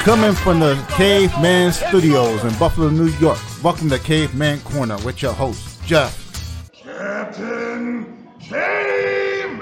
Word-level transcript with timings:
Coming 0.00 0.32
from 0.32 0.60
the 0.60 0.82
Caveman 0.92 1.72
Studios 1.72 2.42
in 2.44 2.58
Buffalo, 2.58 2.88
New 2.88 3.08
York. 3.18 3.38
Welcome 3.62 3.90
to 3.90 3.98
Caveman 3.98 4.60
Corner 4.60 4.96
with 5.04 5.20
your 5.20 5.34
host, 5.34 5.84
Jeff. 5.84 6.70
Captain 6.72 8.06
Caveman! 8.40 9.60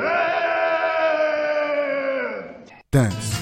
Thanks. 2.92 3.34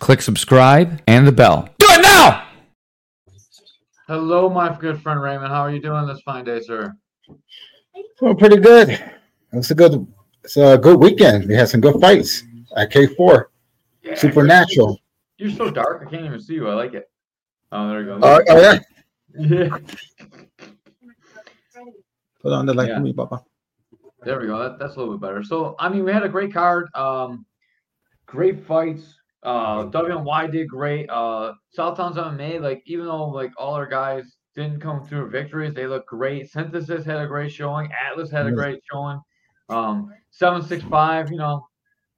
Click 0.00 0.22
subscribe 0.22 1.00
and 1.06 1.24
the 1.24 1.32
bell. 1.32 1.68
Do 4.08 4.14
it 4.14 4.16
now! 4.16 4.20
Hello, 4.20 4.48
my 4.48 4.76
good 4.78 5.00
friend 5.02 5.20
Raymond. 5.20 5.52
How 5.52 5.62
are 5.62 5.70
you 5.70 5.80
doing 5.80 6.06
this 6.06 6.20
fine 6.22 6.44
day, 6.44 6.60
sir? 6.60 6.94
Doing 8.20 8.36
pretty 8.36 8.56
good. 8.58 8.98
It's 9.52 9.70
a 9.70 9.74
good, 9.74 10.06
it's 10.44 10.56
a 10.56 10.78
good 10.78 10.98
weekend. 10.98 11.48
We 11.48 11.54
had 11.54 11.68
some 11.68 11.80
good 11.80 12.00
fights 12.00 12.44
at 12.76 12.90
K 12.90 13.06
four. 13.06 13.50
Yeah, 14.02 14.14
Supernatural. 14.14 15.00
You're 15.38 15.50
so 15.50 15.70
dark, 15.70 16.04
I 16.06 16.10
can't 16.10 16.24
even 16.24 16.40
see 16.40 16.54
you. 16.54 16.68
I 16.68 16.74
like 16.74 16.94
it. 16.94 17.10
Oh, 17.70 17.88
there 17.88 18.00
you 18.00 18.06
go. 18.06 18.18
Oh, 18.22 18.42
oh 18.48 18.60
yeah. 18.60 18.78
yeah. 19.38 19.78
Put 22.40 22.52
on 22.52 22.66
the 22.66 22.74
light 22.74 22.88
Yeah. 22.88 22.96
for 22.96 23.00
me, 23.02 23.12
Papa. 23.12 23.44
There 24.22 24.40
we 24.40 24.46
go. 24.46 24.58
That, 24.58 24.78
that's 24.78 24.96
a 24.96 24.98
little 24.98 25.16
bit 25.16 25.20
better. 25.20 25.42
So, 25.44 25.76
I 25.78 25.88
mean, 25.88 26.04
we 26.04 26.12
had 26.12 26.22
a 26.24 26.28
great 26.28 26.52
card. 26.52 26.88
Um, 26.94 27.46
great 28.26 28.64
fights. 28.66 29.17
Uh, 29.42 29.84
WNY 29.84 30.50
did 30.50 30.68
great. 30.68 31.08
Uh, 31.10 31.52
Southtown's 31.76 32.16
MMA, 32.16 32.60
like, 32.60 32.82
even 32.86 33.06
though, 33.06 33.26
like, 33.26 33.52
all 33.56 33.74
our 33.74 33.86
guys 33.86 34.36
didn't 34.54 34.80
come 34.80 35.04
through 35.04 35.30
victories, 35.30 35.74
they 35.74 35.86
look 35.86 36.06
great. 36.06 36.50
Synthesis 36.50 37.04
had 37.04 37.20
a 37.20 37.26
great 37.26 37.52
showing. 37.52 37.88
Atlas 38.06 38.30
had 38.30 38.46
a 38.46 38.52
great 38.52 38.80
showing. 38.90 39.20
Um, 39.68 40.12
765, 40.30 41.30
you 41.30 41.38
know, 41.38 41.66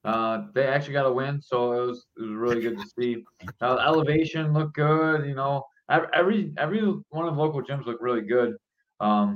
uh, 0.04 0.46
they 0.54 0.66
actually 0.66 0.94
got 0.94 1.06
a 1.06 1.12
win. 1.12 1.42
So 1.42 1.72
it 1.72 1.86
was, 1.86 2.06
it 2.16 2.22
was 2.22 2.30
really 2.30 2.60
good 2.62 2.78
to 2.78 2.86
see. 2.98 3.24
Uh, 3.60 3.76
elevation 3.76 4.54
looked 4.54 4.74
good. 4.74 5.26
You 5.26 5.34
know, 5.34 5.64
every, 5.90 6.54
every 6.56 6.80
one 7.10 7.28
of 7.28 7.34
the 7.34 7.40
local 7.40 7.62
gyms 7.62 7.84
looked 7.84 8.02
really 8.02 8.22
good. 8.22 8.56
Um, 9.00 9.34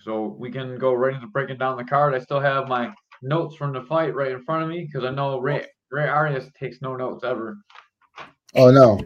so 0.00 0.34
we 0.38 0.50
can 0.50 0.78
go 0.78 0.94
right 0.94 1.14
into 1.14 1.26
breaking 1.26 1.58
down 1.58 1.76
the 1.76 1.84
card. 1.84 2.14
I 2.14 2.20
still 2.20 2.40
have 2.40 2.68
my 2.68 2.94
notes 3.20 3.54
from 3.56 3.74
the 3.74 3.82
fight 3.82 4.14
right 4.14 4.32
in 4.32 4.42
front 4.44 4.62
of 4.62 4.70
me 4.70 4.86
because 4.86 5.04
I 5.04 5.10
know 5.10 5.38
Ray 5.38 5.66
Ray 5.90 6.08
Arias 6.08 6.48
takes 6.58 6.80
no 6.80 6.96
notes 6.96 7.24
ever. 7.24 7.58
Oh 8.54 8.70
no. 8.70 9.00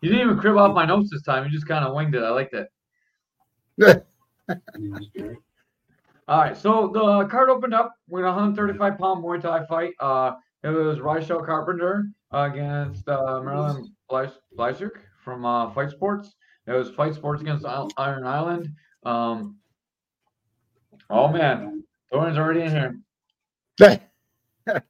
He 0.00 0.08
didn't 0.08 0.22
even 0.22 0.38
crib 0.38 0.56
off 0.56 0.74
my 0.74 0.84
notes 0.84 1.10
this 1.10 1.22
time. 1.22 1.44
He 1.44 1.50
just 1.50 1.68
kind 1.68 1.84
of 1.84 1.94
winged 1.94 2.14
it. 2.14 2.22
I 2.22 2.30
like 2.30 2.50
that. 2.50 2.68
All 6.28 6.38
right, 6.38 6.56
so 6.56 6.88
the 6.92 7.26
card 7.28 7.50
opened 7.50 7.74
up 7.74 7.94
with 8.08 8.24
a 8.24 8.26
135 8.26 8.98
pound 8.98 9.24
Muay 9.24 9.40
Thai 9.40 9.64
fight. 9.66 9.92
Uh, 10.00 10.32
it 10.62 10.68
was 10.68 11.00
Rochelle 11.00 11.42
Carpenter 11.42 12.06
against 12.30 13.08
uh, 13.08 13.40
Marilyn 13.42 13.94
Fleischer 14.08 14.92
from 15.24 15.44
uh, 15.44 15.70
Fight 15.72 15.90
Sports. 15.90 16.34
It 16.66 16.72
was 16.72 16.90
Fight 16.90 17.14
Sports 17.14 17.42
against 17.42 17.64
Iron 17.66 18.24
Island. 18.24 18.68
Um, 19.04 19.56
oh 21.10 21.28
man, 21.28 21.84
Dorian's 22.12 22.38
already 22.38 22.62
in 22.62 22.70
here. 22.70 22.98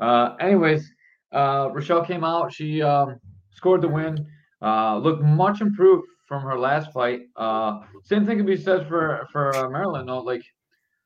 Uh, 0.00 0.34
anyways, 0.40 0.90
uh, 1.32 1.68
Rochelle 1.72 2.04
came 2.04 2.24
out. 2.24 2.50
She 2.52 2.80
um, 2.80 3.20
scored 3.50 3.82
the 3.82 3.88
win. 3.88 4.26
Uh, 4.62 4.96
looked 4.96 5.22
much 5.22 5.60
improved 5.60 6.06
from 6.26 6.42
her 6.42 6.58
last 6.58 6.90
fight. 6.92 7.20
Uh, 7.36 7.80
same 8.02 8.24
thing 8.24 8.38
can 8.38 8.46
be 8.46 8.56
said 8.56 8.88
for 8.88 9.26
for 9.30 9.54
uh, 9.54 9.68
Maryland. 9.68 10.08
though. 10.08 10.20
Like, 10.20 10.42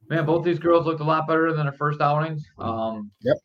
man, 0.09 0.25
both 0.27 0.45
these 0.45 0.59
girls 0.59 0.87
looked 0.87 1.01
a 1.01 1.05
lot 1.05 1.27
better 1.27 1.53
than 1.53 1.67
their 1.67 1.73
first 1.73 2.01
outings. 2.01 2.45
Um, 2.59 3.11
Yep. 3.23 3.37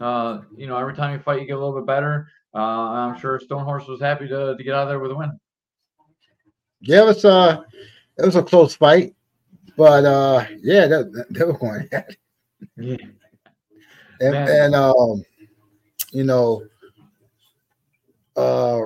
Uh, 0.00 0.40
you 0.56 0.66
know, 0.66 0.76
every 0.76 0.94
time 0.94 1.12
you 1.12 1.20
fight, 1.20 1.40
you 1.40 1.46
get 1.46 1.56
a 1.56 1.58
little 1.58 1.74
bit 1.80 1.86
better. 1.86 2.26
Uh, 2.54 2.58
I'm 2.58 3.18
sure 3.18 3.38
Stonehorse 3.38 3.88
was 3.88 4.00
happy 4.00 4.28
to, 4.28 4.56
to 4.56 4.64
get 4.64 4.74
out 4.74 4.82
of 4.82 4.88
there 4.88 4.98
with 4.98 5.12
a 5.12 5.14
win. 5.14 5.38
Yeah, 6.80 7.02
it 7.02 7.06
was 7.06 7.24
uh 7.24 7.62
it 8.18 8.26
was 8.26 8.36
a 8.36 8.42
close 8.42 8.74
fight. 8.74 9.14
But 9.76 10.04
uh 10.04 10.44
yeah, 10.62 10.86
they, 10.86 11.02
they 11.30 11.44
were 11.44 11.56
going. 11.58 11.88
Yeah. 12.76 12.96
And, 14.20 14.34
and 14.34 14.74
um 14.74 15.24
you 16.12 16.24
know 16.24 16.62
uh 18.36 18.80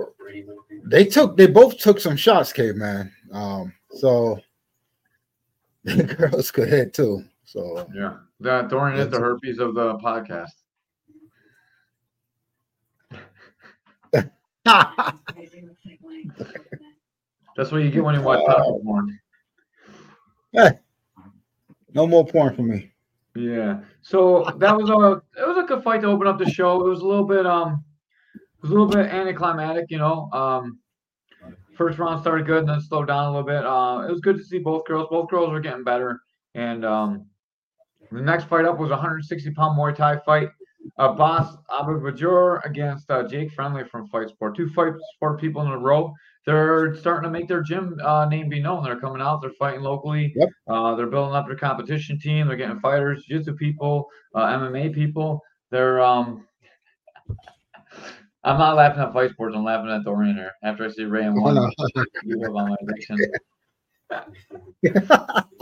they 0.84 1.04
took 1.04 1.36
they 1.36 1.46
both 1.46 1.78
took 1.78 2.00
some 2.00 2.16
shots, 2.16 2.52
caveman. 2.52 3.12
Um 3.32 3.72
so 3.92 4.38
the 5.84 6.04
girls 6.04 6.50
could 6.50 6.68
hit 6.68 6.94
too. 6.94 7.24
So 7.44 7.88
Yeah. 7.94 8.18
That 8.40 8.68
Dorian 8.68 9.00
is 9.00 9.10
the 9.10 9.18
herpes 9.18 9.58
of 9.58 9.74
the 9.74 9.98
podcast. 9.98 10.52
That's 17.56 17.72
what 17.72 17.82
you 17.82 17.90
get 17.90 18.04
when 18.04 18.14
you 18.14 18.22
watch 18.22 18.40
uh, 18.48 18.62
porn. 18.62 19.18
hey, 20.52 20.78
no 21.92 22.06
more 22.06 22.24
porn 22.24 22.54
for 22.54 22.62
me. 22.62 22.92
Yeah. 23.38 23.80
So 24.02 24.44
that 24.58 24.76
was 24.76 24.90
a 24.90 25.22
it 25.40 25.46
was 25.46 25.58
a 25.58 25.66
good 25.66 25.82
fight 25.82 26.00
to 26.02 26.08
open 26.08 26.26
up 26.26 26.38
the 26.38 26.50
show. 26.50 26.84
It 26.84 26.88
was 26.88 27.00
a 27.00 27.06
little 27.06 27.24
bit 27.26 27.46
um 27.46 27.84
it 28.34 28.62
was 28.62 28.70
a 28.70 28.74
little 28.74 28.88
bit 28.88 29.06
anticlimactic, 29.06 29.86
you 29.90 29.98
know. 29.98 30.28
Um 30.32 30.78
first 31.76 31.98
round 31.98 32.20
started 32.20 32.46
good 32.46 32.60
and 32.60 32.68
then 32.68 32.80
slowed 32.80 33.06
down 33.06 33.26
a 33.26 33.30
little 33.30 33.46
bit. 33.46 33.64
Uh 33.64 34.06
it 34.08 34.10
was 34.10 34.20
good 34.20 34.36
to 34.38 34.44
see 34.44 34.58
both 34.58 34.84
girls. 34.86 35.06
Both 35.10 35.30
girls 35.30 35.50
were 35.50 35.60
getting 35.60 35.84
better. 35.84 36.20
And 36.54 36.84
um 36.84 37.26
the 38.10 38.20
next 38.20 38.44
fight 38.44 38.64
up 38.64 38.78
was 38.78 38.90
a 38.90 38.94
160 38.94 39.50
pound 39.52 39.78
Muay 39.78 39.94
Thai 39.94 40.18
fight. 40.24 40.48
Uh, 40.96 41.12
Boss 41.12 41.54
Abu 41.78 42.00
Bajor 42.00 42.64
against 42.64 43.10
uh, 43.10 43.22
Jake 43.28 43.52
Friendly 43.52 43.84
from 43.84 44.08
Fight 44.08 44.30
Sport. 44.30 44.56
Two 44.56 44.70
Fight 44.70 44.94
Sport 45.14 45.38
people 45.38 45.60
in 45.62 45.68
a 45.68 45.78
row. 45.78 46.14
They're 46.48 46.96
starting 46.96 47.24
to 47.24 47.30
make 47.30 47.46
their 47.46 47.60
gym 47.60 47.98
uh, 48.02 48.24
name 48.24 48.48
be 48.48 48.58
known. 48.58 48.82
They're 48.82 48.98
coming 48.98 49.20
out. 49.20 49.42
They're 49.42 49.50
fighting 49.58 49.82
locally. 49.82 50.32
Yep. 50.34 50.48
Uh, 50.66 50.94
they're 50.94 51.06
building 51.06 51.34
up 51.34 51.46
their 51.46 51.56
competition 51.56 52.18
team. 52.18 52.48
They're 52.48 52.56
getting 52.56 52.80
fighters, 52.80 53.22
jiu-jitsu 53.28 53.52
people, 53.56 54.06
uh, 54.34 54.46
MMA 54.58 54.94
people. 54.94 55.42
They're 55.70 56.00
um. 56.00 56.46
I'm 58.44 58.58
not 58.58 58.76
laughing 58.76 59.02
at 59.02 59.12
Fight 59.12 59.32
Sports. 59.32 59.54
I'm 59.54 59.64
laughing 59.64 59.90
at 59.90 60.04
Dorian 60.04 60.36
here. 60.36 60.52
After 60.62 60.86
I 60.86 60.88
see 60.90 61.04
Ray 61.04 61.26
and 61.26 61.36
Oh, 61.38 61.42
one, 61.42 61.54
no. 61.56 61.70
you 62.24 62.40
have 62.40 62.54
on 62.56 62.70
my 62.70 62.76
addiction. 62.80 63.18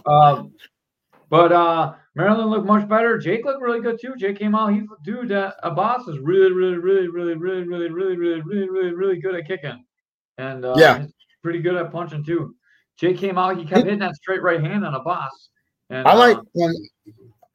um, 0.06 0.52
but 1.28 1.50
uh, 1.50 1.94
Maryland 2.14 2.50
looked 2.50 2.66
much 2.66 2.88
better. 2.88 3.18
Jake 3.18 3.44
looked 3.44 3.60
really 3.60 3.80
good 3.80 3.98
too. 4.00 4.14
Jake 4.16 4.38
came 4.38 4.54
out. 4.54 4.72
He's 4.72 4.84
dude. 5.02 5.32
Uh, 5.32 5.52
Abbas 5.64 6.06
is 6.06 6.20
really, 6.20 6.52
really, 6.52 6.76
really, 6.76 7.08
really, 7.08 7.34
really, 7.34 7.64
really, 7.64 7.88
really, 7.88 8.16
really, 8.16 8.40
really, 8.42 8.68
really, 8.68 8.92
really 8.94 9.20
good 9.20 9.34
at 9.34 9.48
kicking, 9.48 9.84
and 10.38 10.64
uh, 10.64 10.74
Yeah. 10.76 11.00
he's 11.00 11.14
pretty 11.42 11.60
good 11.60 11.76
at 11.76 11.92
punching 11.92 12.24
too. 12.24 12.54
Jake 12.98 13.18
came 13.18 13.38
out. 13.38 13.58
He 13.58 13.64
kept 13.64 13.84
hitting 13.84 13.98
that 14.00 14.16
straight 14.16 14.42
right 14.42 14.60
hand 14.60 14.84
on 14.84 14.94
Abbas. 14.94 15.50
And 15.90 16.06
I 16.08 16.14
like 16.14 16.38
uh, 16.38 16.42
when 16.52 16.74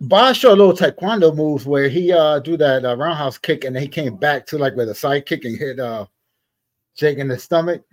Boss 0.02 0.38
showed 0.38 0.58
little 0.58 0.74
taekwondo 0.74 1.36
moves 1.36 1.66
where 1.66 1.90
he 1.90 2.12
uh 2.12 2.40
do 2.40 2.58
that 2.58 2.86
uh, 2.86 2.96
roundhouse 2.96 3.38
kick 3.38 3.66
and 3.66 3.76
then 3.76 3.84
he 3.84 3.90
came 3.90 4.16
back 4.18 4.46
to 4.48 4.58
like 4.58 4.76
with 4.76 4.90
a 4.90 4.96
side 4.96 5.26
kick 5.26 5.46
and 5.46 5.58
hit 5.58 5.80
uh 5.80 6.06
Jake 6.96 7.18
in 7.18 7.28
the 7.28 7.38
stomach. 7.38 7.84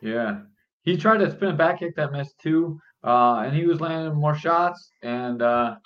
Yeah. 0.00 0.40
He 0.82 0.96
tried 0.96 1.18
to 1.18 1.30
spin 1.30 1.50
a 1.50 1.54
back 1.54 1.80
kick 1.80 1.96
that 1.96 2.12
missed 2.12 2.38
too. 2.38 2.80
Uh, 3.04 3.42
and 3.46 3.54
he 3.54 3.64
was 3.66 3.80
landing 3.80 4.14
more 4.18 4.34
shots. 4.34 4.90
And 5.02 5.40
uh, 5.42 5.76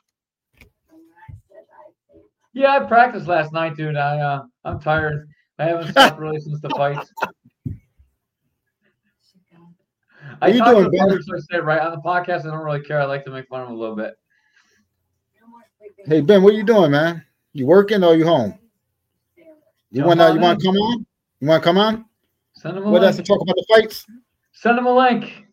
yeah, 2.53 2.77
I 2.77 2.81
practiced 2.81 3.27
last 3.27 3.53
night, 3.53 3.77
dude. 3.77 3.97
I 3.97 4.19
uh, 4.19 4.43
I'm 4.65 4.81
tired. 4.81 5.29
I 5.59 5.65
haven't 5.65 5.93
slept 5.93 6.19
really 6.19 6.41
since 6.41 6.61
the 6.61 6.71
fights. 6.71 7.11
I 10.43 10.49
you 10.49 10.65
doing, 10.65 10.85
to 10.85 10.91
Ben? 10.91 11.07
brothers, 11.07 11.27
so 11.27 11.37
I 11.37 11.39
say 11.51 11.61
right 11.61 11.81
on 11.81 11.93
the 11.93 11.99
podcast. 11.99 12.41
I 12.41 12.51
don't 12.51 12.65
really 12.65 12.83
care. 12.83 13.01
I 13.01 13.05
like 13.05 13.25
to 13.27 13.31
make 13.31 13.49
fun 13.49 13.63
of 13.63 13.69
them 13.69 13.77
a 13.77 13.81
little 13.81 13.97
bit. 13.97 14.15
Hey 16.05 16.21
Ben, 16.21 16.43
what 16.43 16.53
are 16.53 16.57
you 16.57 16.65
doing, 16.65 16.91
man? 16.91 17.25
You 17.53 17.67
working 17.67 18.03
or 18.03 18.17
you 18.17 18.25
home? 18.25 18.59
You 19.91 20.05
wanna 20.05 20.33
you 20.33 20.41
wanna 20.41 20.59
come 20.59 20.77
on? 20.77 21.07
You 21.41 21.49
wanna 21.49 21.63
come 21.63 21.79
on? 21.79 22.05
Send 22.55 22.77
them 22.77 22.87
a 22.87 22.91
What 22.91 23.05
else 23.05 23.17
to 23.17 23.19
link. 23.19 23.29
talk 23.29 23.41
about 23.43 23.55
the 23.57 23.67
fights? 23.69 24.07
Send 24.53 24.79
him 24.79 24.87
a 24.87 24.95
link. 24.95 25.47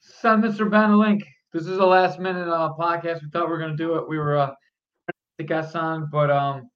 Send 0.00 0.44
Mr. 0.44 0.70
Ben 0.70 0.90
a 0.90 0.96
link. 0.96 1.24
This 1.52 1.66
is 1.66 1.78
a 1.78 1.84
last 1.84 2.20
minute 2.20 2.48
uh, 2.48 2.72
podcast. 2.78 3.22
We 3.22 3.30
thought 3.30 3.46
we 3.46 3.52
were 3.52 3.58
gonna 3.58 3.76
do 3.76 3.96
it. 3.96 4.08
We 4.08 4.18
were 4.18 4.36
uh 4.36 4.54
the 5.38 5.44
guests 5.44 5.74
on, 5.74 6.08
but 6.12 6.30
um 6.30 6.70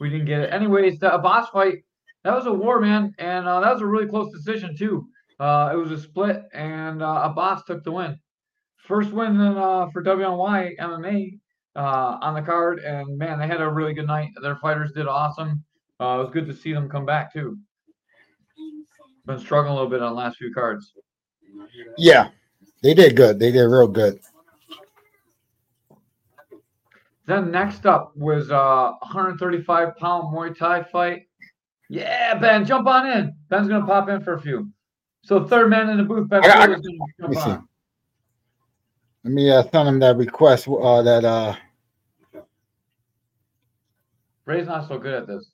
we 0.00 0.10
didn't 0.10 0.26
get 0.26 0.40
it. 0.40 0.52
Anyways, 0.52 0.98
the 0.98 1.08
boss 1.22 1.48
fight, 1.50 1.84
that 2.24 2.34
was 2.34 2.46
a 2.46 2.52
war, 2.52 2.80
man, 2.80 3.14
and 3.18 3.46
uh, 3.46 3.60
that 3.60 3.72
was 3.72 3.82
a 3.82 3.86
really 3.86 4.06
close 4.06 4.32
decision 4.32 4.76
too. 4.76 5.06
Uh, 5.38 5.70
it 5.72 5.76
was 5.76 5.90
a 5.90 5.98
split, 5.98 6.42
and 6.52 7.02
uh, 7.02 7.22
Abbas 7.24 7.64
took 7.64 7.82
the 7.84 7.92
win. 7.92 8.18
First 8.76 9.12
win 9.12 9.40
in, 9.40 9.56
uh, 9.56 9.88
for 9.92 10.02
WNY 10.02 10.78
MMA. 10.78 11.38
uh, 11.76 12.18
on 12.20 12.34
the 12.34 12.42
card, 12.42 12.80
and 12.80 13.16
man, 13.16 13.38
they 13.38 13.46
had 13.46 13.60
a 13.60 13.68
really 13.68 13.94
good 13.94 14.06
night. 14.06 14.30
Their 14.42 14.56
fighters 14.56 14.92
did 14.92 15.06
awesome. 15.06 15.64
Uh, 16.00 16.18
it 16.18 16.22
was 16.24 16.30
good 16.32 16.46
to 16.46 16.54
see 16.54 16.72
them 16.72 16.88
come 16.88 17.06
back 17.06 17.32
too. 17.32 17.58
Been 19.26 19.38
struggling 19.38 19.72
a 19.72 19.74
little 19.74 19.90
bit 19.90 20.02
on 20.02 20.12
the 20.12 20.16
last 20.18 20.38
few 20.38 20.52
cards. 20.52 20.92
Yeah, 21.96 22.28
they 22.82 22.94
did 22.94 23.16
good. 23.16 23.38
They 23.38 23.52
did 23.52 23.62
real 23.62 23.86
good. 23.86 24.18
Then 27.26 27.50
next 27.50 27.86
up 27.86 28.16
was 28.16 28.50
a 28.50 28.94
135 29.00 29.96
pound 29.96 30.34
Muay 30.34 30.56
Thai 30.56 30.82
fight. 30.82 31.28
Yeah, 31.92 32.38
Ben, 32.38 32.64
jump 32.64 32.86
on 32.86 33.04
in. 33.10 33.34
Ben's 33.48 33.66
gonna 33.66 33.84
pop 33.84 34.08
in 34.08 34.20
for 34.22 34.34
a 34.34 34.40
few. 34.40 34.70
So 35.22 35.44
third 35.44 35.68
man 35.70 35.88
in 35.90 35.96
the 35.98 36.04
booth, 36.04 36.28
Ben 36.28 36.44
I 36.44 36.46
got- 36.46 36.56
I 36.56 36.66
got- 36.68 36.82
gonna 36.82 36.98
Let 37.18 37.30
me 37.30 37.36
see. 37.36 37.42
on. 37.50 37.68
Let 39.24 39.32
me 39.34 39.50
uh, 39.50 39.62
send 39.70 39.88
him 39.88 39.98
that 39.98 40.16
request. 40.16 40.68
Uh, 40.68 41.02
that 41.02 41.24
uh, 41.24 41.56
Ray's 44.46 44.68
not 44.68 44.86
so 44.86 44.98
good 44.98 45.14
at 45.14 45.26
this. 45.26 45.50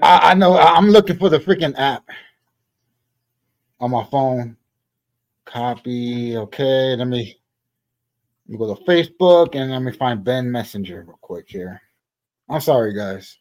I, 0.00 0.30
I 0.30 0.34
know. 0.34 0.56
I'm 0.56 0.88
looking 0.90 1.18
for 1.18 1.28
the 1.28 1.38
freaking 1.40 1.74
app 1.76 2.08
on 3.80 3.90
my 3.90 4.04
phone. 4.04 4.56
Copy. 5.44 6.36
Okay. 6.36 6.94
Let 6.96 7.08
me, 7.08 7.36
let 8.46 8.52
me 8.52 8.58
go 8.58 8.74
to 8.74 8.80
Facebook 8.84 9.54
and 9.56 9.72
let 9.72 9.82
me 9.82 9.92
find 9.92 10.22
Ben 10.24 10.50
Messenger 10.50 11.04
real 11.06 11.18
quick 11.20 11.46
here. 11.48 11.82
I'm 12.48 12.60
sorry, 12.60 12.94
guys. 12.94 13.38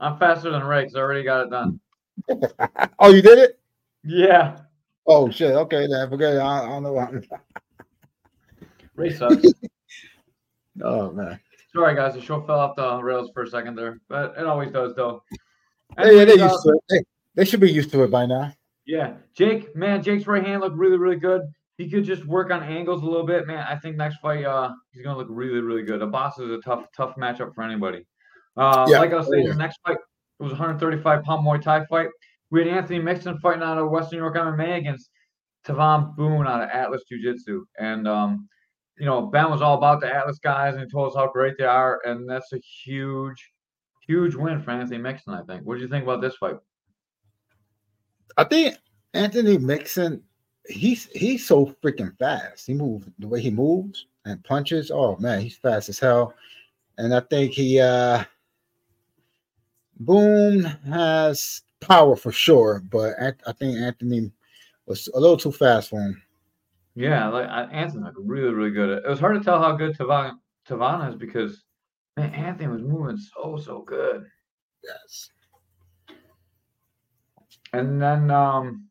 I'm 0.00 0.18
faster 0.18 0.50
than 0.50 0.64
Ray 0.64 0.82
because 0.82 0.96
I 0.96 1.00
already 1.00 1.22
got 1.22 1.46
it 1.46 1.50
done. 1.50 1.80
Oh, 2.98 3.10
you 3.10 3.22
did 3.22 3.38
it? 3.38 3.58
Yeah, 4.04 4.58
Oh 5.12 5.28
shit. 5.28 5.52
Okay, 5.56 5.88
then 5.88 6.08
forget 6.08 6.34
it. 6.34 6.38
I, 6.38 6.62
I 6.62 6.66
don't 6.68 6.84
know. 6.84 6.92
What 6.92 7.12
Ray 8.94 9.12
sucks. 9.12 9.44
oh 10.84 11.10
man. 11.10 11.40
Sorry, 11.74 11.96
guys, 11.96 12.14
the 12.14 12.20
show 12.20 12.40
fell 12.42 12.60
off 12.60 12.76
the 12.76 13.02
rails 13.02 13.30
for 13.34 13.42
a 13.42 13.46
second 13.48 13.74
there, 13.76 14.00
but 14.08 14.34
it 14.38 14.46
always 14.46 14.70
does, 14.70 14.94
though. 14.94 15.22
Hey, 15.98 16.16
yeah, 16.16 16.24
they 16.24 16.34
used 16.34 16.62
to 16.62 16.70
it. 16.70 16.84
They, 16.88 17.00
they 17.34 17.44
should 17.44 17.60
be 17.60 17.70
used 17.70 17.90
to 17.92 18.04
it 18.04 18.10
by 18.10 18.26
now. 18.26 18.52
Yeah, 18.86 19.14
Jake, 19.34 19.74
man, 19.76 20.02
Jake's 20.02 20.26
right 20.26 20.44
hand 20.44 20.62
looked 20.62 20.76
really, 20.76 20.96
really 20.96 21.18
good. 21.18 21.42
He 21.76 21.88
could 21.88 22.04
just 22.04 22.24
work 22.24 22.50
on 22.50 22.62
angles 22.62 23.02
a 23.02 23.06
little 23.06 23.26
bit, 23.26 23.46
man. 23.46 23.64
I 23.68 23.76
think 23.76 23.96
next 23.96 24.18
fight, 24.18 24.44
uh, 24.44 24.72
he's 24.92 25.02
gonna 25.02 25.18
look 25.18 25.28
really, 25.30 25.60
really 25.60 25.82
good. 25.82 26.00
The 26.00 26.06
boss 26.06 26.38
is 26.38 26.50
a 26.50 26.58
tough, 26.58 26.86
tough 26.96 27.16
matchup 27.16 27.54
for 27.54 27.62
anybody. 27.62 28.04
Uh, 28.56 28.86
Yeah. 28.88 28.98
like 28.98 29.12
I 29.12 29.16
was 29.16 29.28
saying, 29.28 29.48
the 29.48 29.54
next 29.54 29.78
fight 29.86 29.96
it 29.96 30.42
was 30.42 30.52
135 30.52 31.22
pound 31.22 31.46
Muay 31.46 31.60
Thai 31.62 31.84
fight. 31.86 32.08
We 32.50 32.60
had 32.60 32.68
Anthony 32.68 32.98
Mixon 32.98 33.38
fighting 33.38 33.62
out 33.62 33.78
of 33.78 33.90
Western 33.90 34.18
New 34.18 34.24
York 34.24 34.36
MMA 34.36 34.78
against 34.78 35.10
Tavon 35.66 36.16
Boone 36.16 36.46
out 36.46 36.62
of 36.62 36.70
Atlas 36.70 37.02
Jiu 37.08 37.22
Jitsu, 37.22 37.64
and 37.78 38.08
um, 38.08 38.48
you 38.98 39.06
know, 39.06 39.22
Ben 39.26 39.50
was 39.50 39.62
all 39.62 39.76
about 39.76 40.00
the 40.00 40.12
Atlas 40.14 40.38
guys 40.38 40.74
and 40.74 40.82
he 40.84 40.88
told 40.90 41.10
us 41.10 41.16
how 41.16 41.30
great 41.30 41.56
they 41.58 41.64
are, 41.64 42.00
and 42.04 42.28
that's 42.28 42.52
a 42.52 42.58
huge, 42.84 43.50
huge 44.06 44.34
win 44.34 44.60
for 44.60 44.72
Anthony 44.72 44.98
Mixon. 44.98 45.34
I 45.34 45.42
think. 45.42 45.64
What 45.64 45.76
do 45.76 45.82
you 45.82 45.88
think 45.88 46.04
about 46.04 46.20
this 46.20 46.36
fight? 46.36 46.56
I 48.36 48.44
think 48.44 48.76
Anthony 49.14 49.58
Mixon, 49.58 50.22
he's 50.68 51.06
he's 51.12 51.46
so 51.46 51.74
freaking 51.82 52.16
fast. 52.18 52.66
He 52.66 52.74
moves 52.74 53.08
the 53.18 53.28
way 53.28 53.40
he 53.40 53.50
moves 53.50 54.06
and 54.24 54.42
punches. 54.44 54.90
Oh 54.90 55.16
man, 55.18 55.40
he's 55.40 55.56
fast 55.56 55.88
as 55.88 55.98
hell. 55.98 56.34
And 56.98 57.14
I 57.14 57.20
think 57.20 57.52
he 57.52 57.80
uh 57.80 58.24
Boone 60.00 60.62
has 60.88 61.62
power 61.80 62.16
for 62.16 62.32
sure, 62.32 62.82
but 62.90 63.14
I 63.20 63.52
think 63.52 63.76
Anthony 63.76 64.32
was 64.86 65.08
a 65.14 65.20
little 65.20 65.36
too 65.36 65.52
fast 65.52 65.90
for 65.90 66.00
him. 66.00 66.22
Yeah, 66.94 67.28
like 67.28 67.48
Anthony 67.70 68.04
looked 68.04 68.18
really, 68.18 68.52
really 68.52 68.70
good. 68.70 68.90
It 69.04 69.08
was 69.08 69.20
hard 69.20 69.38
to 69.38 69.44
tell 69.44 69.60
how 69.60 69.76
good 69.76 69.96
Tavon 69.96 70.32
Tavon 70.68 71.08
is 71.08 71.14
because 71.16 71.64
man, 72.16 72.34
Anthony 72.34 72.68
was 72.68 72.82
moving 72.82 73.16
so, 73.16 73.58
so 73.62 73.82
good. 73.82 74.24
Yes. 74.82 75.28
And 77.72 78.00
then 78.02 78.30
um 78.30 78.88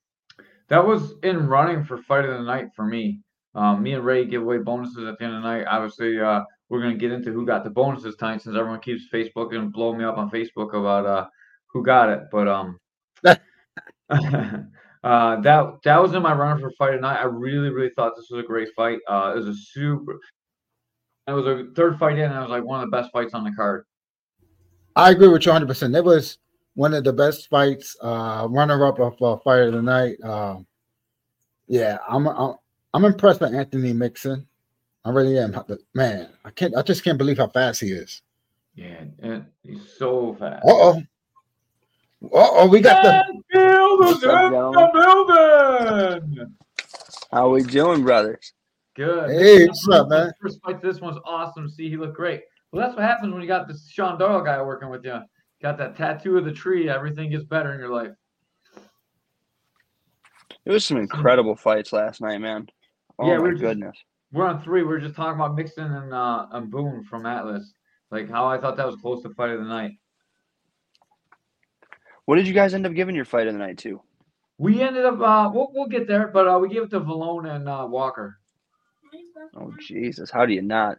that 0.69 0.85
was 0.85 1.15
in 1.23 1.47
running 1.47 1.83
for 1.83 1.97
fight 1.97 2.25
of 2.25 2.37
the 2.37 2.43
night 2.43 2.69
for 2.75 2.85
me. 2.85 3.21
Um, 3.55 3.81
me 3.81 3.93
and 3.93 4.05
Ray 4.05 4.25
give 4.25 4.43
away 4.43 4.59
bonuses 4.59 5.05
at 5.07 5.17
the 5.17 5.25
end 5.25 5.35
of 5.35 5.41
the 5.41 5.49
night. 5.49 5.65
Obviously, 5.67 6.19
uh, 6.19 6.41
we're 6.69 6.81
gonna 6.81 6.95
get 6.95 7.11
into 7.11 7.31
who 7.31 7.45
got 7.45 7.63
the 7.63 7.69
bonuses 7.69 8.15
tonight 8.15 8.41
since 8.41 8.55
everyone 8.55 8.79
keeps 8.79 9.09
Facebook 9.11 9.55
and 9.55 9.73
blowing 9.73 9.97
me 9.97 10.05
up 10.05 10.17
on 10.17 10.29
Facebook 10.29 10.73
about 10.73 11.05
uh 11.05 11.27
who 11.67 11.83
got 11.83 12.09
it. 12.09 12.23
But 12.31 12.47
um 12.47 12.79
uh 13.25 13.41
that 15.41 15.73
that 15.83 16.01
was 16.01 16.13
in 16.13 16.21
my 16.21 16.33
runner 16.33 16.59
for 16.59 16.71
fight 16.71 16.93
of 16.93 17.01
the 17.01 17.07
night. 17.07 17.19
I 17.19 17.25
really, 17.25 17.69
really 17.69 17.91
thought 17.95 18.15
this 18.15 18.29
was 18.29 18.43
a 18.43 18.47
great 18.47 18.69
fight. 18.75 18.99
Uh 19.07 19.33
it 19.35 19.39
was 19.39 19.47
a 19.47 19.55
super 19.55 20.19
it 21.27 21.33
was 21.33 21.45
a 21.45 21.67
third 21.75 21.99
fight 21.99 22.17
in, 22.17 22.25
and 22.25 22.35
it 22.35 22.41
was 22.41 22.49
like 22.49 22.63
one 22.63 22.81
of 22.83 22.89
the 22.89 22.97
best 22.97 23.11
fights 23.11 23.33
on 23.33 23.43
the 23.43 23.51
card. 23.51 23.85
I 24.95 25.11
agree 25.11 25.27
with 25.27 25.45
you 25.45 25.51
100. 25.51 25.67
percent 25.67 25.93
That 25.93 26.03
was 26.03 26.39
one 26.73 26.93
of 26.93 27.03
the 27.03 27.13
best 27.13 27.49
fights. 27.49 27.95
Uh, 28.01 28.47
runner 28.49 28.85
up 28.85 28.99
of 28.99 29.21
uh, 29.21 29.37
fight 29.37 29.61
of 29.61 29.73
the 29.73 29.81
night. 29.81 30.19
Um, 30.23 30.65
yeah, 31.67 31.99
I'm, 32.07 32.27
I'm 32.27 32.55
I'm 32.93 33.05
impressed 33.05 33.39
by 33.39 33.49
Anthony 33.49 33.93
Mixon. 33.93 34.47
I 35.05 35.11
really 35.11 35.37
am. 35.39 35.55
Man, 35.93 36.29
I 36.45 36.49
can't. 36.51 36.75
I 36.75 36.81
just 36.81 37.03
can't 37.03 37.17
believe 37.17 37.37
how 37.37 37.47
fast 37.47 37.81
he 37.81 37.87
is. 37.91 38.21
Yeah, 38.75 39.03
and 39.21 39.45
he's 39.63 39.93
so 39.97 40.35
fast. 40.39 40.65
Uh 40.65 40.69
oh. 40.71 41.01
Uh 42.23 42.27
oh, 42.31 42.67
we 42.67 42.81
got 42.81 43.01
the. 43.03 43.23
Ben 43.27 43.43
Fielder's 43.51 44.23
in 44.23 44.29
the 44.29 46.21
building. 46.27 46.55
How 47.31 47.49
we 47.49 47.63
doing, 47.63 48.03
brothers? 48.03 48.53
Good. 48.95 49.29
Hey, 49.29 49.67
what's 49.67 49.87
up, 49.89 50.09
man? 50.09 50.31
First 50.41 50.59
fight, 50.61 50.81
this 50.81 50.99
one's 50.99 51.19
awesome 51.25 51.69
see. 51.69 51.89
He 51.89 51.95
looked 51.95 52.15
great. 52.17 52.41
Well, 52.71 52.81
that's 52.85 52.95
what 52.95 53.05
happens 53.05 53.31
when 53.33 53.41
you 53.41 53.47
got 53.47 53.67
this 53.67 53.87
Sean 53.89 54.17
Doyle 54.19 54.41
guy 54.41 54.61
working 54.61 54.89
with 54.89 55.05
you. 55.05 55.19
Got 55.61 55.77
that 55.77 55.95
tattoo 55.95 56.37
of 56.37 56.45
the 56.45 56.51
tree. 56.51 56.89
Everything 56.89 57.29
gets 57.31 57.43
better 57.45 57.73
in 57.73 57.79
your 57.79 57.89
life. 57.89 58.11
It 60.65 60.71
was 60.71 60.85
some 60.85 60.97
incredible 60.97 61.55
fights 61.55 61.93
last 61.93 62.19
night, 62.21 62.39
man. 62.39 62.67
Oh 63.17 63.27
Yeah, 63.27 63.33
we 63.33 63.37
my 63.37 63.43
were 63.43 63.51
just- 63.53 63.61
goodness. 63.63 63.97
We're 64.31 64.45
on 64.45 64.61
three. 64.61 64.83
We 64.83 64.93
are 64.93 64.99
just 64.99 65.15
talking 65.15 65.39
about 65.39 65.55
Mixon 65.55 65.91
and 65.91 66.13
uh, 66.13 66.47
and 66.51 66.69
Boone 66.69 67.03
from 67.03 67.25
Atlas. 67.25 67.73
Like 68.11 68.29
how 68.29 68.47
I 68.47 68.59
thought 68.59 68.77
that 68.77 68.85
was 68.85 68.95
close 68.97 69.23
to 69.23 69.29
fight 69.29 69.51
of 69.51 69.59
the 69.59 69.65
night. 69.65 69.91
What 72.25 72.35
did 72.35 72.47
you 72.47 72.53
guys 72.53 72.73
end 72.73 72.85
up 72.85 72.93
giving 72.93 73.15
your 73.15 73.25
fight 73.25 73.47
of 73.47 73.53
the 73.53 73.59
night 73.59 73.79
to? 73.79 74.01
We 74.59 74.81
ended 74.81 75.05
up. 75.05 75.19
Uh, 75.19 75.49
we'll 75.53 75.69
we'll 75.73 75.87
get 75.87 76.07
there, 76.07 76.27
but 76.27 76.47
uh, 76.47 76.59
we 76.59 76.69
gave 76.69 76.83
it 76.83 76.89
to 76.91 76.99
Valone 76.99 77.49
and 77.55 77.67
uh, 77.67 77.87
Walker. 77.89 78.39
Oh 79.55 79.73
Jesus, 79.79 80.29
how 80.29 80.45
do 80.45 80.53
you 80.53 80.61
not? 80.61 80.97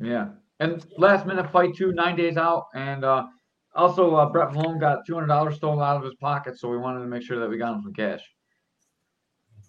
Yeah. 0.00 0.28
And 0.58 0.84
last 0.96 1.26
minute 1.26 1.52
fight 1.52 1.76
too, 1.76 1.92
nine 1.92 2.16
days 2.16 2.36
out. 2.36 2.66
And 2.74 3.04
uh, 3.04 3.26
also 3.74 4.14
uh, 4.16 4.28
Brett 4.30 4.48
Valone 4.48 4.80
got 4.80 5.06
two 5.06 5.14
hundred 5.14 5.28
dollars 5.28 5.56
stolen 5.56 5.80
out 5.80 5.98
of 5.98 6.02
his 6.02 6.14
pocket, 6.14 6.58
so 6.58 6.68
we 6.68 6.78
wanted 6.78 7.00
to 7.00 7.06
make 7.06 7.22
sure 7.22 7.38
that 7.38 7.48
we 7.48 7.58
got 7.58 7.74
him 7.74 7.82
some 7.82 7.92
cash. 7.92 8.22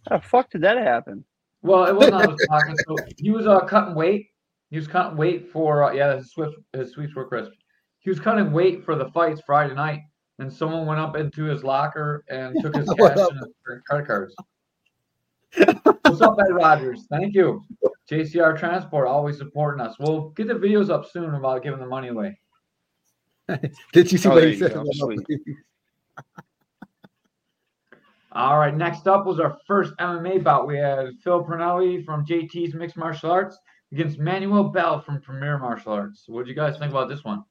How 0.09 0.17
the 0.17 0.23
fuck 0.23 0.49
did 0.49 0.61
that 0.61 0.77
happen? 0.77 1.25
Well, 1.67 1.85
it 1.85 1.95
wasn't 1.95 2.15
out 2.15 2.25
of 2.25 2.31
his 2.39 2.47
pocket. 2.47 2.75
So 2.87 2.95
he 3.17 3.29
was 3.31 3.45
uh, 3.45 3.59
cutting 3.61 3.93
weight. 3.95 4.27
He 4.69 4.77
was 4.77 4.87
cutting 4.87 5.17
weight 5.17 5.49
for 5.51 5.83
uh, 5.83 5.93
yeah, 5.93 6.15
his 6.17 6.31
sweeps 6.31 6.55
his 6.73 6.91
sweeps 6.91 7.13
were 7.15 7.25
crisp. 7.27 7.51
He 7.99 8.09
was 8.09 8.19
cutting 8.19 8.51
weight 8.51 8.83
for 8.85 8.95
the 8.95 9.09
fights 9.11 9.41
Friday 9.45 9.73
night, 9.75 10.01
and 10.39 10.51
someone 10.51 10.85
went 10.85 10.99
up 10.99 11.15
into 11.17 11.43
his 11.43 11.63
locker 11.63 12.23
and 12.29 12.55
took 12.61 12.75
his 12.75 12.87
cash 12.99 13.17
and 13.17 13.39
his 13.39 13.81
credit 13.85 14.07
cards. 14.07 14.35
What's 16.03 16.21
up, 16.21 16.37
Ed 16.39 16.53
Rogers? 16.53 17.05
Thank 17.09 17.33
you. 17.33 17.63
JCR 18.09 18.57
Transport 18.57 19.07
always 19.07 19.37
supporting 19.37 19.85
us. 19.85 19.95
We'll 19.99 20.29
get 20.29 20.47
the 20.47 20.53
videos 20.53 20.89
up 20.89 21.09
soon 21.09 21.33
about 21.35 21.63
giving 21.63 21.79
the 21.79 21.85
money 21.85 22.07
away. 22.07 22.39
Did 23.93 24.11
you 24.11 24.17
see 24.17 24.29
Oh, 24.29 24.33
what 24.33 24.43
he 24.43 24.57
said? 24.57 24.77
Go. 28.37 28.43
Sweet. 28.43 28.49
All 28.49 28.59
right, 28.59 28.75
next 28.75 29.07
up 29.07 29.25
was 29.25 29.39
our 29.39 29.57
first 29.67 29.93
MMA 29.97 30.43
bout. 30.43 30.67
We 30.67 30.77
had 30.77 31.09
Phil 31.23 31.43
Pernelli 31.43 32.03
from 32.05 32.25
JT's 32.25 32.73
Mixed 32.73 32.97
Martial 32.97 33.31
Arts 33.31 33.57
against 33.91 34.19
Manuel 34.19 34.65
Bell 34.65 35.01
from 35.01 35.21
Premier 35.21 35.57
Martial 35.57 35.93
Arts. 35.93 36.25
What 36.27 36.45
did 36.45 36.49
you 36.49 36.55
guys 36.55 36.77
think 36.77 36.91
about 36.91 37.09
this 37.09 37.23
one? 37.23 37.43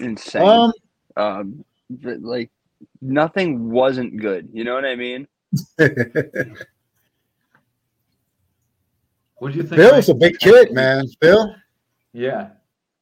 Insane. 0.00 0.42
Um, 0.42 0.72
Um, 1.16 1.64
like 2.00 2.50
nothing 3.00 3.70
wasn't 3.70 4.16
good. 4.20 4.48
You 4.52 4.64
know 4.64 4.74
what 4.74 4.84
I 4.84 4.96
mean? 4.96 5.28
What 9.42 9.52
did 9.52 9.56
you 9.56 9.62
think? 9.64 9.80
Phil's 9.80 10.08
a 10.08 10.14
big 10.14 10.38
kid, 10.38 10.72
man. 10.72 11.04
Phil, 11.20 11.54
Yeah, 12.12 12.50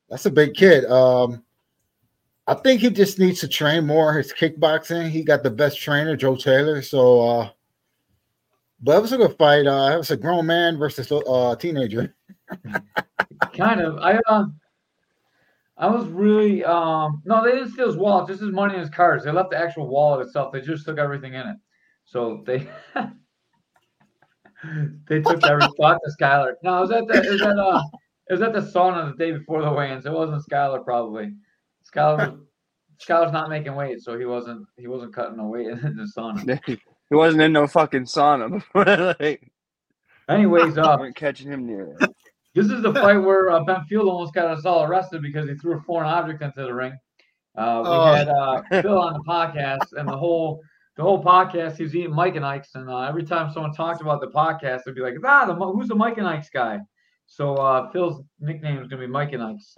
that's 0.09 0.27
a 0.27 0.31
big 0.31 0.55
kid. 0.55 0.87
Um, 0.87 1.45
I 2.51 2.55
think 2.55 2.81
he 2.81 2.91
just 2.91 3.21
needs 3.21 3.39
to 3.41 3.49
train 3.49 3.87
more 3.87 4.13
his 4.13 4.33
kickboxing. 4.33 5.09
He 5.09 5.23
got 5.23 5.45
the 5.45 5.51
best 5.51 5.79
trainer, 5.79 6.17
Joe 6.17 6.35
Taylor. 6.35 6.83
So, 6.83 7.21
uh, 7.21 7.51
but 8.81 8.99
it 8.99 9.03
was 9.03 9.13
a 9.13 9.19
good 9.19 9.39
fight. 9.39 9.69
Uh, 9.69 9.93
it 9.95 9.99
was 9.99 10.11
a 10.11 10.17
grown 10.17 10.47
man 10.47 10.77
versus 10.77 11.13
a 11.13 11.19
uh, 11.19 11.55
teenager. 11.55 12.13
kind 13.57 13.81
of. 13.81 13.99
I 13.99 14.19
uh, 14.27 14.47
I 15.77 15.87
was 15.87 16.09
really 16.09 16.65
um 16.65 17.23
no, 17.25 17.45
they 17.45 17.53
didn't 17.53 17.71
steal 17.71 17.87
his 17.87 17.97
wallet, 17.97 18.27
just 18.27 18.41
his 18.41 18.51
money 18.51 18.75
and 18.75 18.81
his 18.81 18.91
cards. 18.91 19.25
They 19.25 19.31
left 19.31 19.51
the 19.51 19.57
actual 19.57 19.87
wallet 19.87 20.27
itself. 20.27 20.53
They 20.53 20.61
just 20.61 20.85
took 20.85 20.99
everything 20.99 21.35
in 21.35 21.47
it. 21.47 21.57
So 22.05 22.43
they 22.45 22.69
they 25.07 25.23
took 25.23 25.45
every 25.45 25.69
thought 25.81 26.01
to 26.05 26.13
Skylar. 26.21 26.55
No, 26.65 26.79
it 26.79 26.81
was 26.81 26.91
at 26.91 27.07
the 27.07 27.15
it 27.15 27.31
was 27.31 27.43
at 27.43 27.57
uh 27.57 27.81
it 28.29 28.33
was 28.33 28.43
at 28.43 28.53
the 28.53 28.61
sauna 28.61 29.17
the 29.17 29.25
day 29.25 29.31
before 29.39 29.63
the 29.63 29.71
weigh-ins. 29.71 30.05
It 30.05 30.11
wasn't 30.11 30.45
Skylar 30.45 30.85
probably. 30.85 31.33
Skylar 31.95 32.39
was 33.09 33.33
not 33.33 33.49
making 33.51 33.75
weight, 33.75 34.01
so 34.03 34.19
he 34.19 34.25
wasn't 34.25 34.67
he 34.77 34.87
wasn't 34.89 35.15
cutting 35.15 35.37
no 35.37 35.47
weight 35.47 35.67
in 35.69 35.79
the 35.97 36.09
sauna. 36.17 36.61
he 36.67 36.79
wasn't 37.15 37.43
in 37.43 37.53
no 37.53 37.67
fucking 37.67 38.05
sauna 38.05 38.51
before. 38.51 38.85
like, 39.21 39.51
Anyways, 40.29 40.79
uh 40.79 40.97
weren't 40.99 41.17
catching 41.17 41.51
him 41.51 41.67
near 41.67 41.97
it. 42.01 42.11
this 42.55 42.67
is 42.71 42.83
the 42.83 42.93
fight 42.95 43.17
where 43.19 43.51
uh, 43.51 43.65
Ben 43.65 43.85
Field 43.89 44.09
almost 44.09 44.33
got 44.35 44.47
us 44.47 44.65
all 44.65 44.85
arrested 44.85 45.23
because 45.23 45.49
he 45.49 45.55
threw 45.57 45.77
a 45.79 45.81
foreign 45.83 46.09
object 46.09 46.43
into 46.43 46.63
the 46.63 46.73
ring. 46.73 46.93
Uh, 47.59 47.81
we 47.83 47.89
Oh. 47.91 48.15
had 48.15 48.29
uh, 48.29 48.63
Phil 48.83 48.99
on 48.99 49.15
the 49.15 49.25
podcast, 49.27 49.93
and 49.99 50.09
the 50.09 50.17
whole 50.17 50.61
the 50.97 51.03
whole 51.03 51.23
podcast 51.23 51.77
he 51.79 51.83
was 51.83 51.95
eating 51.97 52.15
Mike 52.15 52.37
and 52.37 52.45
Ike's, 52.45 52.75
and 52.77 52.89
uh, 52.89 53.01
every 53.01 53.25
time 53.25 53.51
someone 53.53 53.73
talked 53.73 54.03
about 54.03 54.21
the 54.21 54.29
podcast, 54.29 54.83
they'd 54.85 54.95
be 54.95 55.01
like, 55.01 55.15
"Ah, 55.25 55.47
the, 55.47 55.55
who's 55.55 55.89
the 55.89 55.95
Mike 55.97 56.19
and 56.19 56.27
Ike's 56.29 56.51
guy?" 56.51 56.79
So 57.27 57.55
uh, 57.55 57.91
Phil's 57.91 58.23
nickname 58.39 58.79
is 58.83 58.87
gonna 58.89 59.03
be 59.03 59.07
Mike 59.09 59.33
and 59.33 59.43
Ike's. 59.43 59.75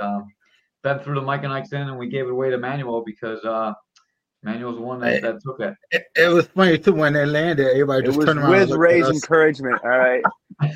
Ben 0.82 0.98
threw 1.00 1.14
the 1.14 1.20
Mike 1.22 1.44
and 1.44 1.52
Ike's 1.52 1.72
in, 1.72 1.82
and 1.82 1.98
we 1.98 2.08
gave 2.08 2.26
it 2.26 2.30
away 2.30 2.50
to 2.50 2.58
Manuel 2.58 3.02
because 3.04 3.44
uh, 3.44 3.72
Manuel's 4.42 4.76
the 4.76 4.82
one 4.82 5.00
that, 5.00 5.22
that 5.22 5.40
took 5.42 5.60
it. 5.60 5.74
It, 5.90 6.04
it 6.16 6.28
was 6.28 6.46
funny 6.48 6.78
too 6.78 6.92
when 6.92 7.12
they 7.12 7.24
landed. 7.24 7.68
Everybody 7.68 8.02
It 8.02 8.06
just 8.06 8.18
was 8.18 8.26
turned 8.26 8.38
around. 8.40 8.52
and 8.52 8.60
with 8.60 8.70
looked 8.70 8.78
at 8.78 8.90
Ray's 8.90 9.08
encouragement. 9.08 9.80
All 9.84 9.90
right. 9.90 10.22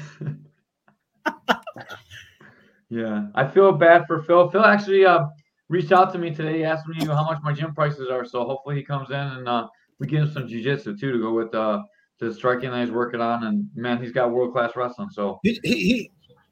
Yeah, 2.89 3.27
I 3.35 3.49
feel 3.49 3.73
bad 3.73 4.07
for 4.07 4.23
Phil. 4.23 4.49
Phil 4.51 4.65
actually 4.65 5.05
uh, 5.05 5.27
reached 5.69 5.93
out 5.93 6.13
to 6.13 6.19
me 6.19 6.33
today, 6.33 6.59
He 6.59 6.65
asked 6.65 6.87
me 6.87 7.05
how 7.05 7.25
much 7.25 7.39
my 7.43 7.53
gym 7.53 7.75
prices 7.75 8.09
are. 8.11 8.25
So 8.25 8.45
hopefully 8.45 8.77
he 8.77 8.85
comes 8.85 9.11
in 9.11 9.17
and 9.17 9.49
uh, 9.49 9.67
we 9.99 10.07
give 10.07 10.23
him 10.23 10.31
some 10.31 10.45
jujitsu 10.47 10.99
too 10.99 11.13
to 11.13 11.19
go 11.19 11.33
with 11.33 11.55
uh, 11.55 11.83
the 12.21 12.33
striking 12.33 12.71
that 12.71 12.81
he's 12.85 12.93
working 12.93 13.21
on. 13.21 13.45
And 13.45 13.69
man, 13.75 14.01
he's 14.01 14.13
got 14.13 14.31
world 14.31 14.53
class 14.53 14.77
wrestling. 14.77 15.09
So 15.11 15.41
He, 15.43 15.59
he 15.65 15.75
he 15.75 16.11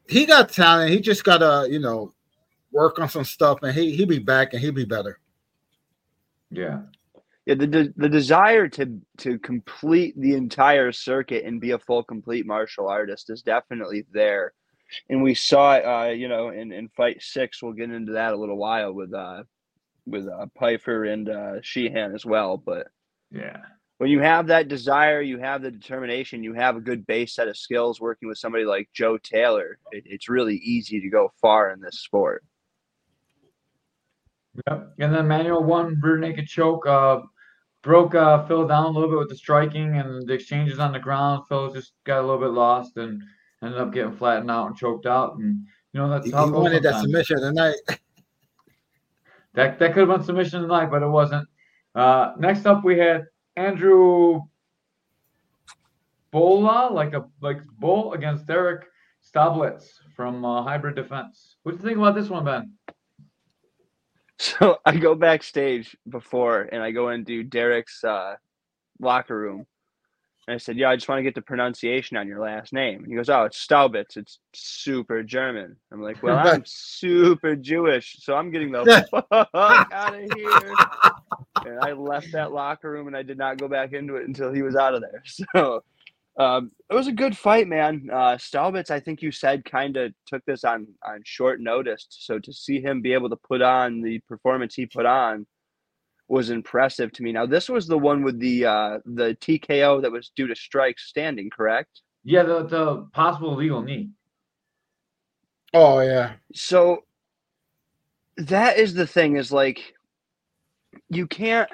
he 0.08 0.26
got 0.26 0.50
talent. 0.50 0.90
He 0.90 1.00
just 1.00 1.22
gotta 1.22 1.70
you 1.70 1.78
know 1.78 2.12
work 2.74 2.98
on 2.98 3.08
some 3.08 3.24
stuff, 3.24 3.60
and 3.62 3.74
he 3.74 3.94
he 3.96 4.04
be 4.04 4.18
back 4.18 4.52
and 4.52 4.60
he'll 4.60 4.72
be 4.72 4.84
better. 4.84 5.18
yeah, 6.50 6.80
Yeah, 7.46 7.54
the, 7.54 7.66
the 7.66 7.94
the 7.96 8.08
desire 8.08 8.68
to 8.68 9.00
to 9.18 9.38
complete 9.38 10.20
the 10.20 10.34
entire 10.34 10.92
circuit 10.92 11.44
and 11.44 11.60
be 11.60 11.70
a 11.70 11.78
full 11.78 12.02
complete 12.02 12.46
martial 12.46 12.88
artist 12.88 13.30
is 13.30 13.42
definitely 13.42 14.04
there, 14.12 14.52
and 15.08 15.22
we 15.22 15.34
saw 15.34 15.76
it. 15.76 15.84
Uh, 15.84 16.10
you 16.10 16.28
know, 16.28 16.50
in, 16.50 16.72
in 16.72 16.88
fight 16.88 17.22
six, 17.22 17.62
we'll 17.62 17.72
get 17.72 17.90
into 17.90 18.12
that 18.12 18.34
a 18.34 18.36
little 18.36 18.58
while 18.58 18.92
with 18.92 19.14
uh 19.14 19.44
with 20.06 20.28
uh, 20.28 20.46
Piper 20.54 21.04
and 21.04 21.28
uh, 21.28 21.62
Sheehan 21.62 22.14
as 22.14 22.26
well. 22.26 22.56
But 22.58 22.88
yeah, 23.30 23.58
when 23.98 24.10
you 24.10 24.20
have 24.20 24.48
that 24.48 24.68
desire, 24.68 25.20
you 25.20 25.38
have 25.38 25.62
the 25.62 25.70
determination, 25.70 26.42
you 26.42 26.54
have 26.54 26.76
a 26.76 26.80
good 26.80 27.06
base 27.06 27.34
set 27.34 27.48
of 27.48 27.56
skills 27.56 28.00
working 28.00 28.28
with 28.28 28.38
somebody 28.38 28.64
like 28.64 28.88
Joe 28.92 29.18
Taylor. 29.18 29.78
It, 29.92 30.04
it's 30.06 30.28
really 30.28 30.56
easy 30.56 31.00
to 31.00 31.08
go 31.08 31.32
far 31.40 31.70
in 31.70 31.80
this 31.80 32.00
sport. 32.00 32.44
Yep. 34.68 34.94
And 35.00 35.14
then 35.14 35.28
Manuel 35.28 35.64
won 35.64 36.00
rear 36.00 36.16
naked 36.16 36.46
choke. 36.46 36.86
Uh, 36.86 37.20
broke 37.82 38.14
uh, 38.14 38.46
Phil 38.46 38.66
down 38.66 38.86
a 38.86 38.88
little 38.88 39.08
bit 39.10 39.18
with 39.18 39.28
the 39.28 39.36
striking 39.36 39.96
and 39.98 40.26
the 40.26 40.32
exchanges 40.32 40.78
on 40.78 40.92
the 40.92 40.98
ground. 40.98 41.44
Phil 41.48 41.72
just 41.72 41.92
got 42.04 42.20
a 42.20 42.22
little 42.22 42.38
bit 42.38 42.50
lost 42.50 42.96
and 42.96 43.22
ended 43.62 43.80
up 43.80 43.92
getting 43.92 44.16
flattened 44.16 44.50
out 44.50 44.68
and 44.68 44.76
choked 44.76 45.06
out. 45.06 45.36
And 45.36 45.66
you 45.92 46.00
know 46.00 46.08
that's 46.08 46.26
He, 46.26 46.32
how 46.32 46.46
he 46.46 46.52
wanted 46.52 46.82
that 46.82 47.00
submission 47.00 47.40
tonight. 47.40 47.76
That 49.54 49.78
that 49.78 49.94
could 49.94 50.08
have 50.08 50.18
been 50.18 50.26
submission 50.26 50.62
tonight, 50.62 50.86
but 50.86 51.04
it 51.04 51.08
wasn't. 51.08 51.46
Uh, 51.94 52.32
next 52.36 52.66
up, 52.66 52.82
we 52.82 52.98
had 52.98 53.26
Andrew 53.54 54.40
Bola, 56.32 56.92
like 56.92 57.14
a 57.14 57.24
like 57.40 57.60
bull 57.78 58.14
against 58.14 58.48
Derek 58.48 58.86
Staubitz 59.22 59.90
from 60.16 60.44
uh, 60.44 60.64
Hybrid 60.64 60.96
Defense. 60.96 61.54
What 61.62 61.70
do 61.70 61.78
you 61.78 61.84
think 61.84 61.98
about 61.98 62.16
this 62.16 62.28
one, 62.28 62.44
Ben? 62.44 62.72
So 64.38 64.78
I 64.84 64.96
go 64.96 65.14
backstage 65.14 65.96
before 66.08 66.62
and 66.62 66.82
I 66.82 66.90
go 66.90 67.10
into 67.10 67.44
Derek's 67.44 68.02
uh, 68.02 68.34
locker 69.00 69.38
room. 69.38 69.66
And 70.46 70.54
I 70.54 70.58
said, 70.58 70.76
Yeah, 70.76 70.90
I 70.90 70.96
just 70.96 71.08
want 71.08 71.20
to 71.20 71.22
get 71.22 71.34
the 71.34 71.40
pronunciation 71.40 72.16
on 72.16 72.26
your 72.26 72.40
last 72.40 72.72
name. 72.72 73.04
And 73.04 73.06
he 73.06 73.14
goes, 73.14 73.30
Oh, 73.30 73.44
it's 73.44 73.64
Staubitz. 73.64 74.16
It's 74.16 74.40
super 74.52 75.22
German. 75.22 75.76
I'm 75.92 76.02
like, 76.02 76.22
Well, 76.22 76.36
I'm 76.36 76.62
super 76.66 77.56
Jewish, 77.56 78.16
so 78.20 78.34
I'm 78.34 78.50
getting 78.50 78.72
the 78.72 79.06
fuck 79.10 79.48
out 79.54 80.14
of 80.14 80.32
here. 80.36 80.74
And 81.64 81.80
I 81.80 81.92
left 81.92 82.32
that 82.32 82.52
locker 82.52 82.90
room 82.90 83.06
and 83.06 83.16
I 83.16 83.22
did 83.22 83.38
not 83.38 83.58
go 83.58 83.68
back 83.68 83.92
into 83.92 84.16
it 84.16 84.26
until 84.26 84.52
he 84.52 84.62
was 84.62 84.76
out 84.76 84.94
of 84.94 85.00
there. 85.00 85.22
So 85.24 85.82
um, 86.36 86.72
it 86.90 86.94
was 86.94 87.06
a 87.06 87.12
good 87.12 87.36
fight, 87.36 87.68
man. 87.68 88.08
Uh, 88.12 88.36
Staubitz, 88.36 88.90
I 88.90 89.00
think 89.00 89.22
you 89.22 89.30
said, 89.30 89.64
kind 89.64 89.96
of 89.96 90.12
took 90.26 90.44
this 90.44 90.64
on 90.64 90.88
on 91.06 91.20
short 91.24 91.60
notice. 91.60 92.06
So 92.10 92.38
to 92.38 92.52
see 92.52 92.80
him 92.80 93.02
be 93.02 93.12
able 93.12 93.30
to 93.30 93.36
put 93.36 93.62
on 93.62 94.00
the 94.02 94.18
performance 94.28 94.74
he 94.74 94.86
put 94.86 95.06
on 95.06 95.46
was 96.26 96.50
impressive 96.50 97.12
to 97.12 97.22
me. 97.22 97.32
Now 97.32 97.46
this 97.46 97.68
was 97.68 97.86
the 97.86 97.98
one 97.98 98.22
with 98.22 98.40
the 98.40 98.66
uh, 98.66 98.98
the 99.04 99.36
TKO 99.40 100.02
that 100.02 100.10
was 100.10 100.32
due 100.34 100.48
to 100.48 100.56
strike 100.56 100.98
standing, 100.98 101.50
correct? 101.50 102.00
Yeah, 102.24 102.42
the 102.42 102.64
the 102.64 103.08
possible 103.12 103.54
legal 103.54 103.82
knee. 103.82 104.10
Oh 105.72 106.00
yeah, 106.00 106.34
So 106.54 107.04
that 108.36 108.78
is 108.78 108.94
the 108.94 109.06
thing 109.06 109.36
is 109.36 109.52
like 109.52 109.94
you 111.08 111.26
can't 111.26 111.70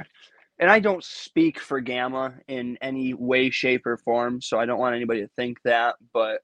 and 0.61 0.71
I 0.71 0.79
don't 0.79 1.03
speak 1.03 1.59
for 1.59 1.81
Gamma 1.81 2.35
in 2.47 2.77
any 2.83 3.15
way, 3.15 3.49
shape, 3.49 3.87
or 3.87 3.97
form, 3.97 4.43
so 4.43 4.61
I 4.61 4.67
don't 4.67 4.79
want 4.79 4.95
anybody 4.95 5.23
to 5.23 5.31
think 5.35 5.59
that. 5.65 5.97
But 6.13 6.43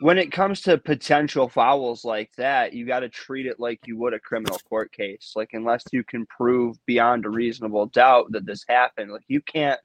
when 0.00 0.16
it 0.16 0.32
comes 0.32 0.62
to 0.62 0.78
potential 0.78 1.48
fouls 1.48 2.06
like 2.06 2.30
that, 2.38 2.72
you 2.72 2.86
got 2.86 3.00
to 3.00 3.10
treat 3.10 3.44
it 3.44 3.60
like 3.60 3.80
you 3.86 3.98
would 3.98 4.14
a 4.14 4.18
criminal 4.18 4.58
court 4.68 4.90
case. 4.92 5.34
Like, 5.36 5.50
unless 5.52 5.84
you 5.92 6.02
can 6.02 6.24
prove 6.26 6.78
beyond 6.86 7.26
a 7.26 7.30
reasonable 7.30 7.86
doubt 7.86 8.32
that 8.32 8.46
this 8.46 8.64
happened, 8.66 9.12
like, 9.12 9.24
you 9.28 9.42
can't, 9.42 9.78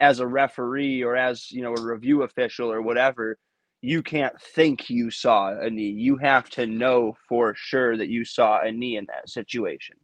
as 0.00 0.18
a 0.18 0.26
referee 0.26 1.04
or 1.04 1.14
as, 1.14 1.52
you 1.52 1.62
know, 1.62 1.74
a 1.74 1.80
review 1.80 2.24
official 2.24 2.70
or 2.70 2.82
whatever, 2.82 3.38
you 3.80 4.02
can't 4.02 4.34
think 4.54 4.90
you 4.90 5.08
saw 5.10 5.56
a 5.56 5.70
knee. 5.70 5.90
You 5.90 6.16
have 6.16 6.50
to 6.50 6.66
know 6.66 7.16
for 7.28 7.54
sure 7.56 7.96
that 7.96 8.08
you 8.08 8.24
saw 8.24 8.60
a 8.60 8.72
knee 8.72 8.96
in 8.96 9.06
that 9.06 9.28
situation. 9.28 9.96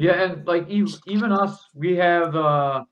Yeah, 0.00 0.22
and 0.22 0.46
like 0.46 0.66
even, 0.70 0.94
even 1.06 1.30
us, 1.30 1.62
we 1.74 1.94
have 1.96 2.34
uh, 2.34 2.84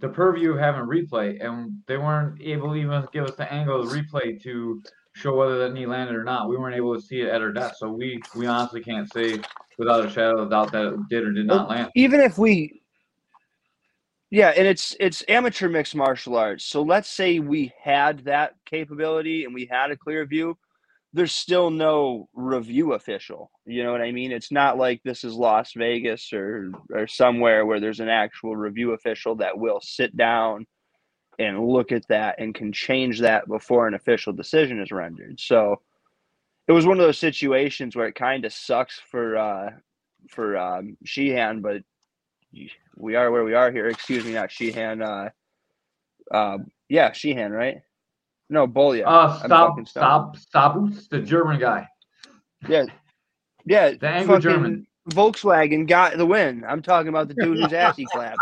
the 0.00 0.08
purview 0.10 0.52
of 0.52 0.58
having 0.58 0.82
replay, 0.82 1.42
and 1.42 1.72
they 1.86 1.96
weren't 1.96 2.38
able 2.42 2.68
to 2.68 2.74
even 2.74 3.06
give 3.14 3.24
us 3.24 3.34
the 3.36 3.50
angle 3.50 3.80
of 3.80 3.88
the 3.88 3.96
replay 3.96 4.40
to 4.42 4.82
show 5.14 5.34
whether 5.34 5.58
that 5.60 5.72
knee 5.72 5.86
landed 5.86 6.14
or 6.14 6.22
not. 6.22 6.50
We 6.50 6.58
weren't 6.58 6.76
able 6.76 6.94
to 6.94 7.00
see 7.00 7.22
it 7.22 7.28
at 7.28 7.40
our 7.40 7.50
desk, 7.50 7.76
so 7.78 7.90
we 7.90 8.20
we 8.36 8.46
honestly 8.46 8.82
can't 8.82 9.10
say 9.10 9.40
without 9.78 10.04
a 10.04 10.10
shadow 10.10 10.42
of 10.42 10.50
doubt 10.50 10.70
that 10.72 10.92
it 10.92 11.08
did 11.08 11.24
or 11.24 11.32
did 11.32 11.46
not 11.46 11.70
land. 11.70 11.90
even 11.94 12.20
if 12.20 12.36
we 12.36 12.82
yeah 14.28 14.52
and 14.54 14.66
it's 14.66 14.94
it's 15.00 15.24
amateur 15.26 15.70
mixed 15.70 15.94
martial 15.94 16.36
arts 16.36 16.64
so 16.64 16.82
let's 16.82 17.08
say 17.08 17.38
we 17.38 17.72
had 17.82 18.18
that 18.20 18.54
capability 18.66 19.46
and 19.46 19.54
we 19.54 19.64
had 19.64 19.90
a 19.90 19.96
clear 19.96 20.26
view 20.26 20.56
there's 21.12 21.32
still 21.32 21.70
no 21.70 22.28
review 22.34 22.92
official 22.92 23.50
you 23.66 23.82
know 23.82 23.92
what 23.92 24.00
i 24.00 24.12
mean 24.12 24.32
it's 24.32 24.52
not 24.52 24.78
like 24.78 25.00
this 25.02 25.24
is 25.24 25.34
las 25.34 25.72
vegas 25.74 26.32
or 26.32 26.70
or 26.92 27.06
somewhere 27.06 27.66
where 27.66 27.80
there's 27.80 28.00
an 28.00 28.08
actual 28.08 28.56
review 28.56 28.92
official 28.92 29.34
that 29.34 29.58
will 29.58 29.80
sit 29.80 30.16
down 30.16 30.66
and 31.38 31.66
look 31.66 31.90
at 31.90 32.06
that 32.08 32.36
and 32.38 32.54
can 32.54 32.72
change 32.72 33.20
that 33.20 33.48
before 33.48 33.88
an 33.88 33.94
official 33.94 34.32
decision 34.32 34.80
is 34.80 34.92
rendered 34.92 35.38
so 35.40 35.80
it 36.68 36.72
was 36.72 36.86
one 36.86 37.00
of 37.00 37.06
those 37.06 37.18
situations 37.18 37.96
where 37.96 38.06
it 38.06 38.14
kind 38.14 38.44
of 38.44 38.52
sucks 38.52 39.00
for 39.10 39.36
uh 39.36 39.70
for 40.28 40.56
um 40.56 40.96
sheehan 41.04 41.60
but 41.60 41.82
we 42.96 43.14
are 43.14 43.30
where 43.30 43.44
we 43.44 43.54
are 43.54 43.70
here. 43.70 43.88
Excuse 43.88 44.24
me, 44.24 44.32
not 44.32 44.50
Sheehan. 44.50 45.02
Uh, 45.02 45.30
uh, 46.30 46.58
yeah, 46.88 47.12
Sheehan, 47.12 47.52
right? 47.52 47.82
No, 48.50 48.66
Bolia. 48.66 49.04
Uh, 49.06 49.38
I'm 49.42 49.46
stop, 49.46 49.86
stop, 49.86 50.36
Stabus, 50.36 51.08
the 51.08 51.20
German 51.20 51.60
guy. 51.60 51.86
Yeah, 52.68 52.84
yeah. 53.64 53.92
The 53.92 54.08
Anglo-German 54.08 54.86
Volkswagen 55.08 55.86
got 55.86 56.16
the 56.18 56.26
win. 56.26 56.64
I'm 56.68 56.82
talking 56.82 57.08
about 57.08 57.28
the 57.28 57.34
dude 57.34 57.58
whose 57.58 57.72
ass 57.72 57.96
he 57.96 58.04
clapped. 58.12 58.40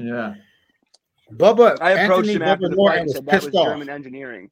Yeah, 0.00 0.34
Bubba. 1.34 1.76
I 1.82 1.92
approached 1.92 2.30
Anthony 2.30 2.32
him 2.36 2.42
after 2.42 2.66
Bubba 2.66 2.70
the 2.70 2.76
Norton 2.76 2.96
fight 2.96 3.00
and 3.02 3.10
said 3.10 3.26
that 3.26 3.44
was 3.44 3.54
off. 3.54 3.66
German 3.66 3.90
engineering. 3.90 4.50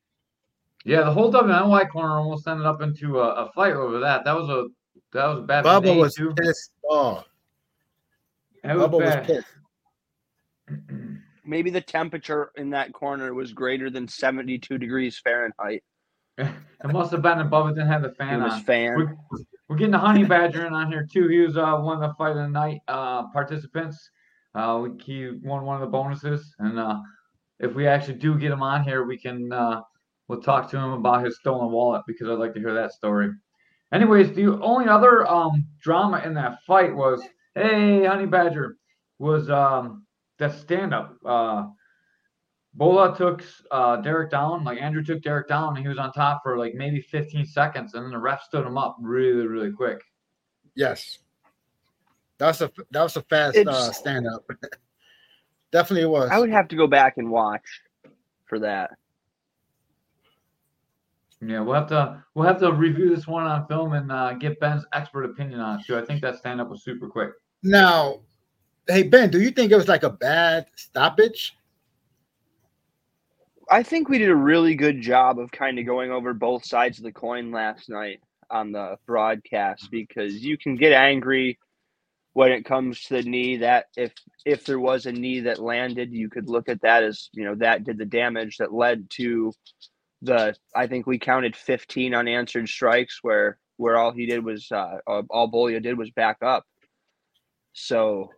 yeah. 0.85 1.03
The 1.03 1.13
whole 1.13 1.33
WNY 1.33 1.89
corner 1.91 2.19
almost 2.19 2.47
ended 2.47 2.67
up 2.67 2.83
into 2.83 3.21
a, 3.21 3.47
a 3.47 3.53
fight 3.53 3.73
over 3.73 4.01
that. 4.01 4.25
That 4.27 4.37
was 4.37 4.51
a 4.51 4.69
that 5.13 5.27
was 5.27 5.39
a 5.39 5.43
bad 5.43 5.65
Bubba 5.65 5.99
was 5.99 6.15
too. 6.15 6.35
pissed 6.35 6.73
off. 6.89 7.25
That 8.63 8.77
was 8.77 8.87
Bubba 8.87 8.93
was 8.93 9.01
bad. 9.15 9.27
pissed. 9.27 9.47
Maybe 11.51 11.71
the 11.71 11.81
temperature 11.81 12.53
in 12.57 12.71
that 12.71 12.93
corner 12.93 13.35
was 13.35 13.53
greater 13.53 13.91
than 13.91 14.07
72 14.07 14.79
degrees 14.79 15.19
Fahrenheit. 15.19 15.83
It 16.39 16.91
must 16.93 17.11
have 17.13 17.21
been 17.21 17.41
above 17.41 17.69
it 17.69 17.75
didn't 17.75 17.89
have 17.89 18.01
the 18.01 18.09
It 18.09 18.17
fan 18.17 18.43
was 18.43 18.55
on. 18.55 18.61
fan. 18.63 18.97
We're, 18.97 19.15
we're 19.69 19.77
getting 19.77 19.91
the 19.91 19.99
honey 19.99 20.25
badger 20.25 20.65
in 20.67 20.73
on 20.73 20.91
here 20.91 21.07
too. 21.13 21.29
He 21.29 21.41
was 21.41 21.59
uh, 21.59 21.77
one 21.77 22.03
of 22.03 22.09
the 22.09 22.15
fight 22.15 22.31
of 22.31 22.37
the 22.37 22.49
night 22.49 22.81
uh, 22.89 23.29
participants. 23.33 23.99
Uh, 24.55 24.85
he 25.05 25.31
won 25.43 25.67
one 25.67 25.75
of 25.77 25.83
the 25.83 25.87
bonuses, 25.89 26.55
and 26.61 26.79
uh, 26.79 26.99
if 27.59 27.75
we 27.75 27.87
actually 27.87 28.15
do 28.15 28.39
get 28.39 28.51
him 28.51 28.63
on 28.63 28.83
here, 28.83 29.05
we 29.05 29.19
can 29.19 29.53
uh, 29.53 29.83
we'll 30.29 30.41
talk 30.41 30.71
to 30.71 30.79
him 30.79 30.93
about 30.93 31.23
his 31.23 31.37
stolen 31.41 31.71
wallet 31.71 32.03
because 32.07 32.29
I'd 32.29 32.39
like 32.39 32.55
to 32.55 32.61
hear 32.61 32.73
that 32.73 32.93
story. 32.93 33.31
Anyways, 33.93 34.33
the 34.33 34.59
only 34.63 34.89
other 34.89 35.27
um 35.29 35.67
drama 35.83 36.23
in 36.25 36.33
that 36.35 36.61
fight 36.67 36.95
was, 36.95 37.21
hey, 37.55 38.07
Honey 38.07 38.27
Badger, 38.27 38.77
was 39.19 39.51
um 39.51 40.07
that 40.41 40.59
stand 40.59 40.93
up. 40.93 41.17
Uh, 41.25 41.67
Bola 42.75 43.17
took 43.17 43.45
uh, 43.71 43.97
Derek 43.97 44.31
down, 44.31 44.65
like 44.65 44.81
Andrew 44.81 45.05
took 45.05 45.23
Derek 45.23 45.49
down, 45.49 45.77
and 45.77 45.79
he 45.79 45.89
was 45.89 45.99
on 45.99 46.13
top 46.13 46.41
for 46.43 46.59
like 46.59 46.75
maybe 46.75 47.01
15 47.01 47.47
seconds, 47.47 47.95
and 47.95 48.05
then 48.05 48.11
the 48.11 48.19
ref 48.19 48.43
stood 48.43 48.67
him 48.67 48.77
up 48.77 48.97
really, 49.01 49.47
really 49.47 49.73
quick. 49.73 50.01
Yes. 50.75 51.19
That's 52.39 52.61
a 52.63 52.71
that 52.91 53.03
was 53.03 53.17
a 53.17 53.23
fast 53.23 53.59
uh, 53.59 53.93
stand 53.93 54.27
up. 54.27 54.49
Definitely 55.73 56.07
was. 56.07 56.31
I 56.31 56.39
would 56.39 56.51
have 56.51 56.69
to 56.69 56.77
go 56.77 56.87
back 56.87 57.19
and 57.19 57.31
watch 57.31 57.83
for 58.47 58.59
that. 58.61 58.93
Yeah, 61.43 61.61
we'll 61.61 61.75
have 61.75 61.89
to 61.89 62.25
we'll 62.35 62.47
have 62.47 62.59
to 62.61 62.73
review 62.73 63.15
this 63.15 63.27
one 63.27 63.45
on 63.45 63.67
film 63.67 63.93
and 63.93 64.11
uh, 64.11 64.35
get 64.35 64.59
Ben's 64.59 64.85
expert 64.95 65.25
opinion 65.25 65.61
on 65.61 65.81
it 65.81 65.87
too. 65.87 65.99
I 65.99 66.05
think 66.05 66.23
that 66.23 66.39
stand 66.39 66.61
up 66.61 66.71
was 66.71 66.83
super 66.83 67.09
quick. 67.09 67.31
Now, 67.63 68.21
hey 68.91 69.03
Ben, 69.05 69.31
do 69.31 69.41
you 69.41 69.51
think 69.51 69.73
it 69.73 69.77
was 69.77 69.89
like 69.89 70.03
a 70.03 70.11
bad 70.11 70.67
stoppage? 70.75 71.57
I 73.71 73.83
think 73.83 74.09
we 74.09 74.19
did 74.19 74.31
a 74.31 74.37
really 74.37 74.75
good 74.75 75.01
job 75.01 75.39
of 75.39 75.53
kind 75.53 75.79
of 75.79 75.87
going 75.87 76.11
over 76.11 76.35
both 76.35 76.65
sides 76.65 76.99
of 76.99 77.05
the 77.05 77.13
coin 77.13 77.53
last 77.53 77.89
night 77.89 78.21
on 78.51 78.73
the 78.73 78.99
broadcast 79.07 79.89
because 79.93 80.43
you 80.43 80.59
can 80.59 80.75
get 80.75 80.93
angry 80.93 81.59
when 82.33 82.51
it 82.51 82.65
comes 82.65 83.03
to 83.05 83.15
the 83.15 83.23
knee 83.23 83.59
that 83.59 83.87
if 83.97 84.13
if 84.45 84.65
there 84.65 84.81
was 84.81 85.07
a 85.07 85.13
knee 85.13 85.41
that 85.41 85.61
landed 85.61 86.13
you 86.13 86.29
could 86.29 86.49
look 86.49 86.69
at 86.69 86.81
that 86.83 87.05
as 87.05 87.29
you 87.33 87.45
know 87.45 87.55
that 87.55 87.85
did 87.85 87.99
the 87.99 88.05
damage 88.05 88.57
that 88.57 88.73
led 88.73 89.09
to 89.11 89.53
the 90.23 90.55
I 90.75 90.87
think 90.87 91.07
we 91.07 91.19
counted 91.19 91.57
15 91.57 92.15
unanswered 92.15 92.69
strikes 92.69 93.21
where 93.23 93.59
where 93.77 93.97
all 93.97 94.13
he 94.13 94.27
did 94.27 94.45
was 94.45 94.71
uh, 94.71 94.99
all 95.07 95.51
Bolia 95.51 95.83
did 95.83 95.97
was 95.97 96.11
back 96.11 96.39
up. 96.43 96.65
So 97.73 98.31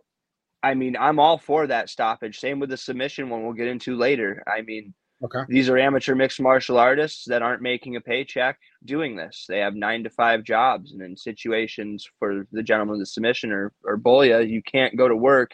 I 0.63 0.73
mean, 0.73 0.95
I'm 0.97 1.19
all 1.19 1.37
for 1.37 1.67
that 1.67 1.89
stoppage. 1.89 2.39
Same 2.39 2.59
with 2.59 2.69
the 2.69 2.77
submission 2.77 3.29
one 3.29 3.43
we'll 3.43 3.53
get 3.53 3.67
into 3.67 3.97
later. 3.97 4.43
I 4.47 4.61
mean, 4.61 4.93
Okay. 5.23 5.39
these 5.47 5.69
are 5.69 5.77
amateur 5.77 6.15
mixed 6.15 6.41
martial 6.41 6.77
artists 6.77 7.23
that 7.27 7.41
aren't 7.41 7.61
making 7.61 7.95
a 7.95 8.01
paycheck 8.01 8.57
doing 8.83 9.15
this. 9.15 9.45
They 9.47 9.59
have 9.59 9.73
nine 9.73 10.03
to 10.03 10.09
five 10.09 10.43
jobs, 10.43 10.91
and 10.91 11.01
in 11.01 11.15
situations 11.15 12.05
for 12.19 12.45
the 12.51 12.63
gentleman 12.63 12.99
the 12.99 13.05
submission 13.05 13.51
or 13.51 13.71
or 13.85 13.97
Bolia, 13.97 14.41
you 14.47 14.61
can't 14.63 14.97
go 14.97 15.07
to 15.07 15.15
work 15.15 15.51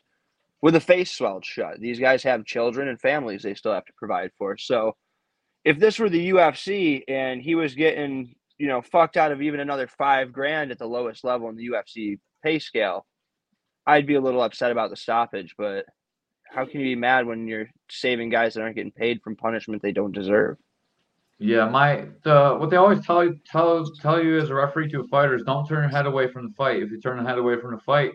with 0.61 0.75
a 0.75 0.79
face 0.79 1.11
swelled 1.11 1.45
shut. 1.45 1.79
These 1.79 1.99
guys 1.99 2.23
have 2.23 2.45
children 2.45 2.87
and 2.87 2.99
families 2.99 3.43
they 3.43 3.53
still 3.53 3.73
have 3.73 3.85
to 3.85 3.93
provide 3.97 4.31
for. 4.39 4.57
So, 4.57 4.95
if 5.63 5.77
this 5.77 5.99
were 5.99 6.09
the 6.09 6.29
UFC 6.31 7.03
and 7.07 7.41
he 7.41 7.53
was 7.55 7.75
getting 7.75 8.33
you 8.57 8.67
know 8.67 8.81
fucked 8.81 9.17
out 9.17 9.31
of 9.31 9.41
even 9.41 9.59
another 9.59 9.87
five 9.87 10.33
grand 10.33 10.71
at 10.71 10.79
the 10.79 10.87
lowest 10.87 11.23
level 11.23 11.47
in 11.49 11.55
the 11.57 11.67
UFC 11.69 12.17
pay 12.43 12.57
scale, 12.57 13.05
I'd 13.85 14.07
be 14.07 14.15
a 14.15 14.21
little 14.21 14.41
upset 14.41 14.71
about 14.71 14.89
the 14.89 14.95
stoppage. 14.95 15.55
But 15.57 15.85
how 16.51 16.65
can 16.65 16.79
you 16.79 16.87
be 16.87 16.95
mad 16.95 17.25
when 17.25 17.47
you're 17.47 17.69
saving 17.89 18.29
guys 18.29 18.53
that 18.53 18.61
aren't 18.61 18.75
getting 18.75 18.91
paid 18.91 19.21
from 19.21 19.35
punishment 19.35 19.81
they 19.81 19.91
don't 19.91 20.11
deserve? 20.11 20.57
Yeah, 21.39 21.69
my 21.69 22.05
the 22.23 22.57
what 22.59 22.69
they 22.69 22.75
always 22.75 23.05
tell 23.05 23.23
you 23.23 23.39
tell 23.45 23.85
tell 24.01 24.21
you 24.21 24.37
as 24.39 24.49
a 24.49 24.53
referee 24.53 24.89
to 24.89 25.01
a 25.01 25.07
fighter 25.07 25.35
is 25.35 25.43
don't 25.43 25.65
turn 25.65 25.83
your 25.83 25.89
head 25.89 26.05
away 26.05 26.29
from 26.29 26.47
the 26.47 26.53
fight. 26.53 26.83
If 26.83 26.91
you 26.91 26.99
turn 26.99 27.17
your 27.17 27.25
head 27.25 27.37
away 27.37 27.59
from 27.61 27.71
the 27.71 27.79
fight, 27.79 28.11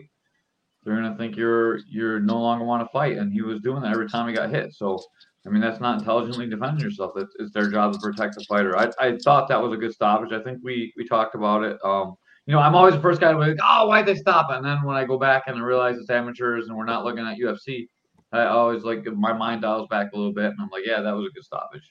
they're 0.83 0.95
gonna 0.95 1.17
think 1.17 1.35
you're 1.35 1.79
you're 1.89 2.19
no 2.19 2.39
longer 2.39 2.65
want 2.65 2.83
to 2.83 2.91
fight. 2.91 3.17
And 3.17 3.33
he 3.33 3.41
was 3.41 3.61
doing 3.61 3.81
that 3.81 3.91
every 3.91 4.07
time 4.07 4.27
he 4.27 4.35
got 4.35 4.51
hit. 4.51 4.75
So 4.75 4.99
I 5.43 5.49
mean 5.49 5.59
that's 5.61 5.81
not 5.81 5.97
intelligently 5.97 6.47
defending 6.47 6.83
yourself. 6.83 7.13
It's, 7.15 7.33
it's 7.39 7.51
their 7.51 7.71
job 7.71 7.93
to 7.93 7.99
protect 7.99 8.35
the 8.35 8.45
fighter. 8.47 8.77
I, 8.77 8.91
I 8.99 9.17
thought 9.23 9.47
that 9.47 9.61
was 9.61 9.73
a 9.73 9.77
good 9.77 9.93
stoppage. 9.93 10.31
I 10.31 10.43
think 10.43 10.59
we 10.61 10.93
we 10.95 11.07
talked 11.07 11.33
about 11.33 11.63
it. 11.63 11.79
Um, 11.83 12.15
you 12.45 12.53
know, 12.53 12.59
I'm 12.59 12.75
always 12.75 12.93
the 12.93 13.01
first 13.01 13.19
guy 13.19 13.31
to 13.31 13.37
be 13.37 13.45
like, 13.45 13.57
oh, 13.63 13.87
why'd 13.87 14.05
they 14.05 14.15
stop? 14.15 14.51
And 14.51 14.63
then 14.63 14.83
when 14.83 14.95
I 14.95 15.03
go 15.03 15.17
back 15.17 15.43
and 15.47 15.57
I 15.57 15.61
realize 15.61 15.97
it's 15.97 16.09
amateurs 16.09 16.67
and 16.67 16.77
we're 16.77 16.85
not 16.85 17.03
looking 17.03 17.25
at 17.25 17.37
UFC, 17.37 17.87
I 18.31 18.45
always 18.45 18.83
like 18.83 19.05
my 19.05 19.33
mind 19.33 19.63
dials 19.63 19.87
back 19.89 20.11
a 20.13 20.15
little 20.15 20.33
bit 20.33 20.45
and 20.45 20.57
I'm 20.59 20.69
like, 20.69 20.85
yeah, 20.85 21.01
that 21.01 21.11
was 21.11 21.27
a 21.27 21.33
good 21.33 21.43
stoppage. 21.43 21.89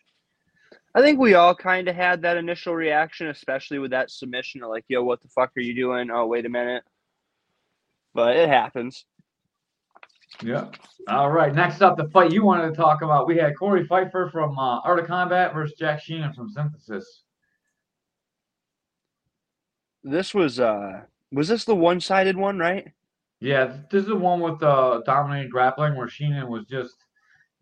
I 0.95 1.01
think 1.01 1.19
we 1.19 1.35
all 1.35 1.57
kind 1.57 1.89
of 1.89 1.97
had 1.97 2.23
that 2.23 2.37
initial 2.37 2.75
reaction, 2.75 3.27
especially 3.29 3.81
with 3.81 3.91
that 3.91 4.13
submission 4.13 4.63
of 4.63 4.71
like, 4.71 4.85
yo, 4.87 5.03
what 5.03 5.21
the 5.23 5.29
fuck 5.29 5.51
are 5.57 5.61
you 5.61 5.75
doing? 5.75 6.09
Oh, 6.11 6.27
wait 6.27 6.47
a 6.47 6.49
minute. 6.49 6.85
But 8.15 8.37
it 8.37 8.49
happens. 8.49 9.05
Yeah. 10.41 10.69
All 11.09 11.33
right. 11.33 11.53
Next 11.53 11.83
up, 11.83 11.97
the 11.97 12.09
fight 12.11 12.31
you 12.31 12.45
wanted 12.45 12.71
to 12.71 12.77
talk 12.77 13.03
about. 13.03 13.27
We 13.27 13.37
had 13.37 13.55
Corey 13.59 13.87
Pfeiffer 13.87 14.31
from 14.31 14.57
uh, 14.57 14.81
Art 14.81 15.01
of 15.01 15.09
Combat 15.09 15.53
versus 15.53 15.77
Jack 15.77 16.01
Sheenan 16.01 16.33
from 16.33 16.49
Synthesis. 16.49 17.24
This 20.05 20.35
was 20.35 20.61
uh 20.61 21.03
was 21.33 21.49
this 21.49 21.65
the 21.65 21.75
one 21.75 22.01
sided 22.01 22.37
one, 22.37 22.59
right? 22.59 22.87
Yeah, 23.41 23.77
this 23.91 24.03
is 24.03 24.09
the 24.09 24.17
one 24.17 24.41
with 24.41 24.63
uh, 24.63 25.03
dominating 25.05 25.51
grappling 25.51 25.97
where 25.97 26.07
Sheenan 26.07 26.49
was 26.49 26.65
just 26.67 26.95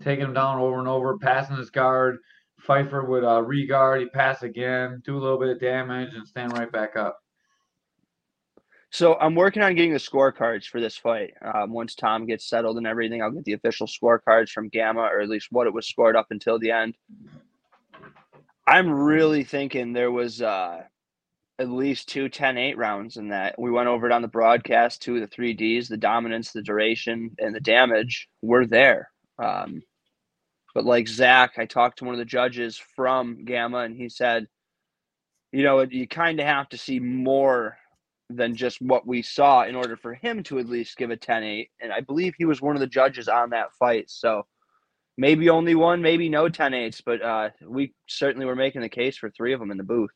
taking 0.02 0.26
him 0.26 0.34
down 0.34 0.58
over 0.58 0.78
and 0.78 0.86
over, 0.86 1.18
passing 1.18 1.56
his 1.56 1.70
guard. 1.70 2.18
Pfeiffer 2.60 3.04
would 3.04 3.24
uh, 3.24 3.42
re-guard, 3.42 4.00
he 4.00 4.06
pass 4.06 4.42
again, 4.42 5.02
do 5.04 5.16
a 5.16 5.18
little 5.18 5.38
bit 5.38 5.48
of 5.48 5.60
damage, 5.60 6.14
and 6.14 6.26
stand 6.26 6.52
right 6.52 6.70
back 6.70 6.96
up. 6.96 7.18
So 8.90 9.16
I'm 9.18 9.34
working 9.34 9.62
on 9.62 9.74
getting 9.74 9.92
the 9.92 9.98
scorecards 9.98 10.66
for 10.66 10.80
this 10.80 10.96
fight. 10.96 11.32
Um, 11.42 11.72
once 11.72 11.94
Tom 11.94 12.26
gets 12.26 12.48
settled 12.48 12.76
and 12.76 12.86
everything, 12.86 13.22
I'll 13.22 13.32
get 13.32 13.44
the 13.44 13.54
official 13.54 13.88
scorecards 13.88 14.50
from 14.50 14.68
Gamma, 14.68 15.00
or 15.00 15.20
at 15.20 15.28
least 15.28 15.48
what 15.50 15.66
it 15.66 15.72
was 15.72 15.88
scored 15.88 16.14
up 16.14 16.26
until 16.30 16.58
the 16.58 16.70
end. 16.70 16.94
I'm 18.66 18.90
really 18.90 19.42
thinking 19.42 19.92
there 19.92 20.12
was 20.12 20.42
uh, 20.42 20.82
at 21.62 21.70
least 21.70 22.08
two 22.08 22.28
10-8 22.28 22.76
rounds 22.76 23.16
in 23.16 23.28
that. 23.30 23.58
We 23.58 23.70
went 23.70 23.88
over 23.88 24.06
it 24.06 24.12
on 24.12 24.22
the 24.22 24.28
broadcast. 24.28 25.00
Two 25.00 25.14
of 25.14 25.20
the 25.22 25.26
three 25.26 25.54
Ds, 25.54 25.88
the 25.88 25.96
dominance, 25.96 26.52
the 26.52 26.62
duration, 26.62 27.30
and 27.38 27.54
the 27.54 27.60
damage 27.60 28.28
were 28.42 28.66
there. 28.66 29.10
Um, 29.42 29.82
but 30.74 30.84
like 30.84 31.08
Zach, 31.08 31.52
I 31.58 31.66
talked 31.66 31.98
to 31.98 32.04
one 32.04 32.14
of 32.14 32.18
the 32.18 32.24
judges 32.24 32.80
from 32.96 33.44
Gamma, 33.44 33.78
and 33.78 33.96
he 33.96 34.08
said, 34.08 34.46
you 35.52 35.62
know, 35.62 35.80
you 35.80 36.08
kind 36.08 36.40
of 36.40 36.46
have 36.46 36.68
to 36.70 36.78
see 36.78 36.98
more 36.98 37.76
than 38.36 38.56
just 38.56 38.80
what 38.80 39.06
we 39.06 39.22
saw 39.22 39.64
in 39.64 39.74
order 39.74 39.96
for 39.96 40.14
him 40.14 40.42
to 40.44 40.58
at 40.58 40.68
least 40.68 40.96
give 40.96 41.10
a 41.10 41.16
10-8 41.16 41.68
and 41.80 41.92
i 41.92 42.00
believe 42.00 42.34
he 42.36 42.44
was 42.44 42.62
one 42.62 42.76
of 42.76 42.80
the 42.80 42.86
judges 42.86 43.28
on 43.28 43.50
that 43.50 43.72
fight 43.78 44.08
so 44.08 44.46
maybe 45.18 45.50
only 45.50 45.74
one 45.74 46.00
maybe 46.02 46.28
no 46.28 46.48
10-8s 46.48 47.02
but 47.04 47.22
uh, 47.22 47.50
we 47.66 47.92
certainly 48.06 48.46
were 48.46 48.56
making 48.56 48.80
the 48.80 48.88
case 48.88 49.16
for 49.16 49.30
three 49.30 49.52
of 49.52 49.60
them 49.60 49.70
in 49.70 49.76
the 49.76 49.84
booth 49.84 50.10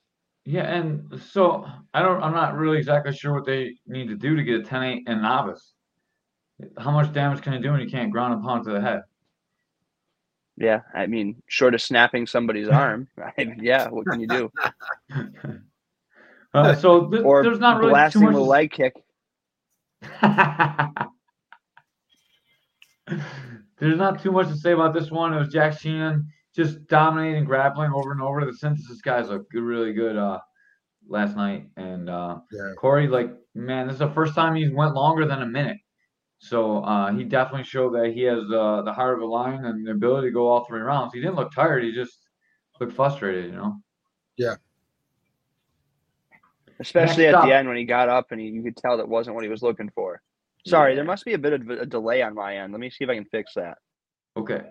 Yeah, 0.49 0.63
and 0.63 1.21
so 1.33 1.67
I 1.93 2.03
don't. 2.03 2.23
I'm 2.23 2.33
not 2.33 2.57
really 2.57 2.79
exactly 2.79 3.13
sure 3.13 3.35
what 3.35 3.45
they 3.45 3.75
need 3.87 4.07
to 4.09 4.15
do 4.15 4.37
to 4.37 4.45
get 4.45 4.61
a 4.61 4.63
10-8 4.63 5.09
in 5.09 5.21
novice. 5.21 5.73
How 6.79 6.93
much 6.93 7.13
damage 7.13 7.43
can 7.43 7.53
you 7.55 7.59
do 7.59 7.73
when 7.73 7.81
you 7.81 7.89
can't 7.91 8.13
ground 8.13 8.33
and 8.33 8.43
pound 8.45 8.65
to 8.65 8.71
the 8.73 8.81
head? 8.81 9.03
yeah 10.59 10.81
i 10.95 11.07
mean 11.07 11.37
short 11.49 11.75
of 11.75 11.83
snapping 11.83 12.27
somebody's 12.27 12.67
arm 12.83 13.07
I, 13.19 13.55
yeah 13.61 13.89
what 13.91 14.07
can 14.07 14.21
you 14.21 14.27
do 14.27 14.51
Uh, 16.55 16.75
so 16.75 17.11
th- 17.11 17.23
or 17.23 17.43
there's 17.43 17.59
not 17.59 17.77
really 17.77 17.89
too 17.89 17.93
blasting 17.93 18.23
much. 18.23 18.33
with 18.33 18.43
a 18.43 18.47
leg 18.47 18.71
kick 18.73 18.95
There's 23.79 23.99
not 23.99 24.23
too 24.23 24.33
much 24.33 24.49
to 24.49 24.57
say 24.57 24.73
about 24.73 24.95
this 24.95 25.11
one. 25.11 25.35
It 25.35 25.39
was 25.39 25.49
Jack 25.53 25.75
Sheenan 25.75 26.25
just 26.57 26.87
dominating, 26.87 27.45
grappling 27.45 27.93
over 27.95 28.13
and 28.13 28.23
over. 28.23 28.45
The 28.45 28.55
synthesis 28.55 29.01
guys 29.03 29.29
look 29.29 29.49
good, 29.51 29.63
really 29.63 29.93
good 29.93 30.17
uh, 30.17 30.41
last 31.09 31.37
night. 31.37 31.67
And 31.77 32.09
uh, 32.11 32.39
Yeah. 32.51 32.73
Corey, 32.79 33.07
like, 33.09 33.31
man, 33.55 33.87
this 33.87 33.95
is 33.95 33.99
the 34.01 34.11
first 34.11 34.35
time 34.35 34.55
he's 34.55 34.73
went 34.73 34.95
longer 34.95 35.27
than 35.27 35.43
a 35.43 35.47
minute. 35.47 35.77
So 36.39 36.79
uh, 36.85 37.13
he 37.13 37.25
definitely 37.25 37.65
showed 37.65 37.95
that 37.95 38.13
he 38.15 38.23
has 38.23 38.39
uh, 38.53 38.83
the 38.83 38.93
heart 38.93 39.17
of 39.17 39.23
a 39.23 39.27
lion 39.27 39.65
and 39.65 39.87
the 39.87 39.93
ability 39.93 40.29
to 40.29 40.33
go 40.33 40.49
all 40.49 40.65
three 40.65 40.81
rounds. 40.81 41.13
He 41.15 41.21
didn't 41.21 41.37
look 41.37 41.53
tired. 41.55 41.85
He 41.85 41.93
just 41.93 42.19
looked 42.81 42.93
frustrated, 42.95 43.47
you 43.47 43.53
know. 43.53 43.77
Yeah. 44.37 44.57
Especially 46.81 47.25
Next 47.25 47.35
at 47.35 47.41
up. 47.41 47.47
the 47.47 47.55
end 47.55 47.69
when 47.69 47.77
he 47.79 47.85
got 47.85 48.09
up 48.11 48.33
and 48.33 48.41
he, 48.41 48.49
you 48.49 48.63
could 48.63 48.77
tell 48.77 48.97
that 48.99 49.09
wasn't 49.09 49.35
what 49.35 49.45
he 49.45 49.51
was 49.51 49.63
looking 49.63 49.91
for 49.95 50.21
sorry 50.67 50.97
there 50.97 51.05
must 51.05 51.25
be 51.25 51.35
a 51.35 51.39
bit 51.39 51.53
of 51.53 51.71
a 51.71 51.87
delay 51.87 52.23
on 52.23 52.35
my 52.35 52.57
end 52.57 52.73
let 52.73 52.81
me 52.81 52.91
see 52.91 53.05
if 53.05 53.09
i 53.09 53.15
can 53.15 53.25
fix 53.27 53.53
that 53.55 53.79
Okay. 54.37 54.63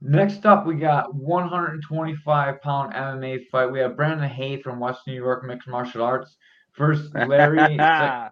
Next 0.00 0.46
up, 0.46 0.64
we 0.64 0.76
got 0.76 1.12
125 1.14 2.60
pound 2.60 2.94
MMA 2.94 3.46
fight. 3.50 3.66
We 3.66 3.80
have 3.80 3.96
Brandon 3.96 4.28
Hay 4.28 4.62
from 4.62 4.78
West 4.78 5.00
New 5.06 5.14
York 5.14 5.44
Mixed 5.44 5.66
Martial 5.66 6.02
Arts 6.02 6.36
versus 6.76 7.12
Larry 7.14 7.58
Sa- 7.76 8.30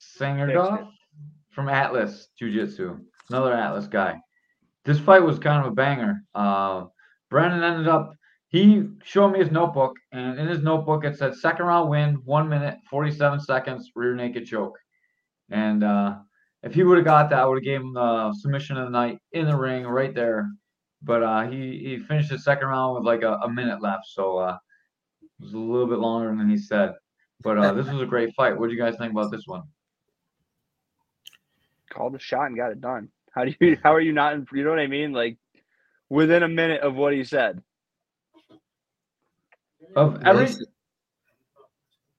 Sagendorf 0.00 0.88
from 1.50 1.68
Atlas 1.68 2.28
Jiu 2.38 2.52
Jitsu, 2.52 2.98
another 3.30 3.52
Atlas 3.52 3.88
guy. 3.88 4.16
This 4.84 5.00
fight 5.00 5.22
was 5.22 5.40
kind 5.40 5.66
of 5.66 5.72
a 5.72 5.74
banger. 5.74 6.22
Uh, 6.36 6.84
Brandon 7.30 7.64
ended 7.64 7.88
up, 7.88 8.12
he 8.46 8.84
showed 9.02 9.32
me 9.32 9.40
his 9.40 9.50
notebook, 9.50 9.94
and 10.12 10.38
in 10.38 10.46
his 10.46 10.62
notebook 10.62 11.04
it 11.04 11.18
said 11.18 11.34
second 11.34 11.66
round 11.66 11.90
win, 11.90 12.14
one 12.24 12.48
minute, 12.48 12.76
47 12.88 13.40
seconds, 13.40 13.90
rear 13.96 14.14
naked 14.14 14.46
choke. 14.46 14.78
And 15.50 15.82
uh, 15.82 16.18
if 16.62 16.74
he 16.74 16.84
would 16.84 16.98
have 16.98 17.04
got 17.04 17.28
that, 17.30 17.40
I 17.40 17.44
would 17.44 17.58
have 17.58 17.64
gave 17.64 17.80
him 17.80 17.92
the 17.92 18.32
submission 18.34 18.76
of 18.76 18.84
the 18.84 18.90
night 18.90 19.18
in 19.32 19.46
the 19.46 19.56
ring 19.56 19.84
right 19.84 20.14
there. 20.14 20.48
But 21.02 21.22
uh, 21.22 21.48
he 21.48 21.78
he 21.78 21.98
finished 21.98 22.30
the 22.30 22.38
second 22.38 22.68
round 22.68 22.96
with 22.96 23.04
like 23.04 23.22
a, 23.22 23.34
a 23.44 23.50
minute 23.50 23.80
left, 23.80 24.06
so 24.06 24.38
uh, 24.38 24.58
it 25.22 25.44
was 25.44 25.54
a 25.54 25.58
little 25.58 25.86
bit 25.86 25.98
longer 25.98 26.34
than 26.36 26.48
he 26.48 26.56
said. 26.56 26.94
But 27.42 27.58
uh, 27.58 27.72
this 27.72 27.88
was 27.88 28.00
a 28.00 28.06
great 28.06 28.34
fight. 28.34 28.58
What 28.58 28.68
do 28.68 28.74
you 28.74 28.80
guys 28.80 28.96
think 28.96 29.12
about 29.12 29.30
this 29.30 29.46
one? 29.46 29.62
Called 31.90 32.14
the 32.14 32.18
shot 32.18 32.46
and 32.46 32.56
got 32.56 32.72
it 32.72 32.80
done. 32.80 33.08
How 33.32 33.44
do 33.44 33.54
you? 33.60 33.78
How 33.82 33.94
are 33.94 34.00
you 34.00 34.12
not? 34.12 34.34
In, 34.34 34.46
you 34.52 34.64
know 34.64 34.70
what 34.70 34.80
I 34.80 34.88
mean? 34.88 35.12
Like 35.12 35.38
within 36.08 36.42
a 36.42 36.48
minute 36.48 36.80
of 36.82 36.94
what 36.94 37.12
he 37.12 37.24
said. 37.24 37.62
Of 39.94 40.20
every 40.24 40.48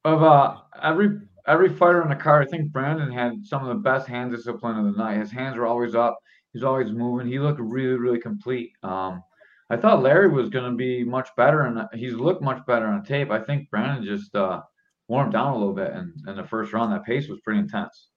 of 0.06 0.24
uh 0.24 0.56
every 0.82 1.20
every 1.48 1.70
fighter 1.70 2.02
in 2.02 2.10
the 2.10 2.16
card, 2.16 2.48
I 2.48 2.50
think 2.50 2.72
Brandon 2.72 3.12
had 3.12 3.44
some 3.44 3.62
of 3.62 3.70
the 3.70 3.82
best 3.82 4.08
hand 4.08 4.32
discipline 4.32 4.78
of 4.78 4.86
the 4.86 4.98
night. 4.98 5.18
His 5.18 5.32
hands 5.32 5.58
were 5.58 5.68
always 5.68 5.96
up. 5.96 6.18
He's 6.54 6.64
always 6.64 6.92
moving. 6.92 7.28
He 7.28 7.40
looked 7.40 7.60
really, 7.60 7.98
really 7.98 8.20
complete. 8.20 8.72
Um, 8.84 9.24
I 9.70 9.78
thought 9.78 10.02
Larry 10.02 10.30
was 10.30 10.50
going 10.50 10.70
to 10.70 10.76
be 10.76 11.04
much 11.04 11.30
better, 11.38 11.62
and 11.62 11.88
he's 11.94 12.14
looked 12.14 12.42
much 12.42 12.66
better 12.66 12.88
on 12.88 13.04
tape. 13.04 13.30
I 13.30 13.40
think 13.40 13.70
Brandon 13.70 14.04
just 14.04 14.36
uh, 14.36 14.62
wore 15.08 15.24
him 15.26 15.32
down 15.32 15.54
a 15.54 15.58
little 15.58 15.76
bit 15.76 15.92
in, 15.92 16.14
in 16.28 16.36
the 16.36 16.44
first 16.44 16.74
round. 16.74 16.92
That 16.92 17.06
pace 17.06 17.28
was 17.28 17.40
pretty 17.42 17.60
intense. 17.60 18.08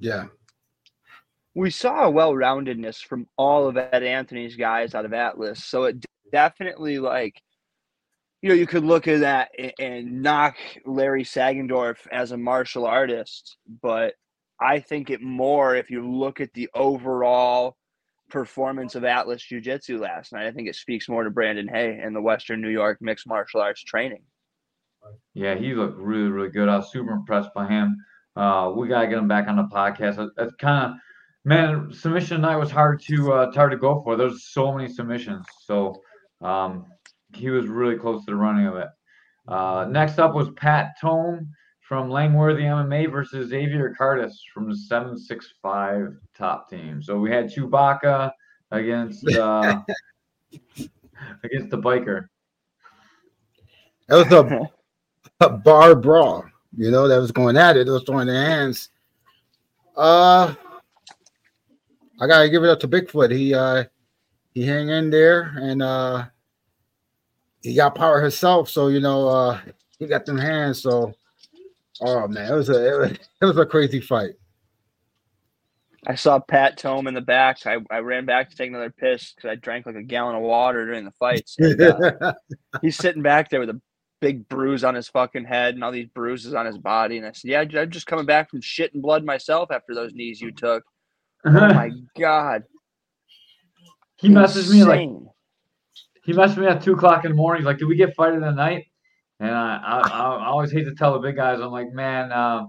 Yeah. 0.00 0.26
we 1.54 1.70
saw 1.70 2.04
a 2.04 2.10
well-roundedness 2.10 3.04
from 3.04 3.26
all 3.36 3.68
of 3.68 3.76
Ed 3.76 4.02
Anthony's 4.02 4.56
guys 4.56 4.94
out 4.94 5.04
of 5.04 5.12
Atlas. 5.12 5.64
So 5.64 5.84
it 5.84 6.04
definitely 6.32 6.98
like 6.98 7.40
you 8.42 8.48
know 8.48 8.54
you 8.54 8.66
could 8.66 8.84
look 8.84 9.08
at 9.08 9.20
that 9.20 9.50
and, 9.58 9.72
and 9.78 10.22
knock 10.22 10.56
Larry 10.84 11.24
Sagendorf 11.24 11.96
as 12.12 12.30
a 12.32 12.36
martial 12.36 12.86
artist, 12.86 13.56
but 13.82 14.14
I 14.60 14.80
think 14.80 15.10
it 15.10 15.22
more 15.22 15.76
if 15.76 15.90
you 15.90 16.08
look 16.08 16.40
at 16.40 16.52
the 16.54 16.68
overall 16.74 17.76
performance 18.28 18.94
of 18.94 19.04
Atlas 19.04 19.42
Jiu 19.42 19.60
Jitsu 19.60 19.98
last 19.98 20.32
night. 20.32 20.46
I 20.46 20.52
think 20.52 20.68
it 20.68 20.76
speaks 20.76 21.08
more 21.08 21.24
to 21.24 21.30
Brandon 21.30 21.68
Hay 21.68 22.00
and 22.02 22.14
the 22.14 22.20
Western 22.20 22.60
New 22.60 22.68
York 22.68 22.98
mixed 23.00 23.26
martial 23.26 23.60
arts 23.60 23.82
training. 23.82 24.22
Yeah, 25.34 25.54
he 25.54 25.74
looked 25.74 25.98
really, 25.98 26.28
really 26.28 26.50
good. 26.50 26.68
I 26.68 26.76
was 26.76 26.92
super 26.92 27.12
impressed 27.12 27.54
by 27.54 27.66
him. 27.66 27.96
Uh, 28.36 28.72
we 28.76 28.88
gotta 28.88 29.06
get 29.06 29.18
him 29.18 29.28
back 29.28 29.48
on 29.48 29.56
the 29.56 29.64
podcast. 29.64 30.28
That's 30.36 30.54
kind 30.56 30.92
of 30.92 31.00
man. 31.44 31.92
Submission 31.92 32.40
night 32.40 32.56
was 32.56 32.70
hard 32.70 33.00
to 33.02 33.32
uh, 33.32 33.52
hard 33.52 33.70
to 33.70 33.76
go 33.76 34.02
for. 34.02 34.16
There's 34.16 34.44
so 34.50 34.72
many 34.72 34.88
submissions, 34.92 35.46
so 35.64 36.00
um, 36.40 36.86
he 37.34 37.50
was 37.50 37.66
really 37.66 37.96
close 37.96 38.24
to 38.24 38.32
the 38.32 38.36
running 38.36 38.66
of 38.66 38.76
it. 38.76 38.88
Uh, 39.46 39.86
next 39.88 40.18
up 40.18 40.34
was 40.34 40.50
Pat 40.56 40.94
Tome 41.00 41.50
from 41.88 42.10
Langworthy 42.10 42.64
MMA 42.64 43.10
versus 43.10 43.48
Xavier 43.48 43.96
Cardis 43.98 44.34
from 44.52 44.68
the 44.68 44.76
765 44.76 46.18
top 46.36 46.68
team. 46.68 47.02
So 47.02 47.18
we 47.18 47.30
had 47.30 47.46
Chewbacca 47.46 48.30
against 48.70 49.26
uh, 49.34 49.80
against 51.42 51.70
the 51.70 51.78
biker. 51.78 52.28
That 54.08 54.16
was 54.16 54.70
a, 55.40 55.46
a 55.46 55.48
bar 55.48 55.96
brawl, 55.96 56.44
you 56.76 56.90
know, 56.90 57.08
that 57.08 57.16
was 57.16 57.32
going 57.32 57.56
at 57.56 57.78
it. 57.78 57.88
It 57.88 57.90
was 57.90 58.02
throwing 58.02 58.26
their 58.26 58.44
hands. 58.44 58.90
Uh 59.96 60.54
I 62.20 62.26
gotta 62.26 62.50
give 62.50 62.64
it 62.64 62.70
up 62.70 62.80
to 62.80 62.88
Bigfoot. 62.88 63.34
He 63.34 63.54
uh 63.54 63.84
he 64.52 64.62
hang 64.66 64.90
in 64.90 65.08
there 65.08 65.54
and 65.56 65.82
uh 65.82 66.26
he 67.62 67.74
got 67.74 67.94
power 67.94 68.20
himself, 68.20 68.68
so 68.68 68.88
you 68.88 69.00
know 69.00 69.26
uh 69.26 69.60
he 69.98 70.06
got 70.06 70.26
them 70.26 70.38
hands. 70.38 70.82
So 70.82 71.14
oh 72.00 72.28
man, 72.28 72.52
it 72.52 72.54
was 72.54 72.68
a 72.70 73.04
it 73.04 73.20
was, 73.40 73.56
a 73.56 73.66
crazy 73.66 74.00
fight. 74.00 74.32
I 76.06 76.14
saw 76.14 76.38
Pat 76.38 76.78
Tome 76.78 77.08
in 77.08 77.14
the 77.14 77.20
back. 77.20 77.58
I, 77.66 77.78
I 77.90 77.98
ran 77.98 78.24
back 78.24 78.50
to 78.50 78.56
take 78.56 78.68
another 78.68 78.90
piss 78.90 79.32
because 79.34 79.50
I 79.50 79.54
drank 79.56 79.84
like 79.84 79.96
a 79.96 80.02
gallon 80.02 80.36
of 80.36 80.42
water 80.42 80.86
during 80.86 81.04
the 81.04 81.10
fights. 81.12 81.56
And, 81.58 81.80
uh, 81.80 82.34
he's 82.82 82.96
sitting 82.96 83.22
back 83.22 83.50
there 83.50 83.60
with 83.60 83.70
a 83.70 83.80
big 84.20 84.48
bruise 84.48 84.84
on 84.84 84.94
his 84.94 85.08
fucking 85.08 85.44
head 85.44 85.74
and 85.74 85.84
all 85.84 85.92
these 85.92 86.06
bruises 86.06 86.54
on 86.54 86.66
his 86.66 86.78
body. 86.78 87.18
And 87.18 87.26
I 87.26 87.32
said, 87.32 87.50
Yeah, 87.50 87.80
I'm 87.80 87.90
just 87.90 88.06
coming 88.06 88.26
back 88.26 88.50
from 88.50 88.60
shit 88.60 88.94
and 88.94 89.02
blood 89.02 89.24
myself 89.24 89.70
after 89.70 89.94
those 89.94 90.12
knees 90.14 90.40
you 90.40 90.52
took. 90.52 90.84
Oh 91.46 91.50
my 91.50 91.90
God. 92.18 92.64
He 94.16 94.28
messaged 94.28 94.72
me 94.72 94.82
like 94.82 95.08
he 96.24 96.32
messaged 96.32 96.58
me 96.58 96.66
at 96.66 96.82
two 96.82 96.94
o'clock 96.94 97.24
in 97.24 97.30
the 97.30 97.36
morning. 97.36 97.62
He's 97.62 97.66
like, 97.66 97.78
"Did 97.78 97.86
we 97.86 97.94
get 97.94 98.14
fight 98.16 98.34
of 98.34 98.40
the 98.40 98.50
night?" 98.50 98.86
And 99.40 99.50
I, 99.50 99.76
I, 99.76 100.00
I 100.00 100.36
I 100.36 100.46
always 100.46 100.72
hate 100.72 100.84
to 100.84 100.94
tell 100.94 101.12
the 101.12 101.20
big 101.20 101.36
guys. 101.36 101.60
I'm 101.60 101.70
like, 101.70 101.92
man, 101.92 102.32
uh, 102.32 102.64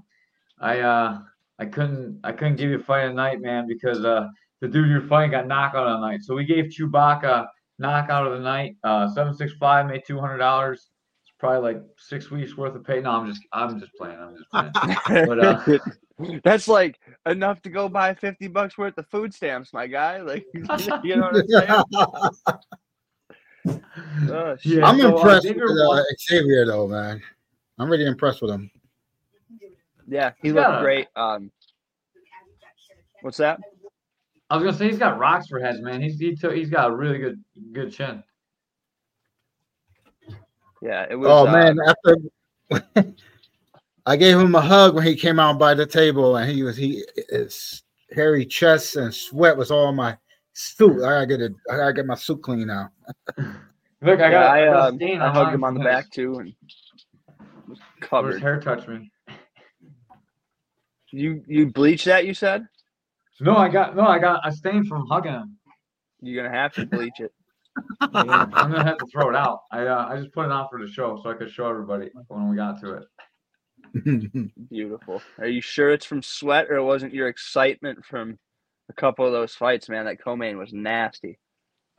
I, 0.59 0.79
uh, 0.79 1.19
I 1.57 1.65
couldn't, 1.65 2.19
I 2.23 2.31
couldn't 2.31 2.57
give 2.57 2.69
you 2.69 2.79
a 2.79 2.83
fight 2.83 3.03
of 3.03 3.11
the 3.11 3.15
night, 3.15 3.41
man, 3.41 3.67
because 3.67 4.05
uh, 4.05 4.27
the 4.61 4.67
dude 4.67 4.89
you're 4.89 5.01
fighting 5.01 5.31
got 5.31 5.47
knockout 5.47 5.87
of 5.87 5.99
the 5.99 6.07
night. 6.07 6.21
So 6.23 6.35
we 6.35 6.45
gave 6.45 6.65
Chewbacca 6.65 7.47
knockout 7.79 8.27
of 8.27 8.33
the 8.33 8.39
night. 8.39 8.75
Uh, 8.83 9.09
seven 9.09 9.33
six 9.33 9.53
five 9.53 9.87
made 9.87 10.03
two 10.05 10.19
hundred 10.19 10.37
dollars. 10.37 10.89
It's 11.23 11.33
probably 11.39 11.73
like 11.73 11.81
six 11.97 12.29
weeks 12.29 12.55
worth 12.55 12.75
of 12.75 12.83
pay. 12.83 13.01
No, 13.01 13.11
I'm 13.11 13.27
just, 13.27 13.41
I'm 13.51 13.79
just 13.79 13.93
playing. 13.95 14.17
I'm 14.19 14.37
just 14.37 14.49
playing. 14.51 15.27
But, 15.27 15.39
uh, 15.43 16.39
That's 16.43 16.67
like 16.67 16.99
enough 17.25 17.61
to 17.61 17.69
go 17.69 17.87
buy 17.87 18.13
50 18.13 18.47
bucks 18.49 18.77
worth 18.77 18.97
of 18.97 19.07
food 19.07 19.33
stamps, 19.33 19.73
my 19.73 19.87
guy. 19.87 20.21
Like, 20.21 20.45
you 20.53 21.15
know 21.15 21.29
what 21.31 21.35
I'm 21.35 21.47
saying? 21.47 22.57
Oh. 24.29 24.55
Yeah. 24.63 24.85
I'm 24.85 24.99
so, 24.99 25.07
uh, 25.07 25.17
impressed 25.17 25.43
Xavier 25.43 25.63
with 25.63 25.81
uh, 25.81 25.87
won. 25.87 26.03
Xavier 26.19 26.65
though, 26.65 26.87
man. 26.87 27.21
I'm 27.77 27.89
really 27.89 28.05
impressed 28.05 28.41
with 28.41 28.51
him. 28.51 28.69
Yeah, 30.07 30.31
he 30.41 30.49
He's 30.49 30.53
looked 30.53 30.67
got 30.67 30.81
great. 30.81 31.07
Um, 31.15 31.51
what's 33.21 33.37
that? 33.37 33.59
I 34.49 34.55
was 34.55 34.63
gonna 34.63 34.77
say 34.77 34.87
he's 34.87 34.97
got 34.97 35.19
rocks 35.19 35.47
for 35.47 35.59
heads, 35.59 35.81
man. 35.81 36.01
He's 36.01 36.19
he 36.19 36.35
took, 36.35 36.53
he's 36.53 36.69
got 36.69 36.89
a 36.89 36.95
really 36.95 37.19
good 37.19 37.43
good 37.71 37.93
chin. 37.93 38.23
Yeah, 40.81 41.05
it 41.09 41.15
was. 41.15 41.29
Oh 41.29 41.47
uh, 41.47 41.51
man, 41.51 41.77
after 41.87 43.13
I 44.05 44.15
gave 44.15 44.39
him 44.39 44.55
a 44.55 44.61
hug 44.61 44.95
when 44.95 45.05
he 45.05 45.15
came 45.15 45.39
out 45.39 45.59
by 45.59 45.73
the 45.73 45.85
table, 45.85 46.37
and 46.37 46.49
he 46.49 46.63
was 46.63 46.75
he 46.75 47.05
his 47.29 47.83
hairy 48.11 48.45
chest 48.45 48.95
and 48.95 49.13
sweat 49.13 49.55
was 49.55 49.71
all 49.71 49.85
on 49.85 49.95
my 49.95 50.17
suit. 50.59 51.03
I 51.03 51.09
gotta 51.09 51.27
get 51.27 51.41
it. 51.41 51.53
I 51.71 51.77
gotta 51.77 51.93
get 51.93 52.05
my 52.05 52.15
suit 52.15 52.41
clean 52.41 52.67
now. 52.67 52.89
Look, 54.01 54.21
I 54.21 54.31
got, 54.31 54.55
I, 54.55 54.61
I, 54.61 54.65
got 54.65 55.01
a 55.01 55.15
um, 55.15 55.21
I 55.21 55.29
hugged 55.29 55.55
him 55.55 55.63
on 55.63 55.73
the 55.73 55.79
from 55.79 55.85
back 55.85 56.09
too 56.09 56.35
and 56.39 56.53
was 57.67 57.77
where 57.77 57.77
His 57.77 58.09
covered. 58.09 58.41
hair 58.41 58.59
touched 58.59 58.87
me. 58.87 59.11
You 61.11 61.43
you 61.47 61.71
bleach 61.71 62.05
that? 62.05 62.25
You 62.25 62.33
said 62.33 62.65
No, 63.39 63.57
I 63.57 63.67
got 63.69 63.95
no, 63.95 64.03
I 64.03 64.19
got 64.19 64.47
a 64.47 64.51
stain 64.51 64.85
from 64.85 65.07
hugging 65.07 65.33
him. 65.33 65.57
you're 66.21 66.43
gonna 66.43 66.55
have 66.55 66.73
to 66.73 66.85
bleach 66.85 67.19
it. 67.19 67.31
Yeah, 68.01 68.07
I'm 68.53 68.71
gonna 68.71 68.83
have 68.83 68.97
to 68.99 69.07
throw 69.11 69.29
it 69.29 69.35
out. 69.35 69.61
I 69.71 69.87
uh, 69.87 70.07
I 70.09 70.17
just 70.17 70.33
put 70.33 70.45
it 70.45 70.51
on 70.51 70.67
for 70.69 70.79
the 70.79 70.91
show 70.91 71.19
so 71.23 71.29
I 71.29 71.33
could 71.33 71.49
show 71.49 71.67
everybody 71.69 72.09
when 72.27 72.49
we 72.49 72.55
got 72.55 72.79
to 72.81 72.93
it. 72.95 74.51
Beautiful. 74.69 75.21
Are 75.39 75.47
you 75.47 75.61
sure 75.61 75.89
it's 75.91 76.05
from 76.05 76.21
sweat 76.21 76.67
or 76.69 76.75
it 76.75 76.83
wasn't 76.83 77.13
your 77.13 77.27
excitement 77.27 78.05
from 78.05 78.37
a 78.89 78.93
couple 78.93 79.25
of 79.25 79.31
those 79.31 79.53
fights, 79.53 79.87
man? 79.89 80.05
That 80.05 80.21
co-main 80.21 80.57
was 80.57 80.73
nasty. 80.73 81.39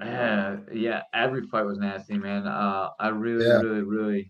Yeah, 0.00 0.56
yeah. 0.72 1.02
Every 1.14 1.46
fight 1.46 1.64
was 1.66 1.78
nasty, 1.78 2.18
man. 2.18 2.46
Uh, 2.46 2.90
I 2.98 3.08
really, 3.08 3.46
Yeah. 3.46 3.60
really, 3.60 3.82
really. 3.82 4.28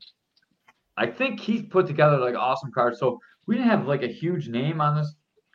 I 0.96 1.06
think 1.06 1.40
Keith 1.40 1.70
put 1.70 1.86
together 1.86 2.18
like 2.18 2.34
awesome 2.34 2.70
cards. 2.72 2.98
So 2.98 3.18
we 3.46 3.54
didn't 3.56 3.70
have 3.70 3.86
like 3.86 4.02
a 4.02 4.08
huge 4.08 4.48
name 4.48 4.80
on 4.80 4.96
this 4.96 5.14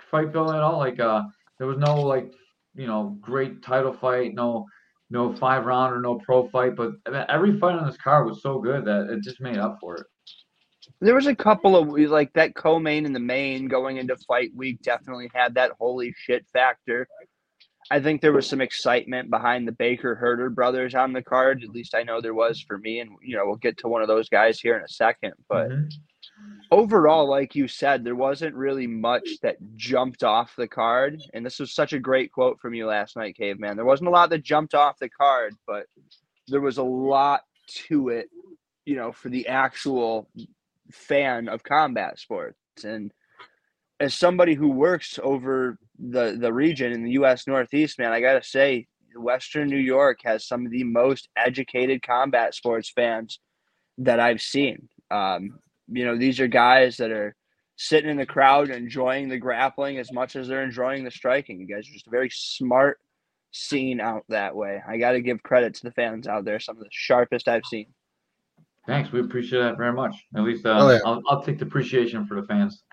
fight 0.09 0.31
bill 0.31 0.51
at 0.51 0.61
all. 0.61 0.77
Like, 0.77 0.99
uh, 0.99 1.23
there 1.59 1.67
was 1.67 1.77
no 1.77 1.95
like, 2.01 2.33
you 2.75 2.87
know, 2.87 3.17
great 3.21 3.61
title 3.61 3.93
fight, 3.93 4.33
no, 4.33 4.65
no 5.09 5.33
five 5.35 5.65
round 5.65 5.93
or 5.93 6.01
no 6.01 6.15
pro 6.19 6.47
fight. 6.49 6.75
But 6.75 6.93
I 7.05 7.09
mean, 7.11 7.25
every 7.29 7.59
fight 7.59 7.77
on 7.77 7.85
this 7.85 7.97
card 7.97 8.25
was 8.25 8.41
so 8.41 8.59
good 8.59 8.85
that 8.85 9.09
it 9.09 9.21
just 9.21 9.39
made 9.41 9.57
up 9.57 9.77
for 9.79 9.95
it. 9.97 10.07
There 11.01 11.15
was 11.15 11.27
a 11.27 11.35
couple 11.35 11.75
of 11.75 11.89
like 12.09 12.33
that 12.33 12.55
co-main 12.55 13.05
and 13.05 13.15
the 13.15 13.19
main 13.19 13.67
going 13.67 13.97
into 13.97 14.15
fight 14.17 14.51
week 14.55 14.81
definitely 14.81 15.29
had 15.33 15.55
that 15.55 15.73
holy 15.79 16.13
shit 16.17 16.45
factor. 16.53 17.07
I 17.91 17.99
think 17.99 18.21
there 18.21 18.33
was 18.33 18.47
some 18.47 18.61
excitement 18.61 19.29
behind 19.29 19.67
the 19.67 19.71
Baker 19.71 20.15
Herder 20.15 20.49
brothers 20.49 20.95
on 20.95 21.13
the 21.13 21.21
card. 21.21 21.63
At 21.63 21.69
least 21.69 21.93
I 21.93 22.03
know 22.03 22.19
there 22.19 22.33
was 22.33 22.59
for 22.61 22.77
me, 22.79 22.99
and 22.99 23.11
you 23.21 23.35
know 23.35 23.45
we'll 23.45 23.57
get 23.57 23.77
to 23.79 23.87
one 23.87 24.01
of 24.01 24.07
those 24.07 24.29
guys 24.29 24.59
here 24.59 24.75
in 24.77 24.83
a 24.83 24.87
second. 24.87 25.33
But 25.47 25.69
Mhm. 25.69 25.91
overall, 26.71 27.27
like 27.27 27.53
you 27.55 27.67
said, 27.67 28.03
there 28.03 28.15
wasn't 28.15 28.55
really 28.55 28.87
much 28.87 29.39
that 29.41 29.57
jumped 29.75 30.23
off 30.23 30.55
the 30.55 30.67
card. 30.67 31.21
And 31.33 31.45
this 31.45 31.59
was 31.59 31.73
such 31.73 31.93
a 31.93 31.99
great 31.99 32.31
quote 32.31 32.59
from 32.59 32.73
you 32.73 32.87
last 32.87 33.15
night, 33.15 33.37
Caveman. 33.37 33.75
There 33.75 33.85
wasn't 33.85 34.07
a 34.07 34.11
lot 34.11 34.31
that 34.31 34.43
jumped 34.43 34.73
off 34.73 34.97
the 34.97 35.09
card, 35.09 35.55
but 35.67 35.85
there 36.47 36.61
was 36.61 36.77
a 36.77 36.83
lot 36.83 37.43
to 37.67 38.09
it, 38.09 38.29
you 38.85 38.95
know, 38.95 39.11
for 39.11 39.29
the 39.29 39.47
actual 39.47 40.27
fan 40.91 41.47
of 41.47 41.63
combat 41.63 42.19
sports. 42.19 42.57
And 42.83 43.11
as 43.99 44.13
somebody 44.13 44.53
who 44.53 44.69
works 44.69 45.19
over 45.21 45.77
the 45.97 46.37
the 46.39 46.51
region 46.51 46.91
in 46.91 47.03
the 47.03 47.11
US 47.11 47.47
Northeast, 47.47 47.99
man, 47.99 48.11
I 48.11 48.21
gotta 48.21 48.43
say, 48.43 48.87
Western 49.15 49.69
New 49.69 49.77
York 49.77 50.19
has 50.23 50.45
some 50.45 50.65
of 50.65 50.71
the 50.71 50.83
most 50.83 51.29
educated 51.37 52.01
combat 52.01 52.53
sports 52.53 52.89
fans 52.89 53.39
that 53.99 54.19
I've 54.19 54.41
seen. 54.41 54.89
Um, 55.09 55.59
you 55.87 56.05
know, 56.05 56.17
these 56.17 56.39
are 56.39 56.47
guys 56.47 56.97
that 56.97 57.11
are 57.11 57.35
sitting 57.77 58.09
in 58.09 58.17
the 58.17 58.25
crowd 58.25 58.69
enjoying 58.69 59.29
the 59.29 59.37
grappling 59.37 59.97
as 59.97 60.11
much 60.11 60.35
as 60.35 60.47
they're 60.47 60.63
enjoying 60.63 61.03
the 61.03 61.11
striking. 61.11 61.59
You 61.59 61.67
guys 61.67 61.87
are 61.87 61.93
just 61.93 62.07
a 62.07 62.11
very 62.11 62.29
smart, 62.31 62.99
seen 63.51 63.99
out 63.99 64.23
that 64.29 64.55
way. 64.55 64.81
I 64.87 64.97
got 64.97 65.11
to 65.11 65.21
give 65.21 65.43
credit 65.43 65.75
to 65.75 65.83
the 65.83 65.91
fans 65.91 66.27
out 66.27 66.45
there. 66.45 66.59
Some 66.59 66.77
of 66.77 66.83
the 66.83 66.89
sharpest 66.91 67.47
I've 67.47 67.65
seen. 67.65 67.87
Thanks. 68.87 69.11
We 69.11 69.19
appreciate 69.19 69.59
that 69.59 69.77
very 69.77 69.93
much. 69.93 70.15
At 70.35 70.43
least 70.43 70.65
uh, 70.65 70.77
Oh, 70.79 70.91
yeah. 70.91 70.99
I'll, 71.05 71.21
I'll 71.27 71.41
take 71.43 71.59
the 71.59 71.65
appreciation 71.65 72.25
for 72.25 72.39
the 72.39 72.47
fans. 72.47 72.83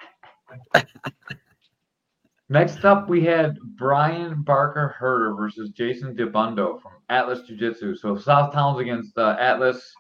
Next 2.49 2.85
up, 2.85 3.09
we 3.09 3.25
had 3.25 3.57
Brian 3.77 4.43
Barker 4.43 4.95
Herder 4.99 5.35
versus 5.35 5.71
Jason 5.71 6.15
DeBundo 6.15 6.81
from 6.83 6.93
Atlas 7.09 7.41
Jiu 7.47 7.57
Jitsu. 7.57 7.97
So 7.97 8.17
South 8.17 8.53
Towns 8.53 8.79
against 8.81 9.17
uh, 9.17 9.37
Atlas. 9.41 9.93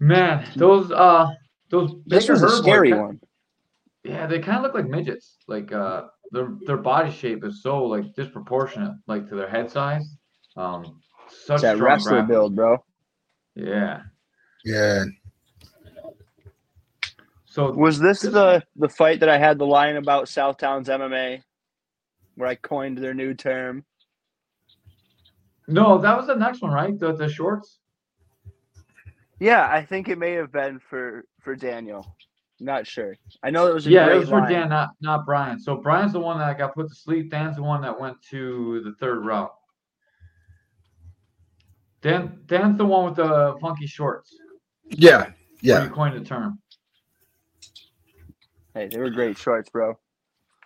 Man, 0.00 0.48
those 0.56 0.90
uh 0.92 1.26
those 1.70 1.90
This 2.06 2.24
Baker 2.24 2.32
was 2.34 2.42
a 2.42 2.46
Herder 2.46 2.62
boys 2.62 2.62
scary 2.62 2.90
ki- 2.92 2.98
one. 2.98 3.20
Yeah, 4.04 4.26
they 4.26 4.38
kind 4.38 4.58
of 4.58 4.62
look 4.62 4.74
like 4.74 4.86
midgets. 4.86 5.36
Like 5.48 5.72
uh, 5.72 6.04
their 6.30 6.56
their 6.66 6.76
body 6.78 7.10
shape 7.10 7.44
is 7.44 7.62
so 7.62 7.84
like 7.84 8.14
disproportionate, 8.14 8.92
like 9.06 9.28
to 9.28 9.34
their 9.34 9.48
head 9.48 9.70
size. 9.70 10.16
Um, 10.56 11.00
such 11.28 11.56
It's 11.56 11.62
that 11.62 11.76
strong 11.76 11.90
wrestler 11.90 12.10
grappling. 12.12 12.28
build, 12.28 12.56
bro. 12.56 12.84
Yeah. 13.56 14.02
Yeah. 14.64 15.04
So 17.46 17.72
Was 17.72 17.98
this 17.98 18.20
the 18.20 18.62
the 18.76 18.88
fight 18.88 19.20
that 19.20 19.28
I 19.28 19.38
had 19.38 19.58
the 19.58 19.66
line 19.66 19.96
about 19.96 20.26
Southtowns 20.26 20.86
MMA, 20.86 21.42
where 22.36 22.48
I 22.48 22.54
coined 22.54 22.98
their 22.98 23.14
new 23.14 23.34
term? 23.34 23.84
no, 25.70 25.98
that 25.98 26.16
was 26.16 26.26
the 26.26 26.34
next 26.34 26.62
one, 26.62 26.70
right? 26.72 26.98
The 26.98 27.12
the 27.14 27.28
shorts. 27.28 27.78
Yeah, 29.40 29.68
I 29.70 29.84
think 29.84 30.08
it 30.08 30.18
may 30.18 30.32
have 30.32 30.50
been 30.52 30.78
for 30.78 31.24
for 31.40 31.54
Daniel. 31.54 32.16
Not 32.60 32.86
sure. 32.86 33.16
I 33.42 33.50
know 33.50 33.66
it 33.68 33.74
was 33.74 33.86
a 33.86 33.90
Yeah, 33.90 34.06
great 34.06 34.16
it 34.16 34.20
was 34.20 34.28
for 34.30 34.40
line. 34.40 34.52
Dan, 34.52 34.68
not 34.68 34.90
not 35.00 35.24
Brian. 35.24 35.60
So 35.60 35.76
Brian's 35.76 36.12
the 36.12 36.20
one 36.20 36.38
that 36.38 36.58
got 36.58 36.74
put 36.74 36.88
to 36.88 36.94
sleep. 36.94 37.30
Dan's 37.30 37.56
the 37.56 37.62
one 37.62 37.80
that 37.82 37.98
went 37.98 38.20
to 38.30 38.82
the 38.84 38.94
third 39.00 39.24
round. 39.24 39.50
Dan 42.02 42.40
Dan's 42.46 42.78
the 42.78 42.84
one 42.86 43.04
with 43.06 43.16
the 43.16 43.56
funky 43.60 43.86
shorts. 43.86 44.34
Yeah. 44.90 45.30
Yeah. 45.60 45.84
You 45.84 45.90
coined 45.90 46.16
the 46.18 46.24
term. 46.24 46.58
Hey, 48.74 48.88
they 48.88 48.98
were 48.98 49.10
great 49.10 49.36
shorts, 49.36 49.70
bro. 49.70 49.98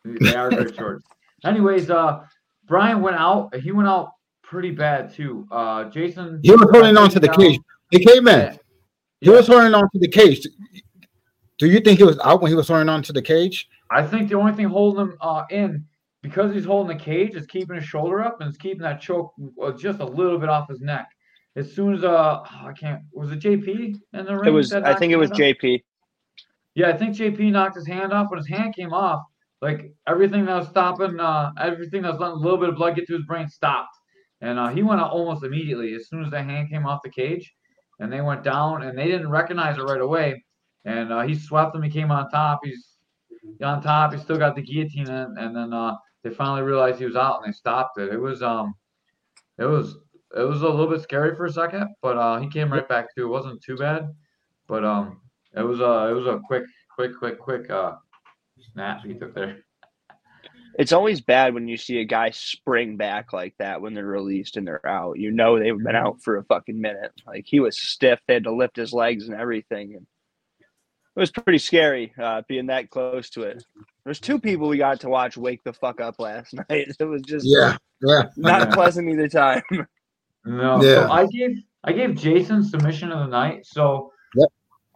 They 0.05 0.35
are 0.35 0.51
great 0.51 0.75
shorts. 0.79 1.07
Anyways, 1.45 1.91
uh, 1.91 2.25
Brian 2.67 3.01
went 3.01 3.17
out. 3.17 3.55
He 3.57 3.73
went 3.73 3.89
out 3.89 4.13
pretty 4.43 4.71
bad 4.71 5.13
too. 5.15 5.47
Uh, 5.51 5.85
Jason. 5.85 6.41
He 6.43 6.51
was 6.51 6.69
holding 6.71 6.97
on 6.97 7.11
to 7.11 7.21
the 7.21 7.29
down. 7.29 7.37
cage. 7.37 7.61
He 7.91 8.05
came 8.05 8.29
in. 8.29 8.39
Yeah. 8.41 8.57
He 9.21 9.31
was 9.31 9.47
holding 9.47 9.75
on 9.75 9.89
to 9.93 9.99
the 9.99 10.09
cage. 10.09 10.47
Do 11.59 11.67
you 11.69 11.81
think 11.81 11.99
he 11.99 12.05
was 12.05 12.19
out 12.21 12.43
when 12.43 12.51
he 12.51 12.57
was 12.57 12.69
holding 12.69 12.89
on 12.89 13.03
to 13.05 13.13
the 13.13 13.23
cage? 13.23 13.69
I 13.91 14.03
think 14.03 14.29
the 14.29 14.37
only 14.37 14.53
thing 14.53 14.67
holding 14.67 15.07
him 15.07 15.17
uh, 15.21 15.45
in 15.51 15.85
because 16.23 16.53
he's 16.53 16.65
holding 16.65 16.97
the 16.97 17.03
cage 17.03 17.35
is 17.35 17.47
keeping 17.47 17.77
his 17.77 17.85
shoulder 17.85 18.23
up 18.23 18.41
and 18.41 18.49
it's 18.49 18.59
keeping 18.59 18.83
that 18.83 19.01
choke 19.01 19.33
uh, 19.63 19.73
just 19.73 20.01
a 20.01 20.05
little 20.05 20.39
bit 20.39 20.49
off 20.49 20.69
his 20.69 20.81
neck. 20.81 21.09
As 21.55 21.75
soon 21.75 21.95
as 21.95 22.05
uh, 22.05 22.41
oh, 22.45 22.67
I 22.67 22.73
can't. 22.73 23.03
Was 23.13 23.31
it 23.31 23.41
JP 23.41 23.97
in 24.15 24.25
the 24.25 24.37
ring? 24.37 24.49
It 24.49 24.51
was. 24.51 24.73
I 24.73 24.95
think 24.95 25.13
it 25.13 25.17
was 25.17 25.31
off? 25.31 25.37
JP. 25.37 25.83
Yeah, 26.75 26.89
I 26.89 26.97
think 26.97 27.15
JP 27.15 27.53
knocked 27.53 27.77
his 27.77 27.87
hand 27.87 28.13
off. 28.13 28.31
When 28.31 28.39
his 28.39 28.49
hand 28.49 28.75
came 28.75 28.95
off, 28.95 29.21
like 29.61 29.93
everything 30.07 30.47
that 30.47 30.57
was 30.57 30.69
stopping, 30.69 31.21
uh, 31.21 31.53
everything 31.61 32.03
that 32.03 32.13
was 32.13 32.21
letting 32.21 32.37
a 32.37 32.41
little 32.41 32.59
bit 32.59 32.71
of 32.71 32.77
blood 32.77 32.97
get 32.97 33.07
to 33.09 33.15
his 33.15 33.27
brain 33.27 33.49
stopped, 33.49 33.95
and 34.41 34.59
uh, 34.59 34.69
he 34.69 34.83
went 34.83 35.01
out 35.01 35.11
almost 35.11 35.45
immediately 35.45 35.95
as 35.95 36.09
soon 36.09 36.25
as 36.25 36.31
that 36.31 36.47
hand 36.47 36.71
came 36.71 36.87
off 36.87 37.01
the 37.05 37.11
cage, 37.11 37.53
and 38.01 38.11
they 38.11 38.23
went 38.23 38.43
down, 38.43 38.83
and 38.83 38.97
they 38.97 39.07
didn't 39.07 39.29
recognize 39.29 39.77
it 39.77 39.83
right 39.83 40.01
away, 40.01 40.43
and 40.87 41.13
uh, 41.13 41.21
he 41.21 41.35
swept 41.35 41.77
him. 41.77 41.83
He 41.83 41.91
came 41.91 42.11
on 42.11 42.31
top. 42.31 42.61
He's 42.65 42.97
on 43.63 43.83
top. 43.83 44.15
He 44.15 44.19
still 44.19 44.39
got 44.39 44.57
the 44.57 44.63
guillotine, 44.63 45.09
in, 45.09 45.37
and 45.37 45.55
then 45.55 45.75
uh, 45.75 45.97
they 46.25 46.31
finally 46.31 46.63
realized 46.63 46.99
he 46.99 47.05
was 47.05 47.17
out, 47.17 47.43
and 47.43 47.53
they 47.53 47.55
stopped 47.55 47.99
it. 47.99 48.11
It 48.11 48.19
was 48.19 48.43
um, 48.43 48.75
it 49.59 49.67
was 49.67 49.97
it 50.37 50.43
was 50.43 50.63
a 50.63 50.69
little 50.69 50.87
bit 50.89 51.03
scary 51.03 51.35
for 51.37 51.47
a 51.47 51.53
second, 51.53 51.89
but 52.03 52.17
uh, 52.17 52.39
he 52.41 52.49
came 52.49 52.73
right 52.73 52.89
back 52.89 53.15
too. 53.15 53.25
It 53.25 53.31
wasn't 53.31 53.63
too 53.63 53.77
bad, 53.77 54.15
but 54.67 54.85
um, 54.85 55.21
it 55.57 55.63
was 55.63 55.81
a 55.81 56.09
it 56.11 56.15
was 56.15 56.27
a 56.27 56.41
quick, 56.47 56.65
quick, 56.95 57.17
quick, 57.19 57.39
quick 57.39 57.71
uh 57.71 57.95
snap 58.73 59.05
he 59.05 59.15
took 59.15 59.35
there. 59.35 59.59
It's 60.79 60.93
always 60.93 61.21
bad 61.21 61.53
when 61.53 61.69
you 61.69 61.77
see 61.77 61.99
a 62.01 62.05
guy 62.07 62.31
spring 62.31 62.97
back 62.97 63.35
like 63.35 63.55
that 63.59 63.83
when 63.83 63.93
they're 63.93 64.07
released 64.07 64.57
and 64.57 64.67
they're 64.67 64.87
out. 64.89 65.19
You 65.19 65.31
know 65.31 65.59
they've 65.59 65.77
been 65.77 65.95
out 65.95 66.23
for 66.23 66.39
a 66.39 66.45
fucking 66.45 66.81
minute. 66.81 67.13
Like 67.27 67.45
he 67.47 67.61
was 67.61 67.79
stiff. 67.79 68.21
They 68.27 68.33
had 68.33 68.45
to 68.45 68.55
lift 68.55 68.77
his 68.77 68.91
legs 68.91 69.29
and 69.29 69.39
everything. 69.39 69.97
And 69.97 70.07
it 71.15 71.21
was 71.21 71.31
pretty 71.31 71.59
scary 71.59 72.15
uh, 72.19 72.41
being 72.49 72.69
that 72.69 72.89
close 72.89 73.29
to 73.31 73.43
it. 73.43 73.63
There's 74.07 74.19
two 74.19 74.41
people 74.41 74.67
we 74.67 74.79
got 74.79 75.01
to 75.01 75.11
watch 75.11 75.37
wake 75.37 75.63
the 75.63 75.75
fuck 75.75 76.01
up 76.01 76.19
last 76.19 76.55
night. 76.71 76.89
It 76.99 77.05
was 77.05 77.21
just 77.21 77.45
Yeah. 77.47 77.77
Yeah. 78.01 78.31
not 78.39 78.69
Yeah. 78.69 78.71
pleasant 78.75 79.11
either 79.11 79.29
time. 79.29 79.63
No, 80.45 80.83
Yeah. 80.83 81.07
so 81.07 81.13
I 81.13 81.27
gave 81.27 81.57
I 81.85 81.93
gave 81.93 82.15
Jason 82.15 82.63
submission 82.63 83.11
of 83.11 83.19
the 83.21 83.27
night. 83.27 83.67
So 83.67 84.13
Yep. 84.37 84.49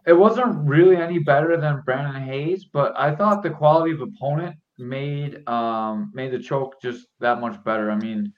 it 0.07 0.13
wasn't 0.13 0.65
really 0.67 0.95
any 0.95 1.19
better 1.19 1.57
than 1.57 1.81
Brandon 1.85 2.21
Hay's, 2.21 2.65
but 2.65 2.93
I 2.97 3.13
thought 3.15 3.43
the 3.43 3.49
quality 3.49 3.91
of 3.93 4.01
opponent 4.01 4.55
made 4.77 5.47
um 5.49 6.11
made 6.13 6.31
the 6.31 6.39
choke 6.39 6.81
just 6.81 7.07
that 7.19 7.41
much 7.41 7.61
better. 7.63 7.91
I 7.91 7.95
mean, 7.95 8.31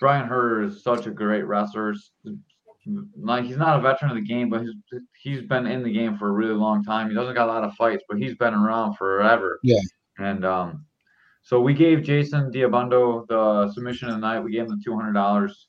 Brian 0.00 0.28
Herder 0.28 0.62
is 0.62 0.82
such 0.82 1.06
a 1.06 1.10
great 1.10 1.42
wrestler. 1.42 1.94
Like 3.20 3.44
he's 3.44 3.56
not 3.56 3.78
a 3.78 3.82
veteran 3.82 4.10
of 4.10 4.16
the 4.16 4.22
game, 4.22 4.48
but 4.48 4.62
he's 4.62 4.74
he's 5.20 5.42
been 5.42 5.66
in 5.66 5.82
the 5.82 5.92
game 5.92 6.16
for 6.16 6.28
a 6.28 6.32
really 6.32 6.54
long 6.54 6.82
time. 6.84 7.08
He 7.08 7.14
doesn't 7.14 7.34
got 7.34 7.48
a 7.48 7.52
lot 7.52 7.64
of 7.64 7.74
fights, 7.74 8.02
but 8.08 8.18
he's 8.18 8.34
been 8.36 8.54
around 8.54 8.94
forever. 8.94 9.58
Yeah. 9.62 9.80
And 10.18 10.44
um, 10.44 10.84
so 11.42 11.60
we 11.60 11.74
gave 11.74 12.02
Jason 12.02 12.50
Diabundo 12.50 13.26
the 13.28 13.70
submission 13.72 14.08
of 14.08 14.14
the 14.14 14.20
night. 14.20 14.40
We 14.40 14.52
gave 14.52 14.62
him 14.62 14.68
the 14.70 14.82
two 14.82 14.96
hundred 14.96 15.12
dollars. 15.12 15.68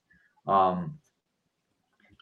Um, 0.50 0.98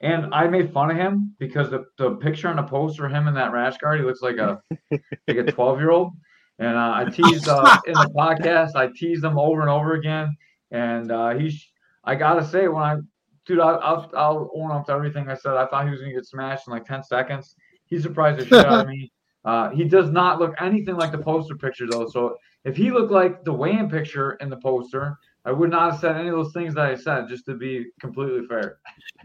and 0.01 0.33
I 0.33 0.47
made 0.47 0.71
fun 0.71 0.91
of 0.91 0.97
him 0.97 1.35
because 1.39 1.71
the, 1.71 1.85
the 1.97 2.15
picture 2.17 2.49
on 2.49 2.57
the 2.57 2.63
poster 2.63 3.05
of 3.05 3.11
him 3.11 3.27
in 3.27 3.33
that 3.33 3.51
rash 3.51 3.77
guard, 3.77 3.99
he 3.99 4.05
looks 4.05 4.21
like 4.21 4.37
a 4.37 4.61
like 4.91 5.37
a 5.37 5.51
twelve 5.51 5.79
year 5.79 5.91
old. 5.91 6.13
And 6.59 6.75
uh, 6.75 6.93
I 6.95 7.05
teased 7.05 7.47
uh, 7.47 7.79
in 7.87 7.93
the 7.93 8.11
podcast, 8.15 8.75
I 8.75 8.89
teased 8.95 9.23
him 9.23 9.37
over 9.39 9.61
and 9.61 9.69
over 9.69 9.93
again. 9.93 10.35
And 10.71 11.11
uh, 11.11 11.35
he's, 11.35 11.65
I 12.03 12.15
gotta 12.15 12.45
say, 12.45 12.67
when 12.67 12.83
I, 12.83 12.97
dude, 13.45 13.59
I, 13.59 13.71
I'll 13.71 14.11
I'll 14.15 14.51
own 14.55 14.71
up 14.71 14.85
to 14.87 14.91
everything 14.91 15.29
I 15.29 15.35
said. 15.35 15.53
I 15.53 15.65
thought 15.65 15.85
he 15.85 15.91
was 15.91 15.99
gonna 15.99 16.13
get 16.13 16.25
smashed 16.25 16.67
in 16.67 16.73
like 16.73 16.85
ten 16.85 17.03
seconds. 17.03 17.55
He 17.85 17.99
surprised 17.99 18.39
the 18.39 18.45
shit 18.45 18.65
out 18.65 18.81
of 18.81 18.87
me. 18.87 19.11
Uh, 19.45 19.69
he 19.69 19.85
does 19.85 20.09
not 20.09 20.39
look 20.39 20.53
anything 20.59 20.97
like 20.97 21.13
the 21.13 21.17
poster 21.17 21.55
picture 21.55 21.87
though. 21.89 22.05
So 22.05 22.35
if 22.65 22.75
he 22.75 22.91
looked 22.91 23.13
like 23.13 23.45
the 23.45 23.53
weigh-in 23.53 23.89
picture 23.89 24.33
in 24.41 24.49
the 24.49 24.57
poster, 24.57 25.17
I 25.47 25.51
would 25.51 25.71
not 25.71 25.91
have 25.91 26.01
said 26.01 26.17
any 26.17 26.27
of 26.27 26.35
those 26.35 26.51
things 26.51 26.75
that 26.75 26.85
I 26.85 26.95
said, 26.95 27.29
just 27.29 27.45
to 27.45 27.55
be 27.55 27.85
completely 28.01 28.45
fair. 28.47 28.79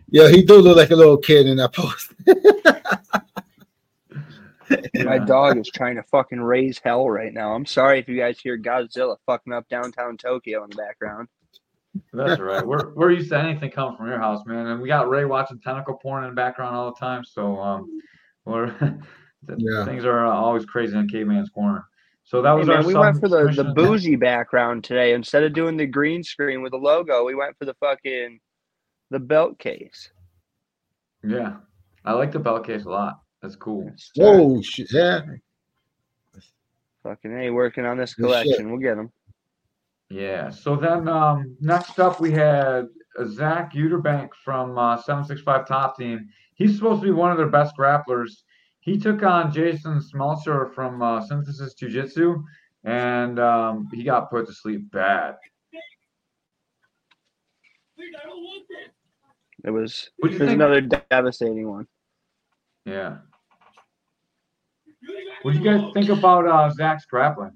Yeah. 0.09 0.29
He 0.29 0.43
do 0.43 0.59
look 0.59 0.77
like 0.77 0.91
a 0.91 0.97
little 0.97 1.19
kid 1.19 1.47
in 1.47 1.57
that 1.57 1.75
post. 1.75 2.13
My 5.05 5.19
dog 5.19 5.59
is 5.59 5.69
trying 5.69 5.97
to 5.97 6.03
fucking 6.05 6.41
raise 6.41 6.79
hell 6.79 7.11
right 7.11 7.35
now. 7.35 7.53
I'm 7.53 7.67
sorry 7.67 7.99
if 7.99 8.09
you 8.09 8.17
guys 8.17 8.39
hear 8.39 8.57
Godzilla 8.57 9.17
fucking 9.27 9.53
up 9.53 9.69
downtown 9.69 10.17
Tokyo 10.17 10.63
in 10.63 10.71
the 10.71 10.77
background. 10.77 11.29
That's 12.13 12.41
right. 12.41 12.65
We're 12.65 12.95
we're 12.95 13.11
used 13.11 13.29
to 13.31 13.39
anything 13.39 13.71
coming 13.71 13.99
from 13.99 14.07
your 14.07 14.21
house, 14.21 14.47
man. 14.47 14.69
And 14.69 14.81
we 14.81 14.89
got 14.89 15.11
Ray 15.11 15.27
watching 15.27 15.61
tentacle 15.61 15.99
porn 16.01 16.25
in 16.25 16.31
the 16.31 16.37
background 16.37 16.75
all 16.75 16.91
the 16.91 16.99
time. 16.99 17.23
So 17.25 17.59
um, 17.59 18.01
we're 18.47 18.75
Yeah. 19.59 19.85
things 19.85 20.05
are 20.05 20.27
uh, 20.27 20.33
always 20.33 20.65
crazy 20.65 20.97
in 20.97 21.09
Caveman's 21.09 21.51
corner. 21.51 21.85
So 22.33 22.41
that 22.41 22.53
Hey, 22.53 22.59
was 22.61 22.67
man, 22.67 22.87
we 22.87 22.95
went 22.95 23.21
for 23.21 23.29
the, 23.29 23.45
the 23.45 23.53
submission. 23.53 23.75
bougie 23.75 24.17
background 24.17 24.85
today. 24.85 25.13
Instead 25.13 25.43
of 25.43 25.53
doing 25.53 25.77
the 25.77 25.85
green 25.85 26.23
screen 26.23 26.63
with 26.63 26.73
the 26.73 26.79
logo, 26.79 27.27
we 27.27 27.35
went 27.35 27.59
for 27.59 27.67
the 27.67 27.75
fucking 27.75 28.41
the 29.11 29.19
belt 29.19 29.59
case. 29.59 30.11
Yeah, 31.23 31.57
I 32.07 32.15
like 32.15 32.33
the 32.33 32.39
belt 32.39 32.67
case 32.67 32.87
a 32.87 32.89
lot. 32.89 33.21
That's 33.43 33.55
cool. 33.55 33.93
Whoa, 34.17 34.63
shit. 34.63 34.91
Yeah. 34.91 35.21
Fucking 37.03 37.37
hey, 37.37 37.51
working 37.51 37.85
on 37.85 37.99
this 37.99 38.15
collection. 38.15 38.71
We'll 38.71 38.81
get 38.81 38.97
them. 38.97 39.13
Yeah. 40.09 40.49
So 40.49 40.75
then 40.75 41.09
um, 41.09 41.55
next 41.61 42.01
up 42.01 42.19
we 42.19 42.31
had 42.31 42.87
uh, 43.19 43.27
Zach 43.27 43.75
Uterbank 43.75 44.31
from 44.43 44.79
uh, 44.79 44.97
765 44.97 45.69
Top 45.69 45.99
Team. 45.99 46.31
He's 46.55 46.77
supposed 46.77 47.03
to 47.03 47.09
be 47.09 47.13
one 47.13 47.31
of 47.31 47.37
their 47.37 47.51
best 47.51 47.75
grapplers. 47.79 48.31
He 48.83 48.99
took 48.99 49.23
on 49.23 49.53
Jason 49.53 50.01
Smeltzer 50.01 50.75
from 50.75 51.01
uh, 51.03 51.25
Synthesis 51.25 51.75
Jiu 51.75 51.89
Jitsu, 51.89 52.43
and 52.83 53.39
um, 53.39 53.89
he 53.93 54.03
got 54.03 54.29
put 54.29 54.47
to 54.49 54.53
sleep 54.53 54.91
bad. 54.91 55.37
It 59.65 59.71
was, 59.71 60.11
it 60.19 60.31
was 60.31 60.39
think? 60.39 60.51
another 60.51 60.81
devastating 60.81 61.71
one. 61.71 61.87
Yeah. 62.85 63.19
What 65.43 65.53
do 65.53 65.61
you 65.61 65.65
guys 65.65 65.93
think 65.95 66.09
about 66.09 66.49
uh, 66.49 66.69
Zach's 66.71 67.07
grappling? 67.07 67.53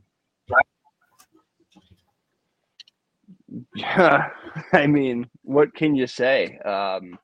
Yeah, 3.75 4.29
I 4.73 4.87
mean, 4.87 5.29
what 5.43 5.75
can 5.75 5.97
you 5.97 6.07
say? 6.07 6.57
Um, 6.59 7.19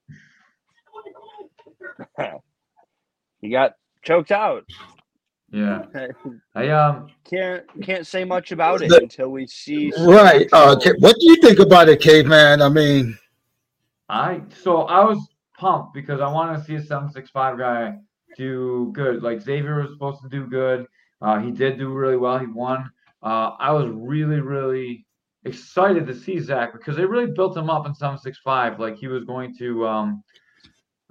he 3.40 3.50
got 3.50 3.74
choked 4.02 4.32
out. 4.32 4.64
Yeah. 5.52 5.84
I 6.54 6.68
um 6.70 7.08
can't 7.28 7.64
can't 7.82 8.06
say 8.06 8.24
much 8.24 8.52
about 8.52 8.82
it 8.82 8.88
The- 8.88 9.02
until 9.02 9.28
we 9.28 9.46
see. 9.46 9.92
Right. 9.98 10.48
Uh, 10.52 10.76
what 10.98 11.16
do 11.18 11.26
you 11.26 11.36
think 11.36 11.58
about 11.58 11.88
it, 11.88 12.00
caveman? 12.00 12.62
I 12.62 12.68
mean, 12.68 13.18
I 14.08 14.42
so 14.62 14.82
I 14.82 15.04
was 15.04 15.18
pumped 15.58 15.94
because 15.94 16.20
I 16.20 16.32
wanted 16.32 16.58
to 16.58 16.64
see 16.64 16.74
a 16.76 16.82
seven 16.82 17.10
six 17.12 17.30
five 17.30 17.58
guy 17.58 17.98
do 18.36 18.90
good. 18.94 19.22
Like 19.22 19.42
Xavier 19.42 19.82
was 19.82 19.90
supposed 19.92 20.22
to 20.22 20.28
do 20.28 20.46
good. 20.46 20.86
Uh, 21.20 21.38
he 21.38 21.50
did 21.50 21.78
do 21.78 21.92
really 21.92 22.16
well. 22.16 22.38
He 22.38 22.46
won. 22.46 22.90
Uh, 23.22 23.50
I 23.58 23.72
was 23.72 23.90
really 23.92 24.40
really 24.40 25.04
excited 25.44 26.06
to 26.06 26.14
see 26.14 26.38
Zach 26.40 26.72
because 26.72 26.96
they 26.96 27.04
really 27.04 27.30
built 27.30 27.56
him 27.56 27.68
up 27.68 27.86
in 27.86 27.94
seven 27.94 28.16
six 28.18 28.38
five. 28.42 28.80
Like 28.80 28.96
he 28.96 29.06
was 29.06 29.24
going 29.24 29.54
to 29.58 29.86
um, 29.86 30.24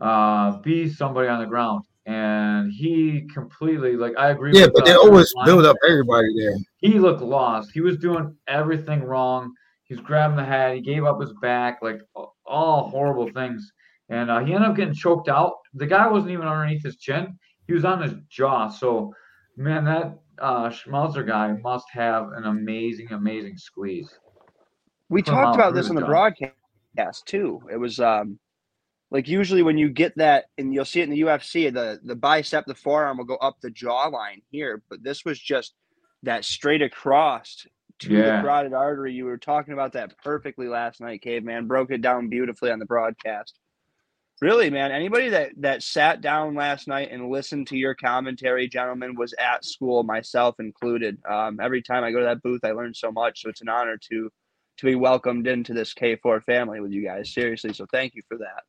uh, 0.02 0.58
be 0.58 0.90
somebody 0.90 1.28
on 1.30 1.40
the 1.40 1.46
ground, 1.46 1.86
and 2.06 2.72
he 2.72 3.28
completely 3.34 3.96
like 3.96 4.14
I 4.18 4.30
agree. 4.30 4.52
yeah, 4.54 4.66
with, 4.66 4.74
but 4.74 4.86
they 4.86 4.96
always 4.96 5.32
Line. 5.36 5.46
build 5.46 5.66
up 5.66 5.78
everybody 5.88 6.28
there. 6.36 6.56
he 6.78 7.00
looked 7.00 7.22
lost. 7.22 7.72
He 7.72 7.82
was 7.82 7.98
doing 7.98 8.36
everything 8.48 9.04
wrong. 9.04 9.54
He's 9.84 10.00
grabbing 10.00 10.38
the 10.38 10.46
head. 10.46 10.76
He 10.76 10.82
gave 10.82 11.04
up 11.04 11.20
his 11.20 11.34
back, 11.42 11.80
like 11.82 12.00
all 12.46 12.90
horrible 12.90 13.30
things. 13.32 13.72
And 14.10 14.30
uh, 14.32 14.40
he 14.40 14.54
ended 14.54 14.70
up 14.70 14.76
getting 14.76 14.94
choked 14.94 15.30
out. 15.30 15.54
The 15.74 15.86
guy 15.86 16.08
wasn't 16.08 16.32
even 16.32 16.48
underneath 16.48 16.84
his 16.84 16.98
chin. 16.98 17.38
He 17.68 17.74
was 17.74 17.86
on 17.86 18.02
his 18.02 18.14
jaw. 18.30 18.68
So, 18.70 19.14
man, 19.58 19.86
that 19.86 20.18
uh, 20.40 20.70
Schmelzer 20.70 21.26
guy 21.26 21.54
must 21.62 21.86
have 21.92 22.32
an 22.36 22.46
amazing, 22.46 23.08
amazing 23.12 23.58
squeeze. 23.58 24.10
we 25.10 25.22
Come 25.22 25.36
talked 25.36 25.56
about 25.56 25.74
this 25.76 25.86
the 25.86 25.92
on 25.92 25.96
the 25.96 26.02
jaw. 26.02 26.08
broadcast 26.08 27.26
too. 27.26 27.62
It 27.72 27.78
was 27.78 28.00
um 28.00 28.40
like 29.12 29.28
usually 29.28 29.62
when 29.62 29.78
you 29.78 29.90
get 29.90 30.18
that 30.18 30.46
and 30.58 30.74
you'll 30.74 30.86
see 30.86 31.02
it 31.02 31.04
in 31.04 31.10
the 31.12 31.22
UFC, 31.22 31.72
the 31.74 32.00
the 32.04 32.16
bicep, 32.16 32.66
the 32.66 32.76
forearm 32.76 33.18
will 33.18 33.26
go 33.26 33.36
up 33.36 33.58
the 33.62 33.70
jawline 33.70 34.42
here, 34.50 34.82
but 34.90 35.04
this 35.04 35.26
was 35.26 35.40
just 35.40 35.74
that 36.24 36.46
straight 36.46 36.82
across 36.82 37.66
to 38.00 38.14
Yeah. 38.14 38.38
the 38.38 38.42
carotid 38.42 38.74
artery. 38.74 39.14
You 39.14 39.26
were 39.26 39.38
talking 39.38 39.74
about 39.74 39.94
that 39.94 40.18
perfectly 40.24 40.68
last 40.68 41.02
night, 41.02 41.22
caveman. 41.22 41.68
Broke 41.68 41.92
it 41.92 42.02
down 42.02 42.30
beautifully 42.30 42.72
on 42.72 42.80
the 42.80 42.86
broadcast. 42.86 43.60
Really, 44.42 44.72
man. 44.72 44.92
Anybody 44.92 45.30
that 45.30 45.52
that 45.58 45.84
sat 45.84 46.22
down 46.22 46.56
last 46.56 46.88
night 46.88 47.12
and 47.12 47.30
listened 47.30 47.68
to 47.68 47.78
your 47.78 47.94
commentary, 47.94 48.68
gentlemen, 48.68 49.14
was 49.16 49.34
at 49.34 49.64
school, 49.66 50.02
myself 50.04 50.60
included. 50.60 51.20
Um, 51.30 51.60
every 51.60 51.82
time 51.84 52.04
I 52.04 52.12
go 52.12 52.20
to 52.20 52.26
that 52.26 52.42
booth, 52.42 52.64
I 52.64 52.72
learn 52.72 52.94
so 52.96 53.12
much. 53.12 53.42
So 53.44 53.50
it's 53.50 53.62
an 53.62 53.70
honor 53.70 53.98
to 54.10 54.32
to 54.78 54.86
be 54.86 54.96
welcomed 54.96 55.46
into 55.48 55.74
this 55.74 55.94
K4 55.94 56.44
family 56.44 56.80
with 56.80 56.92
you 56.92 57.04
guys. 57.04 57.32
Seriously, 57.34 57.72
so 57.74 57.86
thank 57.92 58.16
you 58.16 58.24
for 58.28 58.38
that. 58.38 58.64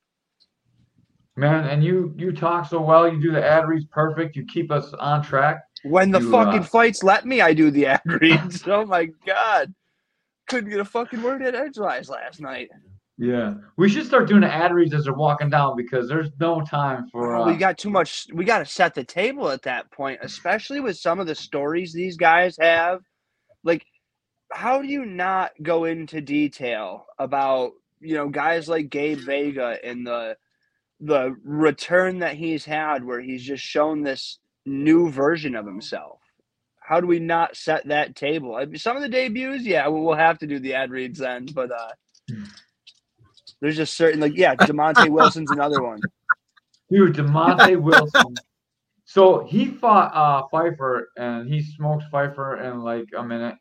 Man, 1.37 1.65
and 1.67 1.83
you 1.83 2.15
you 2.17 2.33
talk 2.33 2.69
so 2.69 2.81
well. 2.81 3.11
You 3.11 3.21
do 3.21 3.33
the 3.33 3.45
ad 3.45 3.67
reads 3.67 3.87
perfect. 3.87 4.37
You 4.37 4.45
keep 4.47 4.71
us 4.71 4.93
on 4.95 5.23
track. 5.23 5.63
When 5.83 6.11
the 6.11 6.21
You, 6.21 6.31
fucking 6.31 6.61
uh, 6.61 6.65
fights 6.65 7.03
let 7.03 7.25
me, 7.27 7.41
I 7.41 7.55
do 7.55 7.71
the 7.71 7.87
ad 7.87 8.03
reads. 8.07 8.67
oh 8.67 8.85
my 8.87 9.07
god, 9.27 9.75
couldn't 10.49 10.71
get 10.71 10.81
a 10.81 10.85
fucking 10.85 11.23
word 11.23 11.43
in 11.43 11.55
edgewise 11.55 12.09
last 12.11 12.41
night. 12.41 12.69
Yeah, 13.19 13.55
we 13.77 13.89
should 13.89 14.07
start 14.07 14.29
doing 14.29 14.41
the 14.41 14.53
ad 14.53 14.73
reads 14.75 14.95
as 14.95 15.05
they're 15.05 15.15
walking 15.15 15.51
down 15.51 15.77
because 15.77 16.09
there's 16.09 16.31
no 16.41 16.61
time 16.63 17.07
for. 17.13 17.37
Uh, 17.37 17.47
we 17.47 17.57
got 17.57 17.79
too 17.79 17.91
much. 17.91 18.27
We 18.33 18.45
got 18.45 18.59
to 18.59 18.67
set 18.67 18.95
the 18.95 19.05
table 19.05 19.49
at 19.51 19.63
that 19.63 19.91
point, 19.93 20.21
especially 20.23 20.81
with 20.81 20.97
some 20.99 21.21
of 21.21 21.27
the 21.27 21.35
stories 21.35 21.93
these 21.93 22.17
guys 22.17 22.57
have. 22.61 23.01
Like, 23.65 23.85
how 24.53 24.83
do 24.83 24.89
you 24.89 25.05
not 25.05 25.53
go 25.63 25.85
into 25.85 26.21
detail 26.21 27.07
about 27.19 27.73
you 28.01 28.15
know 28.17 28.29
guys 28.29 28.69
like 28.69 28.91
Gabe 28.91 29.19
Vega 29.21 29.79
and 29.85 30.07
the 30.07 30.37
the 31.03 31.37
return 31.45 32.21
that 32.21 32.37
he's 32.37 32.65
had, 32.65 33.05
where 33.05 33.21
he's 33.21 33.43
just 33.43 33.63
shown 33.63 34.03
this 34.03 34.39
new 34.65 35.11
version 35.11 35.57
of 35.57 35.67
himself? 35.67 36.21
How 36.81 37.01
do 37.01 37.07
we 37.07 37.19
not 37.19 37.57
set 37.57 37.87
that 37.89 38.17
table? 38.17 38.55
I 38.55 38.65
mean, 38.65 38.77
some 38.77 38.97
of 38.97 39.03
the 39.03 39.09
debuts, 39.09 39.65
yeah, 39.65 39.87
we'll 39.89 40.15
have 40.15 40.39
to 40.39 40.47
do 40.47 40.59
the 40.59 40.75
ad 40.75 40.91
reads 40.91 41.19
then, 41.19 41.47
but 41.55 41.71
uh, 41.71 42.35
there's 43.61 43.77
just 43.77 43.97
certain 43.97 44.21
like 44.21 44.37
yeah, 44.37 44.55
Demonte 44.55 45.09
Wilson's 45.09 45.51
another 45.51 45.83
one. 45.83 46.01
Dude, 46.91 47.15
Demonte 47.15 47.81
Wilson. 47.81 48.35
So 49.05 49.45
he 49.45 49.67
fought 49.67 50.15
uh, 50.15 50.47
Pfeiffer 50.49 51.11
and 51.17 51.49
he 51.49 51.63
smokes 51.63 52.05
Pfeiffer 52.11 52.63
in 52.63 52.81
like 52.81 53.07
a 53.17 53.23
minute. 53.23 53.57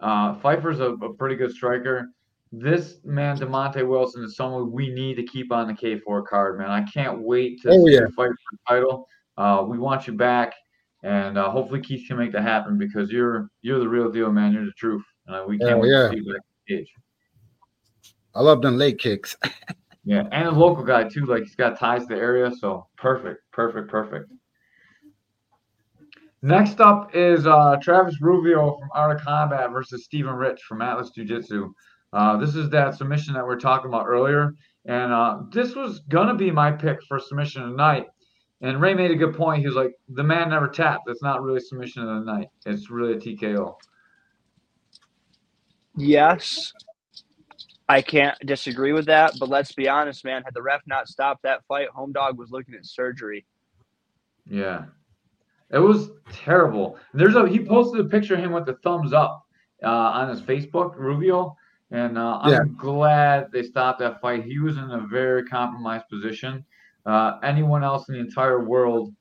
Uh, 0.00 0.34
Pfeiffer's 0.36 0.80
a, 0.80 0.92
a 0.92 1.14
pretty 1.14 1.36
good 1.36 1.52
striker. 1.52 2.08
This 2.56 2.98
man, 3.04 3.36
Demonte 3.36 3.86
Wilson, 3.86 4.22
is 4.24 4.36
someone 4.36 4.70
we 4.70 4.88
need 4.90 5.16
to 5.16 5.24
keep 5.24 5.50
on 5.50 5.66
the 5.66 5.72
K4 5.74 6.24
card, 6.26 6.58
man. 6.58 6.70
I 6.70 6.82
can't 6.82 7.20
wait 7.20 7.60
to 7.62 7.70
Oh, 7.70 7.86
yeah. 7.86 8.00
fight 8.16 8.28
for 8.30 8.52
the 8.52 8.58
title. 8.68 9.08
Uh, 9.36 9.64
we 9.66 9.76
want 9.78 10.06
you 10.06 10.12
back, 10.12 10.54
and 11.02 11.36
uh, 11.36 11.50
hopefully 11.50 11.80
Keith 11.80 12.06
can 12.06 12.16
make 12.16 12.30
that 12.32 12.42
happen 12.42 12.78
because 12.78 13.10
you're 13.10 13.48
you're 13.62 13.80
the 13.80 13.88
real 13.88 14.08
deal, 14.10 14.30
man. 14.30 14.52
You're 14.52 14.66
the 14.66 14.72
truth. 14.72 15.02
Uh, 15.28 15.44
we 15.48 15.58
can't 15.58 15.70
Hell 15.70 15.80
wait 15.80 15.90
yeah. 15.90 16.02
to 16.04 16.08
see 16.10 16.16
you 16.18 16.24
back 16.32 16.36
on 16.36 16.76
stage. 16.78 16.88
I 18.36 18.40
love 18.42 18.62
them 18.62 18.78
leg 18.78 18.98
kicks. 18.98 19.36
Yeah, 20.06 20.28
and 20.32 20.46
a 20.48 20.50
local 20.50 20.84
guy 20.84 21.04
too. 21.08 21.24
Like 21.24 21.44
he's 21.44 21.54
got 21.54 21.78
ties 21.78 22.02
to 22.02 22.08
the 22.08 22.16
area, 22.20 22.52
so 22.60 22.86
perfect, 22.98 23.40
perfect, 23.52 23.88
perfect. 23.90 24.30
Next 26.42 26.78
up 26.80 27.14
is 27.16 27.46
uh, 27.46 27.76
Travis 27.80 28.20
Rubio 28.20 28.76
from 28.78 28.90
Art 28.92 29.16
of 29.16 29.24
Combat 29.24 29.70
versus 29.70 30.04
Stephen 30.04 30.34
Rich 30.34 30.60
from 30.68 30.82
Atlas 30.82 31.08
Jiu 31.08 31.24
Jitsu. 31.24 31.72
Uh, 32.14 32.36
this 32.36 32.54
is 32.54 32.70
that 32.70 32.94
submission 32.94 33.34
that 33.34 33.46
we 33.46 33.52
are 33.52 33.58
talking 33.58 33.88
about 33.88 34.06
earlier, 34.06 34.54
and 34.84 35.12
uh, 35.12 35.40
this 35.50 35.74
was 35.74 35.98
gonna 36.08 36.34
be 36.34 36.50
my 36.50 36.70
pick 36.70 37.02
for 37.08 37.18
submission 37.18 37.62
of 37.62 37.70
the 37.70 37.76
night. 37.76 38.06
And 38.60 38.80
Ray 38.80 38.94
made 38.94 39.10
a 39.10 39.16
good 39.16 39.34
point. 39.34 39.60
He 39.60 39.66
was 39.66 39.74
like, 39.74 39.92
"The 40.08 40.22
man 40.22 40.50
never 40.50 40.68
tapped. 40.68 41.08
It's 41.08 41.22
not 41.22 41.42
really 41.42 41.58
submission 41.58 42.02
of 42.02 42.24
the 42.24 42.32
night. 42.32 42.48
It's 42.66 42.88
really 42.88 43.14
a 43.14 43.16
TKO." 43.16 43.74
Yes, 45.96 46.72
I 47.88 48.00
can't 48.00 48.38
disagree 48.46 48.92
with 48.92 49.06
that. 49.06 49.34
But 49.40 49.48
let's 49.48 49.72
be 49.72 49.88
honest, 49.88 50.24
man. 50.24 50.44
Had 50.44 50.54
the 50.54 50.62
ref 50.62 50.82
not 50.86 51.08
stopped 51.08 51.42
that 51.42 51.64
fight, 51.66 51.88
Home 51.88 52.12
Dog 52.12 52.38
was 52.38 52.52
looking 52.52 52.76
at 52.76 52.86
surgery. 52.86 53.44
Yeah. 54.46 54.84
It 55.70 55.78
was 55.78 56.10
terrible. 56.32 56.96
There's 57.12 57.34
a 57.34 57.48
he 57.48 57.64
posted 57.64 58.00
a 58.00 58.08
picture 58.08 58.34
of 58.34 58.40
him 58.40 58.52
with 58.52 58.66
the 58.66 58.74
thumbs 58.84 59.12
up 59.12 59.44
uh, 59.82 59.88
on 59.88 60.28
his 60.28 60.40
Facebook, 60.40 60.94
Rubio, 60.96 61.56
and 61.94 62.18
uh, 62.18 62.38
I'm 62.42 62.52
Yeah. 62.52 62.64
glad 62.76 63.52
they 63.52 63.62
stopped 63.62 64.00
that 64.00 64.20
fight. 64.20 64.44
He 64.44 64.58
was 64.58 64.76
in 64.76 64.90
a 64.90 65.06
very 65.06 65.44
compromised 65.44 66.08
position. 66.08 66.64
Uh, 67.06 67.38
anyone 67.42 67.84
else 67.84 68.08
in 68.08 68.14
the 68.14 68.20
entire 68.20 68.64
world 68.64 69.14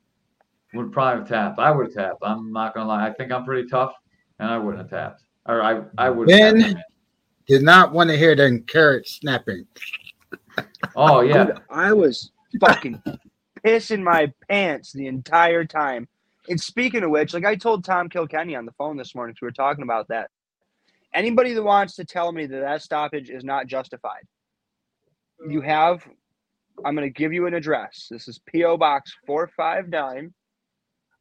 would 0.74 0.92
probably 0.92 1.20
have 1.20 1.30
tapped. 1.30 1.60
I 1.60 1.70
would 1.70 1.88
have 1.88 1.94
tapped. 1.94 2.18
I'm 2.24 2.52
not 2.52 2.74
gonna 2.74 2.88
lie. 2.88 3.06
I 3.08 3.14
think 3.14 3.32
I'm 3.32 3.46
pretty 3.46 3.68
tough, 3.70 3.94
and 4.40 4.50
I 4.50 4.58
wouldn't 4.58 4.82
have 4.82 4.90
tapped. 4.90 5.24
Or 5.46 5.62
I 5.62 5.84
I 5.98 6.10
would. 6.10 6.30
have 6.30 6.56
Ben- 6.56 6.62
tapped. 6.74 6.86
Did 7.46 7.62
not 7.62 7.92
want 7.92 8.10
to 8.10 8.18
hear 8.18 8.36
them 8.36 8.64
carrots 8.64 9.20
snapping. 9.20 9.68
Oh 10.96 11.22
yeah. 11.22 11.44
Dude, 11.46 11.60
I 11.70 11.92
was 11.94 12.32
fucking 12.60 13.04
pissing 13.66 14.02
my 14.02 14.32
pants 14.50 14.94
the 14.94 15.08
entire 15.08 15.66
time. 15.66 16.08
And 16.50 16.60
speaking 16.60 17.04
of 17.04 17.10
which, 17.12 17.34
like 17.34 17.46
I 17.46 17.56
told 17.56 17.84
Tom 17.84 18.08
Kilkenny 18.10 18.56
on 18.56 18.66
the 18.66 18.72
phone 18.74 18.96
this 18.98 19.14
morning, 19.14 19.36
'cause 19.36 19.42
we 19.42 19.48
were 19.48 19.52
talking 19.52 19.84
about 19.84 20.08
that. 20.08 20.32
Anybody 21.14 21.54
that 21.54 21.64
wants 21.64 21.96
to 21.96 22.06
tell 22.06 22.32
me 22.32 22.46
that 22.48 22.60
that 22.60 22.82
stoppage 22.82 23.30
is 23.30 23.44
not 23.44 23.68
justified, 23.68 24.24
you 25.48 25.62
have. 25.62 26.08
I'm 26.84 26.96
going 26.96 27.08
to 27.08 27.14
give 27.14 27.32
you 27.32 27.46
an 27.46 27.54
address. 27.54 28.08
This 28.10 28.28
is 28.28 28.40
PO 28.52 28.78
Box 28.78 29.16
459, 29.28 30.34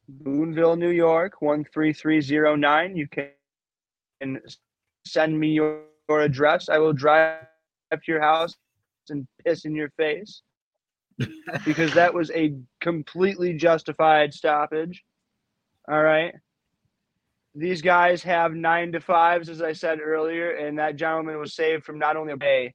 Boonville, 0.09 0.75
New 0.75 0.89
York 0.89 1.33
13309. 1.39 2.95
You 2.97 3.07
can 3.07 4.41
send 5.05 5.39
me 5.39 5.49
your, 5.49 5.81
your 6.09 6.21
address. 6.21 6.69
I 6.69 6.79
will 6.79 6.93
drive 6.93 7.45
up 7.91 8.01
to 8.03 8.11
your 8.11 8.21
house 8.21 8.55
and 9.09 9.27
piss 9.45 9.65
in 9.65 9.75
your 9.75 9.89
face 9.91 10.41
because 11.65 11.93
that 11.93 12.13
was 12.13 12.31
a 12.31 12.55
completely 12.81 13.53
justified 13.53 14.33
stoppage. 14.33 15.03
All 15.87 16.01
right. 16.01 16.33
These 17.55 17.81
guys 17.81 18.23
have 18.23 18.53
nine 18.53 18.91
to 18.93 18.99
fives, 18.99 19.47
as 19.47 19.61
I 19.61 19.73
said 19.73 19.99
earlier, 20.01 20.51
and 20.55 20.77
that 20.79 20.95
gentleman 20.95 21.37
was 21.37 21.53
saved 21.53 21.83
from 21.83 21.99
not 21.99 22.17
only 22.17 22.33
a 22.33 22.37
day, 22.37 22.73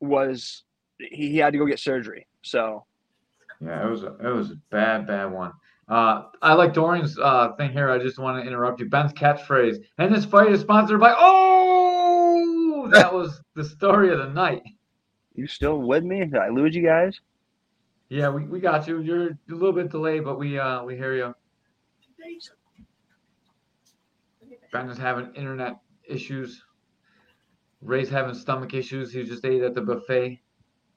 was 0.00 0.64
he, 0.98 1.30
he 1.30 1.38
had 1.38 1.52
to 1.54 1.58
go 1.58 1.64
get 1.66 1.78
surgery. 1.78 2.26
So 2.42 2.84
Yeah, 3.60 3.86
it 3.86 3.90
was 3.90 4.02
a, 4.02 4.14
it 4.22 4.34
was 4.34 4.50
a 4.50 4.56
bad, 4.70 5.06
bad 5.06 5.26
one. 5.32 5.52
Uh, 5.88 6.24
I 6.42 6.54
like 6.54 6.72
Dorian's 6.74 7.18
uh, 7.18 7.52
thing 7.56 7.70
here. 7.72 7.90
I 7.90 7.98
just 7.98 8.18
want 8.18 8.42
to 8.42 8.46
interrupt 8.46 8.80
you. 8.80 8.88
Ben's 8.88 9.12
catchphrase, 9.12 9.78
and 9.98 10.14
this 10.14 10.24
fight 10.24 10.50
is 10.52 10.60
sponsored 10.60 11.00
by. 11.00 11.14
Oh, 11.16 12.88
that 12.92 13.12
was 13.12 13.40
the 13.54 13.64
story 13.64 14.10
of 14.10 14.18
the 14.18 14.28
night. 14.28 14.62
you 15.34 15.46
still 15.46 15.78
with 15.80 16.04
me? 16.04 16.20
Did 16.20 16.36
I 16.36 16.48
lose 16.48 16.74
you 16.74 16.82
guys? 16.84 17.18
Yeah, 18.08 18.28
we, 18.30 18.44
we 18.46 18.60
got 18.60 18.86
you. 18.86 19.00
You're 19.00 19.28
a 19.28 19.36
little 19.48 19.72
bit 19.72 19.90
delayed, 19.90 20.24
but 20.24 20.38
we 20.38 20.58
uh 20.58 20.84
we 20.84 20.94
hear 20.96 21.14
you. 21.14 21.34
Ben 24.74 24.88
is 24.90 24.98
having 24.98 25.32
internet 25.36 25.76
issues. 26.04 26.64
Ray's 27.80 28.08
having 28.08 28.34
stomach 28.34 28.74
issues. 28.74 29.12
He 29.12 29.22
just 29.22 29.44
ate 29.44 29.62
at 29.62 29.72
the 29.72 29.80
buffet. 29.80 30.40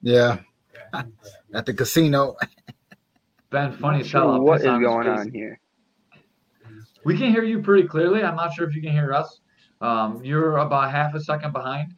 Yeah. 0.01 0.39
At 1.53 1.67
the 1.67 1.75
casino. 1.75 2.36
Ben, 3.49 3.71
funny 3.71 3.99
Not 3.99 4.01
as 4.01 4.07
sure 4.09 4.21
I'll 4.21 4.41
what 4.41 4.55
piss 4.55 4.63
is 4.63 4.67
on 4.67 4.82
his 4.82 4.89
going 4.89 5.03
face. 5.07 5.19
on 5.19 5.32
here? 5.32 5.59
We 7.05 7.17
can 7.17 7.32
hear 7.32 7.43
you 7.43 7.61
pretty 7.61 7.88
clearly. 7.88 8.21
I'm 8.21 8.36
not 8.36 8.51
sure 8.53 8.67
if 8.67 8.75
you 8.75 8.82
can 8.82 8.91
hear 8.91 9.13
us. 9.13 9.39
Um, 9.80 10.21
you're 10.21 10.57
about 10.57 10.91
half 10.91 11.13
a 11.13 11.21
second 11.21 11.53
behind, 11.53 11.93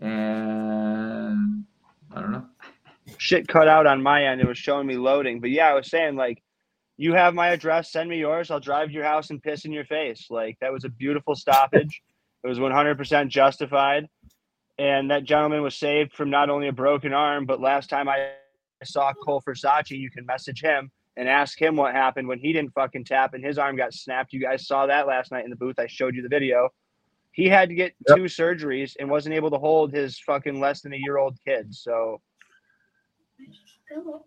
and 0.00 1.64
I 2.14 2.20
don't 2.20 2.32
know. 2.32 2.46
Shit 3.18 3.46
cut 3.46 3.68
out 3.68 3.86
on 3.86 4.02
my 4.02 4.24
end. 4.24 4.40
It 4.40 4.48
was 4.48 4.56
showing 4.56 4.86
me 4.86 4.96
loading. 4.96 5.40
But 5.40 5.50
yeah, 5.50 5.66
I 5.68 5.74
was 5.74 5.90
saying 5.90 6.16
like, 6.16 6.42
you 6.96 7.12
have 7.14 7.34
my 7.34 7.48
address. 7.48 7.92
Send 7.92 8.08
me 8.08 8.18
yours. 8.18 8.50
I'll 8.50 8.60
drive 8.60 8.88
to 8.88 8.94
your 8.94 9.04
house 9.04 9.30
and 9.30 9.42
piss 9.42 9.64
in 9.64 9.72
your 9.72 9.84
face. 9.84 10.26
Like 10.30 10.56
that 10.60 10.72
was 10.72 10.84
a 10.84 10.88
beautiful 10.88 11.34
stoppage. 11.34 12.02
it 12.44 12.48
was 12.48 12.58
100% 12.58 13.28
justified, 13.28 14.08
and 14.78 15.10
that 15.10 15.24
gentleman 15.24 15.62
was 15.62 15.74
saved 15.76 16.12
from 16.14 16.30
not 16.30 16.48
only 16.50 16.68
a 16.68 16.72
broken 16.72 17.12
arm, 17.12 17.44
but 17.46 17.60
last 17.60 17.90
time 17.90 18.08
I 18.08 18.30
saw 18.84 19.12
Cole 19.12 19.42
Versace, 19.46 19.90
you 19.90 20.10
can 20.10 20.24
message 20.26 20.60
him 20.62 20.90
and 21.16 21.28
ask 21.28 21.60
him 21.60 21.76
what 21.76 21.92
happened 21.94 22.28
when 22.28 22.38
he 22.38 22.52
didn't 22.52 22.72
fucking 22.74 23.04
tap 23.04 23.32
and 23.34 23.42
his 23.44 23.58
arm 23.58 23.74
got 23.76 23.92
snapped. 23.94 24.32
You 24.34 24.40
guys 24.40 24.66
saw 24.66 24.86
that 24.86 25.06
last 25.06 25.32
night 25.32 25.44
in 25.44 25.50
the 25.50 25.56
booth. 25.56 25.78
I 25.78 25.86
showed 25.86 26.14
you 26.14 26.22
the 26.22 26.28
video. 26.28 26.68
He 27.32 27.48
had 27.48 27.68
to 27.70 27.74
get 27.74 27.94
Yep. 28.08 28.16
two 28.18 28.22
surgeries 28.24 28.94
and 29.00 29.08
wasn't 29.10 29.34
able 29.34 29.50
to 29.50 29.58
hold 29.58 29.92
his 29.92 30.18
fucking 30.20 30.60
less 30.60 30.82
than 30.82 30.92
a 30.92 30.96
year 30.98 31.16
old 31.16 31.38
kid. 31.44 31.74
So 31.74 32.20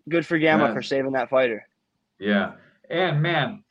good 0.08 0.26
for 0.26 0.36
Gamma 0.38 0.66
Yeah. 0.66 0.74
for 0.74 0.82
saving 0.82 1.12
that 1.12 1.30
fighter. 1.30 1.66
Yeah, 2.20 2.52
and 2.90 3.20
man, 3.20 3.64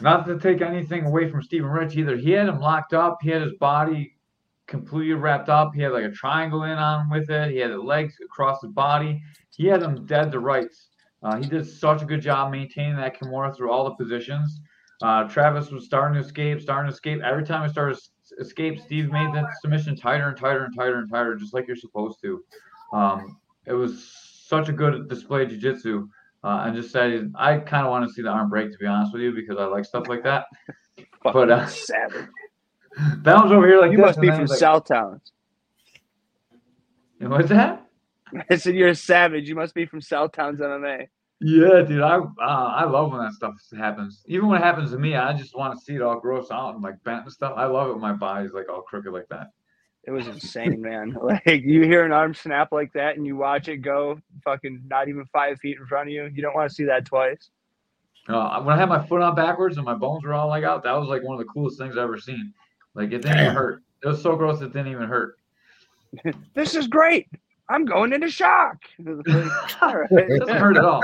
not 0.00 0.26
to 0.26 0.38
take 0.38 0.60
anything 0.60 1.06
away 1.06 1.28
from 1.30 1.42
Stephen 1.42 1.70
Rich 1.70 1.96
either. 1.96 2.16
He 2.16 2.30
had 2.30 2.48
him 2.48 2.60
locked 2.60 2.92
up. 2.92 3.18
He 3.22 3.30
had 3.30 3.42
his 3.42 3.54
body 3.54 4.14
completely 4.66 5.14
wrapped 5.14 5.48
up. 5.48 5.74
He 5.74 5.82
had 5.82 5.92
like 5.92 6.04
a 6.04 6.10
triangle 6.10 6.64
in 6.64 6.78
on 6.78 7.02
him 7.02 7.10
with 7.10 7.30
it. 7.30 7.50
He 7.50 7.56
had 7.58 7.70
the 7.70 7.78
legs 7.78 8.14
across 8.24 8.62
his 8.62 8.72
body. 8.72 9.20
He 9.56 9.66
had 9.66 9.82
him 9.82 10.06
dead 10.06 10.30
to 10.32 10.38
rights. 10.38 10.88
Uh, 11.22 11.36
he 11.36 11.46
did 11.46 11.66
such 11.66 12.02
a 12.02 12.06
good 12.06 12.22
job 12.22 12.52
maintaining 12.52 12.96
that 12.96 13.18
Kimura 13.18 13.54
through 13.54 13.70
all 13.70 13.84
the 13.84 13.94
positions. 14.02 14.60
Uh, 15.02 15.24
Travis 15.24 15.70
was 15.70 15.86
starting 15.86 16.14
to 16.14 16.26
escape, 16.26 16.60
starting 16.60 16.90
to 16.90 16.94
escape. 16.94 17.20
Every 17.22 17.44
time 17.44 17.62
I 17.62 17.68
started 17.68 17.98
to 18.28 18.36
escape, 18.36 18.80
Steve 18.80 19.10
made 19.10 19.34
that 19.34 19.46
submission 19.60 19.96
tighter 19.96 20.28
and 20.28 20.36
tighter 20.36 20.64
and 20.64 20.76
tighter 20.76 20.98
and 20.98 21.10
tighter, 21.10 21.34
just 21.36 21.54
like 21.54 21.66
you're 21.66 21.76
supposed 21.76 22.20
to. 22.22 22.42
Um, 22.92 23.38
it 23.66 23.72
was 23.72 24.14
such 24.46 24.68
a 24.68 24.72
good 24.72 25.08
display 25.08 25.42
of 25.44 25.50
jiu-jitsu. 25.50 26.08
Uh, 26.42 26.48
I 26.48 26.70
just 26.70 26.90
said 26.90 27.32
I 27.34 27.58
kind 27.58 27.86
of 27.86 27.90
want 27.90 28.08
to 28.08 28.12
see 28.12 28.22
the 28.22 28.28
arm 28.28 28.48
break, 28.48 28.72
to 28.72 28.78
be 28.78 28.86
honest 28.86 29.12
with 29.12 29.22
you, 29.22 29.32
because 29.32 29.58
I 29.58 29.64
like 29.64 29.84
stuff 29.84 30.08
like 30.08 30.22
that. 30.24 30.46
But 31.22 31.50
uh, 31.50 31.66
Savage. 31.66 32.28
Bounce 33.18 33.52
over 33.52 33.66
here 33.66 33.78
like 33.78 33.90
You 33.90 33.98
this, 33.98 34.06
must 34.06 34.20
be 34.22 34.28
from 34.28 34.46
like, 34.46 34.58
Southtown. 34.58 35.20
What's 37.18 37.50
that? 37.50 37.86
I 38.50 38.56
said 38.56 38.74
you're 38.74 38.88
a 38.88 38.94
savage. 38.94 39.48
You 39.48 39.54
must 39.54 39.74
be 39.74 39.84
from 39.84 40.00
Southtown's 40.00 40.60
MMA. 40.60 41.08
Yeah, 41.42 41.82
dude, 41.82 42.02
I 42.02 42.16
uh, 42.16 42.20
I 42.38 42.84
love 42.84 43.12
when 43.12 43.20
that 43.20 43.32
stuff 43.32 43.54
happens. 43.76 44.22
Even 44.26 44.48
when 44.48 44.60
it 44.60 44.64
happens 44.64 44.90
to 44.90 44.98
me, 44.98 45.16
I 45.16 45.32
just 45.32 45.56
want 45.56 45.78
to 45.78 45.84
see 45.84 45.94
it 45.94 46.02
all 46.02 46.20
gross 46.20 46.50
out 46.50 46.74
and 46.74 46.82
like 46.82 47.02
bent 47.02 47.24
and 47.24 47.32
stuff. 47.32 47.54
I 47.56 47.64
love 47.64 47.88
it 47.88 47.92
when 47.92 48.02
my 48.02 48.12
body's 48.12 48.52
like 48.52 48.68
all 48.68 48.82
crooked 48.82 49.12
like 49.12 49.28
that. 49.30 49.48
It 50.04 50.10
was 50.10 50.26
insane, 50.26 50.80
man. 50.80 51.16
Like 51.22 51.44
you 51.46 51.82
hear 51.82 52.04
an 52.04 52.12
arm 52.12 52.34
snap 52.34 52.72
like 52.72 52.92
that 52.94 53.16
and 53.16 53.26
you 53.26 53.36
watch 53.36 53.68
it 53.68 53.78
go 53.78 54.20
fucking 54.44 54.82
not 54.88 55.08
even 55.08 55.24
five 55.26 55.58
feet 55.60 55.78
in 55.78 55.86
front 55.86 56.08
of 56.08 56.12
you. 56.12 56.30
You 56.34 56.42
don't 56.42 56.54
want 56.54 56.68
to 56.68 56.74
see 56.74 56.84
that 56.84 57.04
twice. 57.04 57.50
Uh, 58.28 58.62
when 58.62 58.74
I 58.76 58.78
had 58.78 58.88
my 58.88 59.04
foot 59.06 59.22
on 59.22 59.34
backwards 59.34 59.76
and 59.76 59.84
my 59.84 59.94
bones 59.94 60.24
were 60.24 60.34
all 60.34 60.48
like 60.48 60.64
out, 60.64 60.82
that 60.84 60.92
was 60.92 61.08
like 61.08 61.22
one 61.22 61.38
of 61.38 61.38
the 61.38 61.52
coolest 61.52 61.78
things 61.78 61.96
I've 61.96 62.04
ever 62.04 62.18
seen. 62.18 62.52
Like 62.94 63.12
it 63.12 63.22
didn't 63.22 63.40
even 63.40 63.54
hurt. 63.54 63.82
It 64.02 64.08
was 64.08 64.22
so 64.22 64.36
gross 64.36 64.60
it 64.62 64.72
didn't 64.72 64.92
even 64.92 65.08
hurt. 65.08 65.36
This 66.54 66.74
is 66.74 66.88
great. 66.88 67.28
I'm 67.68 67.84
going 67.84 68.12
into 68.12 68.28
shock. 68.28 68.78
Like, 68.98 69.46
all 69.82 69.96
right. 69.96 70.10
It 70.10 70.40
doesn't 70.40 70.56
hurt 70.56 70.76
at 70.76 70.84
all. 70.84 71.02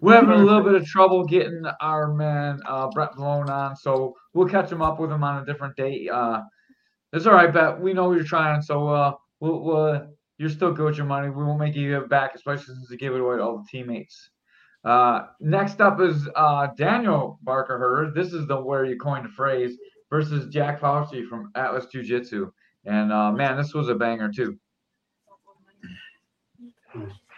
We're 0.00 0.14
having 0.14 0.30
a 0.30 0.36
little 0.36 0.62
bit 0.62 0.74
of 0.74 0.86
trouble 0.86 1.24
getting 1.24 1.64
our 1.80 2.12
man 2.14 2.60
uh, 2.66 2.88
Brett 2.88 3.14
Malone 3.16 3.50
on, 3.50 3.76
so 3.76 4.16
we'll 4.32 4.48
catch 4.48 4.72
him 4.72 4.80
up 4.80 4.98
with 4.98 5.12
him 5.12 5.22
on 5.22 5.42
a 5.42 5.46
different 5.46 5.76
date. 5.76 6.08
Uh, 6.08 6.40
it's 7.12 7.26
all 7.26 7.34
right, 7.34 7.52
Bet. 7.52 7.80
We 7.80 7.92
know 7.92 8.12
you're 8.12 8.24
trying, 8.24 8.62
so 8.62 8.88
uh, 8.88 9.12
we'll, 9.40 9.60
we'll 9.60 10.06
you're 10.38 10.48
still 10.48 10.72
good 10.72 10.86
with 10.86 10.96
your 10.96 11.06
money. 11.06 11.28
We 11.28 11.44
won't 11.44 11.58
make 11.60 11.74
you 11.74 11.90
give 11.90 12.04
it 12.04 12.08
back, 12.08 12.34
especially 12.34 12.74
since 12.74 12.90
you 12.90 12.96
gave 12.96 13.12
it 13.12 13.20
away 13.20 13.36
to 13.36 13.42
all 13.42 13.58
the 13.58 13.66
teammates. 13.70 14.30
Uh, 14.84 15.26
next 15.40 15.80
up 15.80 16.00
is 16.00 16.28
uh, 16.34 16.68
Daniel 16.78 17.38
Barker 17.42 17.78
Hurd. 17.78 18.14
This 18.14 18.32
is 18.32 18.46
the 18.46 18.58
where 18.58 18.84
you 18.84 18.96
coined 18.96 19.26
the 19.26 19.30
phrase 19.30 19.76
versus 20.08 20.52
Jack 20.52 20.80
Fauci 20.80 21.26
from 21.28 21.50
Atlas 21.54 21.86
Jiu 21.92 22.02
Jitsu. 22.02 22.50
And 22.86 23.12
uh, 23.12 23.32
man, 23.32 23.58
this 23.58 23.74
was 23.74 23.88
a 23.88 23.94
banger 23.94 24.30
too. 24.34 24.58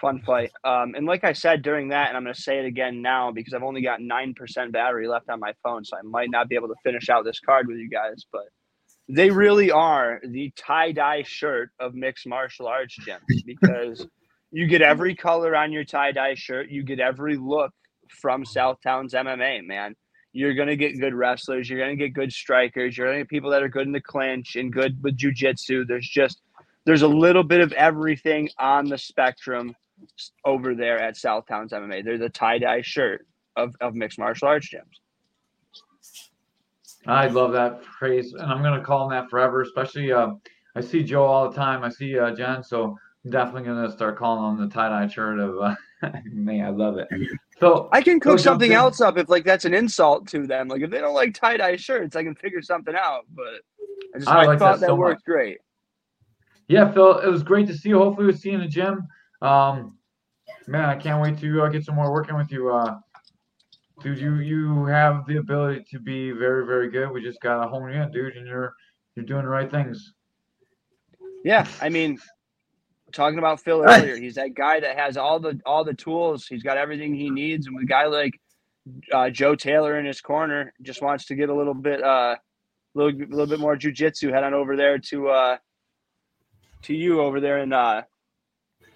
Fun 0.01 0.23
fight. 0.25 0.53
Um, 0.65 0.95
and 0.95 1.07
like 1.07 1.25
I 1.25 1.33
said 1.33 1.63
during 1.63 1.89
that, 1.89 2.09
and 2.09 2.17
I'm 2.17 2.23
going 2.23 2.35
to 2.35 2.41
say 2.41 2.59
it 2.59 2.65
again 2.65 3.03
now 3.03 3.31
because 3.33 3.55
I've 3.55 3.63
only 3.63 3.83
got 3.83 4.01
9% 4.01 4.73
battery 4.73 5.09
left 5.09 5.29
on 5.29 5.41
my 5.41 5.53
phone, 5.63 5.85
so 5.85 5.97
I 5.97 6.03
might 6.03 6.31
not 6.31 6.49
be 6.49 6.55
able 6.55 6.69
to 6.69 6.75
finish 6.83 7.09
out 7.09 7.25
this 7.25 7.41
card 7.41 7.67
with 7.69 7.77
you 7.79 7.89
guys, 7.89 8.27
but 8.33 8.47
they 9.13 9.31
really 9.31 9.71
are 9.71 10.21
the 10.25 10.51
tie 10.57 10.91
dye 10.91 11.23
shirt 11.23 11.71
of 11.79 11.95
mixed 11.95 12.27
martial 12.27 12.67
arts 12.67 12.97
gyms 12.99 13.21
because 13.47 14.07
you 14.51 14.67
get 14.67 14.81
every 14.81 15.15
color 15.15 15.55
on 15.55 15.71
your 15.71 15.85
tie 15.85 16.13
dye 16.13 16.35
shirt, 16.35 16.71
you 16.71 16.83
get 16.83 16.99
every 16.99 17.37
look 17.37 17.73
from 18.09 18.45
Southtown's 18.45 19.13
MMA, 19.13 19.67
man. 19.67 19.95
You're 20.33 20.55
going 20.55 20.69
to 20.69 20.77
get 20.77 20.99
good 20.99 21.13
wrestlers, 21.13 21.69
you're 21.69 21.79
going 21.79 21.97
to 21.97 22.03
get 22.03 22.15
good 22.15 22.33
strikers, 22.33 22.97
you're 22.97 23.07
going 23.07 23.19
to 23.19 23.25
get 23.25 23.29
people 23.29 23.51
that 23.51 23.63
are 23.63 23.69
good 23.69 23.87
in 23.87 23.93
the 23.93 24.01
clinch 24.01 24.57
and 24.57 24.73
good 24.73 25.03
with 25.03 25.19
jujitsu. 25.19 25.87
There's 25.87 26.09
just 26.09 26.41
there's 26.87 27.03
a 27.03 27.09
little 27.09 27.45
bit 27.45 27.61
of 27.61 27.73
everything 27.75 28.49
on 28.59 28.89
the 28.89 28.97
spectrum 28.97 29.77
over 30.47 30.75
there 30.75 30.99
at 30.99 31.17
Southtown's 31.17 31.73
MMA. 31.73 32.03
They're 32.03 32.17
the 32.17 32.31
tie 32.31 32.59
dye 32.59 32.81
shirt 32.81 33.27
of, 33.57 33.75
of 33.83 33.95
mixed 33.95 34.19
martial 34.19 34.49
arts 34.49 34.71
gyms. 34.73 35.02
I 37.07 37.27
love 37.27 37.53
that 37.53 37.85
phrase, 37.85 38.33
and 38.33 38.43
I'm 38.43 38.63
gonna 38.63 38.83
call 38.83 39.05
him 39.05 39.11
that 39.11 39.29
forever. 39.29 39.63
Especially, 39.63 40.13
uh, 40.13 40.31
I 40.77 40.81
see 40.81 41.03
Joe 41.03 41.25
all 41.25 41.51
the 41.51 41.57
time. 41.57 41.83
I 41.83 41.89
see 41.89 42.19
uh, 42.19 42.35
Jen, 42.35 42.63
so 42.63 42.97
I'm 43.25 43.31
definitely 43.31 43.65
gonna 43.65 43.91
start 43.91 44.19
calling 44.19 44.57
him 44.57 44.69
the 44.69 44.73
tie 44.73 44.89
dye 44.89 45.09
shirt 45.09 45.39
of. 45.39 45.59
Uh, 45.59 45.75
man, 46.25 46.65
I 46.65 46.71
love 46.71 46.99
it. 46.99 47.09
So 47.59 47.89
I 47.93 48.03
can 48.03 48.21
cook 48.21 48.39
something 48.39 48.73
else 48.73 49.01
up 49.01 49.19
if 49.19 49.29
like 49.29 49.45
that's 49.45 49.65
an 49.65 49.75
insult 49.75 50.27
to 50.29 50.47
them. 50.47 50.69
Like 50.69 50.83
if 50.83 50.91
they 50.91 50.99
don't 50.99 51.15
like 51.15 51.35
tie 51.35 51.57
dye 51.57 51.77
shirts, 51.77 52.17
I 52.17 52.23
can 52.25 52.35
figure 52.35 52.63
something 52.63 52.95
out. 52.95 53.25
But 53.35 53.63
I 54.15 54.19
just 54.19 54.29
I 54.29 54.43
I, 54.43 54.47
like 54.47 54.59
thought 54.59 54.75
that 54.75 54.81
that, 54.81 54.87
so 54.89 54.95
worked 54.95 55.25
great. 55.25 55.59
yeah, 56.69 56.91
Phil, 56.93 57.19
it 57.19 57.29
was 57.29 57.43
great 57.43 57.67
to 57.69 57.77
see 57.77 57.91
you. 57.91 57.99
Hopefully, 57.99 58.27
we'll 58.27 58.37
see 58.37 58.51
you 58.51 58.57
in 58.57 58.63
the 58.63 58.69
gym. 58.69 59.07
Um, 59.43 59.97
man, 60.67 60.85
I 60.85 60.97
can't 60.97 61.21
wait 61.21 61.39
to 61.39 61.63
uh, 61.63 61.69
get 61.69 61.85
some 61.85 61.95
more 61.95 62.13
working 62.13 62.37
with 62.37 62.51
you. 62.51 62.73
Uh, 62.73 62.99
dude, 64.03 64.19
you 64.19 64.37
you 64.37 64.87
have 64.87 65.27
the 65.27 65.37
ability 65.39 65.85
to 65.91 65.99
be 65.99 66.31
very 66.33 66.67
very 66.67 66.91
good. 66.91 67.11
We 67.11 67.23
just 67.23 67.41
gotta 67.41 67.69
hone 67.69 67.93
you 67.93 68.01
in, 68.01 68.11
dude, 68.11 68.37
and 68.37 68.47
you're 68.47 68.75
you're 69.17 69.25
doing 69.25 69.43
the 69.43 69.49
right 69.49 69.71
things. 69.71 70.15
Yeah, 71.45 71.67
I 71.81 71.89
mean, 71.89 72.19
talking 73.13 73.39
about 73.39 73.61
Phil 73.61 73.83
earlier, 73.83 74.17
he's 74.17 74.35
that 74.37 74.55
guy 74.55 74.81
that 74.81 74.97
has 74.99 75.17
all 75.17 75.41
the 75.41 75.61
all 75.67 75.85
the 75.85 75.95
tools. 75.95 76.47
He's 76.47 76.63
got 76.63 76.77
everything 76.77 77.15
he 77.15 77.31
needs, 77.31 77.67
and 77.67 77.77
with 77.77 77.85
a 77.85 77.89
guy 77.89 78.07
like 78.07 78.39
uh, 79.13 79.31
Joe 79.31 79.55
Taylor 79.55 79.99
in 79.99 80.05
his 80.05 80.21
corner, 80.21 80.73
just 80.83 81.03
wants 81.03 81.27
to 81.27 81.35
get 81.35 81.49
a 81.49 81.55
little 81.55 81.75
bit, 81.75 82.03
uh, 82.03 82.37
little 82.95 83.19
little 83.29 83.47
bit 83.47 83.61
more 83.61 83.77
jujitsu. 83.77 84.33
Head 84.33 84.45
on 84.45 84.55
over 84.55 84.77
there 84.77 84.99
to 84.99 85.29
uh, 85.29 85.57
to 86.83 86.95
you 86.95 87.21
over 87.21 87.41
there 87.41 87.59
in 87.59 87.73
uh, 87.73 88.03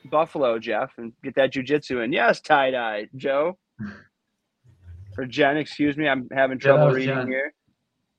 Buffalo, 0.05 0.59
Jeff, 0.59 0.93
and 0.99 1.13
get 1.23 1.35
that 1.37 1.53
jujitsu 1.53 2.05
in. 2.05 2.13
Yes, 2.13 2.41
tie 2.41 2.71
dye, 2.71 3.09
Joe. 3.17 3.59
Or 5.19 5.25
Jen, 5.25 5.57
excuse 5.57 5.97
me, 5.97 6.09
I'm 6.09 6.29
having 6.31 6.59
trouble 6.59 6.87
was 6.87 6.97
reading 6.97 7.17
Jen. 7.17 7.27
here. 7.27 7.55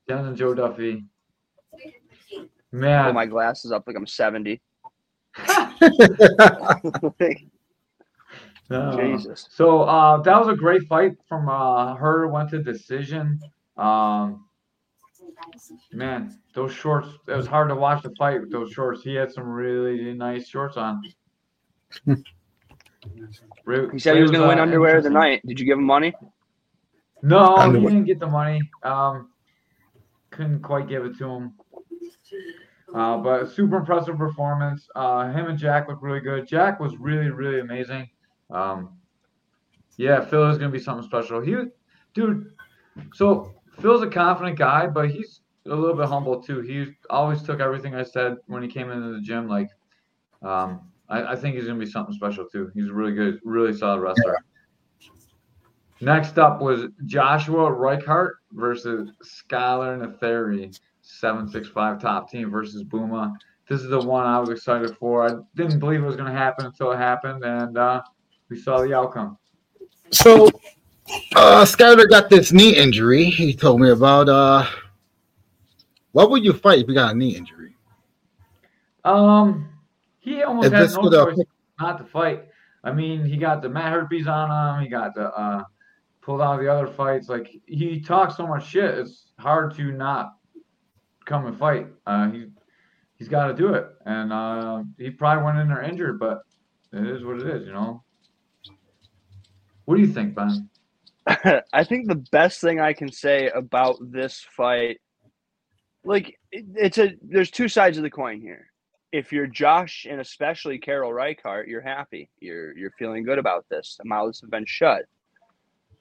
Jen 0.08 0.24
and 0.26 0.36
Joe 0.36 0.54
Duffy. 0.54 1.04
Pull 2.70 2.80
Man, 2.80 3.14
my 3.14 3.26
glasses 3.26 3.72
up 3.72 3.84
like 3.86 3.96
I'm 3.96 4.06
70. 4.06 4.60
uh, 8.70 8.96
Jesus. 8.96 9.48
So 9.50 9.82
uh, 9.82 10.20
that 10.22 10.38
was 10.38 10.48
a 10.48 10.56
great 10.56 10.82
fight 10.88 11.12
from 11.28 11.48
uh, 11.48 11.94
her. 11.94 12.28
Went 12.28 12.50
to 12.50 12.62
decision. 12.62 13.40
Um, 13.76 14.44
man, 15.92 16.38
those 16.54 16.72
shorts. 16.72 17.08
It 17.26 17.34
was 17.34 17.46
hard 17.46 17.68
to 17.68 17.74
watch 17.74 18.02
the 18.02 18.14
fight 18.18 18.40
with 18.40 18.50
those 18.50 18.72
shorts. 18.72 19.02
He 19.02 19.14
had 19.14 19.32
some 19.32 19.48
really 19.48 20.12
nice 20.12 20.48
shorts 20.48 20.76
on. 20.76 21.00
He 22.04 23.98
said 23.98 24.16
he 24.16 24.22
was 24.22 24.30
going 24.30 24.42
to 24.42 24.48
win 24.48 24.58
underwear 24.58 24.98
of 24.98 25.04
the 25.04 25.10
night. 25.10 25.40
Did 25.46 25.60
you 25.60 25.66
give 25.66 25.78
him 25.78 25.84
money? 25.84 26.12
No, 27.22 27.72
he 27.72 27.80
didn't 27.80 28.04
get 28.04 28.20
the 28.20 28.26
money. 28.26 28.60
Um, 28.82 29.30
couldn't 30.30 30.62
quite 30.62 30.88
give 30.88 31.04
it 31.04 31.16
to 31.18 31.24
him. 31.24 31.54
Uh, 32.94 33.18
but 33.18 33.50
super 33.50 33.76
impressive 33.76 34.16
performance. 34.16 34.88
Uh, 34.94 35.30
him 35.30 35.46
and 35.46 35.58
Jack 35.58 35.88
looked 35.88 36.02
really 36.02 36.20
good. 36.20 36.46
Jack 36.46 36.80
was 36.80 36.96
really, 36.96 37.28
really 37.28 37.60
amazing. 37.60 38.08
Um, 38.50 38.98
yeah, 39.96 40.24
Phil 40.24 40.48
is 40.48 40.58
gonna 40.58 40.70
be 40.70 40.78
something 40.78 41.06
special. 41.06 41.40
He, 41.40 41.56
dude. 42.14 42.52
So 43.12 43.54
Phil's 43.80 44.02
a 44.02 44.08
confident 44.08 44.58
guy, 44.58 44.86
but 44.86 45.10
he's 45.10 45.40
a 45.66 45.74
little 45.74 45.96
bit 45.96 46.06
humble 46.06 46.42
too. 46.42 46.60
He 46.60 46.94
always 47.10 47.42
took 47.42 47.60
everything 47.60 47.94
I 47.94 48.04
said 48.04 48.36
when 48.46 48.62
he 48.62 48.68
came 48.68 48.90
into 48.90 49.12
the 49.12 49.20
gym. 49.20 49.48
Like, 49.48 49.70
um, 50.42 50.88
I, 51.08 51.32
I 51.32 51.36
think 51.36 51.56
he's 51.56 51.66
gonna 51.66 51.78
be 51.78 51.86
something 51.86 52.14
special 52.14 52.46
too. 52.46 52.70
He's 52.74 52.88
a 52.88 52.92
really 52.92 53.12
good, 53.12 53.40
really 53.44 53.76
solid 53.76 54.00
wrestler. 54.00 54.38
Next 56.00 56.38
up 56.38 56.60
was 56.60 56.86
Joshua 57.06 57.70
Reichart 57.70 58.32
versus 58.52 59.10
Skylar 59.22 59.98
Neferi, 59.98 60.78
765 61.02 62.00
top 62.00 62.30
team 62.30 62.50
versus 62.50 62.84
Buma. 62.84 63.34
This 63.68 63.82
is 63.82 63.90
the 63.90 64.00
one 64.00 64.24
I 64.24 64.38
was 64.38 64.48
excited 64.50 64.96
for. 64.96 65.26
I 65.28 65.34
didn't 65.56 65.80
believe 65.80 66.02
it 66.02 66.06
was 66.06 66.16
going 66.16 66.30
to 66.32 66.38
happen 66.38 66.66
until 66.66 66.92
it 66.92 66.96
happened, 66.98 67.44
and 67.44 67.76
uh, 67.76 68.02
we 68.48 68.58
saw 68.58 68.80
the 68.80 68.94
outcome. 68.94 69.36
So, 70.10 70.46
uh, 71.36 71.64
Skyler 71.64 72.08
got 72.08 72.30
this 72.30 72.52
knee 72.52 72.74
injury. 72.76 73.24
He 73.24 73.52
told 73.54 73.80
me 73.80 73.90
about. 73.90 74.28
Uh, 74.28 74.66
what 76.12 76.30
would 76.30 76.44
you 76.44 76.52
fight 76.54 76.78
if 76.80 76.88
you 76.88 76.94
got 76.94 77.14
a 77.14 77.18
knee 77.18 77.36
injury? 77.36 77.76
Um, 79.04 79.68
he 80.20 80.42
almost 80.42 80.66
Is 80.68 80.72
had 80.72 81.02
no 81.02 81.10
the- 81.10 81.24
choice 81.26 81.38
not 81.78 81.98
to 81.98 82.04
fight. 82.04 82.44
I 82.84 82.92
mean, 82.92 83.24
he 83.24 83.36
got 83.36 83.60
the 83.62 83.68
Matt 83.68 83.92
herpes 83.92 84.26
on 84.26 84.76
him. 84.78 84.82
He 84.82 84.88
got 84.88 85.14
the 85.14 85.30
uh, 85.34 85.64
pulled 86.28 86.42
out 86.42 86.56
of 86.56 86.60
the 86.60 86.70
other 86.70 86.86
fights. 86.86 87.30
Like 87.30 87.50
he 87.66 88.00
talks 88.00 88.36
so 88.36 88.46
much 88.46 88.68
shit. 88.68 88.98
It's 88.98 89.32
hard 89.38 89.74
to 89.76 89.92
not 89.92 90.34
come 91.24 91.46
and 91.46 91.58
fight. 91.58 91.86
Uh, 92.06 92.30
he 92.30 92.48
he's 93.16 93.28
got 93.28 93.46
to 93.46 93.54
do 93.54 93.72
it, 93.72 93.86
and 94.04 94.30
uh, 94.30 94.82
he 94.98 95.08
probably 95.08 95.42
went 95.42 95.56
in 95.56 95.68
there 95.68 95.82
injured, 95.82 96.20
but 96.20 96.42
it 96.92 97.06
is 97.06 97.24
what 97.24 97.40
it 97.40 97.46
is, 97.46 97.66
you 97.66 97.72
know. 97.72 98.02
What 99.86 99.96
do 99.96 100.02
you 100.02 100.12
think, 100.12 100.34
Ben? 100.34 100.68
I 101.72 101.82
think 101.82 102.08
the 102.08 102.22
best 102.30 102.60
thing 102.60 102.78
I 102.78 102.92
can 102.92 103.10
say 103.10 103.48
about 103.48 103.96
this 104.02 104.46
fight, 104.54 105.00
like 106.04 106.38
it, 106.52 106.66
it's 106.74 106.98
a 106.98 107.14
there's 107.22 107.50
two 107.50 107.68
sides 107.68 107.96
of 107.96 108.02
the 108.02 108.10
coin 108.10 108.42
here. 108.42 108.66
If 109.12 109.32
you're 109.32 109.46
Josh 109.46 110.06
and 110.06 110.20
especially 110.20 110.78
Carol 110.78 111.10
Reichardt, 111.10 111.68
you're 111.68 111.80
happy. 111.80 112.28
You're 112.38 112.76
you're 112.76 112.92
feeling 112.98 113.24
good 113.24 113.38
about 113.38 113.64
this. 113.70 113.96
The 113.98 114.06
mouths 114.06 114.42
have 114.42 114.50
been 114.50 114.66
shut. 114.66 115.06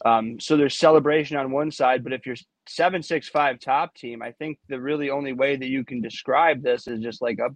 Um, 0.06 0.40
so 0.40 0.58
there's 0.58 0.78
celebration 0.78 1.38
on 1.38 1.52
one 1.52 1.72
side, 1.72 2.04
but 2.04 2.14
if 2.14 2.26
you're 2.26 2.36
seven 2.68 3.02
six 3.02 3.30
five 3.30 3.60
top 3.60 3.96
team, 3.96 4.22
I 4.22 4.32
think 4.32 4.60
the 4.70 4.80
really 4.80 5.10
only 5.10 5.34
way 5.34 5.56
that 5.56 5.68
you 5.68 5.84
can 5.84 6.02
describe 6.02 6.62
this 6.62 6.88
is 6.88 7.00
just 7.00 7.22
like 7.22 7.40
a 7.40 7.50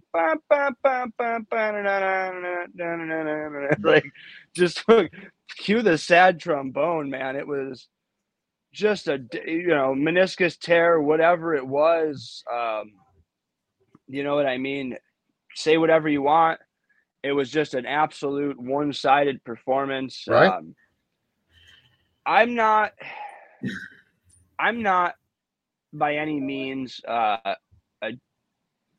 like 3.82 4.04
just 4.56 4.84
cue 5.56 5.82
the 5.82 5.98
sad 5.98 6.40
trombone, 6.40 7.10
man. 7.10 7.36
It 7.36 7.46
was 7.46 7.88
just 8.72 9.06
a 9.06 9.20
you 9.44 9.68
know 9.68 9.94
meniscus 9.96 10.58
tear, 10.58 11.00
whatever 11.00 11.54
it 11.54 11.66
was. 11.66 12.42
Um, 12.52 12.92
you 14.08 14.24
know 14.24 14.34
what 14.34 14.46
I 14.46 14.58
mean? 14.58 14.96
Say 15.54 15.76
whatever 15.78 16.08
you 16.08 16.22
want. 16.22 16.60
It 17.22 17.32
was 17.32 17.50
just 17.50 17.74
an 17.74 17.86
absolute 17.86 18.60
one 18.60 18.92
sided 18.92 19.44
performance. 19.44 20.24
Right. 20.26 20.48
Um, 20.48 20.74
I'm 22.26 22.54
not. 22.54 22.92
I'm 24.58 24.82
not 24.82 25.14
by 25.92 26.16
any 26.16 26.40
means 26.40 27.00
uh, 27.06 27.54
a, 28.02 28.12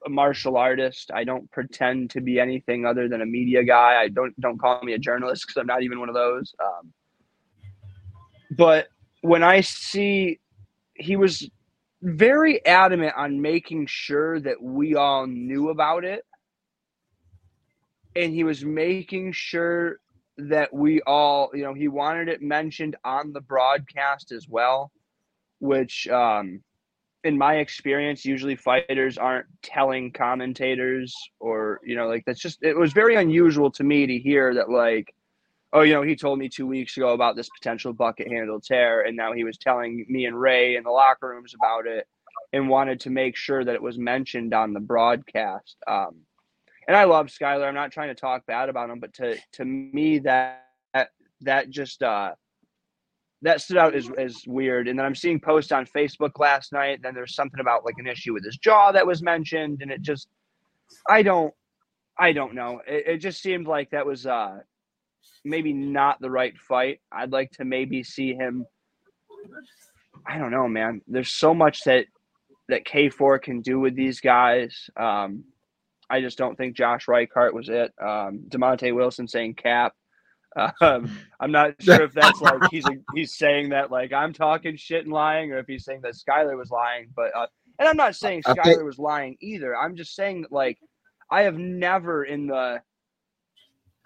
a 0.05 0.09
martial 0.09 0.57
artist. 0.57 1.11
I 1.13 1.23
don't 1.23 1.49
pretend 1.51 2.09
to 2.11 2.21
be 2.21 2.39
anything 2.39 2.85
other 2.85 3.07
than 3.07 3.21
a 3.21 3.25
media 3.25 3.63
guy. 3.63 4.01
I 4.01 4.09
don't 4.09 4.39
don't 4.41 4.59
call 4.59 4.81
me 4.83 4.93
a 4.93 4.99
journalist 4.99 5.45
because 5.47 5.59
I'm 5.59 5.67
not 5.67 5.83
even 5.83 5.99
one 5.99 6.09
of 6.09 6.15
those. 6.15 6.53
Um, 6.63 6.93
but 8.51 8.87
when 9.21 9.43
I 9.43 9.61
see, 9.61 10.39
he 10.95 11.15
was 11.15 11.49
very 12.01 12.63
adamant 12.65 13.13
on 13.15 13.41
making 13.41 13.87
sure 13.87 14.39
that 14.41 14.61
we 14.61 14.95
all 14.95 15.25
knew 15.25 15.69
about 15.69 16.03
it, 16.03 16.25
and 18.15 18.33
he 18.33 18.43
was 18.43 18.65
making 18.65 19.31
sure 19.31 19.99
that 20.37 20.73
we 20.73 21.01
all, 21.01 21.51
you 21.53 21.63
know, 21.63 21.73
he 21.73 21.87
wanted 21.87 22.27
it 22.27 22.41
mentioned 22.41 22.95
on 23.03 23.33
the 23.33 23.41
broadcast 23.41 24.31
as 24.31 24.47
well, 24.47 24.91
which, 25.59 26.07
um, 26.07 26.61
in 27.23 27.37
my 27.37 27.55
experience, 27.55 28.25
usually 28.25 28.55
fighters 28.55 29.17
aren't 29.17 29.45
telling 29.61 30.11
commentators 30.11 31.15
or, 31.39 31.79
you 31.83 31.95
know, 31.95 32.07
like 32.07 32.23
that's 32.25 32.41
just, 32.41 32.61
it 32.63 32.75
was 32.75 32.91
very 32.91 33.15
unusual 33.15 33.71
to 33.71 33.83
me 33.83 34.05
to 34.07 34.17
hear 34.17 34.53
that, 34.55 34.69
like, 34.69 35.13
oh, 35.71 35.81
you 35.81 35.93
know, 35.93 36.01
he 36.01 36.15
told 36.15 36.37
me 36.37 36.49
two 36.49 36.67
weeks 36.67 36.97
ago 36.97 37.13
about 37.13 37.35
this 37.35 37.49
potential 37.49 37.93
bucket 37.93 38.27
handle 38.27 38.59
tear, 38.59 39.01
and 39.01 39.15
now 39.15 39.33
he 39.33 39.43
was 39.43 39.57
telling 39.57 40.05
me 40.09 40.25
and 40.25 40.39
Ray 40.39 40.75
in 40.75 40.83
the 40.83 40.91
locker 40.91 41.29
rooms 41.29 41.53
about 41.55 41.87
it 41.87 42.07
and 42.51 42.69
wanted 42.69 42.99
to 42.99 43.09
make 43.09 43.35
sure 43.35 43.63
that 43.63 43.73
it 43.73 43.81
was 43.81 43.97
mentioned 43.97 44.53
on 44.53 44.73
the 44.73 44.79
broadcast. 44.79 45.77
Um, 45.87 46.17
and 46.87 46.97
I 46.97 47.05
love 47.05 47.27
Skylar. 47.27 47.67
I'm 47.67 47.75
not 47.75 47.91
trying 47.91 48.09
to 48.09 48.15
talk 48.15 48.45
bad 48.45 48.69
about 48.69 48.89
him, 48.89 48.99
but 48.99 49.13
to 49.15 49.37
to 49.53 49.65
me 49.65 50.19
that 50.19 50.65
that, 50.93 51.09
that 51.41 51.69
just 51.69 52.03
uh 52.03 52.33
that 53.41 53.61
stood 53.61 53.77
out 53.77 53.93
as, 53.93 54.09
as 54.17 54.43
weird. 54.47 54.87
And 54.87 54.97
then 54.97 55.05
I'm 55.05 55.15
seeing 55.15 55.39
posts 55.39 55.73
on 55.73 55.85
Facebook 55.85 56.39
last 56.39 56.71
night. 56.71 57.01
Then 57.03 57.13
there's 57.13 57.35
something 57.35 57.59
about 57.59 57.83
like 57.83 57.95
an 57.97 58.07
issue 58.07 58.33
with 58.33 58.45
his 58.45 58.57
jaw 58.57 58.91
that 58.93 59.05
was 59.05 59.21
mentioned, 59.21 59.81
and 59.81 59.91
it 59.91 60.01
just 60.01 60.27
I 61.09 61.23
don't 61.23 61.53
I 62.17 62.31
don't 62.31 62.53
know. 62.53 62.81
It, 62.87 63.07
it 63.07 63.17
just 63.17 63.41
seemed 63.41 63.67
like 63.67 63.91
that 63.91 64.05
was 64.05 64.25
uh 64.25 64.59
maybe 65.43 65.73
not 65.73 66.19
the 66.19 66.31
right 66.31 66.57
fight. 66.57 67.01
I'd 67.11 67.31
like 67.31 67.51
to 67.51 67.65
maybe 67.65 68.03
see 68.03 68.33
him. 68.33 68.65
I 70.25 70.37
don't 70.37 70.51
know, 70.51 70.67
man. 70.67 71.01
There's 71.07 71.31
so 71.31 71.53
much 71.53 71.83
that 71.83 72.05
that 72.69 72.85
K4 72.85 73.41
can 73.41 73.61
do 73.61 73.79
with 73.79 73.95
these 73.95 74.21
guys. 74.21 74.89
Um, 74.95 75.43
I 76.13 76.21
just 76.21 76.37
don't 76.37 76.55
think 76.55 76.75
Josh 76.77 77.07
Reichardt 77.07 77.55
was 77.55 77.69
it. 77.69 77.91
Um, 77.99 78.43
Demonte 78.47 78.93
Wilson 78.93 79.27
saying 79.27 79.55
cap. 79.55 79.93
Um, 80.79 81.17
I'm 81.39 81.51
not 81.51 81.71
sure 81.81 82.03
if 82.03 82.13
that's 82.13 82.39
like 82.39 82.61
he's 82.69 82.85
he's 83.15 83.35
saying 83.35 83.69
that 83.69 83.89
like 83.89 84.13
I'm 84.13 84.31
talking 84.31 84.77
shit 84.77 85.05
and 85.05 85.11
lying, 85.11 85.51
or 85.51 85.57
if 85.57 85.65
he's 85.65 85.83
saying 85.83 86.01
that 86.03 86.13
Skyler 86.13 86.55
was 86.55 86.69
lying. 86.69 87.07
But 87.15 87.35
uh, 87.35 87.47
and 87.79 87.87
I'm 87.89 87.97
not 87.97 88.15
saying 88.15 88.43
Skyler 88.43 88.63
think- 88.63 88.83
was 88.83 88.99
lying 88.99 89.37
either. 89.41 89.75
I'm 89.75 89.95
just 89.95 90.13
saying 90.13 90.43
that 90.43 90.51
like 90.51 90.77
I 91.31 91.41
have 91.41 91.57
never 91.57 92.23
in 92.23 92.45
the 92.45 92.79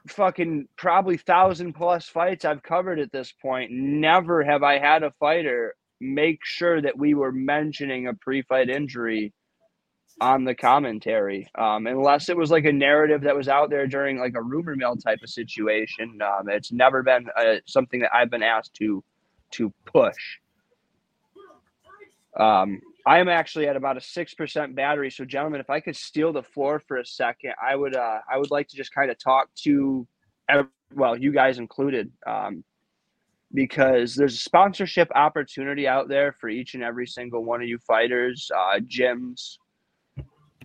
fucking 0.08 0.70
probably 0.78 1.18
thousand 1.18 1.74
plus 1.74 2.08
fights 2.08 2.46
I've 2.46 2.64
covered 2.64 3.00
at 3.00 3.12
this 3.12 3.34
point, 3.42 3.70
never 3.74 4.46
have 4.46 4.64
I 4.64 4.80
had 4.80 5.04
a 5.04 5.12
fighter 5.20 5.76
make 6.00 6.40
sure 6.44 6.82
that 6.82 6.98
we 6.98 7.16
were 7.16 7.34
mentioning 7.34 8.08
a 8.08 8.14
pre-fight 8.14 8.70
injury 8.70 9.34
on 10.20 10.44
the 10.44 10.56
commentary, 10.56 11.48
um, 11.56 11.86
unless 11.86 12.30
it 12.30 12.38
was 12.38 12.50
like 12.50 12.66
a 12.66 12.72
narrative 12.72 13.22
that 13.22 13.36
was 13.36 13.48
out 13.48 13.70
there 13.70 13.86
during 13.86 14.18
like 14.18 14.34
a 14.36 14.42
rumor 14.42 14.76
mill 14.76 14.96
type 14.96 15.20
of 15.22 15.30
situation. 15.30 16.20
Um, 16.22 16.50
it's 16.50 16.72
never 16.72 17.04
been 17.04 17.28
uh, 17.36 17.56
something 17.66 18.00
that 18.02 18.14
I've 18.14 18.30
been 18.30 18.44
asked 18.44 18.74
to 18.76 19.04
to 19.52 19.72
push. 19.86 20.40
Um, 22.38 22.82
I 23.06 23.20
am 23.20 23.30
actually 23.30 23.68
at 23.68 23.76
about 23.76 23.98
a 23.98 24.02
six 24.02 24.34
percent 24.34 24.76
battery. 24.76 25.12
So, 25.12 25.24
gentlemen, 25.24 25.62
if 25.62 25.70
I 25.70 25.80
could 25.80 25.96
steal 25.96 26.34
the 26.34 26.44
floor 26.44 26.80
for 26.80 26.98
a 26.98 27.06
second, 27.06 27.54
I 27.62 27.76
would. 27.76 27.96
Uh, 27.96 28.20
I 28.32 28.38
would 28.38 28.52
like 28.52 28.68
to 28.70 28.76
just 28.76 28.94
kind 28.94 29.12
of 29.12 29.18
talk 29.20 29.50
to, 29.64 30.08
ev- 30.50 30.68
well, 30.94 31.18
you 31.18 31.32
guys 31.32 31.58
included, 31.58 32.12
um, 32.26 32.64
because 33.54 34.16
there's 34.16 34.36
a 34.36 34.40
sponsorship 34.40 35.10
opportunity 35.16 35.88
out 35.88 36.10
there 36.10 36.34
for 36.34 36.50
each 36.50 36.74
and 36.74 36.84
every 36.84 37.08
single 37.08 37.46
one 37.46 37.62
of 37.62 37.68
you 37.68 37.78
fighters, 37.80 38.52
uh, 38.56 38.80
gyms, 38.80 39.58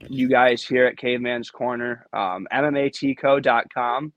you 0.08 0.28
guys 0.28 0.62
here 0.62 0.86
at 0.86 0.96
Caveman's 0.96 1.50
Corner, 1.50 2.06
um, 2.12 2.46
MMATco.com. 2.52 4.12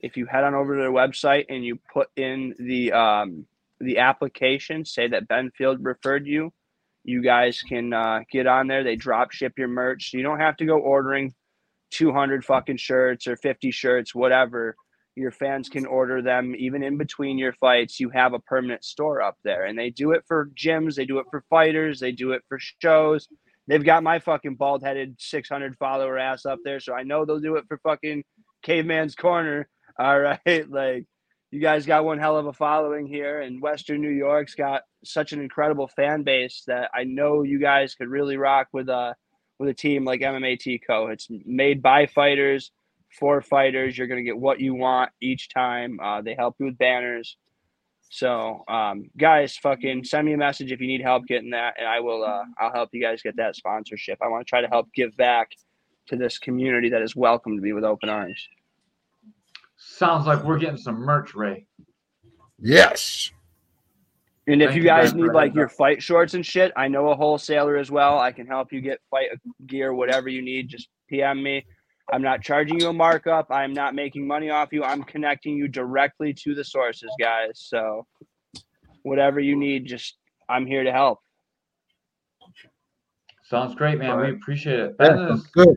If 0.00 0.16
you 0.16 0.26
head 0.26 0.44
on 0.44 0.54
over 0.54 0.76
to 0.76 0.82
their 0.82 0.90
website 0.90 1.46
and 1.48 1.64
you 1.64 1.78
put 1.92 2.08
in 2.16 2.54
the 2.58 2.92
um, 2.92 3.46
the 3.80 3.98
application, 3.98 4.84
say 4.84 5.08
that 5.08 5.28
Ben 5.28 5.50
Field 5.56 5.78
referred 5.82 6.26
you, 6.26 6.52
you 7.04 7.22
guys 7.22 7.62
can 7.62 7.92
uh, 7.92 8.20
get 8.30 8.46
on 8.46 8.66
there. 8.66 8.84
They 8.84 8.96
drop 8.96 9.32
ship 9.32 9.54
your 9.56 9.68
merch, 9.68 10.10
so 10.10 10.18
you 10.18 10.22
don't 10.22 10.40
have 10.40 10.56
to 10.58 10.66
go 10.66 10.78
ordering 10.78 11.34
200 11.90 12.44
fucking 12.44 12.76
shirts 12.76 13.26
or 13.26 13.36
50 13.36 13.70
shirts, 13.70 14.14
whatever. 14.14 14.76
Your 15.14 15.30
fans 15.30 15.70
can 15.70 15.86
order 15.86 16.20
them 16.20 16.54
even 16.58 16.82
in 16.82 16.98
between 16.98 17.38
your 17.38 17.54
fights. 17.54 17.98
You 17.98 18.10
have 18.10 18.34
a 18.34 18.38
permanent 18.40 18.84
store 18.84 19.22
up 19.22 19.36
there, 19.44 19.64
and 19.64 19.78
they 19.78 19.88
do 19.88 20.10
it 20.10 20.24
for 20.28 20.50
gyms, 20.54 20.94
they 20.94 21.06
do 21.06 21.18
it 21.20 21.26
for 21.30 21.42
fighters, 21.48 22.00
they 22.00 22.12
do 22.12 22.32
it 22.32 22.42
for 22.48 22.58
shows. 22.82 23.28
They've 23.68 23.84
got 23.84 24.02
my 24.02 24.20
fucking 24.20 24.54
bald 24.54 24.82
headed 24.82 25.16
600 25.18 25.76
follower 25.76 26.18
ass 26.18 26.46
up 26.46 26.60
there, 26.64 26.80
so 26.80 26.94
I 26.94 27.02
know 27.02 27.24
they'll 27.24 27.40
do 27.40 27.56
it 27.56 27.64
for 27.68 27.78
fucking 27.78 28.24
Caveman's 28.62 29.14
Corner. 29.14 29.68
All 29.98 30.20
right, 30.20 30.70
like 30.70 31.06
you 31.50 31.60
guys 31.60 31.86
got 31.86 32.04
one 32.04 32.18
hell 32.18 32.36
of 32.36 32.46
a 32.46 32.52
following 32.52 33.06
here, 33.06 33.40
and 33.40 33.62
Western 33.62 34.02
New 34.02 34.10
York's 34.10 34.54
got 34.54 34.82
such 35.04 35.32
an 35.32 35.40
incredible 35.40 35.88
fan 35.88 36.22
base 36.22 36.64
that 36.66 36.90
I 36.94 37.04
know 37.04 37.42
you 37.42 37.58
guys 37.58 37.94
could 37.94 38.08
really 38.08 38.36
rock 38.36 38.68
with 38.72 38.88
a 38.88 39.14
with 39.58 39.70
a 39.70 39.74
team 39.74 40.04
like 40.04 40.20
MMA 40.20 40.80
Co. 40.86 41.08
It's 41.08 41.28
made 41.30 41.82
by 41.82 42.06
fighters 42.06 42.70
for 43.18 43.40
fighters. 43.40 43.96
You're 43.96 44.06
gonna 44.06 44.22
get 44.22 44.36
what 44.36 44.60
you 44.60 44.74
want 44.74 45.10
each 45.20 45.48
time. 45.48 45.98
Uh, 45.98 46.20
they 46.20 46.34
help 46.34 46.56
you 46.58 46.66
with 46.66 46.78
banners. 46.78 47.36
So, 48.08 48.64
um, 48.68 49.10
guys, 49.16 49.56
fucking 49.56 50.04
send 50.04 50.26
me 50.26 50.32
a 50.32 50.36
message 50.38 50.72
if 50.72 50.80
you 50.80 50.86
need 50.86 51.02
help 51.02 51.26
getting 51.26 51.50
that, 51.50 51.74
and 51.78 51.86
I 51.86 52.00
will. 52.00 52.24
Uh, 52.24 52.44
I'll 52.58 52.72
help 52.72 52.90
you 52.92 53.02
guys 53.02 53.20
get 53.22 53.36
that 53.36 53.56
sponsorship. 53.56 54.18
I 54.22 54.28
want 54.28 54.46
to 54.46 54.48
try 54.48 54.60
to 54.60 54.68
help 54.68 54.92
give 54.94 55.16
back 55.16 55.50
to 56.08 56.16
this 56.16 56.38
community 56.38 56.88
that 56.90 57.00
has 57.00 57.16
welcomed 57.16 57.60
me 57.60 57.72
with 57.72 57.84
open 57.84 58.08
arms. 58.08 58.48
Sounds 59.76 60.26
like 60.26 60.42
we're 60.44 60.58
getting 60.58 60.76
some 60.76 60.96
merch, 60.96 61.34
Ray. 61.34 61.66
Yes. 62.58 63.30
And 64.46 64.62
if 64.62 64.68
Thank 64.68 64.76
you 64.76 64.82
you, 64.82 64.88
guys 64.88 65.12
Ben, 65.12 65.22
need 65.22 65.32
like 65.32 65.54
your 65.54 65.66
up. 65.66 65.72
fight 65.72 66.02
shorts 66.02 66.34
and 66.34 66.46
shit, 66.46 66.72
I 66.76 66.86
know 66.88 67.08
a 67.10 67.16
wholesaler 67.16 67.76
as 67.76 67.90
well. 67.90 68.18
I 68.18 68.30
can 68.30 68.46
help 68.46 68.72
you 68.72 68.80
get 68.80 69.00
fight 69.10 69.30
gear, 69.66 69.92
whatever 69.92 70.28
you 70.28 70.40
need. 70.40 70.68
Just 70.68 70.88
PM 71.08 71.42
me. 71.42 71.66
I'm 72.12 72.22
not 72.22 72.42
charging 72.42 72.80
you 72.80 72.88
a 72.88 72.92
markup. 72.92 73.50
I'm 73.50 73.72
not 73.72 73.94
making 73.94 74.26
money 74.26 74.50
off 74.50 74.72
you. 74.72 74.84
I'm 74.84 75.02
connecting 75.02 75.56
you 75.56 75.68
directly 75.68 76.32
to 76.44 76.54
the 76.54 76.64
sources, 76.64 77.10
guys. 77.20 77.50
So 77.54 78.06
whatever 79.02 79.40
you 79.40 79.56
need, 79.56 79.86
just 79.86 80.16
I'm 80.48 80.66
here 80.66 80.84
to 80.84 80.92
help. 80.92 81.18
Sounds 83.42 83.74
great, 83.74 83.98
man. 83.98 84.18
We 84.20 84.30
appreciate 84.30 84.80
it. 84.80 84.98
Ben 84.98 85.16
Yeah, 85.16 85.34
is 85.34 85.46
good. 85.48 85.76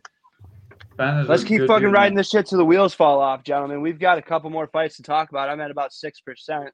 Ben 0.97 1.17
is. 1.19 1.30
Let's 1.30 1.43
keep 1.43 1.59
good 1.59 1.67
fucking 1.67 1.88
dude, 1.88 1.93
riding 1.93 2.13
man. 2.13 2.19
this 2.19 2.30
shit 2.30 2.47
till 2.47 2.57
the 2.57 2.65
wheels 2.65 2.93
fall 2.93 3.19
off, 3.21 3.43
gentlemen. 3.43 3.82
We've 3.82 3.99
got 3.99 4.17
a 4.17 4.21
couple 4.21 4.49
more 4.49 4.67
fights 4.67 4.97
to 4.97 5.03
talk 5.03 5.30
about. 5.30 5.49
I'm 5.49 5.61
at 5.61 5.71
about 5.71 5.93
six 5.93 6.19
percent. 6.21 6.69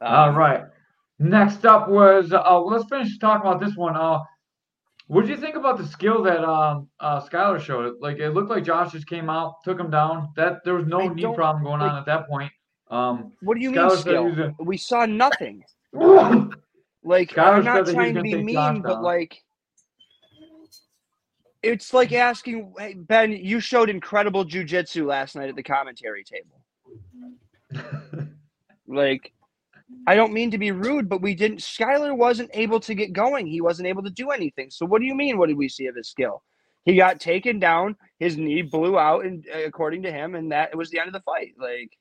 Um, 0.00 0.14
All 0.14 0.32
right. 0.32 0.64
Next 1.18 1.64
up 1.64 1.88
was 1.88 2.32
uh, 2.32 2.60
let's 2.60 2.84
finish 2.88 3.18
talking 3.18 3.48
about 3.48 3.60
this 3.60 3.76
one. 3.76 3.96
Uh, 3.96 4.20
what 5.08 5.22
did 5.22 5.30
you 5.30 5.36
think 5.36 5.56
about 5.56 5.78
the 5.78 5.86
skill 5.86 6.22
that 6.22 6.44
um 6.44 6.88
uh 7.00 7.20
Skylar 7.20 7.60
showed? 7.60 7.96
Like 8.00 8.18
it 8.18 8.30
looked 8.30 8.50
like 8.50 8.64
Josh 8.64 8.92
just 8.92 9.06
came 9.06 9.28
out, 9.28 9.56
took 9.64 9.78
him 9.78 9.90
down. 9.90 10.28
That 10.36 10.64
there 10.64 10.74
was 10.74 10.86
no 10.86 11.00
I 11.02 11.08
knee 11.08 11.22
problem 11.34 11.64
going 11.64 11.80
like- 11.80 11.90
on 11.92 11.98
at 11.98 12.06
that 12.06 12.28
point. 12.28 12.52
Um, 12.90 13.32
What 13.40 13.54
do 13.54 13.60
you 13.62 13.72
Skylar 13.72 13.88
mean 13.90 14.34
skill? 14.34 14.54
a- 14.58 14.62
We 14.64 14.76
saw 14.76 15.06
nothing. 15.06 15.64
Like 17.04 17.30
Skylar 17.30 17.54
I'm 17.58 17.64
not 17.64 17.64
that 17.64 17.74
he 17.74 17.80
was 17.80 17.94
trying 17.94 18.14
to 18.14 18.22
be 18.22 18.32
take 18.32 18.46
Josh 18.54 18.74
mean, 18.74 18.82
but 18.82 18.94
down. 18.94 19.02
like 19.02 19.42
it's 21.62 21.92
like 21.92 22.12
asking 22.12 22.72
hey, 22.78 22.94
Ben, 22.94 23.32
you 23.32 23.58
showed 23.60 23.90
incredible 23.90 24.44
jujitsu 24.44 25.04
last 25.06 25.34
night 25.36 25.48
at 25.48 25.56
the 25.56 25.62
commentary 25.62 26.24
table. 26.24 26.60
Like 28.86 29.32
I 30.06 30.14
don't 30.16 30.32
mean 30.32 30.50
to 30.50 30.58
be 30.58 30.72
rude, 30.72 31.08
but 31.08 31.22
we 31.22 31.34
didn't 31.34 31.58
Skylar 31.58 32.16
wasn't 32.16 32.50
able 32.54 32.80
to 32.80 32.94
get 32.94 33.12
going. 33.12 33.46
He 33.46 33.60
wasn't 33.60 33.88
able 33.88 34.02
to 34.02 34.10
do 34.10 34.30
anything. 34.30 34.70
So 34.70 34.84
what 34.84 35.00
do 35.00 35.06
you 35.06 35.14
mean? 35.14 35.38
What 35.38 35.48
did 35.48 35.56
we 35.56 35.68
see 35.68 35.86
of 35.86 35.96
his 35.96 36.08
skill? 36.08 36.42
He 36.84 36.96
got 36.96 37.20
taken 37.20 37.60
down, 37.60 37.96
his 38.18 38.36
knee 38.36 38.62
blew 38.62 38.98
out, 38.98 39.24
and 39.24 39.46
uh, 39.54 39.64
according 39.64 40.02
to 40.02 40.12
him, 40.12 40.34
and 40.34 40.50
that 40.50 40.76
was 40.76 40.90
the 40.90 40.98
end 40.98 41.08
of 41.08 41.12
the 41.12 41.20
fight. 41.20 41.54
Like, 41.56 41.92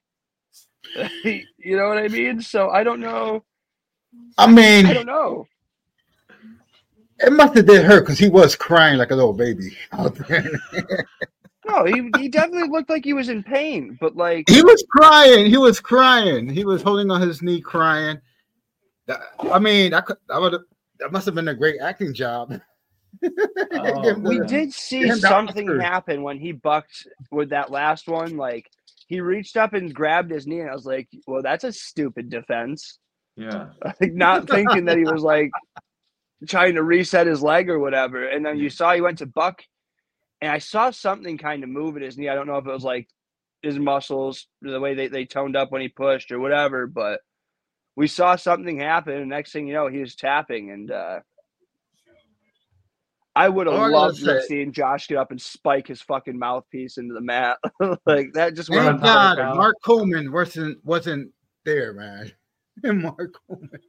you 1.57 1.77
know 1.77 1.87
what 1.87 1.99
I 1.99 2.07
mean? 2.07 2.41
So 2.41 2.69
I 2.69 2.83
don't 2.83 2.99
know. 2.99 3.43
I 4.37 4.47
mean, 4.51 4.87
I 4.87 4.93
don't 4.93 5.05
know. 5.05 5.45
it 7.19 7.31
must 7.31 7.55
have 7.55 7.67
did 7.67 7.85
hurt 7.85 8.01
because 8.01 8.17
he 8.17 8.29
was 8.29 8.55
crying 8.55 8.97
like 8.97 9.11
a 9.11 9.15
little 9.15 9.33
baby 9.33 9.77
out 9.91 10.15
there. 10.15 10.49
No, 11.71 11.85
he, 11.85 12.09
he 12.19 12.27
definitely 12.29 12.69
looked 12.69 12.89
like 12.89 13.03
he 13.03 13.13
was 13.13 13.29
in 13.29 13.43
pain, 13.43 13.97
but 14.01 14.15
like 14.15 14.49
he 14.49 14.61
was 14.61 14.83
crying. 14.89 15.45
He 15.45 15.57
was 15.57 15.79
crying. 15.79 16.49
He 16.49 16.65
was 16.65 16.81
holding 16.81 17.09
on 17.11 17.21
his 17.21 17.41
knee, 17.41 17.61
crying. 17.61 18.19
I 19.51 19.59
mean, 19.59 19.93
I 19.93 20.01
could. 20.01 20.17
I 20.29 20.39
would. 20.39 20.55
That 20.99 21.11
must 21.11 21.25
have 21.25 21.35
been 21.35 21.47
a 21.47 21.55
great 21.55 21.79
acting 21.81 22.13
job. 22.13 22.59
Oh, 23.73 24.01
Give 24.01 24.21
we 24.21 24.39
the- 24.39 24.45
did 24.45 24.73
see 24.73 25.09
something 25.11 25.67
doctor. 25.67 25.81
happen 25.81 26.23
when 26.23 26.39
he 26.39 26.53
bucked 26.53 27.07
with 27.29 27.49
that 27.49 27.69
last 27.69 28.07
one. 28.07 28.37
Like 28.37 28.69
he 29.07 29.19
reached 29.19 29.57
up 29.57 29.73
and 29.73 29.93
grabbed 29.93 30.31
his 30.31 30.47
knee, 30.47 30.61
and 30.61 30.69
I 30.69 30.73
was 30.73 30.85
like, 30.85 31.07
"Well, 31.27 31.41
that's 31.41 31.63
a 31.65 31.73
stupid 31.73 32.29
defense." 32.29 32.99
yeah. 33.35 33.67
Like 34.01 34.13
not 34.13 34.47
thinking 34.49 34.85
that 34.85 34.97
he 34.97 35.03
was 35.03 35.23
like 35.23 35.51
trying 36.47 36.75
to 36.75 36.83
reset 36.83 37.27
his 37.27 37.43
leg 37.43 37.69
or 37.69 37.79
whatever. 37.79 38.27
And 38.27 38.45
then 38.45 38.57
you 38.57 38.69
saw 38.69 38.93
he 38.93 39.01
went 39.01 39.17
to 39.19 39.25
buck, 39.25 39.61
and 40.41 40.51
I 40.51 40.57
saw 40.57 40.89
something 40.91 41.37
kind 41.37 41.63
of 41.63 41.69
move 41.69 41.95
at 41.95 42.01
his 42.01 42.17
knee. 42.17 42.29
I 42.29 42.35
don't 42.35 42.47
know 42.47 42.57
if 42.57 42.65
it 42.65 42.71
was 42.71 42.83
like 42.83 43.07
his 43.61 43.77
muscles, 43.77 44.47
the 44.61 44.79
way 44.79 44.95
they, 44.95 45.07
they 45.07 45.25
toned 45.25 45.55
up 45.55 45.71
when 45.71 45.81
he 45.81 45.87
pushed 45.87 46.31
or 46.31 46.39
whatever, 46.39 46.87
but 46.87 47.21
we 47.95 48.07
saw 48.07 48.35
something 48.35 48.79
happen. 48.79 49.13
And 49.13 49.29
next 49.29 49.51
thing 49.51 49.67
you 49.67 49.73
know, 49.73 49.87
he 49.87 49.99
was 49.99 50.15
tapping. 50.15 50.71
And 50.71 50.91
uh, 50.91 51.19
I 53.35 53.49
would 53.49 53.67
have 53.67 53.91
loved 53.91 54.19
to 54.23 54.33
have 54.33 54.43
seen 54.43 54.73
Josh 54.73 55.07
get 55.07 55.17
up 55.17 55.31
and 55.31 55.41
spike 55.41 55.87
his 55.87 56.01
fucking 56.01 56.37
mouthpiece 56.37 56.97
into 56.97 57.13
the 57.13 57.21
mat. 57.21 57.57
like 58.05 58.33
that 58.33 58.55
just 58.55 58.73
have 58.73 58.99
Thank 58.99 59.01
God, 59.01 59.55
Mark 59.55 59.75
Coleman 59.83 60.31
wasn't 60.31 60.83
wasn't 60.83 61.31
there, 61.63 61.93
man. 61.93 62.31
Mark 62.83 63.35
Coleman. 63.47 63.79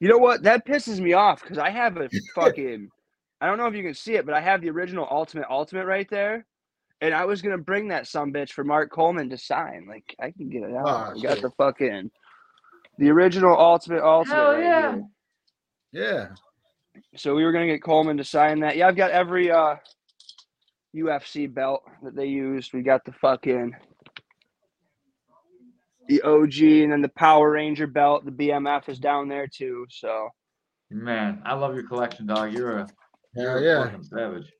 You 0.00 0.08
know 0.08 0.18
what? 0.18 0.42
That 0.42 0.66
pisses 0.66 1.00
me 1.00 1.14
off 1.14 1.42
because 1.42 1.58
I 1.58 1.70
have 1.70 1.96
a 1.96 2.10
fucking. 2.34 2.90
I 3.40 3.46
don't 3.46 3.58
know 3.58 3.66
if 3.66 3.74
you 3.74 3.82
can 3.82 3.94
see 3.94 4.14
it, 4.14 4.24
but 4.24 4.34
I 4.34 4.40
have 4.40 4.60
the 4.60 4.70
original 4.70 5.06
Ultimate 5.10 5.46
Ultimate 5.50 5.86
right 5.86 6.08
there, 6.08 6.46
and 7.00 7.14
I 7.14 7.24
was 7.24 7.42
gonna 7.42 7.58
bring 7.58 7.88
that 7.88 8.06
some 8.06 8.32
bitch 8.32 8.52
for 8.52 8.64
Mark 8.64 8.90
Coleman 8.90 9.28
to 9.30 9.38
sign. 9.38 9.86
Like 9.88 10.14
I 10.20 10.30
can 10.30 10.48
get 10.48 10.62
it 10.62 10.74
out. 10.74 11.14
We 11.14 11.22
got 11.22 11.34
shit. 11.34 11.42
the 11.42 11.50
fucking 11.50 12.10
the 12.98 13.10
original 13.10 13.56
Ultimate 13.58 14.02
Ultimate. 14.02 14.36
Hell 14.36 14.52
right 14.52 14.62
yeah. 14.62 14.92
here. 14.92 15.04
Yeah. 15.92 16.28
So 17.16 17.34
we 17.34 17.44
were 17.44 17.52
gonna 17.52 17.66
get 17.66 17.82
Coleman 17.82 18.16
to 18.16 18.24
sign 18.24 18.60
that. 18.60 18.76
Yeah, 18.76 18.88
I've 18.88 18.96
got 18.96 19.10
every 19.10 19.50
uh 19.50 19.76
UFC 20.94 21.52
belt 21.52 21.82
that 22.02 22.16
they 22.16 22.26
used. 22.26 22.72
We 22.72 22.82
got 22.82 23.04
the 23.04 23.12
fucking 23.12 23.74
the 26.08 26.22
OG 26.22 26.62
and 26.62 26.92
then 26.92 27.02
the 27.02 27.10
Power 27.16 27.50
Ranger 27.50 27.86
belt. 27.86 28.24
The 28.24 28.30
BMF 28.30 28.88
is 28.88 28.98
down 28.98 29.28
there 29.28 29.46
too. 29.46 29.86
So 29.90 30.30
Man, 30.90 31.42
I 31.44 31.54
love 31.54 31.74
your 31.74 31.86
collection, 31.86 32.26
dog. 32.26 32.52
You're 32.52 32.78
a 32.78 32.88
Yeah, 33.36 33.42
you're 33.42 33.62
yeah. 33.62 33.84
fucking 33.84 34.02
savage. 34.04 34.52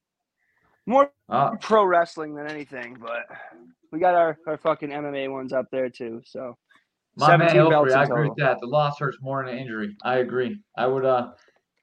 more 0.86 1.10
Uh, 1.28 1.56
pro 1.60 1.84
wrestling 1.84 2.34
than 2.34 2.46
anything, 2.48 2.96
but 3.00 3.24
we 3.92 3.98
got 3.98 4.14
our, 4.14 4.36
our 4.46 4.56
fucking 4.58 4.90
MMA 4.90 5.30
ones 5.30 5.52
up 5.52 5.66
there 5.72 5.88
too. 5.90 6.20
So 6.24 6.56
My 7.16 7.36
man 7.36 7.48
17 7.50 7.72
Ilfrey, 7.72 7.92
I 7.94 8.04
agree 8.04 8.28
with 8.28 8.38
that. 8.38 8.58
The 8.60 8.66
loss 8.66 8.98
hurts 8.98 9.18
more 9.20 9.44
than 9.44 9.54
an 9.54 9.60
injury. 9.60 9.96
I 10.04 10.18
agree. 10.18 10.60
I 10.76 10.86
would 10.86 11.04
uh 11.04 11.32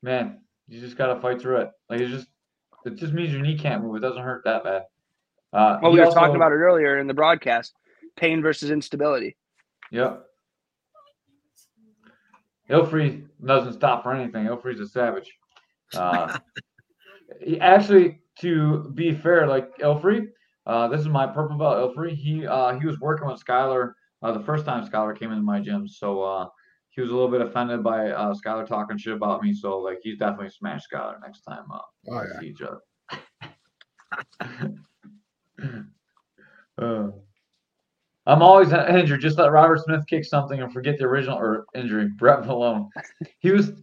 man, 0.02 0.42
you 0.68 0.80
just 0.80 0.98
gotta 0.98 1.20
fight 1.20 1.42
through 1.42 1.58
it. 1.62 1.72
Like 1.90 2.00
it's 2.02 2.12
just 2.12 2.28
it 2.86 2.96
just 2.96 3.14
means 3.14 3.34
your 3.34 3.42
knee 3.42 3.58
can't 3.58 3.82
move. 3.84 3.96
It 3.96 4.02
doesn't 4.02 4.22
hurt 4.22 4.44
that 4.46 4.64
bad. 4.64 4.84
Uh 5.52 5.80
well, 5.82 5.92
we 5.92 6.00
were 6.00 6.06
also- 6.06 6.20
talking 6.20 6.36
about 6.36 6.52
it 6.52 6.56
earlier 6.56 7.00
in 7.00 7.08
the 7.08 7.14
broadcast: 7.14 7.74
pain 8.16 8.42
versus 8.42 8.72
instability. 8.72 9.36
Yep. 9.92 10.26
Ilfrey 12.70 13.28
doesn't 13.46 13.74
stop 13.74 14.04
for 14.04 14.14
anything. 14.14 14.46
Ilfrey's 14.46 14.80
a 14.80 14.88
savage. 14.88 15.32
Uh, 15.94 16.28
he 16.32 16.62
actually, 17.62 18.20
to 18.40 18.92
be 18.96 19.14
fair, 19.14 19.48
like 19.48 19.78
Ilfrey, 19.80 20.28
uh, 20.66 20.88
this 20.88 21.02
is 21.02 21.08
my 21.08 21.28
purple 21.28 21.58
belt. 21.58 21.96
Ilfrey, 21.96 22.16
he 22.16 22.48
uh, 22.48 22.78
he 22.80 22.86
was 22.86 23.00
working 23.00 23.28
with 23.28 23.44
Skylar 23.44 23.94
uh, 24.24 24.32
the 24.32 24.40
first 24.40 24.66
time 24.66 24.88
Skylar 24.88 25.18
came 25.18 25.32
into 25.32 25.44
my 25.44 25.60
gym, 25.60 25.88
so 25.88 26.24
uh, 26.24 26.48
he 26.92 27.02
was 27.02 27.10
a 27.10 27.14
little 27.14 27.30
bit 27.30 27.42
offended 27.42 27.84
by 27.84 28.10
uh, 28.12 28.34
Skylar 28.34 28.66
talking 28.66 28.98
shit 28.98 29.14
about 29.14 29.44
me. 29.44 29.54
So 29.54 29.80
like, 29.80 30.00
he's 30.02 30.18
definitely 30.18 30.50
smash 30.50 30.82
Skylar 30.92 31.16
next 31.22 31.42
time 31.42 31.66
uh, 31.74 31.80
Oh, 32.10 32.22
we 32.22 32.28
yeah. 32.28 32.40
see 32.40 32.48
each 32.48 32.62
other. 32.62 32.80
I'm 38.26 38.42
always 38.42 38.72
injured. 38.72 39.20
Just 39.20 39.38
let 39.38 39.52
Robert 39.52 39.82
Smith 39.84 40.06
kick 40.08 40.24
something 40.24 40.62
and 40.62 40.72
forget 40.72 40.98
the 40.98 41.04
original 41.04 41.38
or 41.38 41.66
injury. 41.76 42.08
Brett 42.18 42.46
Malone. 42.46 42.90
He 43.40 43.52
was 43.52 43.74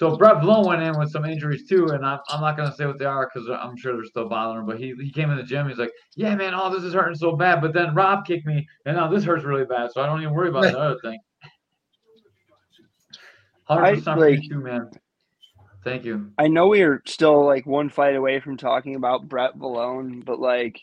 so 0.00 0.16
Brett 0.16 0.36
Valone 0.36 0.66
went 0.66 0.82
in 0.82 0.98
with 0.98 1.10
some 1.10 1.26
injuries 1.26 1.68
too, 1.68 1.88
and 1.88 2.06
I'm, 2.06 2.20
I'm 2.30 2.40
not 2.40 2.56
gonna 2.56 2.74
say 2.74 2.86
what 2.86 2.98
they 2.98 3.04
are 3.04 3.30
because 3.30 3.50
I'm 3.50 3.76
sure 3.76 3.92
they're 3.92 4.06
still 4.06 4.30
bothering 4.30 4.60
him. 4.60 4.66
But 4.66 4.78
he 4.78 4.94
he 4.98 5.10
came 5.10 5.30
in 5.30 5.36
the 5.36 5.42
gym. 5.42 5.68
He's 5.68 5.76
like, 5.76 5.92
"Yeah, 6.16 6.34
man, 6.36 6.54
all 6.54 6.70
this 6.70 6.84
is 6.84 6.94
hurting 6.94 7.16
so 7.16 7.36
bad." 7.36 7.60
But 7.60 7.74
then 7.74 7.94
Rob 7.94 8.24
kicked 8.24 8.46
me, 8.46 8.66
and 8.86 8.96
now 8.96 9.08
this 9.08 9.24
hurts 9.24 9.44
really 9.44 9.66
bad. 9.66 9.92
So 9.92 10.00
I 10.00 10.06
don't 10.06 10.22
even 10.22 10.32
worry 10.32 10.48
about 10.48 10.62
the 10.72 10.78
other 10.78 10.98
thing. 11.02 11.18
Hundred 13.64 13.96
percent 13.96 14.18
for 14.18 14.28
you 14.30 14.48
too, 14.48 14.60
man. 14.60 14.88
Thank 15.84 16.06
you. 16.06 16.30
I 16.38 16.48
know 16.48 16.68
we 16.68 16.80
are 16.80 17.02
still 17.04 17.44
like 17.44 17.66
one 17.66 17.90
fight 17.90 18.16
away 18.16 18.40
from 18.40 18.56
talking 18.56 18.94
about 18.94 19.28
Brett 19.28 19.58
Valone, 19.58 20.24
but 20.24 20.40
like 20.40 20.80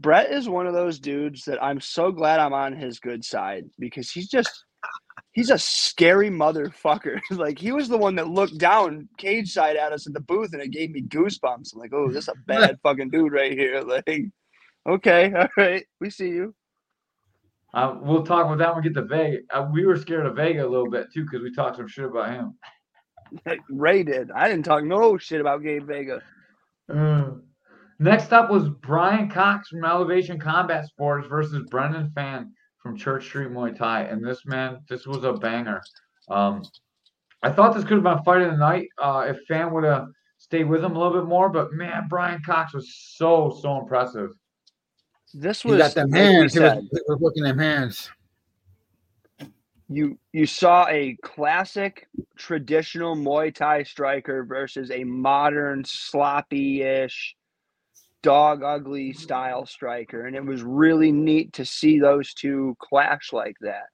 Brett 0.00 0.32
is 0.32 0.48
one 0.48 0.66
of 0.66 0.74
those 0.74 0.98
dudes 0.98 1.44
that 1.44 1.62
I'm 1.62 1.80
so 1.80 2.10
glad 2.10 2.40
I'm 2.40 2.54
on 2.54 2.74
his 2.74 2.98
good 2.98 3.24
side 3.24 3.66
because 3.78 4.10
he's 4.10 4.28
just 4.28 4.64
he's 5.32 5.50
a 5.50 5.58
scary 5.58 6.30
motherfucker. 6.30 7.20
like 7.30 7.58
he 7.58 7.72
was 7.72 7.88
the 7.88 7.98
one 7.98 8.14
that 8.16 8.28
looked 8.28 8.58
down 8.58 9.08
cage 9.18 9.52
side 9.52 9.76
at 9.76 9.92
us 9.92 10.06
at 10.06 10.12
the 10.12 10.20
booth 10.20 10.52
and 10.52 10.62
it 10.62 10.70
gave 10.70 10.90
me 10.90 11.02
goosebumps. 11.02 11.74
I'm 11.74 11.80
like, 11.80 11.92
oh, 11.92 12.08
this 12.08 12.24
is 12.24 12.28
a 12.28 12.34
bad 12.46 12.78
fucking 12.82 13.10
dude 13.10 13.32
right 13.32 13.52
here. 13.52 13.82
Like, 13.92 14.24
okay, 14.88 15.32
all 15.34 15.48
right, 15.56 15.84
we 16.00 16.08
see 16.08 16.28
you. 16.28 16.54
Uh, 17.74 17.96
we'll 18.00 18.24
talk 18.24 18.46
about 18.46 18.58
that 18.58 18.74
when 18.74 18.82
we 18.82 18.88
get 18.88 18.94
to 18.94 19.06
Vega. 19.06 19.38
Uh, 19.50 19.68
we 19.70 19.84
were 19.84 19.96
scared 19.96 20.26
of 20.26 20.36
Vega 20.36 20.66
a 20.66 20.68
little 20.68 20.90
bit 20.90 21.06
too 21.12 21.24
because 21.24 21.42
we 21.42 21.52
talked 21.52 21.76
some 21.76 21.88
shit 21.88 22.04
about 22.04 22.30
him. 22.30 22.54
Ray 23.70 24.02
did. 24.02 24.30
I 24.30 24.48
didn't 24.48 24.64
talk 24.64 24.84
no 24.84 25.18
shit 25.18 25.40
about 25.40 25.62
Gabe 25.62 25.86
Vega. 25.86 26.22
Uh, 26.92 27.30
next 27.98 28.32
up 28.32 28.50
was 28.50 28.68
Brian 28.68 29.30
Cox 29.30 29.68
from 29.68 29.84
Elevation 29.84 30.38
Combat 30.38 30.86
Sports 30.86 31.26
versus 31.28 31.66
Brendan 31.70 32.10
Fan 32.14 32.52
from 32.82 32.96
Church 32.96 33.24
Street 33.26 33.50
Muay 33.50 33.76
Thai. 33.76 34.02
And 34.02 34.24
this 34.24 34.44
man, 34.44 34.80
this 34.88 35.06
was 35.06 35.24
a 35.24 35.32
banger. 35.32 35.80
Um, 36.28 36.62
I 37.42 37.50
thought 37.50 37.74
this 37.74 37.84
could 37.84 37.94
have 37.94 38.04
been 38.04 38.24
fight 38.24 38.42
of 38.42 38.52
the 38.52 38.56
night 38.56 38.88
uh, 38.98 39.26
if 39.28 39.38
Fan 39.46 39.72
would 39.72 39.84
have 39.84 40.06
stayed 40.38 40.64
with 40.64 40.84
him 40.84 40.96
a 40.96 40.98
little 40.98 41.20
bit 41.20 41.28
more. 41.28 41.48
But 41.48 41.72
man, 41.72 42.06
Brian 42.08 42.40
Cox 42.44 42.74
was 42.74 42.94
so 43.16 43.56
so 43.60 43.78
impressive. 43.78 44.30
This 45.34 45.62
He 45.62 45.70
was 45.70 45.78
got 45.78 45.94
them 45.94 46.12
hands. 46.12 46.54
He 46.54 46.60
was, 46.60 46.72
said, 46.72 46.82
he 46.82 47.00
was 47.06 47.18
working 47.20 47.44
them 47.44 47.58
hands. 47.58 48.10
you 49.88 50.18
you 50.32 50.46
saw 50.46 50.86
a 50.88 51.16
classic 51.22 52.08
traditional 52.36 53.16
Muay 53.16 53.54
Thai 53.54 53.82
striker 53.82 54.44
versus 54.44 54.90
a 54.90 55.04
modern 55.04 55.84
sloppy-ish 55.84 57.36
dog 58.22 58.62
ugly 58.62 59.12
style 59.12 59.66
striker 59.66 60.26
and 60.26 60.36
it 60.36 60.44
was 60.44 60.62
really 60.62 61.10
neat 61.10 61.52
to 61.54 61.64
see 61.64 61.98
those 61.98 62.34
two 62.34 62.76
clash 62.78 63.32
like 63.32 63.56
that. 63.60 63.86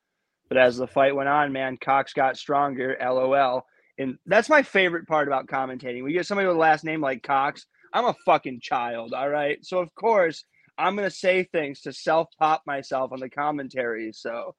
But 0.49 0.59
as 0.59 0.76
the 0.76 0.87
fight 0.87 1.14
went 1.14 1.29
on, 1.29 1.53
man, 1.53 1.76
Cox 1.76 2.12
got 2.12 2.37
stronger, 2.37 2.97
LOL. 3.01 3.64
And 3.99 4.18
that's 4.26 4.49
my 4.49 4.62
favorite 4.62 5.07
part 5.07 5.29
about 5.29 5.47
commentating. 5.47 6.05
We 6.05 6.12
get 6.12 6.26
somebody 6.26 6.47
with 6.47 6.57
a 6.57 6.61
last 6.61 6.85
name 6.85 7.01
like 7.01 7.22
Cox. 7.22 7.66
I'm 7.93 8.07
a 8.07 8.16
fucking 8.24 8.61
child, 8.61 9.12
all 9.12 9.29
right? 9.29 9.59
So 9.64 9.79
of 9.79 9.95
course 9.95 10.45
I'm 10.79 10.95
gonna 10.95 11.11
say 11.11 11.45
things 11.45 11.81
to 11.83 11.93
self 11.93 12.29
pop 12.39 12.62
myself 12.66 13.12
on 13.12 13.20
the 13.20 13.29
commentary. 13.29 14.12
So 14.12 14.55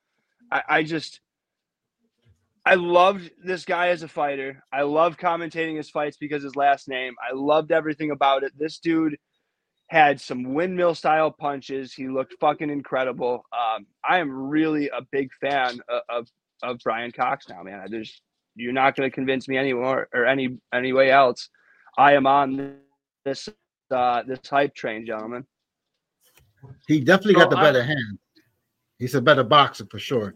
I, 0.51 0.63
I 0.67 0.83
just 0.83 1.21
I 2.65 2.75
loved 2.75 3.31
this 3.43 3.65
guy 3.65 3.89
as 3.89 4.03
a 4.03 4.07
fighter. 4.07 4.63
I 4.71 4.81
love 4.81 5.17
commentating 5.17 5.77
his 5.77 5.89
fights 5.89 6.17
because 6.17 6.43
his 6.43 6.55
last 6.55 6.87
name. 6.87 7.15
I 7.21 7.33
loved 7.33 7.71
everything 7.71 8.11
about 8.11 8.43
it. 8.43 8.51
This 8.57 8.79
dude 8.79 9.17
had 9.89 10.21
some 10.21 10.53
windmill 10.53 10.93
style 10.95 11.31
punches. 11.31 11.93
He 11.93 12.07
looked 12.07 12.35
fucking 12.39 12.69
incredible. 12.69 13.43
Um, 13.51 13.85
I 14.07 14.19
am 14.19 14.31
really 14.31 14.87
a 14.89 15.01
big 15.11 15.29
fan 15.41 15.79
of, 15.89 16.01
of, 16.09 16.27
of 16.63 16.77
Brian 16.83 17.11
Cox 17.11 17.49
now, 17.49 17.63
man. 17.63 17.85
There's 17.89 18.21
you're 18.55 18.73
not 18.73 18.95
going 18.95 19.09
to 19.09 19.13
convince 19.13 19.47
me 19.47 19.57
anymore 19.57 20.09
or 20.13 20.25
any 20.25 20.57
any 20.73 20.93
way 20.93 21.11
else. 21.11 21.49
I 21.97 22.13
am 22.13 22.27
on 22.27 22.75
this 23.25 23.49
uh, 23.91 24.23
this 24.23 24.39
hype 24.47 24.75
train, 24.75 25.05
gentlemen. 25.05 25.45
He 26.87 26.99
definitely 26.99 27.33
So 27.33 27.39
got 27.41 27.49
the 27.49 27.57
I- 27.57 27.63
better 27.63 27.83
hand. 27.83 28.19
He's 28.99 29.15
a 29.15 29.21
better 29.21 29.43
boxer 29.43 29.87
for 29.89 29.97
sure. 29.97 30.33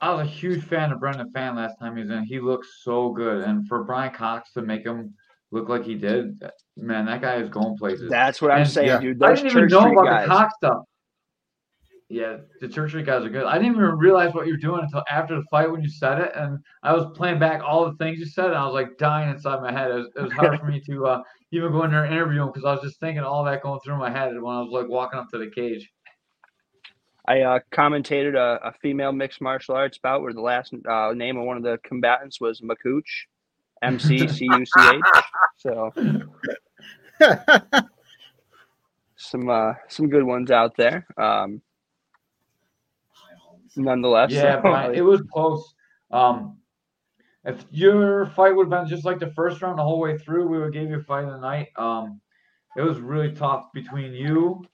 I 0.00 0.12
was 0.12 0.26
a 0.26 0.30
huge 0.30 0.62
fan 0.64 0.92
of 0.92 1.00
Brendan 1.00 1.30
Fan 1.30 1.56
last 1.56 1.78
time 1.78 1.96
he 1.96 2.02
was 2.02 2.10
in. 2.10 2.24
He 2.24 2.38
looked 2.38 2.66
so 2.82 3.10
good, 3.12 3.44
and 3.44 3.66
for 3.66 3.82
Brian 3.84 4.12
Cox 4.12 4.52
to 4.52 4.62
make 4.62 4.84
him 4.84 5.14
look 5.52 5.68
like 5.68 5.84
he 5.84 5.94
did, 5.94 6.42
man, 6.76 7.06
that 7.06 7.20
guy 7.20 7.36
is 7.36 7.48
going 7.48 7.76
places. 7.76 8.10
That's 8.10 8.42
what 8.42 8.50
I'm 8.50 8.66
saying, 8.66 8.88
yeah. 8.88 9.00
dude. 9.00 9.22
I 9.22 9.34
didn't 9.34 9.50
even 9.50 9.68
know 9.68 9.80
Street 9.80 9.92
about 9.92 10.04
guys. 10.04 10.28
the 10.28 10.34
Cox 10.34 10.54
stuff. 10.56 10.78
Yeah, 12.08 12.36
the 12.60 12.68
Church 12.68 12.90
Street 12.90 13.06
guys 13.06 13.24
are 13.24 13.28
good. 13.28 13.44
I 13.44 13.58
didn't 13.58 13.72
even 13.72 13.82
realize 13.82 14.32
what 14.32 14.46
you 14.46 14.52
were 14.52 14.58
doing 14.58 14.80
until 14.82 15.02
after 15.10 15.34
the 15.34 15.42
fight 15.50 15.70
when 15.70 15.82
you 15.82 15.88
said 15.88 16.20
it, 16.20 16.32
and 16.36 16.58
I 16.84 16.92
was 16.92 17.06
playing 17.16 17.40
back 17.40 17.62
all 17.62 17.84
the 17.84 17.96
things 17.96 18.20
you 18.20 18.26
said, 18.26 18.46
and 18.46 18.54
I 18.54 18.64
was 18.64 18.74
like 18.74 18.96
dying 18.96 19.28
inside 19.30 19.60
my 19.60 19.72
head. 19.72 19.90
It 19.90 19.94
was, 19.94 20.08
it 20.16 20.22
was 20.22 20.32
hard 20.32 20.60
for 20.60 20.66
me 20.66 20.80
to 20.88 21.06
uh, 21.06 21.22
even 21.50 21.72
go 21.72 21.82
in 21.82 21.90
there 21.90 22.04
and 22.04 22.14
interview 22.14 22.42
him 22.42 22.48
because 22.48 22.64
I 22.64 22.72
was 22.72 22.82
just 22.82 23.00
thinking 23.00 23.24
all 23.24 23.42
that 23.44 23.62
going 23.62 23.80
through 23.84 23.98
my 23.98 24.10
head 24.10 24.28
when 24.40 24.54
I 24.54 24.60
was 24.60 24.70
like 24.70 24.88
walking 24.88 25.18
up 25.18 25.28
to 25.30 25.38
the 25.38 25.50
cage. 25.50 25.90
I 27.28 27.40
uh, 27.40 27.58
commentated 27.72 28.36
a, 28.36 28.68
a 28.68 28.72
female 28.80 29.10
mixed 29.10 29.40
martial 29.40 29.74
arts 29.74 29.98
bout 29.98 30.22
where 30.22 30.32
the 30.32 30.40
last 30.40 30.72
uh, 30.88 31.12
name 31.12 31.36
of 31.36 31.44
one 31.44 31.56
of 31.56 31.64
the 31.64 31.78
combatants 31.82 32.40
was 32.40 32.60
Makooch, 32.60 33.02
M 33.82 33.98
C 33.98 34.26
C 34.28 34.46
U 34.50 34.64
C 34.64 34.80
H. 34.80 35.02
So 35.56 35.92
some 39.16 39.48
uh, 39.48 39.72
some 39.88 40.08
good 40.08 40.24
ones 40.24 40.50
out 40.50 40.76
there. 40.76 41.06
Um, 41.16 41.60
nonetheless, 43.76 44.30
Yeah, 44.32 44.56
so- 44.56 44.60
Brian, 44.62 44.94
it 44.94 45.02
was 45.02 45.22
close. 45.32 45.74
Um, 46.10 46.58
if 47.44 47.64
your 47.70 48.26
fight 48.26 48.54
would 48.54 48.70
have 48.72 48.82
been 48.82 48.88
just 48.88 49.04
like 49.04 49.18
the 49.20 49.30
first 49.32 49.62
round 49.62 49.78
the 49.78 49.82
whole 49.82 50.00
way 50.00 50.18
through, 50.18 50.48
we 50.48 50.58
would 50.58 50.72
give 50.72 50.88
you 50.90 50.96
a 50.98 51.02
fight 51.02 51.24
of 51.24 51.30
the 51.30 51.38
night. 51.38 51.68
Um, 51.76 52.20
it 52.76 52.82
was 52.82 52.98
really 52.98 53.32
tough 53.32 53.66
between 53.72 54.12
you, 54.12 54.64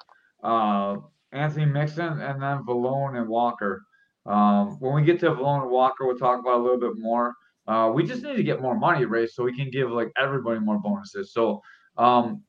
uh, 0.43 0.97
Anthony 1.33 1.67
Mixon, 1.67 2.21
and 2.21 2.43
then 2.43 2.65
Valone 2.65 3.19
and 3.19 3.29
Walker. 3.29 3.85
Um, 4.27 4.79
when 4.81 4.95
we 4.95 5.03
get 5.05 5.21
to 5.21 5.31
Valone 5.31 5.63
and 5.63 5.71
Walker, 5.71 6.07
we'll 6.07 6.17
talk 6.17 6.41
about 6.41 6.55
it 6.55 6.61
a 6.61 6.63
little 6.63 6.81
bit 6.81 6.99
more. 6.99 7.35
Uh, 7.67 7.91
we 7.95 8.05
just 8.05 8.23
need 8.23 8.37
to 8.37 8.43
get 8.43 8.61
more 8.61 8.77
money 8.77 9.05
raised 9.05 9.35
so 9.35 9.45
we 9.45 9.57
can 9.57 9.71
give 9.71 9.91
like 9.91 10.11
everybody 10.17 10.59
more 10.61 10.79
bonuses. 10.79 11.33
So 11.33 11.63
um, 11.97 12.43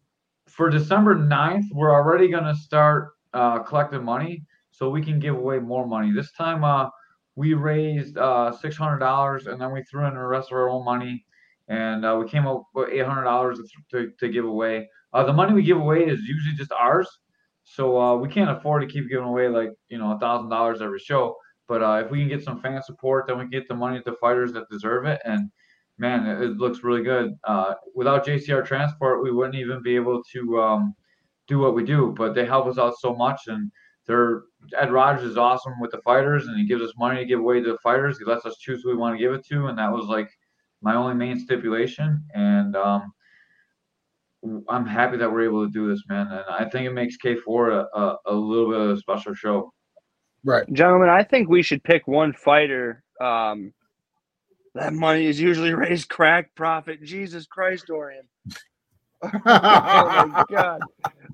for 0.47 0.69
December 0.69 1.15
9th, 1.15 1.65
we're 1.71 1.93
already 1.93 2.27
going 2.29 2.45
to 2.45 2.55
start 2.55 3.13
uh, 3.33 3.59
collecting 3.59 4.03
money 4.03 4.43
so 4.71 4.89
we 4.89 5.01
can 5.03 5.19
give 5.19 5.35
away 5.35 5.59
more 5.59 5.87
money. 5.87 6.11
This 6.11 6.31
time, 6.31 6.63
uh, 6.63 6.89
we 7.35 7.53
raised 7.53 8.17
uh, 8.17 8.51
six 8.51 8.75
hundred 8.77 8.99
dollars, 8.99 9.47
and 9.47 9.59
then 9.59 9.71
we 9.71 9.83
threw 9.83 10.05
in 10.05 10.13
the 10.13 10.19
rest 10.19 10.51
of 10.51 10.57
our 10.57 10.69
own 10.69 10.85
money, 10.85 11.25
and 11.67 12.05
uh, 12.05 12.17
we 12.19 12.29
came 12.29 12.45
up 12.45 12.63
with 12.75 12.89
eight 12.89 13.05
hundred 13.05 13.23
dollars 13.23 13.59
to, 13.91 14.11
to 14.19 14.29
give 14.29 14.45
away. 14.45 14.87
Uh, 15.13 15.23
the 15.23 15.33
money 15.33 15.53
we 15.53 15.63
give 15.63 15.77
away 15.77 16.05
is 16.05 16.21
usually 16.21 16.55
just 16.55 16.71
ours, 16.71 17.07
so 17.63 18.17
we 18.17 18.29
can't 18.29 18.51
afford 18.51 18.81
to 18.81 18.87
keep 18.87 19.09
giving 19.09 19.25
away 19.25 19.47
like 19.47 19.71
you 19.89 19.97
know 19.97 20.17
thousand 20.19 20.49
dollars 20.49 20.81
every 20.81 20.99
show. 20.99 21.35
But 21.67 21.81
uh, 21.81 22.03
if 22.05 22.11
we 22.11 22.19
can 22.19 22.27
get 22.27 22.43
some 22.43 22.61
fan 22.61 22.81
support, 22.83 23.27
then 23.27 23.37
we 23.37 23.47
get 23.47 23.67
the 23.67 23.75
money 23.75 24.01
to 24.01 24.15
fighters 24.15 24.51
that 24.53 24.69
deserve 24.69 25.05
it, 25.05 25.21
and 25.25 25.49
man, 25.97 26.25
it, 26.25 26.41
it 26.41 26.57
looks 26.57 26.83
really 26.83 27.03
good. 27.03 27.33
Uh, 27.43 27.75
without 27.95 28.25
JCR 28.25 28.65
Transport, 28.65 29.23
we 29.23 29.31
wouldn't 29.31 29.55
even 29.55 29.81
be 29.81 29.95
able 29.95 30.21
to 30.33 30.61
um, 30.61 30.95
do 31.47 31.59
what 31.59 31.75
we 31.75 31.83
do, 31.83 32.13
but 32.17 32.33
they 32.33 32.45
help 32.45 32.67
us 32.67 32.77
out 32.77 32.95
so 32.99 33.15
much, 33.15 33.41
and 33.47 33.71
they're 34.05 34.43
Ed 34.77 34.91
Rogers 34.91 35.23
is 35.23 35.37
awesome 35.37 35.79
with 35.79 35.91
the 35.91 36.01
fighters, 36.01 36.47
and 36.47 36.57
he 36.57 36.65
gives 36.65 36.81
us 36.81 36.93
money 36.97 37.19
to 37.19 37.25
give 37.25 37.39
away 37.39 37.61
to 37.61 37.71
the 37.71 37.77
fighters. 37.79 38.17
He 38.17 38.25
lets 38.25 38.45
us 38.45 38.57
choose 38.57 38.81
who 38.81 38.89
we 38.89 38.95
want 38.95 39.15
to 39.15 39.23
give 39.23 39.33
it 39.33 39.45
to, 39.47 39.67
and 39.67 39.77
that 39.77 39.91
was 39.91 40.05
like 40.05 40.29
my 40.81 40.95
only 40.95 41.15
main 41.15 41.39
stipulation. 41.39 42.23
And 42.33 42.75
um, 42.75 43.13
I'm 44.69 44.85
happy 44.85 45.17
that 45.17 45.31
we're 45.31 45.45
able 45.45 45.65
to 45.65 45.71
do 45.71 45.89
this, 45.89 46.03
man. 46.07 46.27
And 46.27 46.43
I 46.49 46.69
think 46.69 46.87
it 46.87 46.93
makes 46.93 47.17
K4 47.17 47.87
a, 47.93 47.99
a, 47.99 48.17
a 48.27 48.33
little 48.33 48.69
bit 48.69 48.79
of 48.79 48.89
a 48.91 48.97
special 48.97 49.33
show. 49.33 49.73
Right. 50.43 50.71
gentlemen, 50.73 51.09
I 51.09 51.23
think 51.23 51.49
we 51.49 51.63
should 51.63 51.83
pick 51.83 52.07
one 52.07 52.33
fighter. 52.33 53.03
Um, 53.21 53.73
that 54.75 54.93
money 54.93 55.25
is 55.25 55.39
usually 55.39 55.73
raised 55.73 56.09
crack 56.09 56.53
profit. 56.55 57.03
Jesus 57.03 57.45
Christ, 57.45 57.85
Dorian. 57.87 58.27
oh 59.23 59.31
my 59.45 60.43
god. 60.49 60.81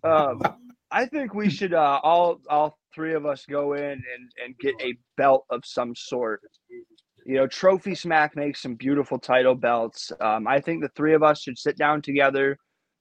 Um, 0.03 0.41
I 0.91 1.05
think 1.05 1.33
we 1.33 1.49
should 1.49 1.73
uh, 1.73 1.99
all 2.03 2.39
all 2.49 2.77
three 2.93 3.13
of 3.13 3.25
us 3.25 3.45
go 3.45 3.73
in 3.73 3.83
and 3.83 4.31
and 4.43 4.57
get 4.59 4.75
a 4.81 4.95
belt 5.17 5.45
of 5.49 5.65
some 5.65 5.95
sort. 5.95 6.41
You 7.25 7.35
know, 7.35 7.47
Trophy 7.47 7.95
Smack 7.95 8.35
makes 8.35 8.61
some 8.61 8.75
beautiful 8.75 9.19
title 9.19 9.55
belts. 9.55 10.11
Um, 10.19 10.47
I 10.47 10.59
think 10.59 10.81
the 10.81 10.89
three 10.89 11.13
of 11.13 11.21
us 11.21 11.41
should 11.41 11.57
sit 11.57 11.77
down 11.77 12.01
together, 12.01 12.57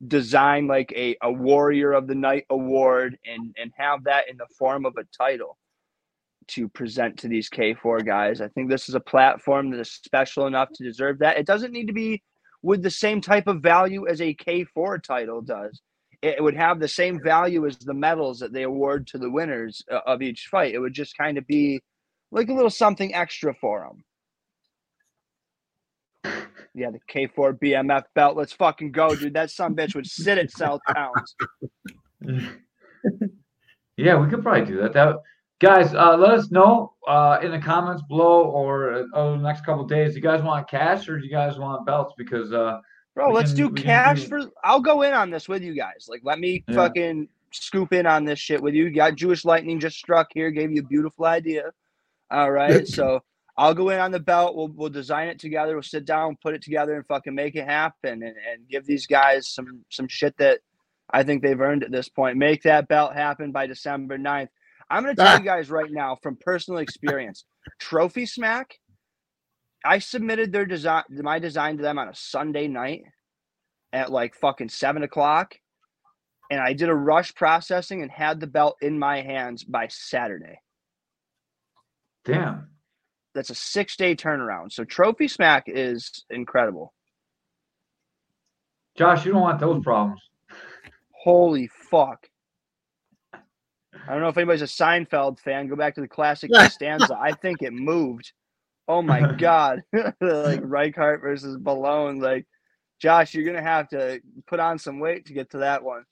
design 0.06 0.66
like 0.66 0.92
a, 0.94 1.16
a 1.22 1.32
Warrior 1.32 1.92
of 1.92 2.06
the 2.06 2.14
Night 2.14 2.44
award, 2.50 3.16
and 3.24 3.54
and 3.60 3.72
have 3.76 4.04
that 4.04 4.28
in 4.30 4.36
the 4.36 4.46
form 4.58 4.86
of 4.86 4.94
a 4.98 5.04
title 5.16 5.56
to 6.48 6.68
present 6.68 7.18
to 7.18 7.28
these 7.28 7.48
K4 7.48 8.04
guys. 8.04 8.40
I 8.40 8.48
think 8.48 8.68
this 8.68 8.88
is 8.88 8.94
a 8.94 9.00
platform 9.00 9.70
that 9.70 9.80
is 9.80 9.90
special 9.90 10.46
enough 10.46 10.70
to 10.74 10.84
deserve 10.84 11.18
that. 11.20 11.38
It 11.38 11.46
doesn't 11.46 11.72
need 11.72 11.86
to 11.86 11.92
be 11.92 12.22
with 12.62 12.82
the 12.82 12.90
same 12.90 13.20
type 13.20 13.46
of 13.46 13.62
value 13.62 14.08
as 14.08 14.20
a 14.20 14.34
K4 14.34 15.02
title 15.02 15.40
does. 15.40 15.80
It 16.20 16.42
would 16.42 16.56
have 16.56 16.80
the 16.80 16.88
same 16.88 17.22
value 17.22 17.66
as 17.66 17.78
the 17.78 17.94
medals 17.94 18.40
that 18.40 18.52
they 18.52 18.64
award 18.64 19.06
to 19.08 19.18
the 19.18 19.30
winners 19.30 19.82
uh, 19.90 20.00
of 20.06 20.20
each 20.20 20.48
fight. 20.50 20.74
It 20.74 20.80
would 20.80 20.94
just 20.94 21.16
kind 21.16 21.38
of 21.38 21.46
be 21.46 21.80
like 22.32 22.48
a 22.48 22.54
little 22.54 22.70
something 22.70 23.14
extra 23.14 23.54
for 23.54 23.88
them. 26.24 26.44
Yeah, 26.74 26.90
the 26.90 27.00
K4 27.12 27.58
BMF 27.58 28.04
belt. 28.14 28.36
Let's 28.36 28.52
fucking 28.52 28.92
go, 28.92 29.14
dude. 29.14 29.34
That 29.34 29.50
some 29.50 29.74
bitch 29.74 29.94
would 29.94 30.06
sit 30.06 30.38
at 30.38 30.50
South 30.50 30.80
Towns. 30.92 31.34
Yeah, 33.98 34.16
we 34.16 34.30
could 34.30 34.44
probably 34.44 34.64
do 34.64 34.80
that. 34.80 34.92
That 34.92 35.16
guys, 35.60 35.94
uh, 35.94 36.16
let 36.16 36.30
us 36.32 36.50
know 36.50 36.92
uh, 37.06 37.38
in 37.42 37.50
the 37.50 37.58
comments 37.58 38.02
below 38.08 38.44
or 38.44 38.92
uh, 38.92 39.02
over 39.14 39.36
the 39.36 39.42
next 39.42 39.64
couple 39.64 39.82
of 39.82 39.88
days. 39.88 40.10
Do 40.10 40.16
you 40.16 40.22
guys 40.22 40.42
want 40.42 40.68
cash 40.68 41.08
or 41.08 41.18
do 41.18 41.24
you 41.24 41.30
guys 41.32 41.58
want 41.58 41.86
belts? 41.86 42.14
Because 42.16 42.52
uh, 42.52 42.80
Bro, 43.14 43.32
let's 43.32 43.52
can- 43.52 43.68
do 43.68 43.70
cash 43.70 44.22
do- 44.22 44.28
for. 44.28 44.40
I'll 44.64 44.80
go 44.80 45.02
in 45.02 45.12
on 45.12 45.30
this 45.30 45.48
with 45.48 45.62
you 45.62 45.74
guys. 45.74 46.06
Like, 46.08 46.20
let 46.24 46.38
me 46.38 46.64
Yeah. 46.68 46.74
fucking 46.76 47.28
scoop 47.52 47.92
in 47.92 48.06
on 48.06 48.24
this 48.24 48.38
shit 48.38 48.62
with 48.62 48.74
you. 48.74 48.84
You 48.86 48.94
got 48.94 49.14
Jewish 49.16 49.44
Lightning 49.44 49.80
just 49.80 49.96
struck 49.96 50.28
here, 50.34 50.50
gave 50.50 50.70
you 50.70 50.80
a 50.82 50.86
beautiful 50.86 51.24
idea. 51.24 51.70
All 52.30 52.50
right, 52.50 52.86
so 52.98 53.22
I'll 53.56 53.74
go 53.74 53.88
in 53.90 53.98
on 53.98 54.12
the 54.12 54.20
belt. 54.20 54.54
We'll 54.54 54.68
we'll 54.68 54.90
design 54.90 55.28
it 55.28 55.38
together. 55.38 55.74
We'll 55.74 55.82
sit 55.82 56.04
down, 56.04 56.36
put 56.42 56.54
it 56.54 56.62
together, 56.62 56.94
and 56.94 57.06
fucking 57.06 57.34
make 57.34 57.56
it 57.56 57.64
happen, 57.64 58.22
and, 58.22 58.36
and 58.52 58.68
give 58.68 58.86
these 58.86 59.06
guys 59.06 59.48
some 59.48 59.84
some 59.88 60.06
shit 60.08 60.36
that 60.36 60.60
I 61.10 61.22
think 61.22 61.42
they've 61.42 61.60
earned 61.60 61.82
at 61.84 61.90
this 61.90 62.08
point. 62.08 62.36
Make 62.36 62.62
that 62.64 62.86
belt 62.86 63.14
happen 63.14 63.50
by 63.50 63.66
December 63.66 64.18
9th. 64.18 64.48
I'm 64.90 65.02
gonna 65.02 65.14
tell 65.14 65.26
ah. 65.26 65.38
you 65.38 65.44
guys 65.44 65.70
right 65.70 65.90
now 65.90 66.16
from 66.22 66.36
personal 66.40 66.80
experience. 66.80 67.44
Trophy 67.78 68.26
Smack. 68.26 68.74
I 69.84 69.98
submitted 70.00 70.52
their 70.52 70.66
design, 70.66 71.04
my 71.10 71.38
design 71.38 71.76
to 71.76 71.82
them 71.82 71.98
on 71.98 72.08
a 72.08 72.14
Sunday 72.14 72.66
night 72.66 73.02
at 73.92 74.10
like 74.10 74.34
fucking 74.34 74.70
seven 74.70 75.02
o'clock, 75.02 75.54
and 76.50 76.60
I 76.60 76.72
did 76.72 76.88
a 76.88 76.94
rush 76.94 77.34
processing 77.34 78.02
and 78.02 78.10
had 78.10 78.40
the 78.40 78.46
belt 78.46 78.76
in 78.80 78.98
my 78.98 79.20
hands 79.20 79.64
by 79.64 79.88
Saturday. 79.88 80.60
damn. 82.24 82.68
That's 83.34 83.50
a 83.50 83.54
six 83.54 83.96
day 83.96 84.16
turnaround. 84.16 84.72
So 84.72 84.84
Trophy 84.84 85.28
Smack 85.28 85.64
is 85.66 86.24
incredible. 86.28 86.92
Josh, 88.96 89.24
you 89.24 89.32
don't 89.32 89.42
want 89.42 89.60
those 89.60 89.82
problems. 89.84 90.20
Holy 91.22 91.68
fuck! 91.90 92.26
I 94.08 94.12
don't 94.12 94.22
know 94.22 94.28
if 94.28 94.38
anybody's 94.38 94.62
a 94.62 94.64
Seinfeld 94.64 95.38
fan. 95.38 95.68
Go 95.68 95.76
back 95.76 95.94
to 95.96 96.00
the 96.00 96.08
classic 96.08 96.50
stanza. 96.70 97.14
I 97.20 97.32
think 97.32 97.62
it 97.62 97.72
moved. 97.74 98.32
Oh 98.88 99.02
my 99.02 99.32
god! 99.38 99.82
like 99.92 100.62
Reichart 100.62 101.20
versus 101.20 101.58
Valone. 101.58 102.22
Like, 102.22 102.46
Josh, 103.00 103.34
you're 103.34 103.44
gonna 103.44 103.60
have 103.62 103.88
to 103.90 104.20
put 104.46 104.60
on 104.60 104.78
some 104.78 104.98
weight 104.98 105.26
to 105.26 105.34
get 105.34 105.50
to 105.50 105.58
that 105.58 105.82
one. 105.84 106.04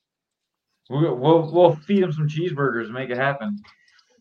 We'll, 0.90 1.16
we'll, 1.16 1.50
we'll 1.52 1.74
feed 1.74 2.02
him 2.02 2.12
some 2.12 2.28
cheeseburgers 2.28 2.84
and 2.84 2.92
make 2.94 3.10
it 3.10 3.16
happen. 3.16 3.58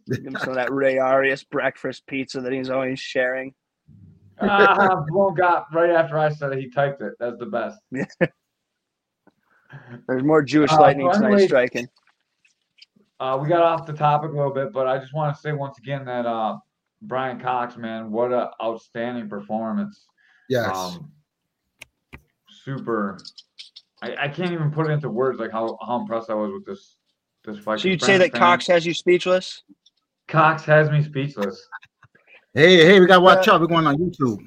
Give 0.10 0.26
him 0.26 0.36
some 0.40 0.50
of 0.50 0.56
that 0.56 0.72
Ray 0.72 0.98
Arias 0.98 1.44
breakfast 1.44 2.08
pizza 2.08 2.42
that 2.42 2.52
he's 2.54 2.70
always 2.70 3.00
sharing. 3.00 3.54
ah, 4.40 5.04
Valone 5.12 5.38
got 5.38 5.66
right 5.74 5.90
after 5.92 6.18
I 6.18 6.30
said 6.30 6.54
it. 6.54 6.60
He 6.60 6.70
typed 6.72 7.02
it. 7.02 7.14
That's 7.20 7.38
the 7.38 7.46
best. 7.46 7.78
There's 10.08 10.24
more 10.24 10.42
Jewish 10.42 10.72
Uh, 10.72 10.80
lightning 10.80 11.12
so 11.14 11.20
tonight 11.22 11.46
striking. 11.46 11.88
Uh, 13.20 13.40
we 13.42 13.48
got 13.48 13.62
off 13.62 13.86
the 13.86 13.94
topic 13.94 14.32
a 14.32 14.36
little 14.36 14.54
bit, 14.54 14.74
but 14.74 14.88
I 14.88 14.98
just 14.98 15.14
want 15.14 15.34
to 15.34 15.42
say 15.42 15.54
once 15.54 15.78
again 15.78 16.04
that 16.06 16.26
uh, 16.26 16.58
Brian 17.02 17.40
Cox, 17.40 17.78
man, 17.78 18.12
what 18.12 18.34
an 18.34 18.48
outstanding 18.62 19.30
performance. 19.30 20.06
Yes. 20.50 20.76
Um, 20.76 21.12
super. 22.50 23.18
I, 24.02 24.16
I 24.24 24.28
can't 24.28 24.52
even 24.52 24.72
put 24.72 24.88
it 24.88 24.92
into 24.92 25.10
words 25.10 25.40
like 25.40 25.52
how, 25.52 25.78
how 25.86 26.00
impressed 26.00 26.30
I 26.30 26.34
was 26.34 26.52
with 26.52 26.66
this 26.66 26.98
this 27.46 27.58
fight. 27.60 27.80
So 27.80 27.88
you'd 27.88 28.02
say 28.02 28.18
that 28.18 28.34
Cox 28.34 28.68
has 28.68 28.86
you 28.86 28.94
speechless? 28.94 29.64
Cox 30.28 30.64
has 30.66 30.90
me 30.90 31.04
speechless. 31.04 31.68
hey, 32.54 32.78
hey, 32.78 33.00
we 33.00 33.06
got 33.06 33.16
to 33.16 33.22
watch 33.22 33.48
out. 33.48 33.62
We're 33.62 33.68
going 33.68 33.88
on 33.88 33.98
YouTube. 33.98 34.40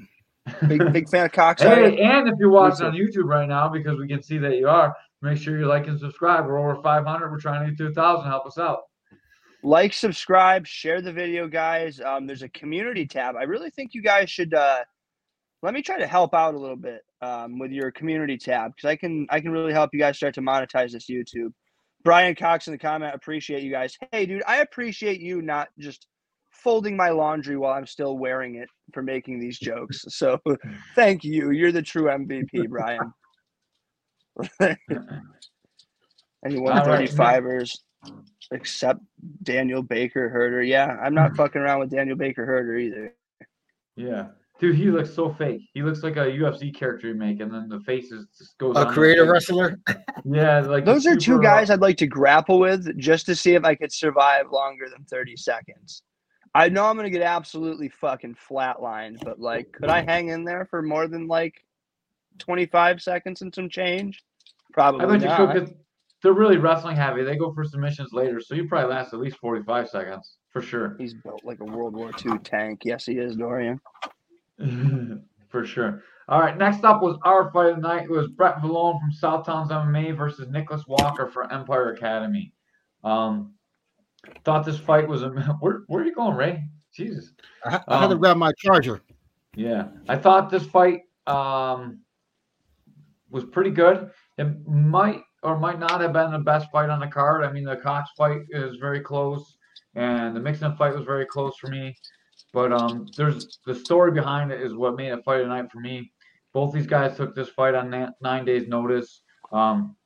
Big 0.67 0.91
big 0.91 1.09
fan 1.09 1.25
of 1.25 1.31
Cox. 1.31 1.61
Hey, 1.61 1.99
and 2.01 2.27
if 2.27 2.35
you're 2.39 2.49
watching 2.49 2.85
on 2.87 2.93
YouTube 2.93 3.25
right 3.25 3.47
now, 3.47 3.69
because 3.69 3.97
we 3.97 4.07
can 4.07 4.21
see 4.21 4.37
that 4.39 4.57
you 4.57 4.67
are, 4.67 4.95
make 5.21 5.37
sure 5.37 5.59
you 5.59 5.65
like 5.65 5.87
and 5.87 5.99
subscribe. 5.99 6.45
We're 6.45 6.59
over 6.59 6.81
500. 6.81 7.31
We're 7.31 7.39
trying 7.39 7.65
to 7.65 7.71
get 7.71 7.77
to 7.77 7.85
1,000. 7.85 8.25
Help 8.25 8.45
us 8.45 8.57
out. 8.57 8.81
like, 9.63 9.93
subscribe, 9.93 10.65
share 10.65 11.01
the 11.01 11.11
video, 11.11 11.47
guys. 11.47 11.99
Um, 11.99 12.27
there's 12.27 12.43
a 12.43 12.49
community 12.49 13.05
tab. 13.05 13.35
I 13.35 13.43
really 13.43 13.69
think 13.69 13.93
you 13.93 14.01
guys 14.01 14.29
should 14.29 14.53
uh, 14.53 14.83
let 15.61 15.73
me 15.73 15.81
try 15.81 15.97
to 15.97 16.07
help 16.07 16.33
out 16.33 16.55
a 16.55 16.59
little 16.59 16.77
bit 16.77 17.01
um, 17.21 17.59
with 17.59 17.71
your 17.71 17.91
community 17.91 18.37
tab 18.37 18.71
because 18.75 18.87
I 18.87 18.95
can 18.95 19.27
I 19.29 19.41
can 19.41 19.51
really 19.51 19.73
help 19.73 19.89
you 19.93 19.99
guys 19.99 20.17
start 20.17 20.33
to 20.35 20.41
monetize 20.41 20.91
this 20.91 21.09
YouTube. 21.09 21.51
Brian 22.03 22.33
Cox 22.33 22.67
in 22.67 22.71
the 22.71 22.77
comment, 22.77 23.13
appreciate 23.13 23.61
you 23.61 23.71
guys. 23.71 23.97
Hey, 24.11 24.25
dude, 24.25 24.43
I 24.47 24.57
appreciate 24.57 25.19
you 25.19 25.41
not 25.41 25.67
just 25.77 26.07
folding 26.51 26.95
my 26.95 27.09
laundry 27.09 27.57
while 27.57 27.73
I'm 27.73 27.85
still 27.85 28.17
wearing 28.17 28.55
it 28.55 28.69
for 28.93 29.03
making 29.03 29.39
these 29.39 29.59
jokes. 29.59 30.05
So 30.07 30.39
thank 30.95 31.23
you. 31.23 31.51
You're 31.51 31.71
the 31.71 31.81
true 31.81 32.03
MVP, 32.03 32.69
Brian. 32.69 33.13
Any 36.45 36.57
All 36.57 36.65
right, 36.65 37.09
135ers 37.09 37.77
except 38.51 39.01
Daniel 39.43 39.83
Baker 39.83 40.29
Herder. 40.29 40.63
Yeah, 40.63 40.97
I'm 41.01 41.13
not 41.13 41.31
hmm. 41.31 41.35
fucking 41.35 41.61
around 41.61 41.79
with 41.79 41.89
Daniel 41.89 42.17
Baker 42.17 42.45
Herder 42.45 42.77
either. 42.77 43.15
Yeah. 43.95 44.27
Dude, 44.59 44.75
he 44.75 44.91
looks 44.91 45.13
so 45.13 45.33
fake. 45.33 45.61
He 45.73 45.81
looks 45.81 46.03
like 46.03 46.17
a 46.17 46.25
UFC 46.25 46.75
character 46.75 47.07
you 47.07 47.13
make, 47.13 47.39
and 47.39 47.53
then 47.53 47.69
the 47.69 47.79
faces 47.81 48.27
just 48.37 48.57
goes 48.57 48.75
A 48.75 48.79
on 48.79 48.87
the 48.87 48.93
creator 48.93 49.23
face. 49.23 49.31
wrestler. 49.31 49.79
Yeah, 50.25 50.59
like 50.59 50.83
Those 50.83 51.07
are 51.07 51.15
two 51.15 51.21
super, 51.21 51.39
guys 51.43 51.69
I'd 51.69 51.79
like 51.79 51.95
to 51.97 52.07
grapple 52.07 52.59
with 52.59 52.97
just 52.97 53.25
to 53.27 53.35
see 53.35 53.55
if 53.55 53.63
I 53.63 53.73
could 53.73 53.91
survive 53.91 54.51
longer 54.51 54.89
than 54.89 55.05
30 55.05 55.37
seconds. 55.37 56.03
I 56.53 56.67
know 56.67 56.85
I'm 56.85 56.97
gonna 56.97 57.09
get 57.09 57.21
absolutely 57.21 57.87
fucking 57.87 58.35
flatlined, 58.49 59.23
but 59.23 59.39
like, 59.39 59.71
could 59.71 59.89
I 59.89 60.01
hang 60.01 60.27
in 60.27 60.43
there 60.43 60.65
for 60.65 60.81
more 60.81 61.07
than 61.07 61.27
like 61.27 61.63
25 62.39 63.01
seconds 63.01 63.41
and 63.41 63.55
some 63.55 63.69
change? 63.69 64.21
Probably 64.73 65.05
I 65.05 65.07
bet 65.09 65.21
you 65.21 65.27
not. 65.27 65.37
so 65.37 65.47
because 65.47 65.73
they're 66.21 66.33
really 66.33 66.57
wrestling 66.57 66.95
heavy. 66.95 67.23
They 67.23 67.37
go 67.37 67.53
for 67.53 67.63
submissions 67.63 68.13
later, 68.13 68.39
so 68.39 68.53
you 68.55 68.67
probably 68.67 68.93
last 68.93 69.13
at 69.13 69.19
least 69.19 69.37
45 69.37 69.89
seconds 69.89 70.37
for 70.51 70.61
sure. 70.61 70.95
He's 70.99 71.13
built 71.13 71.41
like 71.43 71.59
a 71.59 71.65
World 71.65 71.95
War 71.95 72.11
II 72.25 72.37
tank. 72.43 72.81
Yes, 72.83 73.05
he 73.05 73.13
is, 73.13 73.35
Dorian. 73.35 73.79
for 75.49 75.65
sure. 75.65 76.03
All 76.27 76.39
right, 76.39 76.57
next 76.57 76.83
up 76.83 77.01
was 77.01 77.17
our 77.23 77.51
fight 77.51 77.69
of 77.69 77.75
the 77.77 77.81
night. 77.81 78.03
It 78.03 78.11
was 78.11 78.27
Brett 78.27 78.57
Valone 78.57 78.99
from 78.99 79.11
Southtown's 79.11 79.71
MMA 79.71 80.15
versus 80.15 80.47
Nicholas 80.49 80.85
Walker 80.87 81.27
for 81.27 81.51
Empire 81.51 81.93
Academy. 81.93 82.53
Um, 83.03 83.53
thought 84.43 84.65
this 84.65 84.77
fight 84.77 85.07
was 85.07 85.23
a 85.23 85.29
where 85.59 85.81
where 85.87 86.03
are 86.03 86.05
you 86.05 86.13
going, 86.13 86.35
Ray? 86.35 86.63
Jesus. 86.93 87.33
I, 87.65 87.79
I 87.87 87.99
had 87.99 88.07
to 88.07 88.13
Um, 88.13 88.19
grab 88.19 88.37
my 88.37 88.51
charger. 88.57 89.01
Yeah, 89.55 89.87
I 90.07 90.17
thought 90.17 90.49
this 90.51 90.65
fight 90.65 91.01
um, 91.25 92.01
was 93.31 93.45
pretty 93.45 93.71
good. 93.71 94.11
It 94.39 94.65
might 94.65 95.21
or 95.43 95.59
might 95.59 95.79
not 95.79 95.99
have 95.99 96.13
been 96.13 96.31
the 96.31 96.39
best 96.39 96.71
fight 96.71 96.89
on 96.89 97.01
the 97.01 97.07
card. 97.07 97.43
I 97.43 97.51
mean, 97.51 97.65
the 97.65 97.75
Cox 97.75 98.09
fight 98.17 98.41
is 98.51 98.77
very 98.77 99.01
close, 99.01 99.57
and 99.95 100.33
the 100.33 100.39
Mixon 100.39 100.75
fight 100.77 100.95
was 100.95 101.05
very 101.05 101.25
close 101.25 101.57
for 101.57 101.67
me. 101.67 101.93
But 102.53 102.71
um, 102.71 103.05
there's 103.17 103.59
the 103.65 103.75
story 103.75 104.11
behind 104.11 104.51
it 104.51 104.61
is 104.61 104.73
what 104.73 104.95
made 104.95 105.11
it 105.11 105.23
fight 105.25 105.41
of 105.41 105.47
the 105.47 105.53
night 105.53 105.69
for 105.69 105.81
me. 105.81 106.11
Both 106.53 106.73
these 106.73 106.87
guys 106.87 107.17
took 107.17 107.35
this 107.35 107.49
fight 107.49 107.75
on 107.75 107.89
na- 107.89 108.11
nine 108.21 108.45
days' 108.45 108.69
notice. 108.69 109.21
Um, 109.51 109.97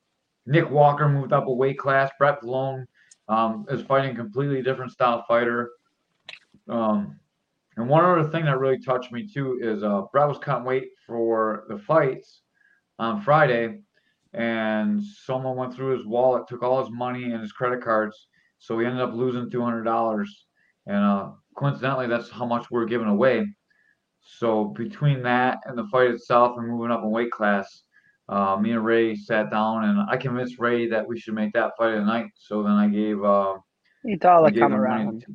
Nick 0.48 0.70
Walker 0.70 1.08
moved 1.08 1.32
up 1.32 1.46
a 1.46 1.54
weight 1.54 1.78
class. 1.78 2.10
Brett 2.18 2.42
Valone 2.42 2.86
um, 3.30 3.66
is 3.70 3.86
fighting 3.86 4.12
a 4.12 4.16
completely 4.16 4.64
different 4.64 4.92
style 4.92 5.24
fighter. 5.28 5.72
Um, 6.68 7.20
and 7.78 7.88
one 7.88 8.04
other 8.04 8.30
thing 8.30 8.46
that 8.46 8.60
really 8.60 8.80
touched 8.80 9.12
me 9.12 9.28
too 9.32 9.60
is 9.62 9.84
uh, 9.84 10.02
Brett 10.12 10.28
was 10.28 10.40
cutting 10.40 10.66
weight 10.66 10.90
for 11.06 11.66
the 11.70 11.78
fights 11.78 12.42
on 13.00 13.22
Friday, 13.22 13.80
and 14.34 15.04
someone 15.04 15.56
went 15.56 15.74
through 15.76 15.98
his 15.98 16.06
wallet, 16.06 16.48
took 16.48 16.64
all 16.64 16.84
his 16.84 16.92
money 16.92 17.24
and 17.26 17.42
his 17.42 17.52
credit 17.52 17.84
cards, 17.84 18.28
so 18.60 18.78
he 18.80 18.86
ended 18.86 19.02
up 19.02 19.14
losing 19.14 19.50
two 19.50 19.62
hundred 19.62 19.84
dollars. 19.84 20.46
And 20.88 20.98
uh, 20.98 21.32
coincidentally, 21.56 22.08
that's 22.08 22.30
how 22.30 22.46
much 22.46 22.70
we're 22.72 22.86
giving 22.86 23.08
away. 23.08 23.46
So 24.22 24.66
between 24.66 25.22
that 25.24 25.60
and 25.66 25.78
the 25.78 25.86
fight 25.92 26.12
itself 26.12 26.58
and 26.58 26.68
moving 26.68 26.92
up 26.92 27.04
in 27.04 27.12
weight 27.12 27.32
class, 27.32 27.84
uh, 28.30 28.58
me 28.58 28.72
and 28.72 28.84
Ray 28.84 29.16
sat 29.16 29.52
down 29.52 29.84
and 29.84 30.00
I 30.10 30.18
convinced 30.18 30.60
Ray 30.60 30.88
that 30.90 31.08
we 31.08 31.20
should 31.20 31.34
make 31.34 31.54
that 31.54 31.74
fight 31.78 31.94
of 31.94 32.00
the 32.00 32.06
night. 32.06 32.28
So 32.36 32.64
then 32.64 32.72
I 32.72 32.88
gave 32.88 33.24
uh, 33.24 33.56
He 34.04 34.16
thought 34.16 34.38
I 34.38 34.40
like 34.40 34.54
gave 34.54 34.62
come 34.62 34.74
him 34.74 34.80
around. 34.80 35.26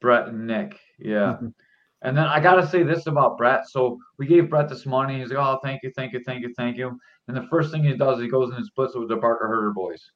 Brett 0.00 0.28
and 0.28 0.46
Nick. 0.46 0.78
Yeah. 0.98 1.38
and 2.04 2.16
then 2.16 2.24
I 2.26 2.38
gotta 2.38 2.66
say 2.66 2.82
this 2.84 3.06
about 3.06 3.36
Brett. 3.36 3.68
So 3.68 3.98
we 4.18 4.26
gave 4.26 4.48
Brett 4.50 4.68
this 4.68 4.86
money. 4.86 5.20
He's 5.20 5.30
like, 5.30 5.38
Oh, 5.38 5.58
thank 5.64 5.82
you, 5.82 5.90
thank 5.96 6.12
you, 6.12 6.20
thank 6.24 6.42
you, 6.42 6.52
thank 6.56 6.76
you. 6.76 6.98
And 7.28 7.36
the 7.36 7.46
first 7.50 7.72
thing 7.72 7.82
he 7.82 7.96
does, 7.96 8.20
he 8.20 8.28
goes 8.28 8.52
and 8.54 8.64
splits 8.64 8.94
it 8.94 8.98
with 9.00 9.08
the 9.08 9.16
Barker 9.16 9.48
Herder 9.48 9.72
boys. 9.72 10.10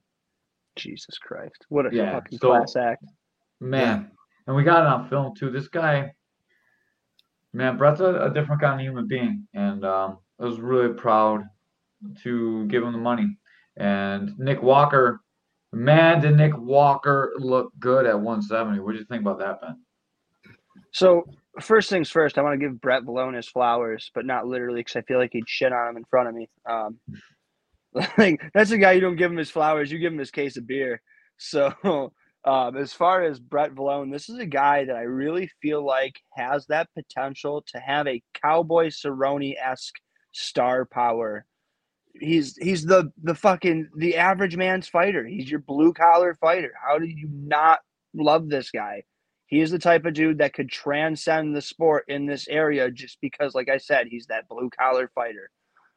Jesus 0.76 1.18
Christ. 1.18 1.66
What 1.70 1.86
a 1.86 1.96
Yeah, 1.96 2.12
fucking 2.12 2.38
so- 2.38 2.48
class 2.50 2.76
act. 2.76 3.04
Man. 3.60 4.10
And 4.46 4.54
we 4.56 4.62
got 4.62 4.82
it 4.82 4.86
on 4.86 5.08
film 5.08 5.34
too. 5.36 5.50
This 5.50 5.68
guy, 5.68 6.12
man, 7.52 7.76
Brett's 7.76 8.00
a, 8.00 8.14
a 8.22 8.30
different 8.32 8.60
kind 8.60 8.80
of 8.80 8.84
human 8.86 9.06
being. 9.08 9.46
And 9.54 9.84
um, 9.84 10.18
I 10.40 10.44
was 10.44 10.60
really 10.60 10.94
proud 10.94 11.42
to 12.22 12.66
give 12.66 12.82
him 12.82 12.92
the 12.92 12.98
money. 12.98 13.36
And 13.76 14.38
Nick 14.38 14.62
Walker, 14.62 15.20
man, 15.72 16.20
did 16.20 16.36
Nick 16.36 16.56
Walker 16.56 17.32
look 17.38 17.72
good 17.78 18.06
at 18.06 18.14
170. 18.14 18.80
What 18.80 18.92
do 18.92 18.98
you 18.98 19.04
think 19.04 19.22
about 19.22 19.38
that, 19.40 19.60
Ben? 19.60 19.76
So 20.92 21.24
first 21.60 21.90
things 21.90 22.10
first, 22.10 22.38
I 22.38 22.42
want 22.42 22.60
to 22.60 22.66
give 22.66 22.80
Brett 22.80 23.04
Valone 23.04 23.36
his 23.36 23.48
flowers, 23.48 24.10
but 24.14 24.26
not 24.26 24.46
literally 24.46 24.80
because 24.80 24.96
I 24.96 25.02
feel 25.02 25.18
like 25.18 25.32
he'd 25.32 25.48
shit 25.48 25.72
on 25.72 25.88
him 25.88 25.96
in 25.96 26.04
front 26.04 26.28
of 26.28 26.34
me. 26.34 26.48
Um, 26.68 26.98
like 28.18 28.40
that's 28.54 28.70
a 28.70 28.78
guy 28.78 28.92
you 28.92 29.00
don't 29.00 29.16
give 29.16 29.30
him 29.30 29.38
his 29.38 29.50
flowers, 29.50 29.90
you 29.90 29.98
give 29.98 30.12
him 30.12 30.18
his 30.18 30.30
case 30.30 30.56
of 30.56 30.66
beer. 30.66 31.00
So 31.38 31.72
um, 32.44 32.76
as 32.76 32.92
far 32.92 33.22
as 33.22 33.40
Brett 33.40 33.74
Valone, 33.74 34.12
this 34.12 34.28
is 34.28 34.38
a 34.38 34.46
guy 34.46 34.84
that 34.84 34.96
I 34.96 35.02
really 35.02 35.50
feel 35.60 35.84
like 35.84 36.20
has 36.34 36.66
that 36.66 36.88
potential 36.94 37.64
to 37.72 37.78
have 37.78 38.06
a 38.06 38.22
Cowboy 38.42 38.88
Cerrone 38.88 39.54
esque 39.62 39.96
star 40.32 40.84
power. 40.84 41.44
He's 42.20 42.56
he's 42.56 42.84
the 42.84 43.12
the 43.22 43.34
fucking 43.34 43.90
the 43.96 44.16
average 44.16 44.56
man's 44.56 44.88
fighter. 44.88 45.24
He's 45.24 45.50
your 45.50 45.60
blue 45.60 45.92
collar 45.92 46.34
fighter. 46.40 46.72
How 46.84 46.98
do 46.98 47.06
you 47.06 47.28
not 47.30 47.80
love 48.14 48.48
this 48.48 48.70
guy? 48.70 49.04
He 49.48 49.60
is 49.60 49.70
the 49.70 49.78
type 49.78 50.04
of 50.04 50.12
dude 50.12 50.38
that 50.38 50.52
could 50.52 50.70
transcend 50.70 51.56
the 51.56 51.62
sport 51.62 52.04
in 52.06 52.26
this 52.26 52.46
area 52.48 52.90
just 52.90 53.18
because, 53.22 53.54
like 53.54 53.70
I 53.70 53.78
said, 53.78 54.06
he's 54.06 54.26
that 54.26 54.46
blue 54.46 54.68
collar 54.70 55.10
fighter. 55.14 55.50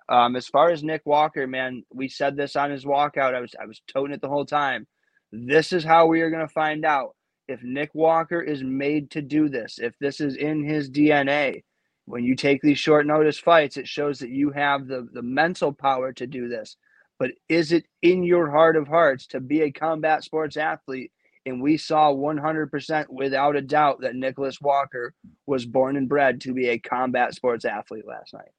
Um, 0.08 0.38
as 0.38 0.47
far 0.47 0.70
as 0.72 0.84
Nick 0.84 1.02
Walker, 1.06 1.45
man, 1.47 1.84
we 1.93 2.08
said 2.08 2.38
this 2.38 2.56
on 2.56 2.72
his 2.72 2.86
walkout. 2.86 3.36
I 3.36 3.41
was 3.41 3.54
I 3.62 3.66
was 3.66 3.82
toting 3.88 4.14
it 4.14 4.22
the 4.22 4.30
whole 4.30 4.45
time. 4.45 4.88
This 5.34 5.74
is 5.74 5.84
how 5.84 6.08
we 6.08 6.22
are 6.22 6.30
going 6.30 6.47
to 6.47 6.54
find 6.54 6.86
out 6.86 7.16
if 7.49 7.62
Nick 7.62 7.93
Walker 7.93 8.41
is 8.41 8.64
made 8.64 9.12
to 9.12 9.22
do 9.22 9.49
this. 9.49 9.80
If 9.80 9.93
this 9.99 10.22
is 10.22 10.36
in 10.36 10.64
his 10.64 10.89
DNA. 10.89 11.64
When 12.06 12.24
you 12.24 12.36
take 12.36 12.62
these 12.62 12.80
short 12.80 13.06
notice 13.06 13.38
fights, 13.38 13.78
it 13.78 13.88
shows 13.88 14.20
that 14.20 14.30
you 14.30 14.52
have 14.52 14.88
the 14.88 15.08
the 15.12 15.22
mental 15.22 15.74
power 15.74 16.14
to 16.14 16.26
do 16.26 16.47
this. 16.47 16.78
But 17.20 17.32
is 17.49 17.74
it 17.74 17.86
in 18.02 18.24
your 18.24 18.49
heart 18.49 18.78
of 18.78 18.88
hearts 18.88 19.28
to 19.28 19.41
be 19.41 19.62
a 19.62 19.72
combat 19.72 20.24
sports 20.24 20.58
athlete? 20.58 21.12
And 21.46 21.62
we 21.62 21.78
saw 21.78 22.14
100% 22.14 23.10
without 23.10 23.56
a 23.56 23.62
doubt 23.62 24.02
that 24.02 24.16
Nicholas 24.16 24.62
Walker 24.62 25.14
was 25.48 25.66
born 25.66 25.98
and 25.98 26.08
bred 26.08 26.39
to 26.42 26.54
be 26.54 26.70
a 26.70 26.78
combat 26.78 27.34
sports 27.34 27.66
athlete 27.66 28.06
last 28.08 28.34
night. 28.34 28.52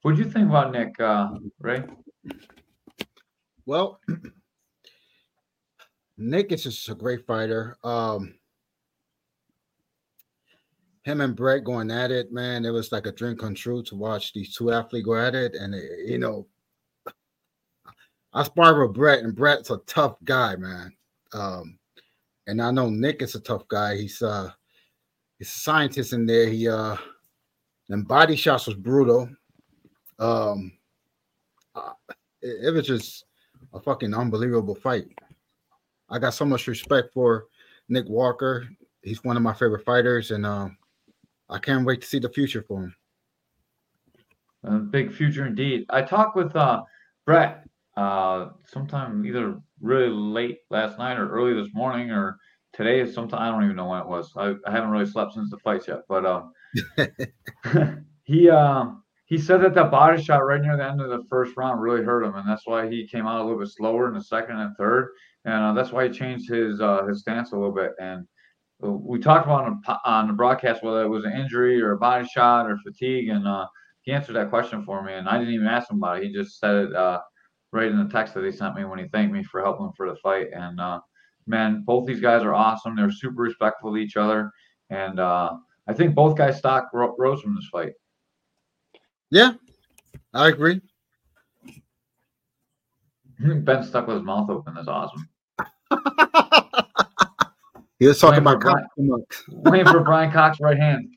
What 0.00 0.16
do 0.16 0.22
you 0.22 0.30
think 0.30 0.48
about 0.48 0.72
Nick, 0.72 0.98
uh, 0.98 1.34
Ray? 1.60 1.84
Well, 3.66 4.00
Nick 6.16 6.52
is 6.52 6.64
just 6.64 6.88
a 6.88 6.94
great 6.94 7.26
fighter. 7.26 7.76
Um, 7.84 8.34
him 11.04 11.20
and 11.20 11.36
Brett 11.36 11.64
going 11.64 11.90
at 11.90 12.10
it, 12.10 12.32
man, 12.32 12.64
it 12.64 12.70
was 12.70 12.92
like 12.92 13.06
a 13.06 13.12
dream 13.12 13.36
come 13.36 13.54
true 13.54 13.82
to 13.84 13.94
watch 13.94 14.32
these 14.32 14.54
two 14.54 14.72
athletes 14.72 15.04
go 15.04 15.16
at 15.16 15.34
it. 15.34 15.54
And, 15.54 15.74
it, 15.74 16.06
you 16.06 16.18
know, 16.18 16.46
I 18.32 18.44
sparred 18.44 18.80
with 18.80 18.96
Brett, 18.96 19.22
and 19.22 19.34
Brett's 19.34 19.70
a 19.70 19.78
tough 19.86 20.16
guy, 20.24 20.56
man. 20.56 20.92
Um, 21.32 21.78
and 22.46 22.60
I 22.60 22.70
know 22.70 22.90
Nick 22.90 23.22
is 23.22 23.34
a 23.34 23.40
tough 23.40 23.66
guy. 23.68 23.96
He's 23.96 24.20
uh 24.22 24.50
he's 25.38 25.48
a 25.48 25.58
scientist 25.58 26.12
in 26.12 26.26
there. 26.26 26.48
He 26.48 26.68
uh 26.68 26.96
and 27.88 28.06
body 28.06 28.36
shots 28.36 28.66
was 28.66 28.76
brutal. 28.76 29.28
Um 30.18 30.72
uh, 31.74 31.92
it, 32.42 32.66
it 32.66 32.70
was 32.74 32.86
just 32.86 33.24
a 33.72 33.80
fucking 33.80 34.14
unbelievable 34.14 34.74
fight. 34.74 35.06
I 36.10 36.18
got 36.18 36.34
so 36.34 36.44
much 36.44 36.66
respect 36.66 37.12
for 37.14 37.46
Nick 37.88 38.06
Walker. 38.08 38.68
He's 39.02 39.24
one 39.24 39.36
of 39.36 39.42
my 39.42 39.54
favorite 39.54 39.84
fighters, 39.84 40.30
and 40.30 40.44
um, 40.44 40.76
I 41.48 41.58
can't 41.58 41.86
wait 41.86 42.02
to 42.02 42.06
see 42.06 42.18
the 42.18 42.28
future 42.28 42.62
for 42.62 42.84
him. 42.84 42.94
A 44.64 44.72
big 44.78 45.12
future 45.12 45.46
indeed. 45.46 45.86
I 45.90 46.02
talked 46.02 46.36
with 46.36 46.54
uh, 46.54 46.82
Brett 47.24 47.66
uh, 47.96 48.50
sometime 48.66 49.24
either 49.24 49.60
really 49.82 50.08
late 50.08 50.58
last 50.70 50.98
night 50.98 51.18
or 51.18 51.28
early 51.28 51.54
this 51.54 51.74
morning 51.74 52.10
or 52.10 52.38
today 52.72 53.00
is 53.00 53.14
sometime 53.14 53.42
I 53.42 53.50
don't 53.50 53.64
even 53.64 53.76
know 53.76 53.88
when 53.88 54.00
it 54.00 54.08
was. 54.08 54.32
I, 54.36 54.54
I 54.66 54.70
haven't 54.70 54.90
really 54.90 55.06
slept 55.06 55.34
since 55.34 55.50
the 55.50 55.58
fights 55.58 55.88
yet, 55.88 56.00
but 56.08 56.24
um, 56.24 56.52
he 58.24 58.48
um 58.48 59.02
he 59.26 59.38
said 59.38 59.62
that 59.62 59.74
that 59.74 59.90
body 59.90 60.22
shot 60.22 60.44
right 60.44 60.60
near 60.60 60.76
the 60.76 60.84
end 60.84 61.00
of 61.00 61.08
the 61.08 61.24
first 61.28 61.56
round 61.56 61.80
really 61.80 62.04
hurt 62.04 62.24
him, 62.24 62.34
and 62.34 62.48
that's 62.48 62.66
why 62.66 62.88
he 62.88 63.06
came 63.06 63.26
out 63.26 63.40
a 63.40 63.44
little 63.44 63.58
bit 63.58 63.68
slower 63.68 64.08
in 64.08 64.14
the 64.14 64.22
second 64.22 64.58
and 64.58 64.76
third, 64.76 65.10
and 65.44 65.54
uh, 65.54 65.72
that's 65.72 65.90
why 65.90 66.06
he 66.06 66.12
changed 66.12 66.50
his 66.50 66.80
uh, 66.80 67.04
his 67.06 67.20
stance 67.20 67.52
a 67.52 67.56
little 67.56 67.74
bit. 67.74 67.92
And 68.00 68.26
uh, 68.84 68.90
we 68.90 69.18
talked 69.18 69.46
about 69.46 69.64
on, 69.64 69.82
on 70.04 70.26
the 70.28 70.34
broadcast 70.34 70.82
whether 70.82 71.02
it 71.02 71.08
was 71.08 71.24
an 71.24 71.32
injury 71.32 71.80
or 71.80 71.92
a 71.92 71.98
body 71.98 72.26
shot 72.26 72.70
or 72.70 72.78
fatigue, 72.84 73.28
and 73.30 73.46
uh, 73.46 73.66
he 74.02 74.12
answered 74.12 74.34
that 74.34 74.50
question 74.50 74.84
for 74.84 75.02
me, 75.02 75.14
and 75.14 75.28
I 75.28 75.38
didn't 75.38 75.54
even 75.54 75.66
ask 75.66 75.90
him 75.90 75.96
about 75.98 76.18
it. 76.18 76.24
He 76.24 76.32
just 76.32 76.58
said 76.58 76.76
it 76.76 76.94
uh, 76.94 77.20
right 77.72 77.88
in 77.88 77.98
the 77.98 78.12
text 78.12 78.34
that 78.34 78.44
he 78.44 78.52
sent 78.52 78.74
me 78.76 78.84
when 78.84 78.98
he 78.98 79.08
thanked 79.08 79.32
me 79.32 79.42
for 79.42 79.62
helping 79.62 79.86
him 79.86 79.92
for 79.96 80.08
the 80.08 80.16
fight. 80.16 80.48
And 80.54 80.78
uh, 80.80 81.00
man, 81.46 81.82
both 81.84 82.06
these 82.06 82.20
guys 82.20 82.42
are 82.42 82.54
awesome. 82.54 82.94
They're 82.94 83.10
super 83.10 83.42
respectful 83.42 83.90
of 83.90 83.96
each 83.96 84.16
other, 84.16 84.50
and 84.90 85.18
uh, 85.18 85.54
I 85.88 85.92
think 85.92 86.14
both 86.14 86.36
guys' 86.36 86.58
stock 86.58 86.90
ro- 86.92 87.16
rose 87.18 87.40
from 87.40 87.54
this 87.54 87.68
fight. 87.72 87.92
Yeah, 89.30 89.54
I 90.34 90.48
agree. 90.48 90.80
Ben 93.38 93.82
stuck 93.82 94.06
with 94.06 94.16
his 94.18 94.24
mouth 94.24 94.50
open. 94.50 94.74
That's 94.74 94.88
awesome. 94.88 95.28
he 97.98 98.06
was 98.06 98.20
talking 98.20 98.38
about 98.38 98.60
Cox 98.60 98.82
too. 98.96 99.24
Waiting 99.48 99.86
for 99.90 100.00
Brian 100.00 100.30
Cox's 100.30 100.60
right 100.60 100.78
hand. 100.78 101.08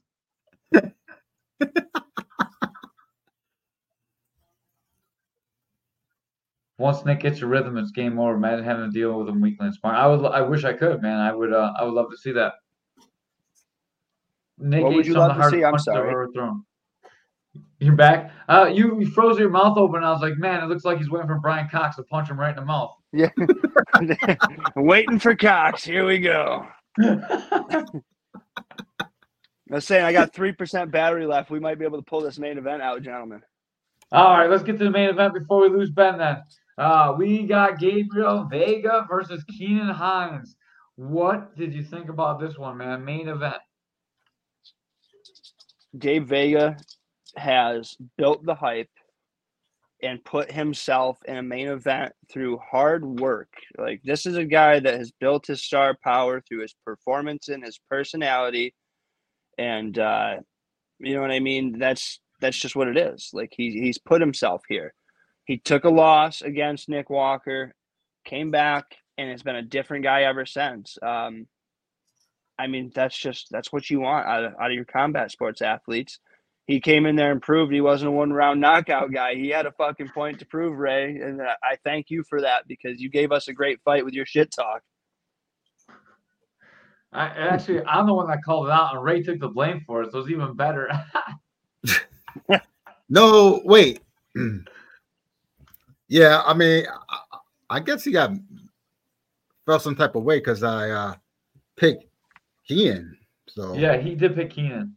Once 6.77 7.05
Nick 7.05 7.21
gets 7.21 7.41
a 7.41 7.47
rhythm, 7.47 7.77
it's 7.77 7.91
game 7.91 8.19
over. 8.19 8.35
Imagine 8.35 8.65
having 8.65 8.85
to 8.85 8.91
deal 8.91 9.17
with 9.17 9.29
him 9.29 9.39
weekly 9.39 9.67
and. 9.67 9.77
I 9.83 10.07
would. 10.07 10.25
I 10.25 10.41
wish 10.41 10.65
I 10.65 10.73
could, 10.73 11.01
man. 11.01 11.19
I 11.19 11.33
would. 11.33 11.53
Uh, 11.53 11.71
I 11.79 11.83
would 11.83 11.93
love 11.93 12.11
to 12.11 12.17
see 12.17 12.33
that. 12.33 12.53
Nick 14.57 14.83
What 14.83 14.93
would 14.93 15.05
you 15.05 15.13
love 15.13 15.37
to 15.37 15.49
see? 15.49 15.63
I'm 15.63 15.77
sorry. 15.79 16.27
thrown. 16.33 16.63
You're 17.79 17.95
back. 17.95 18.31
Uh, 18.49 18.69
you, 18.73 18.99
you 18.99 19.07
froze 19.07 19.37
your 19.37 19.49
mouth 19.49 19.77
open. 19.77 20.03
I 20.03 20.11
was 20.11 20.21
like, 20.21 20.37
man, 20.37 20.63
it 20.63 20.67
looks 20.67 20.85
like 20.85 20.97
he's 20.97 21.09
waiting 21.09 21.27
for 21.27 21.39
Brian 21.39 21.67
Cox 21.69 21.97
to 21.97 22.03
punch 22.03 22.29
him 22.29 22.39
right 22.39 22.49
in 22.49 22.55
the 22.55 22.65
mouth. 22.65 22.95
Yeah. 23.11 23.29
Waiting 24.75 25.19
for 25.19 25.35
Cox. 25.35 25.83
Here 25.83 26.05
we 26.05 26.19
go. 26.19 26.67
I 27.01 27.83
was 29.69 29.85
saying 29.85 30.03
I 30.03 30.11
got 30.11 30.33
three 30.33 30.51
percent 30.51 30.91
battery 30.91 31.25
left. 31.25 31.49
We 31.49 31.59
might 31.59 31.79
be 31.79 31.85
able 31.85 31.97
to 31.97 32.05
pull 32.05 32.21
this 32.21 32.37
main 32.37 32.57
event 32.57 32.81
out, 32.81 33.01
gentlemen. 33.01 33.41
All 34.11 34.37
right, 34.37 34.49
let's 34.49 34.63
get 34.63 34.77
to 34.77 34.83
the 34.83 34.91
main 34.91 35.09
event 35.09 35.33
before 35.33 35.61
we 35.61 35.69
lose 35.69 35.89
Ben. 35.89 36.17
Then 36.17 36.37
uh, 36.77 37.13
we 37.17 37.45
got 37.45 37.79
Gabriel 37.79 38.45
Vega 38.45 39.05
versus 39.09 39.43
Keenan 39.45 39.89
Hines. 39.89 40.55
What 40.95 41.55
did 41.55 41.73
you 41.73 41.83
think 41.83 42.09
about 42.09 42.39
this 42.39 42.57
one, 42.57 42.77
man? 42.77 43.03
Main 43.03 43.27
event. 43.27 43.61
Gabe 45.97 46.27
Vega 46.27 46.77
has 47.37 47.95
built 48.17 48.45
the 48.45 48.55
hype 48.55 48.89
and 50.03 50.23
put 50.23 50.51
himself 50.51 51.17
in 51.25 51.37
a 51.37 51.43
main 51.43 51.67
event 51.67 52.13
through 52.31 52.57
hard 52.57 53.05
work. 53.05 53.49
Like 53.77 54.01
this 54.03 54.25
is 54.25 54.35
a 54.35 54.45
guy 54.45 54.79
that 54.79 54.93
has 54.93 55.11
built 55.19 55.47
his 55.47 55.63
star 55.63 55.97
power 56.03 56.41
through 56.41 56.61
his 56.61 56.75
performance 56.85 57.47
and 57.47 57.63
his 57.63 57.79
personality, 57.89 58.73
and 59.57 59.97
uh, 59.97 60.35
you 60.99 61.15
know 61.15 61.21
what 61.21 61.31
I 61.31 61.39
mean. 61.39 61.79
That's 61.79 62.19
that's 62.41 62.57
just 62.57 62.75
what 62.75 62.87
it 62.87 62.97
is. 62.97 63.29
Like 63.33 63.53
he 63.55 63.71
he's 63.71 63.97
put 63.97 64.21
himself 64.21 64.61
here. 64.67 64.93
He 65.45 65.57
took 65.57 65.83
a 65.83 65.89
loss 65.89 66.41
against 66.41 66.89
Nick 66.89 67.09
Walker, 67.09 67.73
came 68.25 68.51
back, 68.51 68.85
and 69.17 69.29
has 69.29 69.43
been 69.43 69.55
a 69.55 69.61
different 69.61 70.03
guy 70.03 70.23
ever 70.23 70.45
since. 70.45 70.97
Um, 71.01 71.47
I 72.57 72.67
mean, 72.67 72.91
that's 72.93 73.17
just 73.17 73.47
that's 73.51 73.71
what 73.71 73.89
you 73.89 73.99
want 73.99 74.27
out 74.27 74.43
of, 74.45 74.53
out 74.59 74.71
of 74.71 74.75
your 74.75 74.85
combat 74.85 75.31
sports 75.31 75.61
athletes. 75.61 76.19
He 76.67 76.79
came 76.79 77.05
in 77.05 77.15
there 77.15 77.31
and 77.31 77.41
proved 77.41 77.71
he 77.71 77.81
wasn't 77.81 78.09
a 78.09 78.11
one 78.11 78.33
round 78.33 78.59
knockout 78.59 79.11
guy. 79.13 79.35
He 79.35 79.49
had 79.49 79.67
a 79.67 79.71
fucking 79.73 80.09
point 80.13 80.39
to 80.39 80.45
prove, 80.47 80.77
Ray, 80.77 81.17
and 81.17 81.39
I- 81.41 81.55
I 81.63 81.75
thank 81.83 82.09
you 82.09 82.23
for 82.23 82.41
that 82.41 82.67
because 82.67 82.99
you 82.99 83.09
gave 83.09 83.31
us 83.31 83.47
a 83.47 83.53
great 83.53 83.79
fight 83.85 84.03
with 84.03 84.15
your 84.15 84.25
shit 84.25 84.51
talk. 84.51 84.81
I 87.13 87.25
actually, 87.27 87.83
I'm 87.85 88.07
the 88.07 88.13
one 88.13 88.27
that 88.27 88.43
called 88.43 88.67
it 88.67 88.71
out, 88.71 88.95
and 88.95 89.03
Ray 89.03 89.21
took 89.21 89.39
the 89.39 89.47
blame 89.47 89.83
for 89.85 90.01
it, 90.01 90.11
so 90.11 90.19
it's 90.19 90.29
even 90.29 90.55
better. 90.55 90.89
No, 93.07 93.61
wait. 93.65 94.01
yeah, 96.07 96.41
I 96.45 96.53
mean, 96.53 96.85
I, 97.09 97.19
I 97.69 97.79
guess 97.79 98.03
he 98.03 98.11
got 98.11 98.31
felt 99.65 99.81
some 99.81 99.95
type 99.95 100.15
of 100.15 100.23
way 100.23 100.39
because 100.39 100.63
I 100.63 100.89
uh 100.89 101.15
picked 101.77 102.05
Keenan. 102.67 103.17
So 103.47 103.73
yeah, 103.75 103.97
he 103.97 104.15
did 104.15 104.35
pick 104.35 104.51
Keenan. 104.51 104.95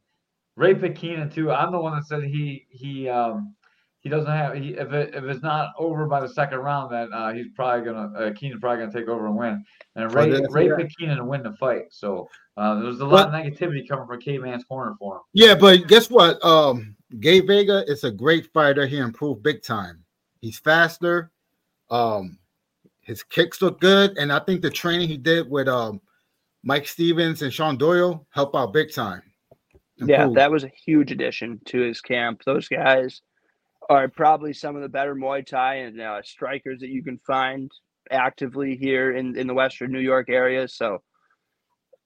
Ray 0.56 0.74
picked 0.74 0.98
Keenan 0.98 1.30
too. 1.30 1.50
I'm 1.50 1.72
the 1.72 1.78
one 1.80 1.94
that 1.94 2.06
said 2.06 2.24
he 2.24 2.66
he 2.70 3.08
um 3.08 3.54
he 4.00 4.08
doesn't 4.08 4.30
have 4.30 4.54
he 4.56 4.70
if 4.70 4.92
it 4.92 5.14
if 5.14 5.24
it's 5.24 5.42
not 5.42 5.70
over 5.78 6.06
by 6.06 6.20
the 6.20 6.28
second 6.28 6.58
round, 6.58 6.92
then 6.92 7.12
uh, 7.12 7.32
he's 7.32 7.46
probably 7.54 7.84
gonna 7.84 8.12
uh, 8.18 8.32
Keenan's 8.34 8.60
probably 8.60 8.84
gonna 8.84 8.92
take 8.98 9.08
over 9.08 9.26
and 9.26 9.36
win. 9.36 9.64
And 9.96 10.12
Ray 10.12 10.30
did 10.30 10.42
I 10.42 10.46
Ray 10.50 10.70
picked 10.76 10.96
Keenan 10.98 11.18
to 11.18 11.24
win 11.24 11.42
the 11.42 11.52
fight. 11.54 11.84
So 11.90 12.28
uh, 12.56 12.74
there 12.76 12.84
was 12.84 13.00
a 13.00 13.06
lot 13.06 13.30
But- 13.30 13.40
of 13.40 13.46
negativity 13.46 13.88
coming 13.88 14.06
from 14.06 14.20
Caveman's 14.20 14.64
corner 14.64 14.94
for 14.98 15.16
him. 15.16 15.22
yeah, 15.32 15.54
but 15.54 15.86
guess 15.88 16.10
what? 16.10 16.44
Um, 16.44 16.96
Gabe 17.20 17.46
Vega 17.46 17.84
is 17.90 18.04
a 18.04 18.10
great 18.10 18.52
fighter. 18.52 18.86
He 18.86 18.98
improved 18.98 19.42
big 19.42 19.62
time. 19.62 20.04
He's 20.40 20.58
faster. 20.58 21.30
Um, 21.90 22.38
his 23.00 23.22
kicks 23.22 23.62
look 23.62 23.80
good, 23.80 24.16
and 24.18 24.32
I 24.32 24.38
think 24.40 24.62
the 24.62 24.70
training 24.70 25.08
he 25.08 25.16
did 25.16 25.50
with 25.50 25.68
um 25.68 26.00
Mike 26.62 26.86
Stevens 26.86 27.42
and 27.42 27.52
Sean 27.52 27.76
Doyle 27.76 28.26
helped 28.30 28.56
out 28.56 28.72
big 28.72 28.92
time. 28.92 29.22
Yeah, 29.96 30.28
that 30.34 30.50
was 30.50 30.64
a 30.64 30.72
huge 30.84 31.10
addition 31.10 31.60
to 31.66 31.80
his 31.80 32.00
camp. 32.00 32.42
Those 32.44 32.68
guys 32.68 33.22
are 33.88 34.08
probably 34.08 34.52
some 34.52 34.76
of 34.76 34.82
the 34.82 34.88
better 34.88 35.14
Muay 35.14 35.44
Thai 35.44 35.76
and 35.76 36.00
uh, 36.00 36.22
strikers 36.22 36.80
that 36.80 36.90
you 36.90 37.02
can 37.02 37.18
find 37.26 37.70
actively 38.10 38.76
here 38.76 39.16
in, 39.16 39.36
in 39.36 39.46
the 39.46 39.54
Western 39.54 39.90
New 39.90 40.00
York 40.00 40.28
area. 40.28 40.68
So 40.68 41.02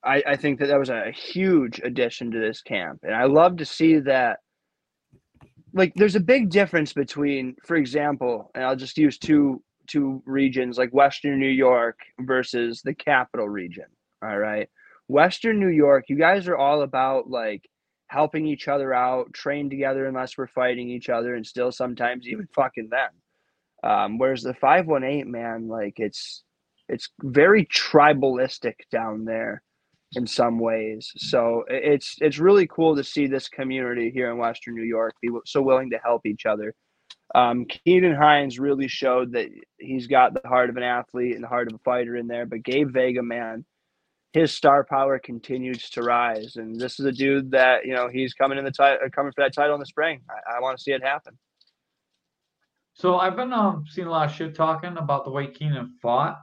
I, 0.03 0.23
I 0.25 0.35
think 0.35 0.59
that 0.59 0.67
that 0.67 0.79
was 0.79 0.89
a 0.89 1.11
huge 1.11 1.79
addition 1.83 2.31
to 2.31 2.39
this 2.39 2.61
camp. 2.61 2.99
And 3.03 3.13
I 3.13 3.25
love 3.25 3.57
to 3.57 3.65
see 3.65 3.99
that. 3.99 4.39
Like, 5.73 5.93
there's 5.95 6.15
a 6.15 6.19
big 6.19 6.49
difference 6.49 6.93
between, 6.93 7.55
for 7.65 7.75
example, 7.75 8.51
and 8.53 8.63
I'll 8.63 8.75
just 8.75 8.97
use 8.97 9.17
two 9.17 9.61
two 9.87 10.23
regions 10.25 10.77
like 10.77 10.91
Western 10.91 11.39
New 11.39 11.49
York 11.49 11.99
versus 12.21 12.81
the 12.83 12.93
capital 12.93 13.49
region. 13.49 13.85
All 14.23 14.37
right. 14.37 14.69
Western 15.07 15.59
New 15.59 15.67
York, 15.69 16.05
you 16.07 16.17
guys 16.17 16.47
are 16.47 16.55
all 16.55 16.83
about 16.83 17.29
like 17.29 17.67
helping 18.07 18.47
each 18.47 18.67
other 18.67 18.93
out, 18.93 19.33
train 19.33 19.69
together 19.69 20.05
unless 20.05 20.37
we're 20.37 20.47
fighting 20.47 20.89
each 20.89 21.09
other, 21.09 21.35
and 21.35 21.45
still 21.45 21.71
sometimes 21.71 22.27
even 22.27 22.47
fucking 22.55 22.89
them. 22.89 23.09
Um, 23.83 24.17
whereas 24.17 24.43
the 24.43 24.53
five 24.53 24.87
one 24.87 25.03
eight 25.03 25.27
man, 25.27 25.67
like 25.67 25.95
it's 25.97 26.43
it's 26.87 27.09
very 27.21 27.65
tribalistic 27.65 28.75
down 28.91 29.25
there 29.25 29.61
in 30.15 30.27
some 30.27 30.59
ways. 30.59 31.11
So 31.17 31.65
it's 31.69 32.17
it's 32.21 32.39
really 32.39 32.67
cool 32.67 32.95
to 32.95 33.03
see 33.03 33.27
this 33.27 33.49
community 33.49 34.11
here 34.11 34.31
in 34.31 34.37
Western 34.37 34.75
New 34.75 34.83
York 34.83 35.15
be 35.21 35.29
so 35.45 35.61
willing 35.61 35.91
to 35.91 35.99
help 36.03 36.25
each 36.25 36.45
other. 36.45 36.73
Um, 37.35 37.65
Keenan 37.65 38.15
Hines 38.15 38.59
really 38.59 38.87
showed 38.87 39.33
that 39.33 39.49
he's 39.79 40.07
got 40.07 40.33
the 40.33 40.47
heart 40.47 40.69
of 40.69 40.77
an 40.77 40.83
athlete 40.83 41.35
and 41.35 41.43
the 41.43 41.47
heart 41.47 41.67
of 41.67 41.75
a 41.75 41.79
fighter 41.79 42.15
in 42.17 42.27
there. 42.27 42.45
But 42.45 42.63
Gabe 42.63 42.91
Vega, 42.91 43.23
man, 43.23 43.65
his 44.33 44.53
star 44.53 44.83
power 44.83 45.19
continues 45.19 45.89
to 45.91 46.03
rise, 46.03 46.57
and 46.57 46.79
this 46.79 46.99
is 46.99 47.05
a 47.07 47.11
dude 47.11 47.51
that 47.51 47.85
you 47.85 47.93
know 47.93 48.09
he's 48.09 48.33
coming 48.33 48.57
in 48.57 48.65
the 48.65 48.71
title, 48.71 48.99
coming 49.11 49.31
for 49.33 49.43
that 49.43 49.53
title 49.53 49.75
in 49.75 49.79
the 49.79 49.85
spring. 49.87 50.21
I, 50.29 50.57
I 50.57 50.61
want 50.61 50.77
to 50.77 50.83
see 50.83 50.91
it 50.91 51.03
happen. 51.03 51.37
So 52.93 53.17
I've 53.17 53.35
been 53.35 53.53
um 53.53 53.85
seeing 53.89 54.07
a 54.07 54.11
lot 54.11 54.29
of 54.29 54.35
shit 54.35 54.55
talking 54.55 54.97
about 54.97 55.25
the 55.25 55.31
way 55.31 55.47
Keenan 55.47 55.95
fought. 56.01 56.39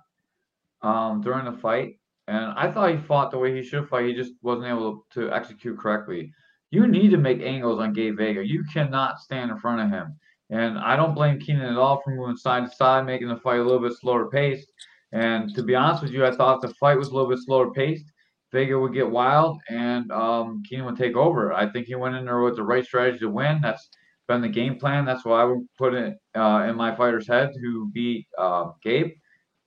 um, 0.83 1.21
during 1.23 1.45
the 1.45 1.53
fight, 1.61 2.00
and 2.31 2.53
I 2.57 2.71
thought 2.71 2.91
he 2.91 2.97
fought 2.97 3.31
the 3.31 3.39
way 3.39 3.55
he 3.55 3.63
should 3.63 3.89
fight. 3.89 4.07
He 4.07 4.15
just 4.15 4.35
wasn't 4.43 4.69
able 4.69 5.07
to 5.15 5.33
execute 5.33 5.79
correctly. 5.79 6.33
You 6.71 6.87
need 6.87 7.11
to 7.11 7.17
make 7.17 7.41
angles 7.43 7.81
on 7.81 7.93
Gabe 7.93 8.17
Vega. 8.17 8.47
You 8.47 8.65
cannot 8.73 9.19
stand 9.19 9.51
in 9.51 9.59
front 9.59 9.81
of 9.81 9.91
him. 9.91 10.17
And 10.51 10.79
I 10.79 10.97
don't 10.97 11.15
blame 11.15 11.41
Keenan 11.41 11.73
at 11.73 11.77
all 11.77 12.01
for 12.03 12.11
moving 12.11 12.37
side 12.37 12.65
to 12.69 12.75
side, 12.75 13.07
making 13.07 13.29
the 13.29 13.37
fight 13.37 13.61
a 13.61 13.63
little 13.63 13.81
bit 13.81 13.99
slower 13.99 14.29
paced. 14.29 14.73
And 15.13 15.55
to 15.55 15.63
be 15.63 15.75
honest 15.75 16.03
with 16.03 16.13
you, 16.13 16.25
I 16.25 16.31
thought 16.31 16.61
the 16.61 16.75
fight 16.75 16.99
was 16.99 17.09
a 17.09 17.15
little 17.15 17.29
bit 17.29 17.41
slower 17.41 17.73
paced, 17.73 18.11
Vega 18.53 18.79
would 18.79 18.95
get 18.95 19.09
wild 19.09 19.61
and 19.69 20.11
um, 20.11 20.63
Keenan 20.69 20.87
would 20.87 20.97
take 20.97 21.17
over. 21.17 21.53
I 21.53 21.71
think 21.71 21.87
he 21.87 21.95
went 21.95 22.17
in 22.17 22.25
there 22.25 22.43
with 22.43 22.57
the 22.57 22.63
right 22.63 22.85
strategy 22.85 23.19
to 23.21 23.31
win. 23.31 23.61
That's 23.61 23.89
been 24.29 24.41
the 24.41 24.49
game 24.49 24.79
plan. 24.79 25.05
That's 25.05 25.25
why 25.25 25.43
I 25.43 25.45
would 25.45 25.67
put 25.79 25.95
it 25.95 26.17
uh, 26.37 26.67
in 26.69 26.77
my 26.77 26.95
fighter's 26.95 27.29
head 27.29 27.51
to 27.55 27.91
beat 27.93 28.27
uh, 28.39 28.71
Gabe. 28.83 29.13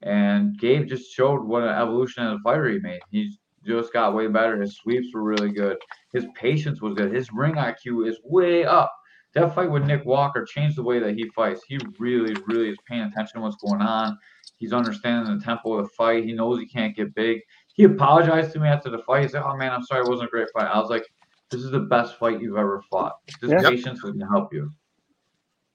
And 0.04 0.58
Gabe 0.60 0.88
just 0.88 1.12
showed 1.12 1.43
what 1.43 1.64
an 1.64 1.70
evolution 1.70 2.26
of 2.26 2.34
a 2.34 2.39
fighter 2.39 2.70
he 2.70 2.80
made. 2.80 3.01
He 3.10 3.36
just 3.66 3.93
got 3.93 4.14
way 4.14 4.28
better. 4.28 4.60
His 4.62 4.76
sweeps 4.76 5.14
were 5.14 5.24
really 5.24 5.51
good. 5.51 5.78
His 6.12 6.26
patience 6.36 6.82
was 6.82 6.93
good. 6.93 7.14
His 7.14 7.32
ring 7.32 7.56
IQ 7.56 8.08
is 8.08 8.20
way 8.24 8.66
up. 8.66 8.93
That 9.34 9.56
fight 9.56 9.72
with 9.72 9.86
Nick 9.86 10.06
Walker 10.06 10.45
changed 10.45 10.78
the 10.78 10.84
way 10.84 10.99
that 10.99 11.16
he 11.16 11.30
fights. 11.30 11.62
He 11.68 11.80
really, 11.97 12.36
really 12.45 12.70
is 12.70 12.78
paying 12.88 13.01
attention 13.01 13.39
to 13.39 13.41
what's 13.41 13.56
going 13.56 13.82
on. 13.82 14.18
He's 14.58 14.74
understanding 14.74 15.38
the 15.38 15.43
tempo 15.43 15.74
of 15.74 15.86
the 15.86 15.89
fight. 15.97 16.24
He 16.24 16.34
knows 16.34 16.60
he 16.60 16.68
can't 16.68 16.95
get 16.95 17.16
big. 17.16 17.39
He 17.74 17.86
apologized 17.86 18.51
to 18.54 18.60
me 18.60 18.68
after 18.68 18.89
the 18.89 18.99
fight. 18.99 19.24
He 19.24 19.28
said, 19.30 19.41
"Oh 19.43 19.56
man, 19.58 19.72
I'm 19.72 19.84
sorry, 19.84 20.01
it 20.01 20.08
wasn't 20.08 20.28
a 20.28 20.32
great 20.32 20.49
fight." 20.54 20.68
I 20.68 20.80
was 20.80 20.89
like, 20.89 21.04
"This 21.49 21.62
is 21.62 21.72
the 21.72 21.80
best 21.80 22.20
fight 22.20 22.39
you've 22.41 22.58
ever 22.58 22.84
fought. 22.91 23.16
This 23.41 23.51
Yeah. 23.51 23.70
patience 23.70 24.04
is 24.04 24.12
gonna 24.12 24.28
help 24.30 24.54
you." 24.54 24.72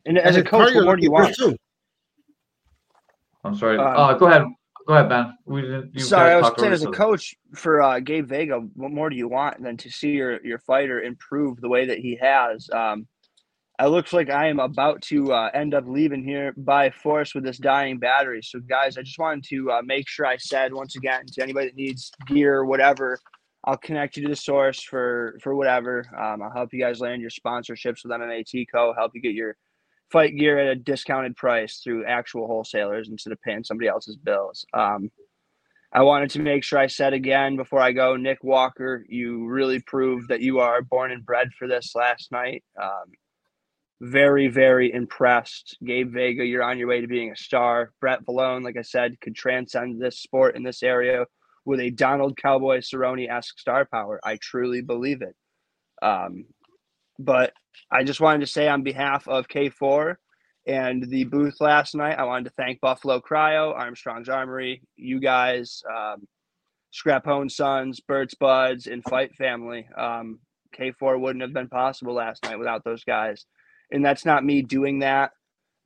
And 0.07 0.18
as 0.18 0.37
a 0.37 0.45
coach, 0.45 0.74
what 0.74 0.85
more 0.85 0.97
do 0.97 1.03
you 1.03 1.11
want? 1.11 1.35
too. 1.35 1.57
I'm 3.45 3.55
sorry. 3.55 3.78
Um, 3.78 3.86
uh, 3.86 4.14
go 4.14 4.26
ahead. 4.26 4.47
Go 4.86 4.95
ahead, 4.95 5.09
Ben. 5.11 5.36
We 5.45 5.62
didn't. 5.62 6.01
Sorry, 6.01 6.32
I 6.32 6.41
was 6.41 6.53
saying 6.59 6.72
as 6.72 6.82
a 6.82 6.91
coach 6.91 7.34
for 7.55 7.82
uh, 7.82 8.01
Gabe 8.01 8.26
Vega, 8.26 8.61
what 8.74 8.91
more 8.91 9.11
do 9.11 9.16
you 9.16 9.28
want 9.28 9.62
than 9.62 9.76
to 9.76 9.91
see 9.91 10.12
your 10.12 10.45
your 10.45 10.59
fighter 10.61 11.03
improve 11.03 11.61
the 11.61 11.68
way 11.68 11.86
that 11.86 11.99
he 11.99 12.18
has? 12.20 12.70
Um, 12.72 13.07
it 13.80 13.86
looks 13.86 14.12
like 14.12 14.28
I 14.28 14.49
am 14.49 14.59
about 14.59 15.03
to 15.03 15.32
uh, 15.32 15.51
end 15.55 15.72
up 15.72 15.84
leaving 15.86 16.24
here 16.24 16.53
by 16.57 16.91
force 16.91 17.34
with 17.34 17.45
this 17.45 17.59
dying 17.59 17.99
battery. 17.99 18.41
So, 18.43 18.59
guys, 18.61 18.99
I 18.99 19.03
just 19.03 19.18
wanted 19.18 19.45
to 19.51 19.70
uh, 19.70 19.82
make 19.84 20.09
sure 20.09 20.26
I 20.26 20.36
said 20.36 20.72
once 20.72 20.97
again 20.97 21.26
to 21.34 21.43
anybody 21.43 21.66
that 21.66 21.76
needs 21.76 22.11
gear, 22.26 22.57
or 22.57 22.64
whatever, 22.64 23.18
I'll 23.64 23.76
connect 23.76 24.16
you 24.16 24.22
to 24.22 24.30
the 24.30 24.36
source 24.36 24.82
for 24.82 25.39
for 25.43 25.55
whatever. 25.55 26.07
Um, 26.18 26.43
I'll 26.43 26.53
help 26.53 26.72
you 26.72 26.80
guys 26.80 27.01
land 27.01 27.20
your 27.20 27.30
sponsorships 27.30 28.05
with 28.05 28.12
MMA 28.12 28.66
Co. 28.72 28.95
Help 28.95 29.12
you 29.14 29.20
get 29.20 29.34
your 29.34 29.55
fight 30.11 30.36
gear 30.36 30.59
at 30.59 30.68
a 30.68 30.74
discounted 30.74 31.36
price 31.36 31.80
through 31.82 32.06
actual 32.06 32.46
wholesalers 32.46 33.09
instead 33.09 33.32
of 33.32 33.40
paying 33.42 33.64
somebody 33.64 33.88
else's 33.88 34.16
bills. 34.16 34.64
Um, 34.72 35.11
I 35.92 36.02
wanted 36.02 36.30
to 36.30 36.42
make 36.42 36.64
sure 36.64 36.78
I 36.78 36.86
said 36.86 37.14
again 37.14 37.56
before 37.56 37.80
I 37.80 37.92
go, 37.92 38.16
Nick 38.16 38.44
Walker, 38.44 39.04
you 39.09 39.46
really 39.46 39.80
proved 39.80 40.28
that 40.28 40.42
you 40.42 40.61
are 40.61 40.82
born 40.82 41.12
and 41.12 41.24
bred 41.24 41.48
for 41.59 41.66
this 41.66 41.92
last 41.94 42.30
night. 42.30 42.62
Um, 42.80 43.12
very, 44.00 44.48
very 44.48 44.92
impressed. 44.92 45.76
Gabe 45.84 46.12
Vega, 46.12 46.44
you're 46.44 46.62
on 46.62 46.78
your 46.78 46.88
way 46.88 47.00
to 47.00 47.06
being 47.06 47.32
a 47.32 47.36
star. 47.36 47.92
Brett 48.00 48.24
Valone, 48.24 48.62
like 48.62 48.76
I 48.76 48.82
said, 48.82 49.20
could 49.20 49.34
transcend 49.34 50.00
this 50.00 50.20
sport 50.20 50.56
in 50.56 50.62
this 50.62 50.82
area 50.82 51.24
with 51.64 51.80
a 51.80 51.90
Donald 51.90 52.36
Cowboy 52.36 52.78
Cerrone 52.78 53.28
esque 53.28 53.59
star 53.59 53.86
power. 53.86 54.20
I 54.22 54.38
truly 54.40 54.82
believe 54.82 55.22
it. 55.22 55.34
Um, 56.00 56.44
but 57.18 57.52
I 57.90 58.04
just 58.04 58.20
wanted 58.20 58.40
to 58.40 58.46
say 58.46 58.68
on 58.68 58.82
behalf 58.82 59.26
of 59.28 59.48
K4 59.48 60.16
and 60.66 61.02
the 61.08 61.24
booth 61.24 61.60
last 61.60 61.94
night, 61.94 62.18
I 62.18 62.24
wanted 62.24 62.44
to 62.44 62.54
thank 62.56 62.80
Buffalo 62.80 63.20
Cryo, 63.20 63.74
Armstrong's 63.74 64.28
Armory, 64.28 64.82
you 64.96 65.18
guys, 65.18 65.82
um, 65.90 66.26
Scrapone 66.92 67.50
Sons, 67.50 68.00
Birds 68.00 68.34
Buds, 68.34 68.86
and 68.86 69.02
Fight 69.04 69.34
Family. 69.34 69.88
Um, 69.96 70.40
K4 70.78 71.18
wouldn't 71.18 71.42
have 71.42 71.54
been 71.54 71.68
possible 71.68 72.14
last 72.14 72.44
night 72.44 72.58
without 72.58 72.84
those 72.84 73.04
guys. 73.04 73.46
And 73.90 74.04
that's 74.04 74.26
not 74.26 74.44
me 74.44 74.60
doing 74.62 74.98
that 74.98 75.30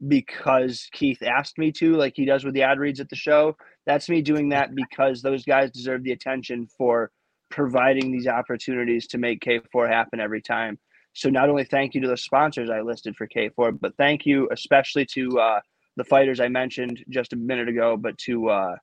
because 0.09 0.89
Keith 0.93 1.23
asked 1.23 1.59
me 1.59 1.71
to, 1.73 1.95
like 1.95 2.15
he 2.17 2.25
does 2.25 2.45
with 2.45 2.55
the 2.55 2.63
ad 2.63 2.81
reads 2.81 2.99
at 3.01 3.09
the 3.09 3.17
show. 3.17 3.57
That's 3.87 4.09
me 4.09 4.21
doing 4.21 4.49
that 4.49 4.75
because 4.75 5.23
those 5.23 5.45
guys 5.45 5.71
deserve 5.71 6.03
the 6.03 6.13
attention 6.13 6.67
for 6.77 7.13
providing 7.51 8.11
these 8.11 8.27
opportunities 8.27 9.07
to 9.09 9.19
make 9.19 9.45
K4 9.45 9.89
happen 9.89 10.19
every 10.19 10.43
time. 10.43 10.79
So 11.15 11.29
not 11.29 11.49
only 11.51 11.65
thank 11.65 11.95
you 11.95 12.01
to 12.03 12.09
the 12.09 12.17
sponsors 12.17 12.71
I 12.71 12.81
listed 12.81 13.17
for 13.17 13.29
K4, 13.29 13.79
but 13.81 13.97
thank 13.97 14.25
you 14.25 14.49
especially 14.51 15.07
to 15.07 15.39
uh, 15.39 15.61
the 15.97 16.05
fighters 16.05 16.41
I 16.41 16.49
mentioned 16.49 17.05
just 17.11 17.33
a 17.33 17.37
minute 17.37 17.69
ago, 17.69 17.97
but 17.97 18.17
to 18.19 18.49
uh, 18.49 18.77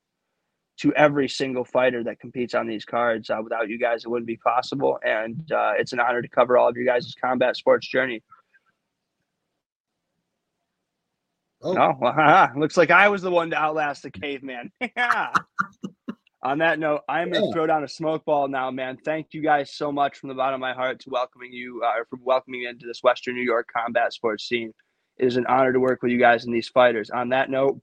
to 0.80 0.94
every 0.94 1.28
single 1.28 1.64
fighter 1.64 2.02
that 2.04 2.20
competes 2.20 2.54
on 2.54 2.66
these 2.66 2.84
cards. 2.84 3.28
Uh, 3.28 3.40
without 3.42 3.68
you 3.68 3.78
guys, 3.78 4.04
it 4.04 4.08
wouldn't 4.08 4.26
be 4.26 4.38
possible, 4.38 4.98
and 5.04 5.50
uh, 5.52 5.72
it's 5.76 5.92
an 5.92 6.00
honor 6.00 6.22
to 6.22 6.28
cover 6.28 6.56
all 6.56 6.68
of 6.68 6.76
you 6.76 6.86
guys' 6.86 7.14
combat 7.22 7.56
sports 7.56 7.86
journey. 7.88 8.22
Oh, 11.62 11.76
Oh, 11.76 11.94
well, 12.00 12.12
haha, 12.16 12.58
looks 12.58 12.76
like 12.76 12.90
I 12.90 13.08
was 13.08 13.22
the 13.22 13.30
one 13.30 13.50
to 13.50 13.56
outlast 13.56 14.02
the 14.02 14.10
caveman. 14.10 14.72
Yeah. 14.96 15.32
On 16.42 16.58
that 16.58 16.78
note, 16.78 17.02
I'm 17.08 17.30
going 17.30 17.42
to 17.42 17.48
Yeah. 17.48 17.52
throw 17.52 17.66
down 17.66 17.84
a 17.84 17.88
smoke 17.88 18.24
ball 18.24 18.48
now, 18.48 18.70
man. 18.70 18.96
Thank 19.04 19.34
you 19.34 19.42
guys 19.42 19.72
so 19.74 19.92
much 19.92 20.16
from 20.18 20.30
the 20.30 20.34
bottom 20.34 20.54
of 20.54 20.60
my 20.60 20.72
heart 20.72 20.98
to 21.00 21.10
welcoming 21.10 21.52
you, 21.52 21.82
uh, 21.84 22.02
for 22.08 22.18
welcoming 22.22 22.60
me 22.60 22.66
into 22.66 22.86
this 22.86 23.02
Western 23.02 23.34
New 23.34 23.42
York 23.42 23.68
combat 23.74 24.12
sports 24.14 24.44
scene. 24.48 24.72
It 25.18 25.26
is 25.26 25.36
an 25.36 25.44
honor 25.46 25.72
to 25.72 25.80
work 25.80 26.02
with 26.02 26.12
you 26.12 26.18
guys 26.18 26.46
and 26.46 26.54
these 26.54 26.68
fighters. 26.68 27.10
On 27.10 27.28
that 27.30 27.50
note, 27.50 27.78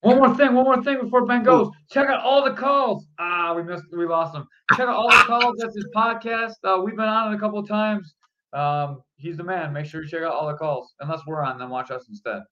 One 0.00 0.18
more 0.18 0.34
thing, 0.36 0.54
one 0.54 0.64
more 0.64 0.82
thing 0.82 1.00
before 1.00 1.26
Ben 1.26 1.42
goes. 1.42 1.70
Check 1.90 2.08
out 2.08 2.22
all 2.22 2.44
the 2.44 2.52
calls. 2.54 3.06
Ah, 3.18 3.52
we 3.54 3.62
missed, 3.64 3.84
we 3.92 4.06
lost 4.06 4.34
him. 4.36 4.46
Check 4.70 4.80
out 4.88 4.94
all 4.94 5.08
the 5.10 5.24
calls. 5.24 5.56
That's 5.58 5.74
his 5.74 5.88
podcast. 5.94 6.52
Uh, 6.62 6.80
we've 6.80 6.94
been 6.96 7.08
on 7.08 7.32
it 7.32 7.36
a 7.36 7.38
couple 7.40 7.58
of 7.58 7.66
times. 7.68 8.14
Um, 8.52 9.02
he's 9.16 9.36
the 9.36 9.42
man. 9.42 9.72
Make 9.72 9.84
sure 9.86 10.02
you 10.02 10.08
check 10.08 10.22
out 10.22 10.32
all 10.32 10.46
the 10.46 10.54
calls. 10.54 10.94
Unless 11.00 11.22
we're 11.26 11.42
on, 11.42 11.58
then 11.58 11.70
watch 11.70 11.90
us 11.90 12.06
instead. 12.08 12.42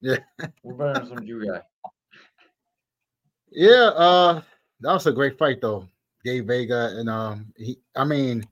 Yeah. 0.00 0.16
we're 0.62 0.74
better 0.74 0.94
than 0.94 1.06
some 1.06 1.26
Jew 1.26 1.44
guy. 1.46 1.60
yeah. 3.52 3.90
Uh, 3.94 4.42
that 4.82 4.92
was 4.92 5.06
a 5.06 5.12
great 5.12 5.38
fight 5.38 5.60
though, 5.60 5.88
Gabe 6.24 6.46
Vega, 6.46 6.94
and 6.96 7.08
um, 7.08 7.52
he. 7.56 7.78
I 7.96 8.04
mean, 8.04 8.44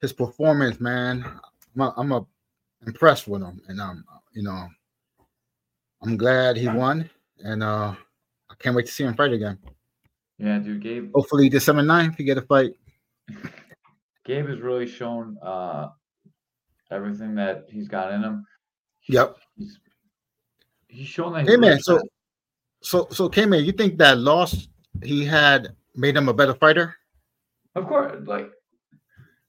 his 0.00 0.12
performance, 0.12 0.80
man. 0.80 1.24
I'm 1.74 1.80
a, 1.80 1.94
I'm 1.96 2.12
a 2.12 2.26
impressed 2.86 3.26
with 3.26 3.42
him, 3.42 3.60
and 3.68 3.80
um, 3.80 4.04
you 4.34 4.42
know, 4.42 4.68
I'm 6.02 6.16
glad 6.16 6.56
he 6.56 6.68
won, 6.68 7.08
and 7.38 7.62
uh, 7.62 7.94
I 8.50 8.54
can't 8.58 8.76
wait 8.76 8.86
to 8.86 8.92
see 8.92 9.04
him 9.04 9.14
fight 9.14 9.32
again. 9.32 9.58
Yeah, 10.38 10.58
dude. 10.58 10.82
Gabe, 10.82 11.12
Hopefully, 11.14 11.48
December 11.48 11.82
9th, 11.82 12.16
he 12.16 12.24
get 12.24 12.38
a 12.38 12.42
fight. 12.42 12.72
Gabe 14.24 14.48
has 14.48 14.60
really 14.60 14.86
shown 14.86 15.36
uh, 15.42 15.88
everything 16.90 17.34
that 17.36 17.66
he's 17.68 17.88
got 17.88 18.12
in 18.12 18.22
him. 18.22 18.46
Yep. 19.08 19.36
He's, 19.56 19.78
he's 20.88 21.08
shown 21.08 21.32
that. 21.34 21.48
Hey 21.48 21.56
man, 21.56 21.70
really 21.70 21.80
so 21.80 22.00
so 22.82 23.08
so 23.10 23.28
K 23.28 23.46
man, 23.46 23.64
you 23.64 23.72
think 23.72 23.98
that 23.98 24.18
loss 24.18 24.68
he 25.02 25.24
had 25.24 25.74
made 25.94 26.16
him 26.16 26.28
a 26.28 26.34
better 26.34 26.54
fighter? 26.54 26.94
Of 27.74 27.86
course, 27.86 28.14
like, 28.26 28.50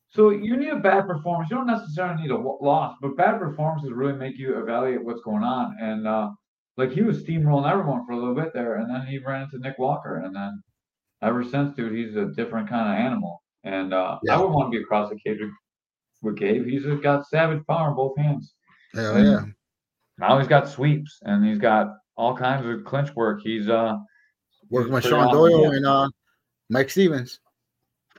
so 0.09 0.29
you 0.29 0.57
need 0.57 0.69
a 0.69 0.79
bad 0.79 1.07
performance. 1.07 1.49
You 1.49 1.57
don't 1.57 1.67
necessarily 1.67 2.21
need 2.21 2.31
a 2.31 2.37
loss, 2.37 2.95
but 3.01 3.17
bad 3.17 3.39
performances 3.39 3.91
really 3.91 4.13
make 4.13 4.37
you 4.37 4.57
evaluate 4.57 5.03
what's 5.03 5.21
going 5.21 5.43
on. 5.43 5.75
And 5.79 6.07
uh, 6.07 6.29
like 6.77 6.91
he 6.91 7.01
was 7.01 7.23
steamrolling 7.23 7.69
everyone 7.69 8.05
for 8.05 8.13
a 8.13 8.17
little 8.17 8.35
bit 8.35 8.53
there, 8.53 8.75
and 8.77 8.89
then 8.89 9.05
he 9.05 9.19
ran 9.19 9.43
into 9.43 9.59
Nick 9.59 9.77
Walker, 9.77 10.17
and 10.17 10.35
then 10.35 10.63
ever 11.21 11.43
since, 11.43 11.75
dude, 11.75 11.93
he's 11.93 12.15
a 12.15 12.25
different 12.35 12.69
kind 12.69 12.89
of 12.91 13.05
animal. 13.05 13.41
And 13.63 13.93
uh, 13.93 14.19
Yeah. 14.23 14.35
I 14.37 14.41
would 14.41 14.51
want 14.51 14.71
to 14.71 14.77
be 14.77 14.83
across 14.83 15.09
the 15.09 15.17
cage 15.17 15.39
with, 16.21 16.37
Gabe. 16.37 16.65
He's 16.65 16.83
just 16.83 17.03
got 17.03 17.27
savage 17.27 17.63
power 17.67 17.89
in 17.89 17.95
both 17.95 18.17
hands. 18.17 18.55
Hell 18.93 19.15
And 19.15 19.27
yeah. 19.27 19.41
Now 20.17 20.39
he's 20.39 20.47
got 20.47 20.67
sweeps 20.67 21.19
and 21.23 21.45
he's 21.45 21.59
got 21.59 21.87
all 22.15 22.35
kinds 22.35 22.65
of 22.65 22.85
clinch 22.85 23.13
work. 23.15 23.41
He's 23.43 23.67
uh 23.69 23.97
Working 24.69 24.93
with 24.93 25.05
Sean 25.05 25.31
Doyle 25.31 25.71
yeah. 25.71 25.77
and 25.77 25.85
uh 25.85 26.09
Mike 26.69 26.89
Stevens. 26.89 27.39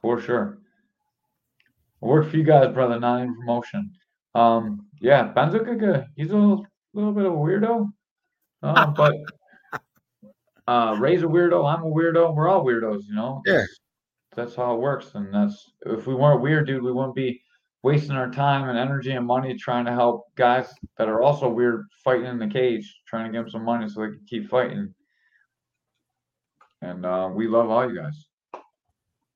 For 0.01 0.20
sure. 0.20 0.59
I 2.02 2.06
work 2.06 2.31
for 2.31 2.36
you 2.36 2.44
guys, 2.44 2.73
brother, 2.73 3.01
not 3.01 3.23
in 3.23 3.35
promotion. 3.35 3.90
Um, 4.35 4.86
yeah, 5.01 5.24
Ben's 5.24 5.55
a 5.55 5.59
good 5.59 5.81
guy. 5.81 6.05
He's 6.14 6.31
a 6.31 6.36
little, 6.36 6.66
little 6.93 7.12
bit 7.12 7.24
of 7.24 7.32
a 7.32 7.36
weirdo. 7.36 7.90
Uh, 8.62 8.86
but 8.97 9.14
uh 10.68 10.97
Ray's 10.98 11.23
a 11.23 11.27
weirdo, 11.27 11.66
I'm 11.66 11.85
a 11.85 11.86
weirdo, 11.86 12.35
we're 12.35 12.48
all 12.48 12.64
weirdos, 12.64 13.02
you 13.09 13.14
know? 13.14 13.43
Yeah. 13.47 13.59
That's, 13.59 13.78
that's 14.35 14.55
how 14.55 14.74
it 14.74 14.81
works. 14.81 15.12
And 15.14 15.32
that's 15.32 15.73
if 15.86 16.06
we 16.06 16.14
weren't 16.14 16.43
weird, 16.43 16.66
dude, 16.66 16.82
we 16.82 16.93
wouldn't 16.93 17.14
be 17.14 17.40
wasting 17.82 18.16
our 18.16 18.31
time 18.31 18.68
and 18.68 18.78
energy 18.78 19.12
and 19.12 19.27
money 19.27 19.56
trying 19.56 19.86
to 19.86 19.93
help 19.93 20.24
guys 20.35 20.68
that 20.98 21.09
are 21.09 21.23
also 21.23 21.48
weird 21.48 21.86
fighting 22.05 22.27
in 22.27 22.39
the 22.39 22.47
cage, 22.47 23.01
trying 23.06 23.27
to 23.27 23.32
give 23.32 23.44
them 23.44 23.51
some 23.51 23.64
money 23.64 23.89
so 23.89 24.01
they 24.01 24.09
can 24.09 24.20
keep 24.28 24.48
fighting. 24.51 24.93
And 26.82 27.06
uh, 27.06 27.30
we 27.32 27.48
love 27.48 27.70
all 27.70 27.88
you 27.88 27.98
guys. 27.98 28.26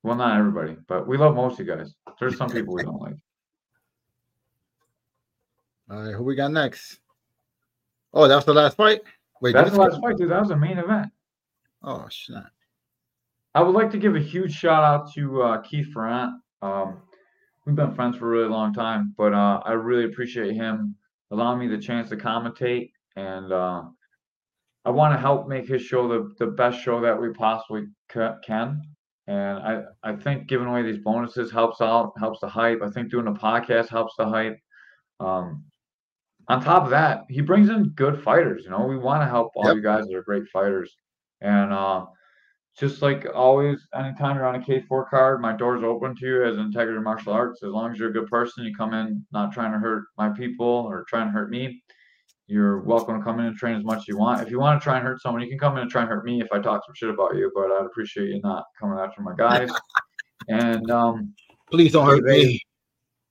Well, 0.03 0.15
not 0.15 0.37
everybody, 0.37 0.77
but 0.87 1.07
we 1.07 1.17
love 1.17 1.35
most 1.35 1.59
of 1.59 1.65
you 1.65 1.75
guys. 1.75 1.93
There's 2.19 2.37
some 2.37 2.49
people 2.49 2.73
we 2.73 2.83
don't 2.83 2.99
like. 2.99 3.15
All 5.89 6.03
right, 6.03 6.15
who 6.15 6.23
we 6.23 6.35
got 6.35 6.51
next? 6.51 6.99
Oh, 8.13 8.27
that 8.27 8.35
was 8.35 8.45
the 8.45 8.53
last 8.53 8.77
fight. 8.77 9.01
Wait, 9.41 9.53
That's 9.53 9.71
the 9.71 9.77
last 9.77 9.99
fight, 10.01 10.17
dude. 10.17 10.31
That 10.31 10.39
was 10.39 10.49
the 10.49 10.55
main 10.55 10.77
event. 10.77 11.11
Oh 11.83 12.07
shit. 12.09 12.35
I 13.53 13.61
would 13.61 13.75
like 13.75 13.91
to 13.91 13.97
give 13.97 14.15
a 14.15 14.19
huge 14.19 14.53
shout 14.53 14.83
out 14.83 15.11
to 15.13 15.41
uh, 15.41 15.61
Keith 15.61 15.87
Ferrant. 15.93 16.33
Um, 16.61 17.01
we've 17.65 17.75
been 17.75 17.93
friends 17.93 18.17
for 18.17 18.27
a 18.27 18.37
really 18.37 18.49
long 18.49 18.73
time, 18.73 19.13
but 19.17 19.33
uh, 19.33 19.61
I 19.65 19.73
really 19.73 20.05
appreciate 20.05 20.53
him 20.53 20.95
allowing 21.31 21.59
me 21.59 21.67
the 21.67 21.77
chance 21.77 22.09
to 22.09 22.17
commentate, 22.17 22.91
and 23.15 23.51
uh, 23.51 23.83
I 24.85 24.89
want 24.89 25.13
to 25.13 25.19
help 25.19 25.47
make 25.47 25.67
his 25.67 25.81
show 25.81 26.07
the, 26.07 26.33
the 26.39 26.51
best 26.51 26.79
show 26.81 27.01
that 27.01 27.19
we 27.19 27.29
possibly 27.33 27.85
ca- 28.09 28.37
can. 28.43 28.81
And 29.27 29.59
I, 29.59 29.83
I 30.03 30.15
think 30.15 30.47
giving 30.47 30.67
away 30.67 30.81
these 30.81 30.97
bonuses 30.97 31.51
helps 31.51 31.81
out, 31.81 32.13
helps 32.19 32.39
the 32.39 32.49
hype. 32.49 32.81
I 32.81 32.89
think 32.89 33.11
doing 33.11 33.27
a 33.27 33.33
podcast 33.33 33.89
helps 33.89 34.13
the 34.17 34.25
hype. 34.25 34.57
Um, 35.19 35.63
on 36.47 36.61
top 36.61 36.83
of 36.83 36.89
that, 36.89 37.25
he 37.29 37.41
brings 37.41 37.69
in 37.69 37.89
good 37.89 38.21
fighters. 38.23 38.63
You 38.65 38.71
know, 38.71 38.85
we 38.85 38.97
want 38.97 39.21
to 39.21 39.27
help 39.27 39.51
all 39.55 39.67
Yep. 39.67 39.75
you 39.75 39.81
guys 39.81 40.07
that 40.07 40.15
are 40.15 40.23
great 40.23 40.47
fighters. 40.49 40.93
And 41.39 41.71
uh, 41.71 42.07
just 42.77 43.01
like 43.03 43.27
always, 43.33 43.87
anytime 43.93 44.35
you're 44.35 44.45
on 44.47 44.55
a 44.55 44.59
K4 44.59 45.09
card, 45.09 45.41
my 45.41 45.53
door's 45.55 45.83
open 45.83 46.15
to 46.15 46.25
you 46.25 46.43
as 46.43 46.57
an 46.57 46.63
Integrity 46.65 46.99
Martial 46.99 47.33
Arts. 47.33 47.61
As 47.63 47.69
long 47.69 47.91
as 47.91 47.99
you're 47.99 48.09
a 48.09 48.13
good 48.13 48.27
person, 48.27 48.65
you 48.65 48.75
come 48.75 48.93
in 48.93 49.25
not 49.31 49.53
trying 49.53 49.71
to 49.71 49.77
hurt 49.79 50.05
my 50.17 50.29
people 50.29 50.65
or 50.67 51.05
trying 51.07 51.27
to 51.27 51.31
hurt 51.31 51.51
me. 51.51 51.81
You're 52.47 52.81
welcome 52.81 53.17
to 53.17 53.23
come 53.23 53.39
in 53.39 53.45
and 53.45 53.55
train 53.55 53.77
as 53.77 53.83
much 53.83 53.99
as 53.99 54.07
you 54.07 54.17
want. 54.17 54.41
If 54.41 54.49
you 54.49 54.59
want 54.59 54.79
to 54.79 54.83
try 54.83 54.97
and 54.97 55.05
hurt 55.05 55.21
someone, 55.21 55.41
you 55.41 55.47
can 55.49 55.57
come 55.57 55.77
in 55.77 55.83
and 55.83 55.91
try 55.91 56.01
and 56.01 56.09
hurt 56.09 56.25
me 56.25 56.41
if 56.41 56.47
I 56.51 56.59
talk 56.59 56.83
some 56.85 56.95
shit 56.95 57.09
about 57.09 57.35
you, 57.35 57.51
but 57.55 57.71
I'd 57.71 57.85
appreciate 57.85 58.29
you 58.29 58.41
not 58.41 58.65
coming 58.79 58.99
after 58.99 59.21
my 59.21 59.33
guys. 59.37 59.69
and 60.49 60.89
um, 60.91 61.33
Please 61.69 61.93
don't 61.93 62.05
hurt 62.07 62.23
me. 62.23 62.59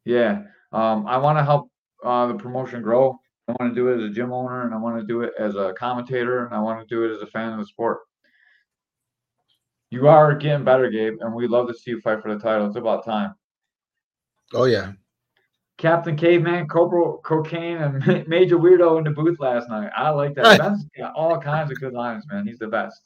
yeah, 0.04 0.42
um, 0.72 1.06
I 1.06 1.18
want 1.18 1.38
to 1.38 1.44
help 1.44 1.70
uh, 2.04 2.26
the 2.28 2.34
promotion 2.34 2.82
grow. 2.82 3.18
I 3.48 3.52
want 3.60 3.74
to 3.74 3.74
do 3.74 3.88
it 3.88 4.02
as 4.02 4.10
a 4.10 4.14
gym 4.14 4.32
owner, 4.32 4.64
and 4.64 4.72
I 4.72 4.78
want 4.78 4.98
to 5.00 5.06
do 5.06 5.22
it 5.22 5.32
as 5.38 5.56
a 5.56 5.74
commentator, 5.76 6.46
and 6.46 6.54
I 6.54 6.60
want 6.60 6.80
to 6.80 6.94
do 6.94 7.04
it 7.04 7.14
as 7.14 7.20
a 7.20 7.26
fan 7.26 7.52
of 7.52 7.58
the 7.58 7.66
sport. 7.66 7.98
You 9.90 10.06
are 10.06 10.34
getting 10.36 10.64
better, 10.64 10.88
Gabe, 10.88 11.14
and 11.20 11.34
we'd 11.34 11.50
love 11.50 11.66
to 11.66 11.74
see 11.74 11.90
you 11.90 12.00
fight 12.00 12.22
for 12.22 12.32
the 12.32 12.40
title. 12.40 12.68
It's 12.68 12.76
about 12.76 13.04
time. 13.04 13.34
Oh 14.54 14.64
yeah. 14.64 14.92
Captain 15.81 16.15
Caveman, 16.15 16.69
Corporal 16.69 17.23
Cocaine, 17.24 17.78
and 17.78 18.28
Major 18.28 18.59
Weirdo 18.59 18.98
in 18.98 19.05
the 19.05 19.11
booth 19.11 19.40
last 19.40 19.70
night. 19.70 19.90
I 19.97 20.11
like 20.11 20.35
that. 20.35 20.44
Right. 20.44 20.61
Ben's 20.61 20.85
got 20.97 21.15
all 21.15 21.40
kinds 21.40 21.70
of 21.70 21.81
good 21.81 21.94
lines, 21.94 22.24
man. 22.31 22.47
He's 22.47 22.59
the 22.59 22.66
best. 22.66 23.01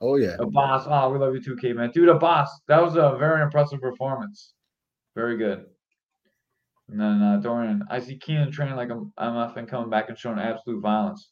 Oh 0.00 0.14
yeah. 0.14 0.36
A 0.38 0.46
boss. 0.46 0.86
Oh, 0.86 1.10
we 1.10 1.18
love 1.18 1.34
you 1.34 1.42
too, 1.42 1.56
Caveman. 1.56 1.90
Dude, 1.90 2.08
a 2.08 2.14
boss. 2.14 2.48
That 2.68 2.80
was 2.80 2.94
a 2.94 3.16
very 3.18 3.42
impressive 3.42 3.80
performance. 3.80 4.52
Very 5.16 5.36
good. 5.36 5.66
And 6.90 7.00
then 7.00 7.20
uh, 7.20 7.38
Dorian, 7.38 7.82
I 7.90 7.98
see 7.98 8.18
Keenan 8.18 8.52
training 8.52 8.76
like 8.76 8.90
I'm 8.90 9.12
MF 9.18 9.56
and 9.56 9.68
coming 9.68 9.90
back 9.90 10.08
and 10.08 10.16
showing 10.16 10.38
absolute 10.38 10.80
violence. 10.80 11.30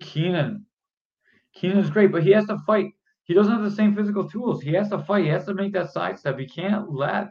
Keenan, 0.00 0.64
Keenan's 1.54 1.90
great, 1.90 2.12
but 2.12 2.22
he 2.22 2.30
has 2.30 2.46
to 2.46 2.58
fight. 2.66 2.92
He 3.24 3.34
doesn't 3.34 3.52
have 3.52 3.62
the 3.62 3.70
same 3.70 3.94
physical 3.94 4.26
tools. 4.26 4.62
He 4.62 4.72
has 4.72 4.88
to 4.88 5.00
fight. 5.00 5.24
He 5.24 5.30
has 5.30 5.44
to 5.46 5.54
make 5.54 5.74
that 5.74 5.92
sidestep. 5.92 6.38
He 6.38 6.46
can't 6.46 6.90
let 6.90 7.30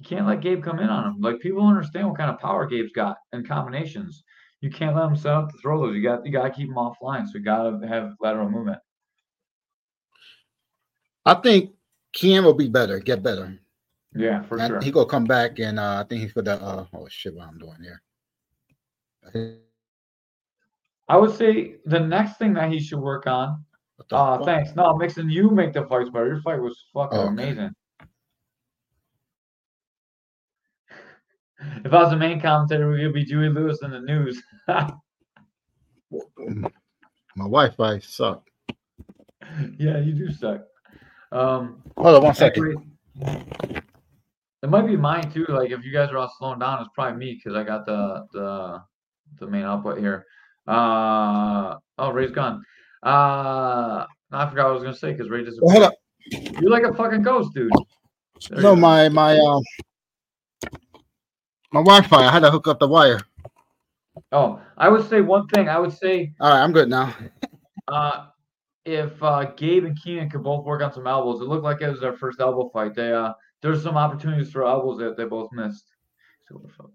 he 0.00 0.06
can't 0.06 0.26
let 0.26 0.40
Gabe 0.40 0.62
come 0.62 0.78
in 0.78 0.88
on 0.88 1.04
him. 1.12 1.20
Like 1.20 1.40
people 1.40 1.60
don't 1.60 1.76
understand 1.76 2.08
what 2.08 2.16
kind 2.16 2.30
of 2.30 2.38
power 2.38 2.66
Gabe's 2.66 2.90
got 2.92 3.18
and 3.32 3.46
combinations. 3.46 4.24
You 4.62 4.70
can't 4.70 4.96
let 4.96 5.06
him 5.06 5.14
set 5.16 5.32
up 5.32 5.50
to 5.50 5.58
throw 5.58 5.78
those. 5.78 5.94
You 5.94 6.02
got 6.02 6.24
you 6.24 6.32
gotta 6.32 6.48
keep 6.48 6.68
him 6.68 6.76
offline. 6.76 7.26
So 7.26 7.32
you 7.34 7.40
gotta 7.44 7.86
have 7.86 8.14
lateral 8.18 8.48
movement. 8.48 8.78
I 11.26 11.34
think 11.34 11.72
Ken 12.14 12.44
will 12.44 12.54
be 12.54 12.68
better, 12.68 12.98
get 12.98 13.22
better. 13.22 13.58
Yeah, 14.14 14.40
for 14.42 14.58
And 14.58 14.68
sure. 14.70 14.80
He 14.80 14.90
gonna 14.90 15.06
come 15.06 15.24
back 15.24 15.58
and 15.58 15.78
uh, 15.78 16.02
I 16.02 16.08
think 16.08 16.22
he's 16.22 16.32
gonna 16.32 16.52
uh 16.52 16.86
oh 16.94 17.06
shit 17.10 17.34
what 17.34 17.46
I'm 17.48 17.58
doing 17.58 17.76
here. 17.82 18.02
I 21.08 21.16
would 21.18 21.36
say 21.36 21.74
the 21.84 22.00
next 22.00 22.38
thing 22.38 22.54
that 22.54 22.72
he 22.72 22.80
should 22.80 23.00
work 23.00 23.26
on. 23.26 23.62
Uh 24.10 24.42
thanks. 24.46 24.74
No, 24.74 24.96
mixing 24.96 25.28
you 25.28 25.50
make 25.50 25.74
the 25.74 25.84
fights 25.84 26.08
better. 26.08 26.28
Your 26.28 26.40
fight 26.40 26.58
was 26.60 26.86
fucking 26.94 27.18
Oh, 27.18 27.22
okay. 27.24 27.28
amazing. 27.32 27.74
If 31.84 31.92
I 31.92 32.02
was 32.02 32.10
the 32.10 32.16
main 32.16 32.40
commentator, 32.40 32.90
we 32.90 33.04
would 33.04 33.14
be 33.14 33.24
Dewey 33.24 33.48
Lewis 33.48 33.82
in 33.82 33.90
the 33.90 34.00
news. 34.00 34.42
My 37.36 37.44
Wi-Fi 37.46 37.98
suck. 38.00 38.48
yeah, 39.78 39.98
you 39.98 40.12
do 40.12 40.32
suck. 40.32 40.62
Um, 41.32 41.82
Hold 41.96 42.16
on 42.16 42.22
one 42.24 42.34
second. 42.34 42.78
actually, 43.16 43.82
it 44.62 44.68
might 44.68 44.86
be 44.86 44.96
mine 44.96 45.30
too. 45.30 45.46
Like 45.48 45.70
if 45.70 45.84
you 45.84 45.92
guys 45.92 46.10
are 46.10 46.18
all 46.18 46.32
slowing 46.38 46.58
down, 46.58 46.80
it's 46.80 46.90
probably 46.94 47.18
me 47.18 47.34
because 47.34 47.56
I 47.56 47.62
got 47.62 47.86
the 47.86 48.26
the 48.32 48.82
the 49.38 49.46
main 49.46 49.62
output 49.64 49.98
here. 49.98 50.26
Uh 50.66 51.76
oh, 51.98 52.10
Ray's 52.10 52.32
gone. 52.32 52.62
Uh, 53.02 54.04
I 54.32 54.48
forgot 54.50 54.64
what 54.64 54.70
I 54.70 54.72
was 54.72 54.82
gonna 54.82 54.96
say 54.96 55.12
because 55.12 55.30
Ray 55.30 55.44
just. 55.44 55.58
Well, 55.62 55.72
hold 55.72 55.84
up. 55.84 55.94
You're 56.60 56.70
like 56.70 56.84
a 56.84 56.92
fucking 56.94 57.22
ghost, 57.22 57.54
dude. 57.54 57.72
There 58.50 58.62
No, 58.62 58.76
my 58.76 59.08
my 59.08 59.38
um 59.38 59.62
my 61.72 61.80
Wi-Fi. 61.80 62.26
I 62.26 62.30
had 62.30 62.40
to 62.40 62.50
hook 62.50 62.66
up 62.68 62.78
the 62.78 62.88
wire. 62.88 63.20
Oh, 64.32 64.60
I 64.76 64.88
would 64.88 65.08
say 65.08 65.20
one 65.20 65.46
thing. 65.48 65.68
I 65.68 65.78
would 65.78 65.92
say 65.92 66.32
All 66.40 66.50
right, 66.50 66.62
I'm 66.62 66.72
good 66.72 66.88
now. 66.88 67.14
uh, 67.88 68.26
if 68.84 69.22
uh, 69.22 69.44
Gabe 69.56 69.84
and 69.84 70.00
Keenan 70.00 70.30
could 70.30 70.42
both 70.42 70.64
work 70.64 70.82
on 70.82 70.92
some 70.92 71.06
elbows, 71.06 71.40
it 71.40 71.48
looked 71.48 71.64
like 71.64 71.80
it 71.80 71.90
was 71.90 72.00
their 72.00 72.12
first 72.12 72.40
elbow 72.40 72.70
fight. 72.70 72.94
They 72.94 73.12
uh, 73.12 73.32
there's 73.62 73.82
some 73.82 73.96
opportunities 73.96 74.50
for 74.50 74.66
elbows 74.66 74.98
that 74.98 75.16
they 75.16 75.24
both 75.24 75.50
missed. 75.52 75.84
So 76.48 76.56
what 76.56 76.64
the 76.64 76.72
fuck? 76.74 76.90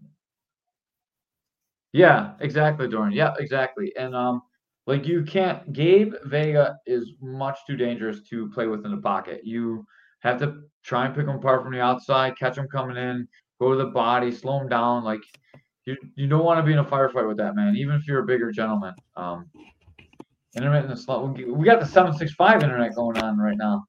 Yeah, 1.94 2.34
exactly, 2.42 2.90
Dorian. 2.90 3.14
Yeah, 3.14 3.34
exactly. 3.40 3.94
And 3.98 4.16
um, 4.16 4.42
like 4.88 5.08
you 5.08 5.24
can't. 5.24 5.72
Gabe 5.72 6.14
Vega 6.26 6.78
is 6.86 7.14
much 7.22 7.58
too 7.66 7.78
dangerous 7.78 8.22
to 8.30 8.50
play 8.50 8.68
with 8.68 8.86
in 8.86 8.92
the 8.92 9.02
pocket. 9.02 9.42
You 9.44 9.86
have 10.20 10.40
to 10.40 10.64
try 10.84 11.06
and 11.06 11.16
pick 11.16 11.24
him 11.24 11.36
apart 11.36 11.64
from 11.64 11.72
the 11.72 11.82
outside, 11.82 12.38
catch 12.38 12.58
him 12.58 12.68
coming 12.68 12.98
in, 12.98 13.28
go 13.60 13.72
to 13.72 13.78
the 13.78 13.92
body, 13.92 14.32
slow 14.32 14.60
him 14.60 14.70
down. 14.70 15.04
Like 15.04 15.22
you, 15.86 15.96
you 16.16 16.28
don't 16.28 16.44
want 16.44 16.60
to 16.60 16.64
be 16.64 16.74
in 16.74 16.80
a 16.80 16.86
firefight 16.86 17.28
with 17.28 17.38
that 17.38 17.56
man, 17.56 17.76
even 17.76 17.96
if 17.96 18.08
you're 18.08 18.24
a 18.24 18.26
bigger 18.26 18.52
gentleman. 18.52 18.94
Um, 19.16 19.50
internet 20.56 20.86
in 20.86 20.90
the 20.90 20.98
slow. 20.98 21.36
We 21.48 21.66
got 21.66 21.80
the 21.80 21.86
seven 21.86 22.14
six 22.16 22.34
five 22.34 22.64
internet 22.64 22.96
going 22.96 23.18
on 23.18 23.38
right 23.38 23.58
now. 23.58 23.86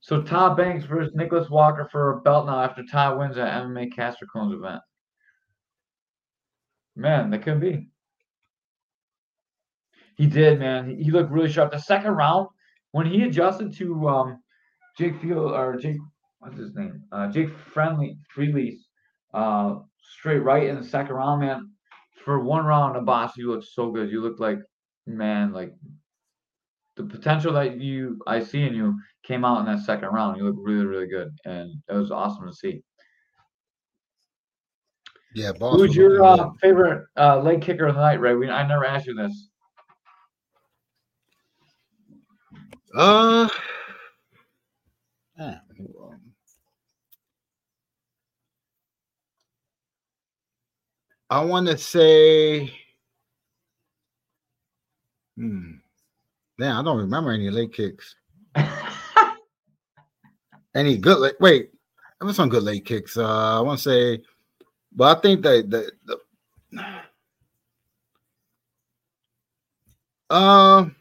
So 0.00 0.20
Todd 0.20 0.56
Banks 0.56 0.84
versus 0.84 1.14
Nicholas 1.14 1.48
Walker 1.48 1.88
for 1.90 2.18
a 2.18 2.20
belt 2.22 2.46
now 2.46 2.60
after 2.60 2.82
Todd 2.82 3.18
wins 3.18 3.38
at 3.38 3.62
MMA 3.62 3.94
Caster 3.94 4.26
Clones 4.26 4.52
event. 4.52 4.80
Man, 6.96 7.30
that 7.30 7.42
could 7.42 7.60
be. 7.60 7.86
He 10.16 10.26
did, 10.26 10.58
man. 10.58 10.98
He 10.98 11.10
looked 11.10 11.30
really 11.30 11.50
sharp. 11.50 11.70
The 11.70 11.78
second 11.78 12.12
round, 12.12 12.48
when 12.92 13.06
he 13.06 13.22
adjusted 13.22 13.74
to 13.78 14.08
um, 14.08 14.42
Jake 14.96 15.20
Field 15.20 15.52
or 15.52 15.76
Jake, 15.76 15.96
what's 16.38 16.58
his 16.58 16.74
name? 16.74 17.02
Uh, 17.10 17.28
Jake 17.28 17.50
Friendly 17.72 18.16
Freely's 18.30 18.86
uh, 19.34 19.76
straight 19.98 20.38
right 20.38 20.68
in 20.68 20.76
the 20.76 20.84
second 20.84 21.16
round, 21.16 21.40
man. 21.40 21.70
For 22.24 22.38
one 22.38 22.64
round, 22.64 23.04
boss, 23.04 23.36
you 23.36 23.50
looked 23.50 23.66
so 23.66 23.90
good. 23.90 24.10
You 24.10 24.20
looked 24.20 24.40
like, 24.40 24.60
man, 25.06 25.52
like 25.52 25.74
the 26.96 27.04
potential 27.04 27.52
that 27.54 27.80
you 27.80 28.20
I 28.26 28.42
see 28.42 28.62
in 28.62 28.74
you 28.74 28.94
came 29.24 29.44
out 29.44 29.60
in 29.60 29.66
that 29.66 29.84
second 29.84 30.10
round. 30.10 30.36
You 30.36 30.44
look 30.44 30.56
really, 30.58 30.84
really 30.84 31.08
good, 31.08 31.36
and 31.44 31.72
it 31.88 31.94
was 31.94 32.10
awesome 32.10 32.46
to 32.46 32.54
see. 32.54 32.82
Yeah, 35.34 35.52
boss. 35.52 35.80
Who's 35.80 35.96
your 35.96 36.22
uh, 36.22 36.50
favorite 36.60 37.06
uh, 37.16 37.40
leg 37.40 37.62
kicker 37.62 37.86
of 37.86 37.94
the 37.94 38.00
night, 38.02 38.20
Ray? 38.20 38.34
We, 38.34 38.50
I 38.50 38.66
never 38.66 38.84
asked 38.84 39.06
you 39.06 39.14
this. 39.14 39.48
good. 42.72 42.81
Uh, 42.94 43.48
um, 45.38 45.60
I 51.30 51.40
want 51.42 51.68
to 51.68 51.78
say, 51.78 52.70
hmm, 55.36 55.76
damn, 56.58 56.76
I 56.76 56.82
don't 56.82 56.98
remember 56.98 57.30
any 57.32 57.48
late 57.48 57.72
kicks. 57.72 58.14
Any 60.74 60.96
good 60.96 61.18
late, 61.18 61.34
Wait, 61.38 61.70
there 62.18 62.26
was 62.26 62.36
some 62.36 62.48
good 62.48 62.62
leg 62.62 62.86
kicks. 62.86 63.18
Uh, 63.18 63.58
I 63.58 63.60
want 63.60 63.78
to 63.78 63.82
say, 63.82 64.22
but 64.90 65.18
I 65.18 65.20
think 65.20 65.42
that 65.42 65.68
the, 65.68 65.92
the 66.70 66.74
um. 70.34 70.96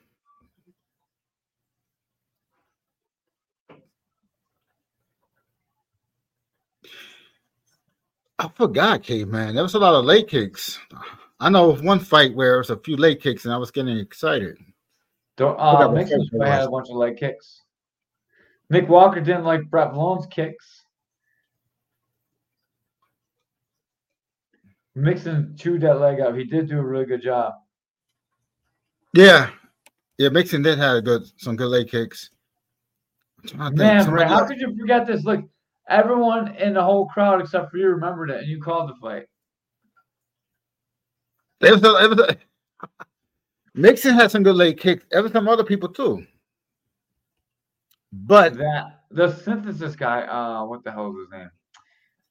I 8.41 8.49
forgot, 8.55 9.03
caveman. 9.03 9.53
There 9.53 9.63
was 9.63 9.75
a 9.75 9.79
lot 9.79 9.93
of 9.93 10.03
leg 10.03 10.27
kicks. 10.27 10.79
I 11.39 11.49
know 11.49 11.75
one 11.75 11.99
fight 11.99 12.33
where 12.33 12.55
it 12.55 12.57
was 12.57 12.71
a 12.71 12.77
few 12.77 12.97
leg 12.97 13.19
kicks, 13.19 13.45
and 13.45 13.53
I 13.53 13.57
was 13.57 13.69
getting 13.69 13.99
excited. 13.99 14.57
Don't, 15.37 15.59
uh, 15.59 15.89
Mixon 15.89 16.27
had 16.41 16.63
a 16.63 16.69
bunch 16.69 16.89
of 16.89 16.95
leg 16.95 17.17
kicks. 17.17 17.61
Nick 18.71 18.89
Walker 18.89 19.21
didn't 19.21 19.43
like 19.43 19.69
Brett 19.69 19.91
Valone's 19.91 20.25
kicks. 20.31 20.85
Mixon 24.95 25.55
chewed 25.55 25.81
that 25.81 25.99
leg 25.99 26.19
up. 26.19 26.35
He 26.35 26.43
did 26.43 26.67
do 26.67 26.79
a 26.79 26.83
really 26.83 27.05
good 27.05 27.21
job. 27.21 27.53
Yeah, 29.13 29.51
yeah. 30.17 30.29
Mixon 30.29 30.63
did 30.63 30.79
have 30.79 30.97
a 30.97 31.01
good 31.01 31.23
some 31.37 31.55
good 31.55 31.67
leg 31.67 31.89
kicks. 31.89 32.31
I'm 33.37 33.47
trying 33.47 33.59
to 33.59 33.77
think. 33.77 33.77
Man, 33.77 34.03
Somebody 34.03 34.29
how 34.29 34.45
could 34.47 34.59
you 34.59 34.75
forget 34.75 35.05
this? 35.05 35.23
Look, 35.23 35.45
everyone 35.89 36.55
in 36.55 36.73
the 36.73 36.83
whole 36.83 37.07
crowd 37.07 37.41
except 37.41 37.71
for 37.71 37.77
you 37.77 37.87
remembered 37.89 38.29
it, 38.29 38.39
and 38.39 38.47
you 38.47 38.61
called 38.61 38.89
the 38.89 38.95
fight. 38.95 39.25
It 41.61 41.71
was, 41.71 41.83
a- 41.83 42.03
it 42.03 42.09
was 42.09 42.19
a- 42.19 42.37
Mixon 43.73 44.15
had 44.15 44.31
some 44.31 44.43
good 44.43 44.55
leg 44.55 44.77
kicks. 44.79 45.05
There 45.11 45.21
was 45.23 45.31
some 45.31 45.47
other 45.47 45.63
people 45.63 45.89
too. 45.89 46.25
But 48.11 48.57
That 48.57 49.01
the 49.11 49.33
synthesis 49.33 49.95
guy, 49.95 50.23
uh, 50.23 50.65
what 50.65 50.83
the 50.83 50.91
hell 50.91 51.11
is 51.11 51.17
his 51.19 51.29
name? 51.31 51.49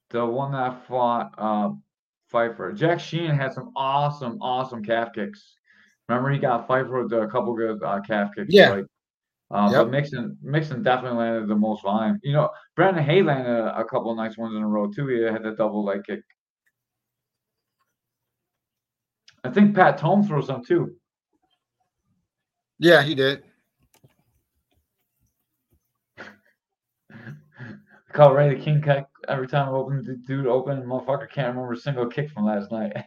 The 0.09 0.25
one 0.25 0.51
that 0.51 0.85
fought 0.87 1.33
uh 1.37 1.71
Pfeiffer. 2.29 2.71
Jack 2.71 2.99
Sheen 2.99 3.31
had 3.31 3.51
some 3.53 3.71
awesome, 3.75 4.37
awesome 4.41 4.83
calf 4.83 5.09
kicks. 5.13 5.55
Remember 6.07 6.29
he 6.31 6.39
got 6.39 6.65
Pfeiffer 6.67 7.03
with 7.03 7.11
a 7.13 7.27
couple 7.27 7.53
good 7.53 7.81
uh, 7.83 7.99
calf 8.01 8.31
kicks. 8.35 8.47
Yeah. 8.53 8.69
Like, 8.69 8.85
uh, 9.51 9.69
Yep. 9.71 9.83
But 9.85 9.91
Mixon, 9.91 10.37
Mixon 10.41 10.81
definitely 10.83 11.19
landed 11.19 11.47
the 11.49 11.55
most 11.55 11.83
volume. 11.83 12.19
You 12.23 12.33
know, 12.33 12.49
Brandon 12.75 13.03
Hay 13.03 13.21
landed 13.21 13.51
a, 13.51 13.79
a 13.79 13.85
couple 13.85 14.15
nice 14.15 14.37
ones 14.37 14.55
in 14.55 14.61
a 14.61 14.67
row 14.67 14.89
too. 14.89 15.07
He 15.07 15.21
had 15.21 15.43
the 15.43 15.51
double 15.51 15.83
leg 15.83 16.03
kick. 16.05 16.21
I 19.43 19.49
think 19.49 19.75
Pat 19.75 19.97
Tome 19.97 20.23
throws 20.23 20.47
some 20.47 20.63
too. 20.63 20.95
yeah, 22.79 23.01
he 23.01 23.15
did. 23.15 23.43
I 26.19 26.23
call 28.13 28.33
Ray 28.33 28.53
the 28.53 28.61
King 28.61 28.81
kick 28.81 29.05
every 29.27 29.47
time 29.47 29.69
I 29.69 29.71
open 29.71 30.03
the 30.03 30.15
dude 30.27 30.47
open. 30.47 30.83
Motherfucker 30.83 31.29
can't 31.29 31.55
remember 31.55 31.73
a 31.73 31.77
single 31.77 32.07
kick 32.07 32.29
from 32.29 32.45
last 32.45 32.71
night. 32.71 32.93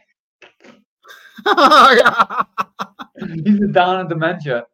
He's 3.45 3.61
a 3.61 3.67
down 3.67 4.01
in 4.01 4.07
dementia. 4.07 4.65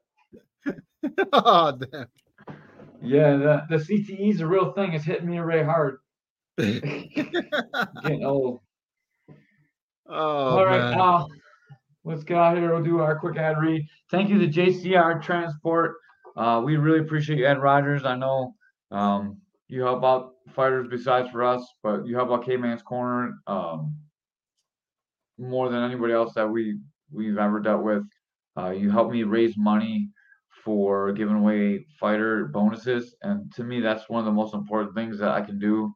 oh 1.33 1.77
damn. 1.77 2.07
Yeah, 3.01 3.37
the, 3.37 3.65
the 3.69 3.77
CTE 3.77 4.29
is 4.29 4.41
a 4.41 4.47
real 4.47 4.73
thing. 4.73 4.93
It's 4.93 5.05
hitting 5.05 5.29
me 5.29 5.39
Ray 5.39 5.63
hard. 5.63 5.97
Getting 6.57 8.23
old. 8.23 8.59
oh 10.07 10.15
All 10.15 10.65
right, 10.65 10.93
uh, 10.93 11.25
let's 12.03 12.23
get 12.23 12.37
out 12.37 12.57
here. 12.57 12.73
We'll 12.73 12.83
do 12.83 12.99
our 12.99 13.17
quick 13.17 13.37
ad 13.37 13.57
read. 13.59 13.87
Thank 14.11 14.29
you 14.29 14.37
to 14.39 14.47
JCR 14.47 15.21
Transport. 15.23 15.95
Uh, 16.37 16.61
we 16.63 16.77
really 16.77 16.99
appreciate 16.99 17.39
you, 17.39 17.47
Ed 17.47 17.59
Rogers. 17.59 18.05
I 18.05 18.15
know 18.15 18.53
um, 18.91 19.37
you 19.67 19.81
help 19.81 20.03
out 20.03 20.33
fighters 20.53 20.87
besides 20.89 21.29
for 21.31 21.43
us, 21.43 21.65
but 21.81 22.05
you 22.05 22.15
help 22.15 22.29
out 22.29 22.45
Caveman's 22.45 22.83
Corner 22.83 23.33
um, 23.47 23.95
more 25.39 25.69
than 25.69 25.83
anybody 25.83 26.13
else 26.13 26.33
that 26.35 26.47
we 26.47 26.77
we've 27.11 27.37
ever 27.37 27.59
dealt 27.59 27.83
with. 27.83 28.03
Uh, 28.57 28.69
you 28.69 28.91
help 28.91 29.11
me 29.11 29.23
raise 29.23 29.57
money 29.57 30.09
for 30.63 31.11
giving 31.11 31.35
away 31.35 31.85
fighter 31.99 32.45
bonuses, 32.45 33.15
and 33.21 33.51
to 33.55 33.63
me, 33.63 33.79
that's 33.79 34.09
one 34.09 34.19
of 34.19 34.25
the 34.25 34.31
most 34.31 34.53
important 34.53 34.95
things 34.95 35.17
that 35.19 35.29
I 35.29 35.41
can 35.41 35.59
do 35.59 35.93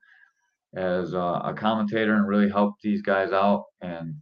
as 0.75 1.13
uh, 1.13 1.41
a 1.43 1.53
commentator 1.53 2.15
and 2.15 2.27
really 2.27 2.49
help 2.49 2.75
these 2.81 3.01
guys 3.01 3.31
out. 3.31 3.65
And 3.81 4.15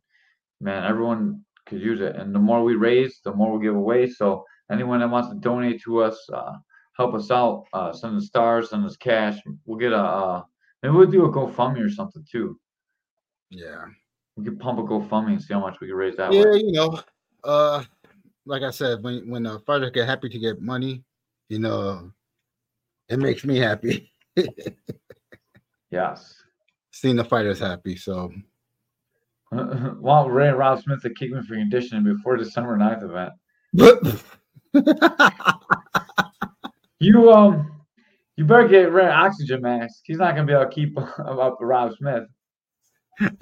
man, 0.62 0.84
everyone 0.84 1.44
could 1.66 1.82
use 1.82 2.02
it. 2.02 2.16
And 2.16 2.34
the 2.34 2.40
more 2.40 2.64
we 2.64 2.76
raise, 2.76 3.22
the 3.24 3.34
more 3.34 3.58
we 3.58 3.66
give 3.66 3.76
away. 3.76 4.10
So 4.10 4.44
anyone 4.72 5.00
that 5.00 5.10
wants 5.10 5.30
to 5.30 5.36
donate 5.36 5.82
to 5.84 6.04
us, 6.04 6.18
uh, 6.32 6.54
help 6.98 7.16
us 7.16 7.32
out, 7.32 7.66
uh, 7.74 7.92
send 7.92 8.18
us 8.18 8.28
stars, 8.28 8.70
send 8.70 8.86
us 8.86 8.98
cash. 8.98 9.40
We'll 9.66 9.80
get 9.80 9.94
a 9.94 9.98
uh, 9.98 10.44
maybe 10.82 10.96
we'll 10.96 11.08
do 11.08 11.26
a 11.26 11.32
GoFundMe 11.32 11.84
or 11.84 11.90
something 11.90 12.26
too. 12.30 12.60
Yeah. 13.50 13.86
We 14.36 14.44
could 14.44 14.60
pump 14.60 14.80
a 14.80 14.84
GoFundMe 14.84 15.34
and 15.34 15.42
see 15.42 15.54
how 15.54 15.60
much 15.60 15.80
we 15.80 15.88
can 15.88 15.96
raise 15.96 16.18
that 16.18 16.34
Yeah, 16.34 16.44
way. 16.46 16.58
you 16.58 16.72
know, 16.72 17.00
uh, 17.44 17.84
like 18.46 18.62
I 18.62 18.72
said, 18.72 19.04
when 19.04 19.30
when 19.30 19.46
a 19.46 19.60
fighter 19.60 19.90
get 19.90 20.08
happy 20.08 20.30
to 20.30 20.40
get 20.40 20.62
money, 20.62 21.04
you 21.50 21.60
know, 21.60 22.12
it 23.10 23.20
makes 23.20 23.44
me 23.44 23.58
happy. 23.58 24.12
Yes. 25.94 26.34
Seeing 26.90 27.16
the 27.16 27.24
fighters 27.24 27.60
happy. 27.60 27.96
So 27.96 28.32
Want 29.52 30.32
Ray 30.32 30.48
and 30.48 30.58
Rob 30.58 30.82
Smith 30.82 31.04
to 31.04 31.12
kick 31.12 31.30
me 31.30 31.40
for 31.44 31.54
conditioning 31.54 32.04
before 32.04 32.36
December 32.36 32.76
9th 32.76 33.04
event. 33.04 33.34
You 37.00 37.34
um, 37.34 37.82
you 38.38 38.46
better 38.46 38.66
get 38.66 38.94
Ray 38.94 39.04
an 39.04 39.12
oxygen 39.12 39.62
mask. 39.62 40.04
He's 40.06 40.20
not 40.20 40.36
gonna 40.36 40.48
be 40.48 40.54
able 40.54 40.64
to 40.64 40.72
keep 40.72 40.98
up 40.98 41.58
with 41.60 41.68
Rob 41.68 41.94
Smith. 41.98 42.24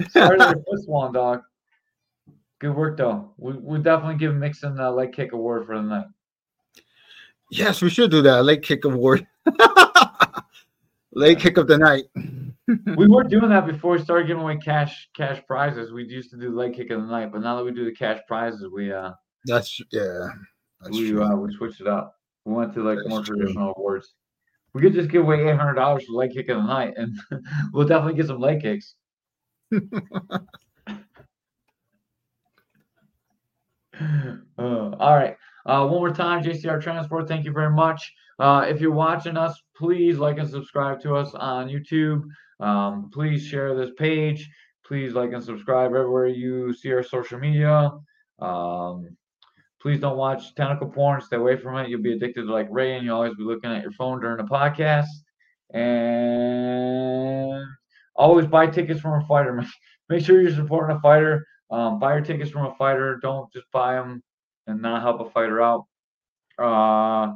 Sorry 0.09 0.39
to 0.39 0.45
your 0.45 0.55
foot 0.55 0.83
swollen, 0.83 1.13
dog. 1.13 1.41
Good 2.61 2.75
work 2.75 2.95
though. 2.97 3.33
We 3.37 3.53
we 3.53 3.79
definitely 3.79 4.17
give 4.17 4.35
Mixon 4.35 4.75
the 4.75 4.89
leg 4.91 5.13
kick 5.13 5.33
award 5.33 5.65
for 5.65 5.75
the 5.75 5.81
night. 5.81 6.05
yes, 7.49 7.81
we 7.81 7.89
should 7.89 8.11
do 8.11 8.21
that. 8.21 8.45
Leg 8.45 8.61
kick 8.61 8.85
award. 8.85 9.27
Leg 11.13 11.39
kick 11.39 11.57
of 11.57 11.67
the 11.67 11.77
night. 11.77 12.03
We 12.95 13.05
were 13.05 13.23
doing 13.25 13.49
that 13.49 13.67
before 13.67 13.91
we 13.93 13.99
started 13.99 14.27
giving 14.27 14.43
away 14.43 14.55
cash 14.55 15.09
cash 15.17 15.41
prizes. 15.45 15.91
We 15.91 16.05
used 16.05 16.29
to 16.31 16.37
do 16.37 16.55
leg 16.55 16.73
kick 16.73 16.89
of 16.91 17.01
the 17.01 17.07
night, 17.07 17.29
but 17.33 17.41
now 17.41 17.57
that 17.57 17.65
we 17.65 17.73
do 17.73 17.83
the 17.83 17.91
cash 17.91 18.19
prizes, 18.29 18.65
we 18.73 18.93
uh 18.93 19.11
That's 19.43 19.81
yeah. 19.91 20.29
That's 20.79 20.97
we 20.97 21.09
true. 21.09 21.21
uh 21.21 21.35
we 21.35 21.53
switched 21.53 21.81
it 21.81 21.87
up. 21.87 22.15
We 22.45 22.53
went 22.53 22.73
to 22.75 22.83
like 22.83 22.99
That's 22.99 23.09
more 23.09 23.23
true. 23.23 23.35
traditional 23.35 23.73
awards. 23.75 24.13
We 24.73 24.81
could 24.81 24.93
just 24.93 25.09
give 25.09 25.23
away 25.23 25.49
eight 25.49 25.57
hundred 25.57 25.73
dollars 25.73 26.05
for 26.05 26.13
leg 26.13 26.31
kick 26.31 26.47
of 26.47 26.57
the 26.57 26.63
night, 26.63 26.93
and 26.95 27.13
we'll 27.73 27.87
definitely 27.87 28.13
get 28.13 28.27
some 28.27 28.39
leg 28.39 28.61
kicks. 28.61 28.95
Uh, 34.57 34.91
all 34.99 35.15
right. 35.15 35.35
Uh, 35.65 35.87
one 35.87 35.99
more 35.99 36.11
time, 36.13 36.43
JCR 36.43 36.79
Transport. 36.81 37.27
Thank 37.27 37.45
you 37.45 37.51
very 37.51 37.71
much. 37.71 38.13
Uh, 38.37 38.63
if 38.67 38.79
you're 38.79 38.91
watching 38.91 39.35
us, 39.37 39.59
please 39.75 40.17
like 40.19 40.37
and 40.37 40.47
subscribe 40.47 41.01
to 41.01 41.15
us 41.15 41.33
on 41.33 41.67
YouTube. 41.67 42.23
Um, 42.59 43.09
please 43.11 43.43
share 43.43 43.75
this 43.75 43.89
page. 43.97 44.47
Please 44.85 45.13
like 45.13 45.31
and 45.33 45.43
subscribe 45.43 45.95
everywhere 45.95 46.27
you 46.27 46.73
see 46.73 46.91
our 46.91 47.01
social 47.01 47.39
media. 47.39 47.91
Um, 48.39 49.17
please 49.81 49.99
don't 49.99 50.17
watch 50.17 50.53
tentacle 50.53 50.89
porn. 50.89 51.21
Stay 51.21 51.37
away 51.37 51.55
from 51.57 51.77
it. 51.77 51.89
You'll 51.89 52.01
be 52.03 52.13
addicted 52.13 52.43
to 52.43 52.51
like 52.53 52.67
Ray, 52.69 52.95
and 52.97 53.05
you'll 53.05 53.15
always 53.15 53.35
be 53.35 53.43
looking 53.43 53.71
at 53.71 53.81
your 53.81 53.93
phone 53.93 54.19
during 54.21 54.37
the 54.37 54.43
podcast. 54.43 55.07
And 55.73 57.63
always 58.15 58.45
buy 58.45 58.67
tickets 58.67 58.99
from 59.01 59.21
a 59.21 59.25
fighter. 59.25 59.53
Make- 59.53 59.67
Make 60.09 60.25
sure 60.25 60.41
you're 60.41 60.51
supporting 60.53 60.97
a 60.97 60.99
fighter. 60.99 61.47
Um, 61.71 61.99
buy 61.99 62.15
your 62.15 62.23
tickets 62.23 62.51
from 62.51 62.65
a 62.65 62.75
fighter. 62.75 63.17
Don't 63.21 63.51
just 63.51 63.65
buy 63.71 63.95
them 63.95 64.21
and 64.67 64.81
not 64.81 65.01
help 65.01 65.21
a 65.21 65.29
fighter 65.29 65.61
out. 65.61 65.85
Uh, 66.59 67.35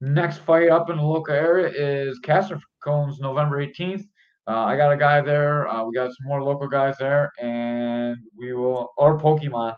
next 0.00 0.38
fight 0.38 0.68
up 0.68 0.90
in 0.90 0.96
the 0.96 1.02
local 1.02 1.34
area 1.34 1.68
is 1.68 2.18
Castor 2.18 2.60
Cones, 2.82 3.20
November 3.20 3.64
18th. 3.64 4.04
Uh, 4.48 4.64
I 4.64 4.76
got 4.76 4.92
a 4.92 4.96
guy 4.96 5.20
there. 5.20 5.68
Uh, 5.68 5.84
we 5.84 5.94
got 5.94 6.08
some 6.08 6.26
more 6.26 6.42
local 6.42 6.68
guys 6.68 6.96
there, 6.98 7.32
and 7.40 8.16
we 8.36 8.52
will 8.52 8.92
or 8.96 9.18
Pokemon. 9.18 9.74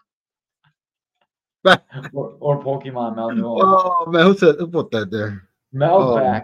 or, 2.13 2.37
or 2.41 2.63
Pokemon 2.63 3.17
Mel 3.17 3.31
Newell. 3.33 3.61
Oh 3.63 4.11
man, 4.11 4.27
who 4.27 4.37
said 4.37 4.57
who 4.59 4.69
put 4.69 4.91
that 4.91 5.11
there? 5.11 5.49
Mel's 5.73 6.11
oh, 6.11 6.17
back. 6.17 6.43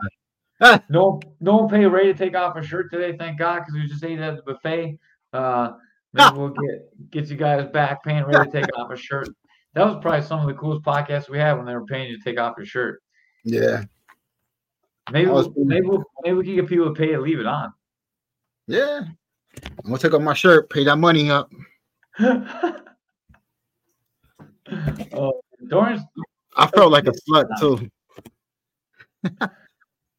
No, 0.89 1.21
no 1.41 1.57
one 1.57 1.69
paid 1.69 1.87
Ray 1.87 2.07
to 2.07 2.15
take 2.15 2.35
off 2.35 2.57
a 2.57 2.63
shirt 2.63 2.91
today. 2.91 3.17
Thank 3.17 3.39
God, 3.39 3.61
because 3.61 3.75
we 3.75 3.87
just 3.87 4.05
ate 4.05 4.19
at 4.19 4.37
the 4.37 4.43
buffet. 4.43 4.99
Uh, 5.33 5.73
maybe 6.15 6.31
we'll 6.37 6.49
get 6.49 7.11
get 7.11 7.29
you 7.29 7.37
guys 7.37 7.71
back 7.71 8.03
paying 8.03 8.25
ready 8.25 8.51
to 8.51 8.61
take 8.61 8.79
off 8.79 8.91
his 8.91 9.01
shirt. 9.01 9.29
That 9.75 9.85
was 9.85 9.99
probably 10.01 10.23
some 10.23 10.41
of 10.41 10.47
the 10.47 10.55
coolest 10.55 10.85
podcasts 10.85 11.29
we 11.29 11.39
had 11.39 11.55
when 11.55 11.67
they 11.67 11.75
were 11.75 11.85
paying 11.85 12.11
you 12.11 12.17
to 12.17 12.25
take 12.25 12.41
off 12.41 12.55
your 12.57 12.65
shirt. 12.65 13.03
Yeah, 13.45 13.85
Maybe 15.13 15.31
we'll, 15.31 15.53
maybe 15.57 15.87
we'll, 15.87 16.03
maybe 16.23 16.37
we 16.37 16.45
can 16.45 16.55
get 16.57 16.67
people 16.67 16.87
to 16.87 16.95
pay 16.95 17.09
to 17.13 17.21
leave 17.21 17.39
it 17.41 17.47
on. 17.47 17.73
yeah. 18.67 19.03
I'm 19.63 19.85
gonna 19.85 19.99
take 19.99 20.15
off 20.15 20.23
my 20.23 20.35
shirt, 20.35 20.69
pay 20.69 20.83
that 20.85 20.97
money 20.97 21.31
up. 21.31 21.49
oh, 25.13 25.41
Dorian's 25.69 26.03
I 26.57 26.67
felt 26.69 26.91
like 26.91 27.07
a 27.07 27.13
slut 27.31 27.47
too. 27.61 27.89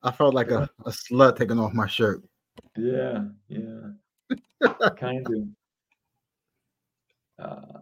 I 0.04 0.12
felt 0.12 0.34
like 0.34 0.52
a, 0.52 0.70
a 0.86 0.90
slut 0.90 1.36
taking 1.38 1.60
off 1.60 1.74
my 1.74 1.88
shirt. 1.88 2.24
Yeah, 2.78 3.26
yeah. 3.50 3.90
kind 4.98 5.28
of. 5.28 5.34
Uh, 7.40 7.80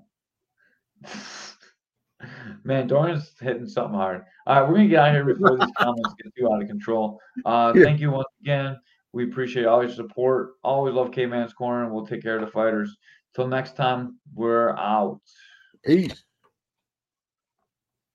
man, 2.64 2.88
Dorian's 2.88 3.32
hitting 3.40 3.68
something 3.68 3.96
hard. 3.96 4.24
All 4.48 4.62
right, 4.62 4.70
we're 4.70 4.76
gonna 4.76 4.88
get 4.90 5.00
out 5.00 5.10
of 5.10 5.16
here 5.16 5.34
before 5.34 5.58
these 5.58 5.72
comments 5.78 6.14
get 6.22 6.34
too 6.38 6.52
out 6.52 6.62
of 6.62 6.68
control. 6.68 7.20
Uh, 7.46 7.74
Yeah. 7.76 7.84
thank 7.84 8.00
you 8.00 8.12
once 8.12 8.28
again. 8.42 8.78
We 9.12 9.26
appreciate 9.26 9.66
all 9.66 9.84
your 9.84 9.92
support. 9.92 10.54
Always 10.64 10.96
love 10.96 11.12
Caveman's 11.12 11.54
Corner, 11.54 11.84
and 11.84 11.94
we'll 11.94 12.08
take 12.08 12.24
care 12.24 12.36
of 12.36 12.42
the 12.46 12.52
fighters. 12.52 12.96
Till 13.36 13.48
next 13.48 13.76
time, 13.76 14.20
we're 14.34 14.72
out. 14.78 15.20
Peace. 15.86 16.24